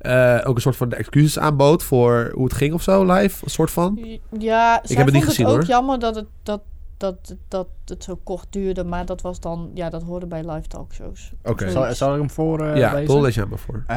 eh, 0.00 0.38
ook 0.44 0.54
een 0.56 0.62
soort 0.62 0.76
van 0.76 0.88
de 0.88 0.96
excuses 0.96 1.38
aanbood 1.38 1.82
voor 1.82 2.30
hoe 2.34 2.44
het 2.44 2.54
ging 2.54 2.74
of 2.74 2.82
zo, 2.82 3.12
live. 3.12 3.44
Een 3.44 3.50
soort 3.50 3.70
van. 3.70 4.18
Ja, 4.38 4.80
zij 4.82 4.96
heb 4.96 5.04
het 5.04 5.14
niet 5.14 5.24
vond 5.24 5.24
gezien, 5.24 5.46
het 5.46 5.54
ook 5.54 5.60
hoor. 5.60 5.70
jammer 5.70 5.98
dat 5.98 6.14
het, 6.14 6.26
dat, 6.42 6.60
dat, 6.96 7.36
dat 7.48 7.68
het 7.84 8.04
zo 8.04 8.20
kort 8.24 8.46
duurde. 8.50 8.84
Maar 8.84 9.06
dat 9.06 9.20
was 9.20 9.40
dan... 9.40 9.70
Ja, 9.74 9.90
dat 9.90 10.02
hoorde 10.02 10.26
bij 10.26 10.50
live 10.50 10.68
talkshows. 10.68 11.32
Oké. 11.42 11.70
Zal, 11.70 11.94
zal 11.94 12.12
ik 12.12 12.18
hem 12.18 12.30
voor 12.30 12.66
eh 12.66 12.76
ja? 12.76 13.00
Don 13.00 13.22
lees 13.22 13.34
jij 13.34 13.44
maar 13.46 13.58
voor. 13.58 13.84
Eh, 13.86 13.96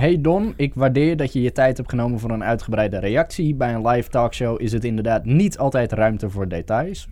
hey 0.00 0.20
Don, 0.20 0.54
ik 0.56 0.74
waardeer 0.74 1.16
dat 1.16 1.32
je 1.32 1.42
je 1.42 1.52
tijd 1.52 1.76
hebt 1.76 1.90
genomen 1.90 2.18
voor 2.20 2.30
een 2.30 2.44
uitgebreide 2.44 2.98
reactie. 2.98 3.54
Bij 3.54 3.74
een 3.74 3.86
live 3.86 4.08
talkshow 4.08 4.60
is 4.60 4.72
het 4.72 4.84
inderdaad 4.84 5.24
niet 5.24 5.58
altijd 5.58 5.92
ruimte 5.92 6.30
voor 6.30 6.48
details. 6.48 7.08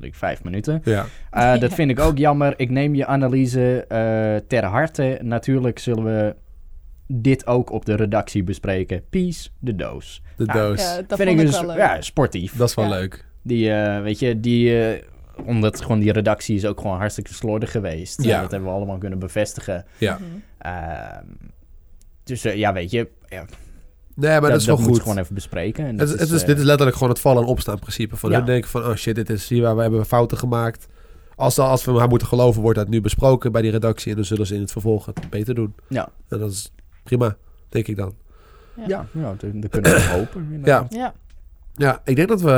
Ik 0.00 0.14
vijf 0.14 0.44
minuten. 0.44 0.80
Ja. 0.84 1.04
Eh, 1.30 1.60
Dat 1.60 1.74
vind 1.78 1.90
ik 1.90 2.00
ook 2.00 2.18
jammer. 2.18 2.54
Ik 2.56 2.70
neem 2.70 2.94
je 2.94 3.06
analyse 3.06 3.84
eh, 3.88 4.46
ter 4.48 4.64
harte. 4.64 5.18
Natuurlijk 5.22 5.78
zullen 5.78 6.04
we 6.04 6.34
dit 7.14 7.46
ook 7.46 7.70
op 7.70 7.84
de 7.84 7.94
redactie 7.94 8.42
bespreken. 8.44 9.02
Peace, 9.10 9.48
de 9.58 9.74
doos. 9.76 10.22
De 10.36 10.44
Ja, 10.46 10.52
doos. 10.52 10.80
Ja, 10.80 11.02
dat 11.06 11.18
vind 11.18 11.30
ik 11.30 11.38
ik 11.38 11.46
dus 11.46 11.60
wel 11.60 11.66
leuk. 11.66 11.76
ja, 11.76 12.00
sportief. 12.00 12.56
Dat 12.56 12.68
is 12.68 12.74
wel 12.74 12.84
Ja. 12.84 12.90
leuk. 12.90 13.24
Die, 13.42 13.70
eh, 13.72 14.02
weet 14.02 14.18
je, 14.18 14.40
die... 14.40 14.86
eh, 14.88 15.02
omdat 15.46 15.80
gewoon 15.80 15.98
die 15.98 16.12
redactie 16.12 16.56
is 16.56 16.66
ook 16.66 16.80
gewoon 16.80 16.96
hartstikke 16.98 17.34
slordig 17.34 17.70
geweest. 17.70 18.22
Ja. 18.22 18.40
Dat 18.40 18.50
hebben 18.50 18.68
we 18.68 18.74
allemaal 18.74 18.98
kunnen 18.98 19.18
bevestigen. 19.18 19.84
Ja. 19.98 20.18
Mhm. 20.18 20.24
Ehm, 20.58 21.24
dus 22.24 22.44
eh, 22.44 22.54
ja, 22.56 22.72
weet 22.72 22.90
je, 22.90 23.08
ja, 23.28 23.44
Nee, 24.16 24.30
maar 24.30 24.40
dat, 24.40 24.50
dat, 24.50 24.60
is 24.60 24.66
wel 24.66 24.76
goed. 24.76 25.00
gewoon 25.00 25.18
even 25.18 25.34
bespreken. 25.34 25.84
En 25.84 25.90
Het, 25.90 25.98
dat 25.98 26.08
is, 26.08 26.20
het 26.20 26.30
is, 26.30 26.40
eh, 26.40 26.46
dit 26.46 26.58
is 26.58 26.64
letterlijk 26.64 26.96
gewoon 26.96 27.12
het 27.12 27.20
vallen 27.22 27.42
en 27.42 27.48
opstaan 27.48 27.78
principe. 27.78 28.16
Van 28.16 28.30
Ja. 28.30 28.36
hun 28.36 28.46
denken 28.46 28.70
van, 28.70 28.84
oh 28.84 28.94
shit, 28.94 29.14
dit 29.14 29.30
is 29.30 29.48
hier 29.48 29.62
waar 29.62 29.76
we 29.76 29.82
hebben 29.82 30.06
fouten 30.06 30.38
gemaakt. 30.38 30.86
Als, 31.36 31.58
als 31.58 31.84
we 31.84 31.98
haar 31.98 32.08
moeten 32.08 32.28
geloven, 32.28 32.62
wordt 32.62 32.78
dat 32.78 32.88
nu 32.88 33.00
besproken 33.00 33.52
bij 33.52 33.62
die 33.62 33.70
redactie. 33.70 34.10
En 34.10 34.16
dan 34.16 34.24
zullen 34.24 34.46
ze 34.46 34.54
in 34.54 34.60
het 34.60 34.72
vervolg 34.72 35.06
het 35.06 35.30
beter 35.30 35.54
doen. 35.54 35.74
Ja. 35.88 36.08
En 36.28 36.38
dat 36.38 36.50
is 36.50 36.72
prima, 37.04 37.36
denk 37.68 37.86
ik 37.86 37.96
dan. 37.96 38.14
Ja, 38.86 39.06
ja 39.12 39.34
dat, 39.38 39.50
dat 39.54 39.70
kunnen 39.70 39.90
we 39.92 40.08
hopen. 40.18 40.46
inderdaad. 40.52 40.94
Ja. 40.94 41.14
Ja, 41.76 42.00
ik 42.04 42.16
denk 42.16 42.28
dat 42.28 42.40
we 42.40 42.50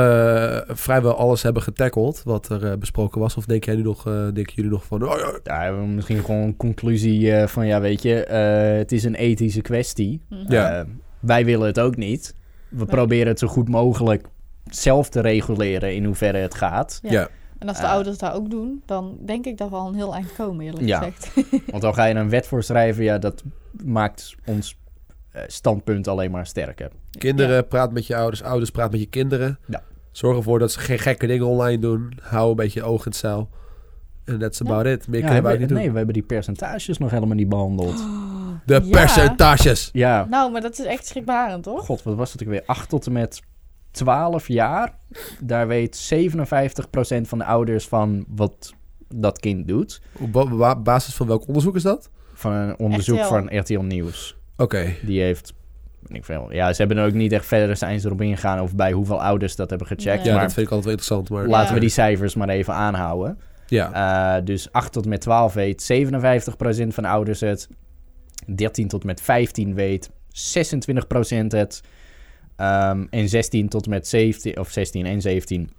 eh, 0.67 0.75
vrijwel 0.75 1.15
alles 1.15 1.43
hebben 1.43 1.61
getackled 1.61 2.23
wat 2.23 2.49
er 2.49 2.71
eh, 2.71 2.77
besproken 2.77 3.19
was. 3.21 3.35
Of 3.35 3.45
denk 3.45 3.63
jij 3.63 3.75
nu 3.75 3.81
nog, 3.81 4.07
eh 4.07 4.13
denken 4.13 4.53
jullie 4.55 4.71
nog 4.71 4.85
van, 4.85 5.03
oh 5.03 5.17
ja, 5.43 5.71
misschien 5.71 6.23
gewoon 6.23 6.41
een 6.41 6.57
conclusie 6.57 7.33
eh, 7.33 7.47
van, 7.47 7.67
ja, 7.67 7.81
weet 7.81 8.01
je, 8.01 8.23
eh, 8.23 8.77
het 8.77 8.91
is 8.91 9.03
een 9.03 9.15
ethische 9.15 9.61
kwestie. 9.61 10.21
Mhm. 10.29 10.51
Ja. 10.51 10.79
Eh, 10.79 10.85
wij 11.19 11.45
willen 11.45 11.67
het 11.67 11.79
ook 11.79 11.95
niet. 11.95 12.35
We 12.69 12.85
proberen 12.85 13.27
het 13.27 13.39
zo 13.39 13.47
goed 13.47 13.69
mogelijk 13.69 14.27
zelf 14.65 15.09
te 15.09 15.19
reguleren 15.21 15.95
in 15.95 16.05
hoeverre 16.05 16.37
het 16.37 16.55
gaat. 16.55 16.99
Ja. 17.03 17.11
Ja. 17.11 17.27
En 17.59 17.67
als 17.67 17.79
de 17.79 17.87
ouders 17.87 18.17
dat 18.17 18.33
ook 18.33 18.49
doen, 18.49 18.81
dan 18.85 19.17
denk 19.25 19.45
ik 19.45 19.57
dat 19.57 19.69
we 19.69 19.75
al 19.75 19.87
een 19.87 19.95
heel 19.95 20.13
eind 20.13 20.35
komen, 20.35 20.65
eerlijk 20.65 20.85
Ja. 20.85 20.97
gezegd. 20.99 21.33
Want 21.71 21.81
dan 21.81 21.93
ga 21.93 22.05
je 22.05 22.15
een 22.15 22.29
wet 22.29 22.47
voor 22.47 22.63
schrijven, 22.63 23.03
ja, 23.03 23.17
dat 23.17 23.43
maakt 23.83 24.35
ons 24.45 24.77
eh, 25.31 25.41
standpunt 25.47 26.07
alleen 26.07 26.31
maar 26.31 26.45
sterker. 26.47 26.91
kinderen, 27.11 27.67
praat 27.67 27.91
met 27.91 28.07
je 28.07 28.15
ouders, 28.15 28.43
ouders, 28.43 28.69
praat 28.71 28.91
met 28.91 28.99
je 28.99 29.05
kinderen. 29.05 29.59
Ja. 29.67 29.81
Zorg 30.11 30.37
ervoor 30.37 30.59
dat 30.59 30.71
ze 30.71 30.79
geen 30.79 30.99
gekke 30.99 31.27
dingen 31.27 31.45
online 31.47 31.79
doen. 31.79 32.13
Hou 32.21 32.49
een 32.49 32.55
beetje 32.55 32.83
oog 32.83 32.99
in 33.05 33.11
het 33.11 33.15
zeil. 33.15 33.49
En 34.25 34.39
that's 34.39 34.61
about 34.61 34.85
it. 34.85 35.07
Meer 35.07 35.19
Ja, 35.19 35.25
kunnen 35.25 35.35
we 35.35 35.41
we- 35.41 35.47
eigenlijk 35.47 35.69
niet 35.69 35.79
nee, 35.79 35.91
we 35.91 35.97
hebben 35.97 36.13
die 36.13 36.23
percentages 36.23 36.97
nog 36.97 37.09
helemaal 37.11 37.35
niet 37.35 37.49
behandeld. 37.49 37.99
Oh, 37.99 38.35
De 38.65 38.73
Ja. 38.83 38.89
percentages. 38.89 39.89
Ja, 39.93 40.25
Nou, 40.29 40.51
maar 40.51 40.61
dat 40.61 40.79
is 40.79 40.85
echt 40.85 41.05
schrikbarend, 41.05 41.63
toch? 41.63 41.85
god, 41.85 42.03
wat 42.03 42.15
was 42.15 42.31
het 42.31 42.41
ook 42.43 42.47
weer? 42.49 42.63
8 42.65 42.89
tot 42.89 43.05
en 43.05 43.11
met 43.11 43.41
12 43.97 44.47
jaar. 44.47 44.93
Daar 45.39 45.67
weet 45.67 46.09
57% 46.13 47.21
van 47.21 47.37
de 47.37 47.43
ouders 47.45 47.87
van 47.87 48.25
wat 48.27 48.73
dat 49.15 49.39
kind 49.39 49.67
doet. 49.67 50.01
Op 50.19 50.31
ba- 50.31 50.45
ba- 50.55 50.75
basis 50.81 51.13
van 51.15 51.27
welk 51.27 51.47
onderzoek 51.47 51.75
is 51.75 51.83
dat? 51.83 52.09
Van 52.33 52.51
een 52.51 52.79
onderzoek 52.79 53.17
RTL. 53.19 53.27
van 53.27 53.57
RTL 53.57 53.79
Nieuws. 53.79 54.37
Oké. 54.57 54.93
Die 55.05 55.21
heeft, 55.21 55.53
weet 56.01 56.17
ik 56.17 56.25
veel. 56.25 56.53
Ja, 56.53 56.71
ze 56.73 56.77
hebben 56.81 56.97
er 56.97 57.05
ook 57.07 57.13
niet 57.13 57.31
echt 57.31 57.45
verder 57.45 57.77
zijn 57.77 57.99
ze 57.99 58.07
erop 58.07 58.21
ingegaan 58.21 58.59
of 58.61 58.75
bij 58.75 58.91
hoeveel 58.91 59.21
ouders 59.21 59.55
dat 59.55 59.69
hebben 59.69 59.87
gecheckt. 59.87 60.17
Nee. 60.17 60.25
Ja, 60.25 60.33
maar 60.33 60.43
dat 60.43 60.53
vind 60.53 60.65
ik 60.67 60.71
altijd 60.73 60.83
wel 60.83 60.93
interessant. 60.93 61.29
Maar 61.29 61.47
laten 61.47 61.67
Ja. 61.67 61.73
we 61.73 61.79
die 61.79 61.89
cijfers 61.89 62.35
maar 62.35 62.49
even 62.49 62.73
aanhouden. 62.73 63.39
Ja. 63.67 64.35
Eh, 64.37 64.45
dus 64.45 64.71
8 64.71 64.91
tot 64.91 65.05
met 65.05 65.21
12 65.21 65.53
weet 65.53 65.81
57% 65.81 66.93
van 66.93 67.03
de 67.03 67.09
ouders 67.09 67.39
het. 67.39 67.67
13 68.55 68.87
tot 68.87 69.03
met 69.03 69.21
15 69.21 69.73
weet 69.73 70.09
26% 70.29 71.51
het. 71.51 71.81
Ehm, 72.57 73.05
en 73.09 73.29
16 73.29 73.69
tot 73.69 73.83
en 73.85 73.89
met 73.89 74.07
17, 74.07 74.59
of 74.59 74.69
16 74.71 75.05
en 75.05 75.21
17 75.21 75.69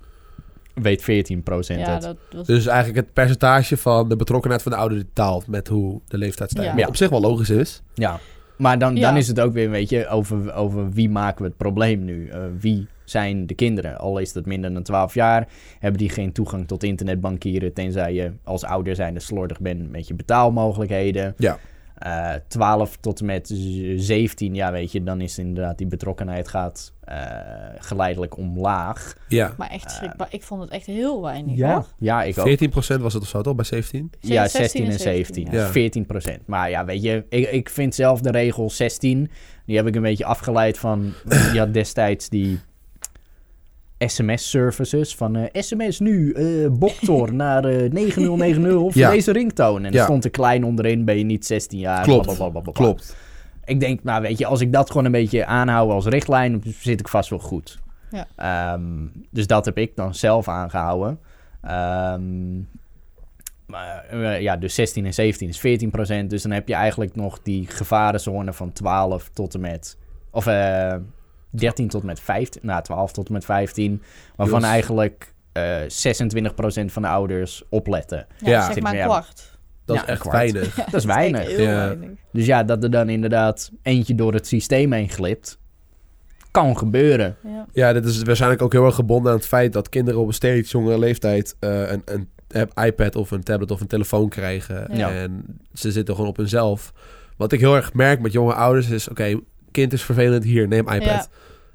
weet 0.75 1.03
14% 1.03 1.07
Ja, 1.07 1.93
het. 1.93 2.03
dat 2.03 2.17
was... 2.31 2.47
Dus 2.47 2.67
eigenlijk 2.67 2.99
het 3.07 3.13
percentage 3.15 3.77
van 3.77 4.09
de 4.09 4.17
betrokkenheid 4.17 4.63
van 4.63 4.73
de 4.73 4.79
ouder 4.79 4.99
die 4.99 5.07
daalt 5.13 5.47
met 5.47 5.69
hoe 5.69 6.01
de 6.09 6.19
leeftijd 6.19 6.51
stijgt. 6.51 6.69
Ja. 6.71 6.75
Wat 6.75 6.83
Ja. 6.85 6.89
op 6.89 6.97
zich 6.97 7.09
wel 7.11 7.21
logisch 7.21 7.51
is. 7.51 7.83
Ja, 7.95 8.19
maar 8.57 8.79
dan, 8.79 8.97
Ja. 8.97 9.01
dan 9.09 9.17
is 9.17 9.29
het 9.29 9.41
ook 9.41 9.53
weer 9.53 9.65
een 9.65 9.71
beetje 9.71 10.09
over, 10.09 10.55
over 10.55 10.91
wie 10.91 11.11
maken 11.11 11.43
we 11.43 11.49
het 11.49 11.57
probleem 11.57 12.05
nu. 12.05 12.29
Eh, 12.29 12.41
wie 12.59 12.87
zijn 13.05 13.47
de 13.47 13.55
kinderen? 13.55 13.99
Al 13.99 14.19
is 14.19 14.35
het 14.35 14.47
minder 14.47 14.73
dan 14.75 14.83
12 14.83 15.15
jaar, 15.15 15.49
hebben 15.79 16.01
die 16.01 16.11
geen 16.11 16.33
toegang 16.33 16.67
tot 16.67 16.83
internetbankieren... 16.83 17.73
tenzij 17.73 18.15
je 18.15 18.33
als 18.45 18.65
ouder 18.65 18.95
zijnde 18.95 19.21
slordig 19.21 19.61
bent 19.61 19.91
met 19.91 20.09
je 20.09 20.15
betaalmogelijkheden. 20.15 21.35
Ja. 21.37 21.59
Eh 21.99 22.35
12 22.49 22.97
tot 23.01 23.21
en 23.21 23.27
met 23.27 23.49
z- 23.49 23.95
17, 24.07 24.55
ja 24.55 24.73
weet 24.73 24.93
je, 24.93 25.03
dan 25.03 25.21
is 25.21 25.39
inderdaad 25.39 25.79
die 25.79 25.87
betrokkenheid 25.87 26.49
gaat 26.49 26.93
eh, 27.01 27.17
geleidelijk 27.79 28.37
omlaag. 28.37 29.17
Ja. 29.29 29.55
Maar 29.57 29.71
echt 29.71 29.91
schrikbaar. 29.91 30.29
Ik 30.31 30.43
vond 30.43 30.61
het 30.63 30.71
echt 30.71 30.87
heel 30.87 31.23
weinig, 31.23 31.57
Ja, 31.57 31.73
hoor. 31.75 31.87
ja 31.99 32.23
ik 32.23 32.39
ook. 32.39 32.47
14% 32.99 33.01
was 33.01 33.13
het 33.15 33.23
of 33.23 33.29
zo 33.29 33.41
toch 33.41 33.55
bij 33.55 33.65
17? 33.65 34.11
Ja, 34.21 34.43
16 34.49 34.61
16 34.61 34.85
en 34.85 34.91
en 34.91 34.99
17. 34.99 35.25
17, 35.47 35.59
ja. 35.61 35.67
14 35.71 36.07
procent. 36.07 36.47
Maar 36.47 36.71
ja, 36.71 36.85
weet 36.85 37.03
je, 37.03 37.25
ik, 37.29 37.51
ik 37.51 37.69
vind 37.69 37.95
zelf 37.95 38.21
de 38.21 38.31
regel 38.31 38.71
16... 38.71 39.31
die 39.67 39.77
heb 39.77 39.87
ik 39.87 39.95
een 39.97 40.03
beetje 40.03 40.25
afgeleid 40.25 40.79
van... 40.79 41.13
je 41.53 41.59
had 41.59 41.75
destijds 41.75 42.29
die 42.29 42.61
sms-services 43.99 45.15
van... 45.15 45.37
eh, 45.37 45.63
sms 45.63 45.99
nu, 46.01 46.33
eh 46.33 46.71
Boktor 46.71 47.35
naar 47.45 47.65
eh 47.65 47.91
9090 47.91 48.73
voor 48.73 48.91
Ja. 48.95 49.11
deze 49.11 49.33
ringtoon. 49.33 49.85
En 49.85 49.93
Ja. 49.93 49.99
er 49.99 50.05
stond 50.05 50.25
er 50.25 50.31
klein 50.31 50.65
onderin, 50.65 51.05
ben 51.05 51.19
je 51.19 51.25
niet 51.25 51.47
16 51.47 51.79
jaar. 51.79 52.03
Klopt. 52.03 52.37
blablabla. 52.37 52.73
Klopt. 52.73 53.17
Ik 53.65 53.81
denk, 53.81 54.03
nou 54.03 54.23
weet 54.23 54.39
je, 54.39 54.47
als 54.47 54.61
ik 54.61 54.73
dat 54.73 54.89
gewoon 54.91 55.05
een 55.05 55.13
beetje 55.13 55.47
aanhoud 55.47 55.91
als 55.91 56.07
richtlijn... 56.07 56.63
zit 56.81 57.01
ik 57.01 57.09
vast 57.09 57.31
wel 57.31 57.39
goed. 57.39 57.79
Ja. 58.11 58.27
Ehm, 58.37 59.07
dus 59.31 59.47
dat 59.47 59.65
heb 59.65 59.79
ik 59.79 59.97
dan 59.97 60.15
zelf 60.15 60.49
aangehouden. 60.49 61.19
Ehm, 61.63 62.57
maar, 63.67 64.05
eh, 64.11 64.41
ja, 64.41 64.57
dus 64.57 64.75
16 64.75 65.07
en 65.07 65.15
17 65.15 65.49
is 65.49 65.59
14 65.61 65.91
procent. 65.91 66.31
Dus 66.31 66.43
dan 66.43 66.53
heb 66.53 66.69
je 66.69 66.75
eigenlijk 66.75 67.15
nog 67.17 67.41
die 67.43 67.67
gevarenzone 67.67 68.53
van 68.53 68.73
12 68.73 69.29
tot 69.33 69.55
en 69.55 69.61
met... 69.61 69.97
Of 70.31 70.47
eh 70.47 70.95
13 71.51 71.89
tot 71.89 72.01
en 72.01 72.07
met 72.07 72.21
15. 72.21 72.61
Nou, 72.65 72.83
12 72.83 73.13
tot 73.13 73.27
en 73.27 73.33
met 73.33 73.45
15. 73.45 74.03
Waarvan 74.37 74.65
eigenlijk 74.65 75.35
eh 75.53 75.77
26 75.89 76.55
procent 76.55 76.93
van 76.93 77.03
de 77.03 77.09
ouders 77.09 77.63
opletten. 77.69 78.27
Ja, 78.39 78.51
Ja. 78.51 78.67
zeg 78.73 78.83
maar 78.83 78.95
een 78.95 79.05
kwart. 79.05 79.59
Dat 79.85 79.97
Ja, 79.97 80.03
is 80.03 80.09
echt 80.09 80.31
weinig. 80.41 80.77
Ja, 80.77 80.85
Dat 80.85 80.95
is 80.95 81.05
echt 81.05 81.05
weinig. 81.05 82.09
Dus 82.33 82.47
ja, 82.47 82.65
dat 82.65 82.83
er 82.83 82.91
dan 82.91 83.09
inderdaad 83.09 83.71
eentje 83.83 84.15
door 84.15 84.33
het 84.33 84.47
systeem 84.47 84.93
heen 84.93 85.09
glipt... 85.09 85.59
kan 86.51 86.79
gebeuren. 86.79 87.37
Ja. 87.45 87.67
Ja, 87.73 87.93
dit 87.93 88.05
is 88.05 88.23
waarschijnlijk 88.23 88.63
ook 88.63 88.73
heel 88.73 88.85
erg 88.85 88.95
gebonden 88.95 89.33
aan 89.33 89.39
het 89.39 89.47
feit 89.47 89.73
dat 89.73 89.89
kinderen 89.89 90.21
op 90.21 90.27
een 90.27 90.33
steeds 90.35 90.71
jongere 90.71 90.99
leeftijd 90.99 91.57
eh, 91.61 91.91
een, 91.91 92.03
een 92.49 92.69
iPad 92.85 93.17
of 93.17 93.31
een 93.31 93.43
tablet 93.43 93.71
of 93.71 93.81
een 93.81 93.87
telefoon 93.87 94.29
krijgen. 94.29 94.89
Ja. 94.97 95.11
En 95.11 95.45
ze 95.73 95.93
zitten 95.93 96.15
gewoon 96.15 96.31
op 96.31 96.37
hunzelf. 96.37 96.93
Wat 97.37 97.53
ik 97.53 97.61
heel 97.61 97.77
erg 97.77 97.93
merk 97.95 98.21
met 98.21 98.33
jonge 98.33 98.55
ouders 98.55 98.89
is, 98.89 99.09
oké, 99.09 99.41
kind 99.81 99.93
is 99.93 100.03
vervelend, 100.03 100.45
hier, 100.45 100.69
neem 100.69 100.89
iPad. 100.89 101.03
Ja. 101.03 101.27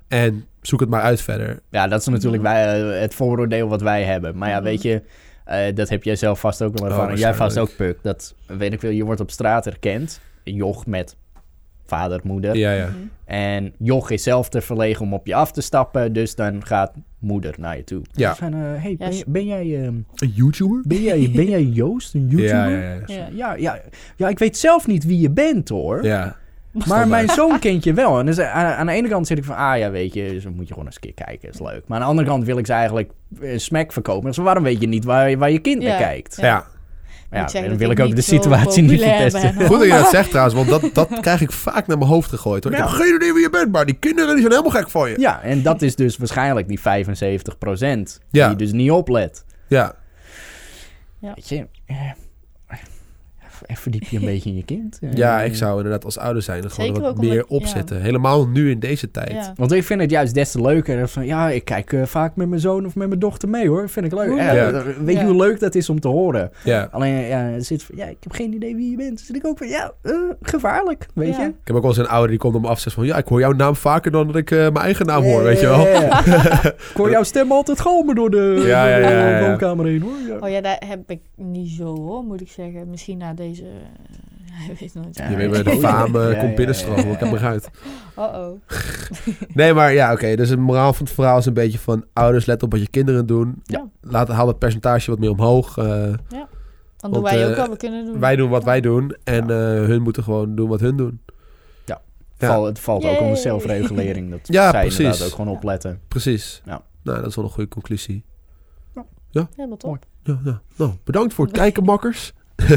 En 0.08 0.46
zoek 0.62 0.80
het 0.80 0.90
maar 0.90 1.02
uit 1.02 1.22
verder. 1.22 1.60
Ja, 1.70 1.88
dat 1.88 2.00
is 2.00 2.08
natuurlijk 2.08 2.44
wij, 2.44 2.82
eh, 2.94 3.02
het 3.02 3.14
vooroordeel 3.14 3.68
wat 3.68 3.82
wij 3.82 4.04
hebben. 4.04 4.38
Maar 4.38 4.50
ja, 4.50 4.56
Mhm. 4.56 4.64
weet 4.64 4.82
je, 4.82 5.02
eh, 5.46 5.76
dat 5.76 5.90
heb 5.90 6.04
jij 6.04 6.16
zelf 6.16 6.40
vast 6.40 6.62
ook 6.62 6.78
wel 6.80 6.88
ervaren. 6.88 7.14
Oh, 7.14 7.20
jij 7.20 7.34
vast 7.34 7.58
ook. 7.58 7.76
Puk. 7.76 7.98
Dat, 8.02 8.36
weet 8.48 8.74
ik 8.74 8.80
veel, 8.80 8.90
je 8.90 9.04
wordt 9.04 9.22
op 9.22 9.32
straat 9.32 9.66
herkend. 9.66 10.20
Joch 10.44 10.86
met 10.86 11.16
vader, 11.86 12.20
moeder. 12.24 12.56
Ja, 12.56 12.72
ja. 12.72 12.88
Mhm. 12.88 12.96
En 13.26 13.74
Joch 13.78 14.10
is 14.10 14.24
zelf 14.24 14.50
te 14.50 14.62
verlegen 14.62 15.06
om 15.06 15.14
op 15.14 15.28
je 15.28 15.36
af 15.36 15.52
te 15.52 15.62
stappen. 15.62 16.14
Dus 16.14 16.36
dan 16.36 16.66
gaat 16.66 16.92
moeder 17.20 17.54
naar 17.58 17.78
je 17.78 17.84
toe. 17.84 18.02
Ja. 18.12 18.36
Van, 18.36 18.54
eh, 18.54 18.60
hey, 18.62 18.96
ben, 19.00 19.14
ben 19.28 19.46
jij... 19.46 19.82
ehm, 19.84 19.96
Een 20.16 20.32
YouTuber? 20.36 20.82
ben 20.88 21.02
jij, 21.02 21.32
ben 21.36 21.46
jij 21.50 21.64
Joost, 21.82 22.14
een 22.14 22.28
YouTuber? 22.28 22.70
Ja, 22.70 22.94
ja, 22.94 22.94
ja. 22.94 23.02
Ja. 23.06 23.28
Ja, 23.34 23.54
ja, 23.56 23.82
ja, 24.16 24.30
ik 24.30 24.40
weet 24.40 24.58
zelf 24.58 24.88
niet 24.88 25.06
wie 25.06 25.20
je 25.20 25.30
bent 25.32 25.70
hoor. 25.70 26.04
Ja, 26.06 26.38
Maar 26.88 27.08
mijn 27.08 27.30
zoon 27.30 27.60
kent 27.60 27.84
je 27.84 27.94
wel. 27.94 28.20
En 28.20 28.26
dus 28.26 28.40
aan, 28.40 28.66
aan 28.74 28.86
de 28.86 28.92
ene 28.92 29.08
kant 29.08 29.28
zit 29.28 29.38
ik 29.38 29.44
van, 29.44 29.56
ah 29.56 29.78
ja, 29.78 29.92
weet 29.92 30.14
je, 30.14 30.30
dus 30.30 30.44
dan 30.44 30.54
moet 30.56 30.68
je 30.68 30.72
gewoon 30.74 30.86
eens 30.88 30.96
een 30.96 31.02
keer 31.14 31.26
kijken, 31.26 31.50
is 31.50 31.60
leuk. 31.60 31.82
Maar 31.88 31.98
aan 31.98 32.04
de 32.04 32.10
andere 32.10 32.28
kant 32.28 32.44
wil 32.46 32.58
ik 32.58 32.66
ze 32.66 32.74
eigenlijk 32.74 33.12
een 33.40 33.60
smack 33.60 33.92
verkopen. 33.94 34.28
Dus 34.28 34.38
waarom 34.38 34.64
weet 34.64 34.82
je 34.82 34.88
niet 34.88 35.04
waar, 35.06 35.38
waar 35.38 35.52
je 35.52 35.60
kind 35.60 35.82
Ja. 35.82 35.88
naar 35.90 35.98
kijkt? 35.98 36.38
Ja. 36.38 36.46
ja. 36.46 36.66
Ja, 37.32 37.46
Ik 37.46 37.52
dan 37.70 37.78
wil 37.78 37.90
ik 37.92 38.00
ik 38.00 38.06
ook 38.06 38.16
de 38.16 38.22
situatie 38.22 38.84
niet 38.84 39.02
verpesten. 39.02 39.58
ben. 39.58 39.68
Goed 39.68 39.78
dat 39.80 39.88
je 39.88 39.94
dat 39.94 40.10
zegt 40.18 40.30
trouwens, 40.30 40.56
want 40.56 40.70
dat, 40.70 40.94
dat 41.10 41.20
krijg 41.20 41.42
ik 41.42 41.52
vaak 41.52 41.88
naar 41.88 41.98
mijn 41.98 42.10
hoofd 42.10 42.30
gegooid. 42.30 42.64
Hoor. 42.64 42.74
Ik 42.74 42.80
Ja. 42.80 42.86
heb 42.88 42.94
geen 42.94 43.16
idee 43.16 43.34
wie 43.34 43.42
je 43.42 43.50
bent, 43.50 43.72
maar 43.72 43.86
die 43.86 43.96
kinderen 43.96 44.30
die 44.36 44.40
zijn 44.42 44.52
helemaal 44.52 44.82
gek 44.82 44.90
voor 44.90 45.10
je. 45.10 45.20
Ja, 45.20 45.42
en 45.42 45.62
dat 45.62 45.82
is 45.82 45.96
dus 45.96 46.18
waarschijnlijk 46.18 46.68
die 46.68 46.80
75 46.80 47.56
Ja. 48.32 48.48
die 48.48 48.58
dus 48.58 48.72
niet 48.72 48.92
oplet. 48.92 49.46
Ja, 49.68 49.96
Weet 51.20 51.50
je, 51.50 51.68
eh, 53.66 53.76
verdiep 53.76 54.04
je 54.04 54.18
een 54.18 54.26
beetje 54.34 54.50
in 54.50 54.56
je 54.56 54.64
kind. 54.64 54.98
Eh, 55.02 55.14
ja 55.14 55.42
ik 55.42 55.56
zou 55.56 55.76
inderdaad 55.78 56.06
als 56.06 56.18
ouder 56.18 56.42
zijn 56.42 56.64
er 56.64 56.70
gewoon 56.70 56.90
wat 56.94 56.98
omdat- 57.02 57.18
meer 57.18 57.46
opzetten. 57.48 58.02
Helemaal 58.02 58.48
nu 58.48 58.70
in 58.72 58.80
deze 58.80 59.12
tijd. 59.12 59.32
Ja. 59.32 59.54
Want 59.56 59.72
ik 59.72 59.84
vind 59.84 60.02
het 60.02 60.10
juist 60.10 60.34
des 60.34 60.52
te 60.52 60.62
leuker. 60.62 61.08
Van, 61.10 61.26
ja, 61.26 61.50
ik 61.50 61.66
kijk 61.66 61.94
eh, 61.94 62.04
vaak 62.06 62.36
met 62.36 62.50
mijn 62.50 62.62
zoon 62.62 62.86
of 62.86 62.96
met 62.96 63.08
mijn 63.08 63.20
dochter 63.20 63.50
mee 63.50 63.68
hoor. 63.68 63.90
Vind 63.90 64.06
ik 64.06 64.14
leuk. 64.14 64.28
Hoe 64.28 64.38
Ja, 64.38 64.54
leuk. 64.72 64.84
Weet 64.98 65.16
je 65.16 65.22
Ja. 65.22 65.26
hoe 65.28 65.36
leuk 65.36 65.60
dat 65.60 65.76
is 65.76 65.90
om 65.90 66.00
te 66.00 66.08
horen? 66.08 66.52
Ja. 66.64 66.88
Alleen, 66.92 67.14
ja, 67.14 67.60
zit 67.60 67.84
van, 67.84 67.96
ja, 67.98 68.06
ik 68.06 68.18
heb 68.20 68.32
geen 68.32 68.54
idee 68.54 68.76
wie 68.76 68.90
je 68.92 68.98
bent. 68.98 69.18
Dus 69.18 69.26
zit 69.26 69.36
ik 69.36 69.46
ook 69.46 69.58
van, 69.58 69.68
ja, 69.68 69.92
eh, 70.02 70.14
gevaarlijk, 70.42 71.08
weet 71.14 71.36
Ja. 71.36 71.42
je? 71.42 71.48
Ik 71.48 71.54
heb 71.64 71.76
ook 71.76 71.82
wel 71.82 71.92
eens 71.92 72.00
een 72.00 72.08
ouder 72.08 72.30
die 72.30 72.40
komt 72.40 72.56
om 72.56 72.62
me 72.62 72.68
af 72.68 72.76
en 72.76 72.82
zegt 72.82 72.96
van... 72.96 73.06
Ja, 73.06 73.18
ik 73.18 73.28
hoor 73.28 73.40
jouw 73.40 73.52
naam 73.52 73.76
vaker 73.76 74.12
dan 74.12 74.28
dat 74.28 74.36
ik 74.36 74.52
eh, 74.52 74.58
mijn 74.58 74.76
eigen 74.76 75.06
naam 75.06 75.24
hoor, 75.24 75.44
weet 75.44 75.60
je 75.60 75.66
wel. 75.68 75.82
Ik 76.94 77.00
hoor 77.00 77.10
jouw 77.10 77.24
stem 77.24 77.52
altijd 77.52 77.80
galmen 77.82 78.16
door 78.16 78.30
de, 78.30 78.64
Ja, 78.66 78.88
ja, 78.88 79.00
door 79.00 79.10
de 79.10 79.16
ja, 79.16 79.40
ja. 79.40 79.48
woonkamer 79.48 79.86
heen, 79.86 80.02
hoor. 80.02 80.12
Ja. 80.28 80.38
Oh 80.40 80.50
ja, 80.50 80.62
daar 80.62 80.82
heb 80.88 81.00
ik 81.12 81.20
niet 81.36 81.70
zo 81.70 81.96
hoor, 81.96 82.24
moet 82.24 82.42
ik 82.42 82.50
zeggen. 82.50 82.90
Misschien 82.90 83.18
na 83.18 83.34
deze... 83.48 83.64
eh, 83.64 84.70
ik 84.72 84.80
weet 84.80 84.94
nooit. 84.94 85.18
Ja, 85.18 85.30
Je 85.30 85.36
weet 85.36 85.50
bij 85.52 85.64
de 85.64 85.70
Ja, 85.76 85.98
ja, 86.06 86.40
komt 86.40 86.50
ja, 86.50 86.54
binnenstromen, 86.56 87.06
ja, 87.08 87.12
ik 87.14 87.20
heb 87.20 87.28
ja. 87.30 87.34
me 87.34 87.40
uit. 87.40 87.70
Oh-oh. 88.16 88.60
Nee, 89.54 89.74
maar 89.74 89.94
ja, 89.94 90.12
oké. 90.14 90.36
dus 90.36 90.50
het 90.50 90.60
moraal 90.60 90.94
van 90.94 91.06
het 91.06 91.14
verhaal 91.16 91.38
is 91.38 91.46
een 91.46 91.54
beetje 91.54 91.80
van... 91.80 92.06
Ouders, 92.14 92.46
let 92.46 92.64
op 92.64 92.72
wat 92.72 92.82
je 92.82 92.88
kinderen 92.90 93.26
doen. 93.26 93.62
Ja. 93.64 93.88
Laat, 94.02 94.28
haal 94.28 94.48
het 94.48 94.60
percentage 94.60 95.10
wat 95.10 95.20
meer 95.20 95.30
omhoog. 95.30 95.78
eh, 95.78 95.86
Dan 95.86 96.18
Want, 96.98 97.14
doen 97.14 97.24
wij 97.24 97.46
ook 97.46 97.52
eh, 97.52 97.58
wat 97.58 97.70
we 97.70 97.78
kunnen 97.78 98.06
doen. 98.06 98.20
wij 98.20 98.36
doen 98.36 98.50
wat 98.50 98.64
wij 98.64 98.82
doen. 98.82 99.16
En 99.24 99.42
eh, 99.50 99.58
hun 99.86 100.02
moeten 100.02 100.24
gewoon 100.24 100.56
doen 100.56 100.70
wat 100.70 100.80
hun 100.80 100.98
doen. 100.98 101.22
Ja. 101.86 102.02
Val- 102.38 102.66
het 102.66 102.80
valt 102.80 103.04
ook 103.04 103.10
onder 103.12 103.26
Yay. 103.26 103.36
zelfregulering. 103.36 104.30
Dat 104.32 104.40
Ja, 104.58 104.70
zij 104.72 104.82
precies. 104.82 105.00
inderdaad 105.00 105.28
ook 105.28 105.36
gewoon 105.36 105.56
opletten. 105.56 106.00
Precies. 106.08 106.62
Ja. 106.66 106.82
Nou, 107.04 107.18
dat 107.20 107.28
is 107.30 107.36
wel 107.36 107.46
een 107.46 107.52
goede 107.52 107.70
conclusie. 107.70 108.24
Helemaal 109.56 109.78
top. 109.78 109.90
Mooi. 109.90 110.00
Ja, 110.24 110.40
ja. 110.52 110.62
Nou, 110.76 110.92
bedankt 111.04 111.34
voor 111.34 111.46
het 111.46 111.54
kijken, 111.54 111.84
makkers. 111.84 112.34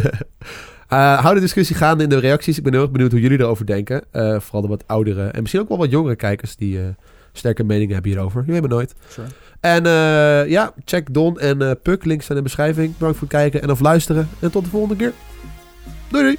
Eh, 0.88 1.18
hou 1.18 1.34
de 1.34 1.40
discussie 1.40 1.76
gaande 1.76 2.02
in 2.02 2.08
de 2.08 2.18
reacties. 2.18 2.56
Ik 2.56 2.62
ben 2.62 2.72
heel 2.72 2.82
erg 2.82 2.90
benieuwd 2.90 3.10
hoe 3.10 3.20
jullie 3.20 3.40
erover 3.40 3.66
denken. 3.66 4.02
Eh, 4.10 4.40
vooral 4.40 4.60
de 4.62 4.68
wat 4.68 4.84
oudere 4.86 5.26
en 5.26 5.40
misschien 5.40 5.62
ook 5.62 5.68
wel 5.68 5.78
wat 5.78 5.90
jongere 5.90 6.16
kijkers 6.16 6.56
die 6.56 6.78
eh, 6.78 6.84
sterke 7.32 7.64
meningen 7.64 7.94
hebben 7.94 8.10
hierover. 8.10 8.42
Je 8.46 8.52
weet 8.52 8.60
maar 8.60 8.70
nooit. 8.70 8.94
Sure. 9.08 9.26
En 9.60 9.84
ja, 10.48 10.72
check 10.84 11.14
Don 11.14 11.38
en 11.38 11.78
Puk. 11.82 12.04
Links 12.04 12.24
staan 12.24 12.36
in 12.36 12.42
de 12.42 12.48
beschrijving. 12.48 12.92
Bedankt 12.92 13.18
voor 13.18 13.28
het 13.28 13.36
kijken 13.36 13.62
en 13.62 13.70
of 13.70 13.80
luisteren. 13.80 14.28
En 14.40 14.50
tot 14.50 14.64
de 14.64 14.70
volgende 14.70 14.96
keer. 14.96 15.12
Doei 16.08 16.22
doei. 16.22 16.36